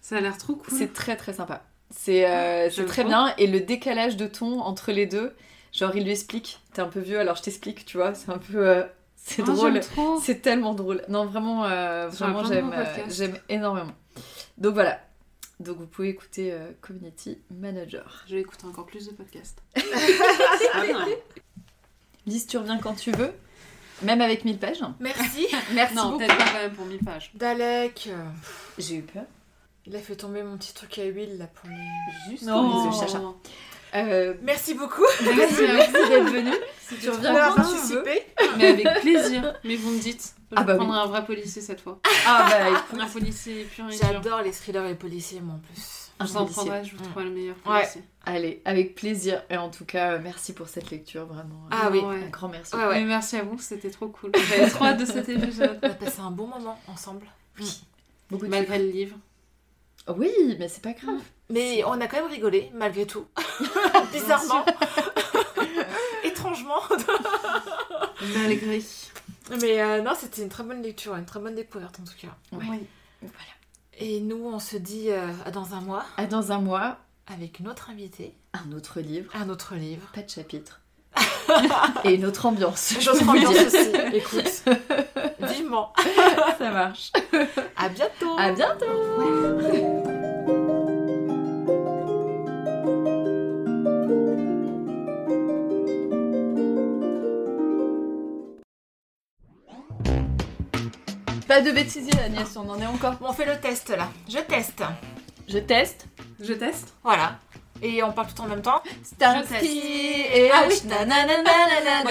Ça 0.00 0.16
a 0.16 0.20
l'air 0.20 0.36
trop 0.36 0.54
cool. 0.56 0.76
C'est 0.76 0.92
très 0.92 1.16
très 1.16 1.32
sympa. 1.32 1.62
C'est 1.90 2.28
euh, 2.28 2.68
J'aime 2.70 2.86
très 2.86 3.04
bien. 3.04 3.32
Et 3.38 3.46
le 3.46 3.60
décalage 3.60 4.16
de 4.16 4.26
ton 4.26 4.60
entre 4.60 4.90
les 4.90 5.06
deux, 5.06 5.32
genre, 5.72 5.94
il 5.94 6.02
lui 6.04 6.10
explique 6.10 6.60
T'es 6.72 6.82
un 6.82 6.88
peu 6.88 6.98
vieux, 7.00 7.20
alors 7.20 7.36
je 7.36 7.42
t'explique, 7.42 7.84
tu 7.84 7.96
vois. 7.98 8.14
C'est 8.14 8.30
un 8.30 8.38
peu. 8.38 8.66
euh, 8.66 8.82
C'est 9.26 9.42
Ah, 9.42 9.46
drôle. 9.46 9.80
C'est 10.22 10.42
tellement 10.42 10.74
drôle. 10.74 11.02
Non, 11.08 11.24
vraiment, 11.24 11.64
euh, 11.64 12.08
vraiment 12.08 12.44
j'aime, 12.44 12.72
euh, 12.74 12.84
j'aime 13.08 13.38
énormément. 13.48 13.92
Donc 14.58 14.74
voilà. 14.74 15.00
Donc 15.60 15.78
vous 15.78 15.86
pouvez 15.86 16.10
écouter 16.10 16.52
euh, 16.52 16.72
Community 16.82 17.38
Manager. 17.50 18.22
Je 18.28 18.34
vais 18.34 18.42
écouter 18.42 18.66
encore 18.66 18.84
plus 18.86 19.06
de 19.06 19.12
podcasts. 19.12 19.62
Ah. 20.74 21.06
Lise, 22.26 22.46
tu 22.46 22.56
reviens 22.58 22.78
quand 22.78 22.94
tu 22.94 23.12
veux, 23.12 23.32
même 24.02 24.20
avec 24.20 24.44
1000 24.44 24.58
pages. 24.58 24.80
Merci. 25.00 25.46
Merci 25.74 25.94
non, 25.94 26.04
beaucoup. 26.04 26.18
peut-être 26.18 26.36
pas 26.38 26.44
quand 26.44 26.58
même 26.58 26.72
pour 26.72 26.86
1000 26.86 26.98
pages. 27.00 27.30
Dalek, 27.34 28.08
euh, 28.10 28.24
J'ai 28.78 28.96
eu 28.96 29.02
peur. 29.02 29.24
il 29.86 29.94
a 29.96 29.98
fait 30.00 30.16
tomber 30.16 30.42
mon 30.42 30.56
petit 30.58 30.74
truc 30.74 30.98
à 30.98 31.04
huile 31.04 31.38
là 31.38 31.46
pour 31.46 31.68
les. 31.70 32.30
Juste 32.30 32.44
Non, 32.44 32.90
les 32.90 32.98
Chacha. 32.98 33.20
Euh, 33.94 34.34
Merci 34.42 34.74
beaucoup 34.74 35.04
merci, 35.36 35.62
merci 35.62 35.92
d'être 35.92 36.30
venu. 36.32 36.50
Si 36.80 36.96
tu 36.96 37.10
reviens 37.10 37.52
quand 37.54 37.62
tu 37.62 37.94
veux. 37.94 38.04
Mais 38.58 38.66
avec 38.68 39.00
plaisir. 39.00 39.54
Mais 39.64 39.76
vous 39.76 39.90
me 39.90 40.00
dites. 40.00 40.34
Je 40.50 40.56
Ah 40.56 40.64
bah 40.64 40.72
oui. 40.72 40.78
prendrai 40.78 40.98
un 40.98 41.06
vrai 41.06 41.24
policier 41.24 41.62
cette 41.62 41.80
fois. 41.80 42.00
Ah 42.26 42.46
bah 42.50 42.70
écoute. 42.90 43.00
Un 43.00 43.06
policier 43.06 43.64
pur 43.64 43.88
et. 43.88 43.96
J'adore 43.96 44.42
les 44.42 44.50
thrillers 44.50 44.84
et 44.84 44.88
les 44.88 44.94
policiers, 44.94 45.40
moi 45.40 45.54
en 45.54 45.58
plus. 45.58 46.10
un 46.18 46.26
Je 46.26 46.30
vous 46.32 46.36
en 46.38 46.40
policier. 46.44 46.62
prendrai, 46.64 46.84
je 46.84 46.96
vous 46.96 47.04
trouverai 47.04 47.24
le 47.24 47.30
meilleur 47.30 47.56
Ouais. 47.66 47.80
policier. 47.80 48.02
Allez, 48.26 48.62
avec 48.64 48.94
plaisir. 48.96 49.42
Et 49.50 49.56
en 49.56 49.70
tout 49.70 49.84
cas, 49.84 50.18
merci 50.18 50.52
pour 50.54 50.68
cette 50.68 50.90
lecture, 50.90 51.26
vraiment. 51.26 51.66
Ah 51.70 51.88
oui. 51.92 52.00
Ouais. 52.00 52.24
Un 52.24 52.28
grand 52.30 52.48
merci. 52.48 52.74
Ouais, 52.74 52.86
ouais. 52.86 53.00
Mais 53.00 53.06
merci 53.06 53.36
à 53.36 53.42
vous, 53.44 53.58
c'était 53.58 53.90
trop 53.90 54.08
cool. 54.08 54.32
J'avais 54.48 54.70
trop 54.70 54.84
hâte 54.86 54.98
de 54.98 55.04
cet 55.04 55.28
épisode. 55.28 55.78
On 55.82 55.86
a 55.86 55.90
passé 55.90 56.20
un 56.20 56.30
bon 56.32 56.46
moment 56.48 56.78
ensemble. 56.88 57.26
Beaucoup 58.30 58.46
de 58.46 58.50
Malgré 58.50 58.78
le 58.78 58.88
livre. 58.90 59.16
Oui, 60.08 60.30
mais 60.58 60.68
c'est 60.68 60.82
pas 60.82 60.92
grave. 60.92 61.20
Mais 61.50 61.84
on 61.84 62.00
a 62.00 62.06
quand 62.06 62.16
même 62.16 62.30
rigolé, 62.30 62.70
malgré 62.74 63.06
tout. 63.06 63.26
Bizarrement. 64.12 64.64
Étrangement. 66.24 66.80
Malgré. 68.34 68.82
Mais 69.60 69.82
euh, 69.82 70.00
non, 70.00 70.12
c'était 70.18 70.42
une 70.42 70.48
très 70.48 70.62
bonne 70.62 70.82
lecture, 70.82 71.14
une 71.14 71.26
très 71.26 71.40
bonne 71.40 71.54
découverte 71.54 71.98
en 72.00 72.04
tout 72.04 72.16
cas. 72.18 72.34
Ouais. 72.52 72.64
Oui. 72.70 72.86
Voilà. 73.20 73.52
Et 73.98 74.20
nous, 74.20 74.44
on 74.46 74.58
se 74.58 74.76
dit 74.76 75.10
euh, 75.10 75.28
à 75.44 75.50
dans 75.50 75.74
un 75.74 75.80
mois 75.80 76.04
À 76.16 76.26
dans 76.26 76.50
un 76.50 76.58
mois, 76.60 76.96
avec 77.26 77.60
une 77.60 77.68
autre 77.68 77.90
invitée, 77.90 78.34
un 78.52 78.72
autre 78.72 79.00
livre, 79.00 79.30
un 79.36 79.48
autre 79.50 79.74
livre. 79.74 80.08
pas 80.14 80.22
de 80.22 80.30
chapitre. 80.30 80.80
Et 82.04 82.14
une 82.14 82.24
autre 82.24 82.46
ambiance. 82.46 82.94
J'ose 83.00 83.22
vous 83.22 83.30
ambiance 83.30 83.52
dire. 83.54 83.66
aussi. 83.66 83.90
Écoute, 84.14 84.64
vivement. 85.40 85.92
Ça 86.58 86.70
marche. 86.70 87.12
À 87.76 87.88
bientôt. 87.90 88.36
À 88.38 88.50
bientôt. 88.52 90.00
Pas 101.54 101.62
de 101.62 101.70
bêtisier 101.70 102.10
Agnès, 102.18 102.56
on 102.56 102.68
en 102.68 102.80
est 102.80 102.86
encore. 102.86 103.12
Bon, 103.12 103.26
on 103.28 103.32
fait 103.32 103.44
le 103.44 103.56
test 103.60 103.90
là. 103.90 104.08
Je 104.28 104.38
teste. 104.38 104.82
Je 105.46 105.58
teste. 105.58 106.08
Je 106.40 106.52
teste 106.52 106.94
Voilà. 107.04 107.38
Et 107.80 108.02
on 108.02 108.10
parle 108.10 108.26
tout 108.34 108.42
en 108.42 108.48
même 108.48 108.60
temps. 108.60 108.82
Starsky 109.04 110.22
et 110.34 110.50
Ah 110.52 110.64
oui. 110.68 110.74
nananana, 110.84 111.52
hein. 111.86 112.02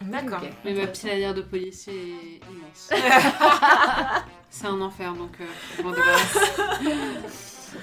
D'accord. 0.00 0.40
Mais 0.64 0.72
ma 0.72 0.84
à 0.84 1.14
lire 1.16 1.34
de 1.34 1.42
policier 1.42 1.92
est 1.92 2.40
immense. 2.50 2.88
C'est 4.48 4.68
un 4.68 4.80
enfer, 4.80 5.12
donc 5.12 5.32
euh, 5.38 5.44
je 5.76 5.82
m'en 5.82 5.90
débarrasse. 5.90 6.38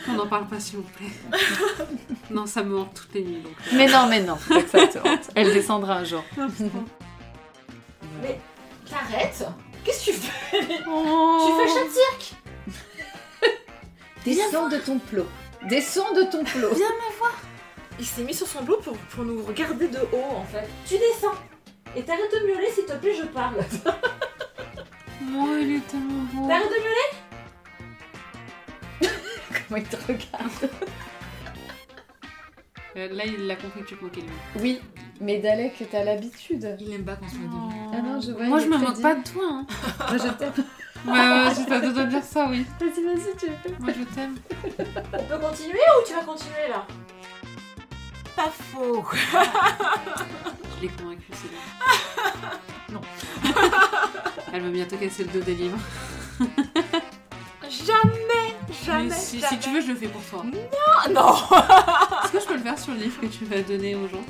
On 0.07 0.13
n'en 0.13 0.25
parle 0.27 0.47
pas, 0.47 0.59
s'il 0.59 0.77
vous 0.77 0.83
plaît. 0.97 1.11
Non, 2.31 2.45
ça 2.47 2.61
me 2.63 2.77
hante 2.79 2.93
toutes 2.95 3.13
les 3.15 3.23
nuits, 3.23 3.41
donc... 3.41 3.53
euh, 3.53 3.75
Mais 3.75 3.87
non, 3.87 4.05
mais 4.07 4.21
non, 4.21 4.35
faut 4.35 4.53
pas 4.55 4.61
que 4.61 4.69
ça 4.69 4.85
te 4.87 4.99
hante. 4.99 5.29
Elle 5.35 5.51
descendra 5.53 5.95
un 5.95 6.03
jour. 6.03 6.23
Mais 8.21 8.39
t'arrêtes 8.89 9.43
Qu'est-ce 9.83 10.05
que 10.05 10.11
tu 10.11 10.17
fais? 10.17 10.59
Tu 10.67 10.67
Tu 10.67 10.83
fais 10.83 11.67
chat 11.67 11.85
de 11.85 11.91
cirque? 11.91 12.33
Descends 14.25 14.69
de 14.69 14.77
ton 14.77 14.99
plot. 14.99 15.25
Descends 15.67 16.13
de 16.13 16.23
ton 16.23 16.43
plot. 16.43 16.69
Il 17.99 18.05
s'est 18.05 18.23
mis 18.23 18.33
sur 18.33 18.47
son 18.47 18.61
dos 18.63 18.77
pour, 18.77 18.97
pour 18.97 19.23
nous 19.25 19.43
regarder 19.43 19.87
de 19.87 19.99
haut 19.99 20.35
en 20.37 20.45
fait. 20.45 20.67
Tu 20.85 20.97
descends 20.97 21.35
Et 21.95 22.03
t'arrêtes 22.03 22.31
de 22.33 22.47
miauler 22.47 22.69
s'il 22.71 22.85
te 22.85 22.93
plaît, 22.93 23.15
je 23.15 23.25
parle. 23.25 23.57
Oh, 25.21 25.55
il 25.59 25.75
est 25.75 25.87
tellement 25.87 26.23
beau. 26.33 26.47
T'arrêtes 26.47 26.69
de 26.69 26.79
miauler? 26.81 27.09
Comment 29.67 29.77
il 29.77 29.83
te 29.83 29.95
regarde? 30.07 30.69
Euh, 32.97 33.07
Là, 33.11 33.23
il 33.25 33.49
a 33.49 33.55
compris 33.55 33.81
que 33.81 33.87
tu 33.87 33.95
te 33.97 34.03
moquais 34.03 34.21
de 34.21 34.27
lui. 34.27 34.33
Oui, 34.59 34.81
mais 35.21 35.39
Dalek, 35.39 35.83
t'as 35.91 36.03
l'habitude. 36.03 36.75
Il 36.79 36.93
aime 36.93 37.03
pas 37.05 37.15
qu'on 37.15 37.27
se 37.27 37.35
moque 37.35 37.49
de 37.51 37.73
lui. 37.73 37.79
Ah 37.93 38.01
non, 38.01 38.21
je 38.21 38.31
vois, 38.31 38.43
Moi, 38.45 38.59
je 38.59 38.65
me 38.67 38.77
moque 38.77 39.01
pas 39.01 39.15
de 39.15 39.23
toi, 39.23 39.43
hein. 39.51 39.65
Moi, 40.09 40.17
je 40.17 40.31
t'aime. 40.33 40.53
Ouais, 41.07 41.13
ouais, 41.13 41.91
doigts 41.91 42.03
de 42.03 42.09
dire 42.09 42.23
ça, 42.23 42.47
oui. 42.49 42.65
Vas-y, 42.79 43.03
vas-y, 43.03 43.37
tu 43.37 43.45
fais. 43.45 43.75
Moi, 43.79 43.93
je 43.97 44.03
t'aime. 44.15 44.35
On 45.13 45.23
peut 45.23 45.37
continuer 45.39 45.79
ou 45.79 46.07
tu 46.07 46.13
vas 46.13 46.23
continuer 46.23 46.67
là? 46.69 46.85
Pas 48.35 48.49
faux. 48.51 49.05
Je 50.77 50.81
l'ai 50.81 50.89
convaincue, 50.89 51.31
c'est 51.33 51.49
bien. 51.49 52.49
Non. 52.91 53.01
Elle 54.51 54.61
va 54.63 54.69
bientôt 54.69 54.97
casser 54.97 55.25
le 55.25 55.29
dos 55.29 55.41
des 55.41 55.53
livres. 55.53 55.77
Jamais, 57.69 58.48
Jamais. 58.85 59.09
Si, 59.11 59.41
tu 59.59 59.69
veux, 59.71 59.81
je 59.81 59.87
le 59.87 59.95
fais 59.95 60.07
pour 60.07 60.21
toi. 60.23 60.43
Non, 60.43 61.13
non. 61.13 61.33
Est-ce 62.23 62.31
que 62.31 62.39
je 62.39 62.45
peux 62.45 62.55
le 62.55 62.61
faire 62.61 62.77
sur 62.77 62.93
le 62.93 62.99
livre 62.99 63.19
que 63.21 63.27
tu 63.27 63.45
vas 63.45 63.61
donner 63.61 63.95
aux 63.95 64.07
gens? 64.07 64.23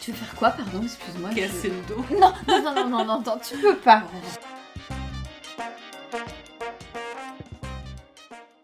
Tu 0.00 0.12
veux 0.12 0.16
faire 0.16 0.34
quoi, 0.34 0.50
pardon? 0.50 0.82
Excuse-moi. 0.82 1.30
Casser 1.30 1.70
je... 1.70 1.92
le 1.92 1.94
dos? 1.94 2.04
Non, 2.20 2.32
non, 2.48 2.62
non, 2.62 2.88
non, 2.88 3.04
non, 3.04 3.22
non, 3.22 3.38
tu 3.38 3.56
peux 3.58 3.76
pas. 3.76 4.02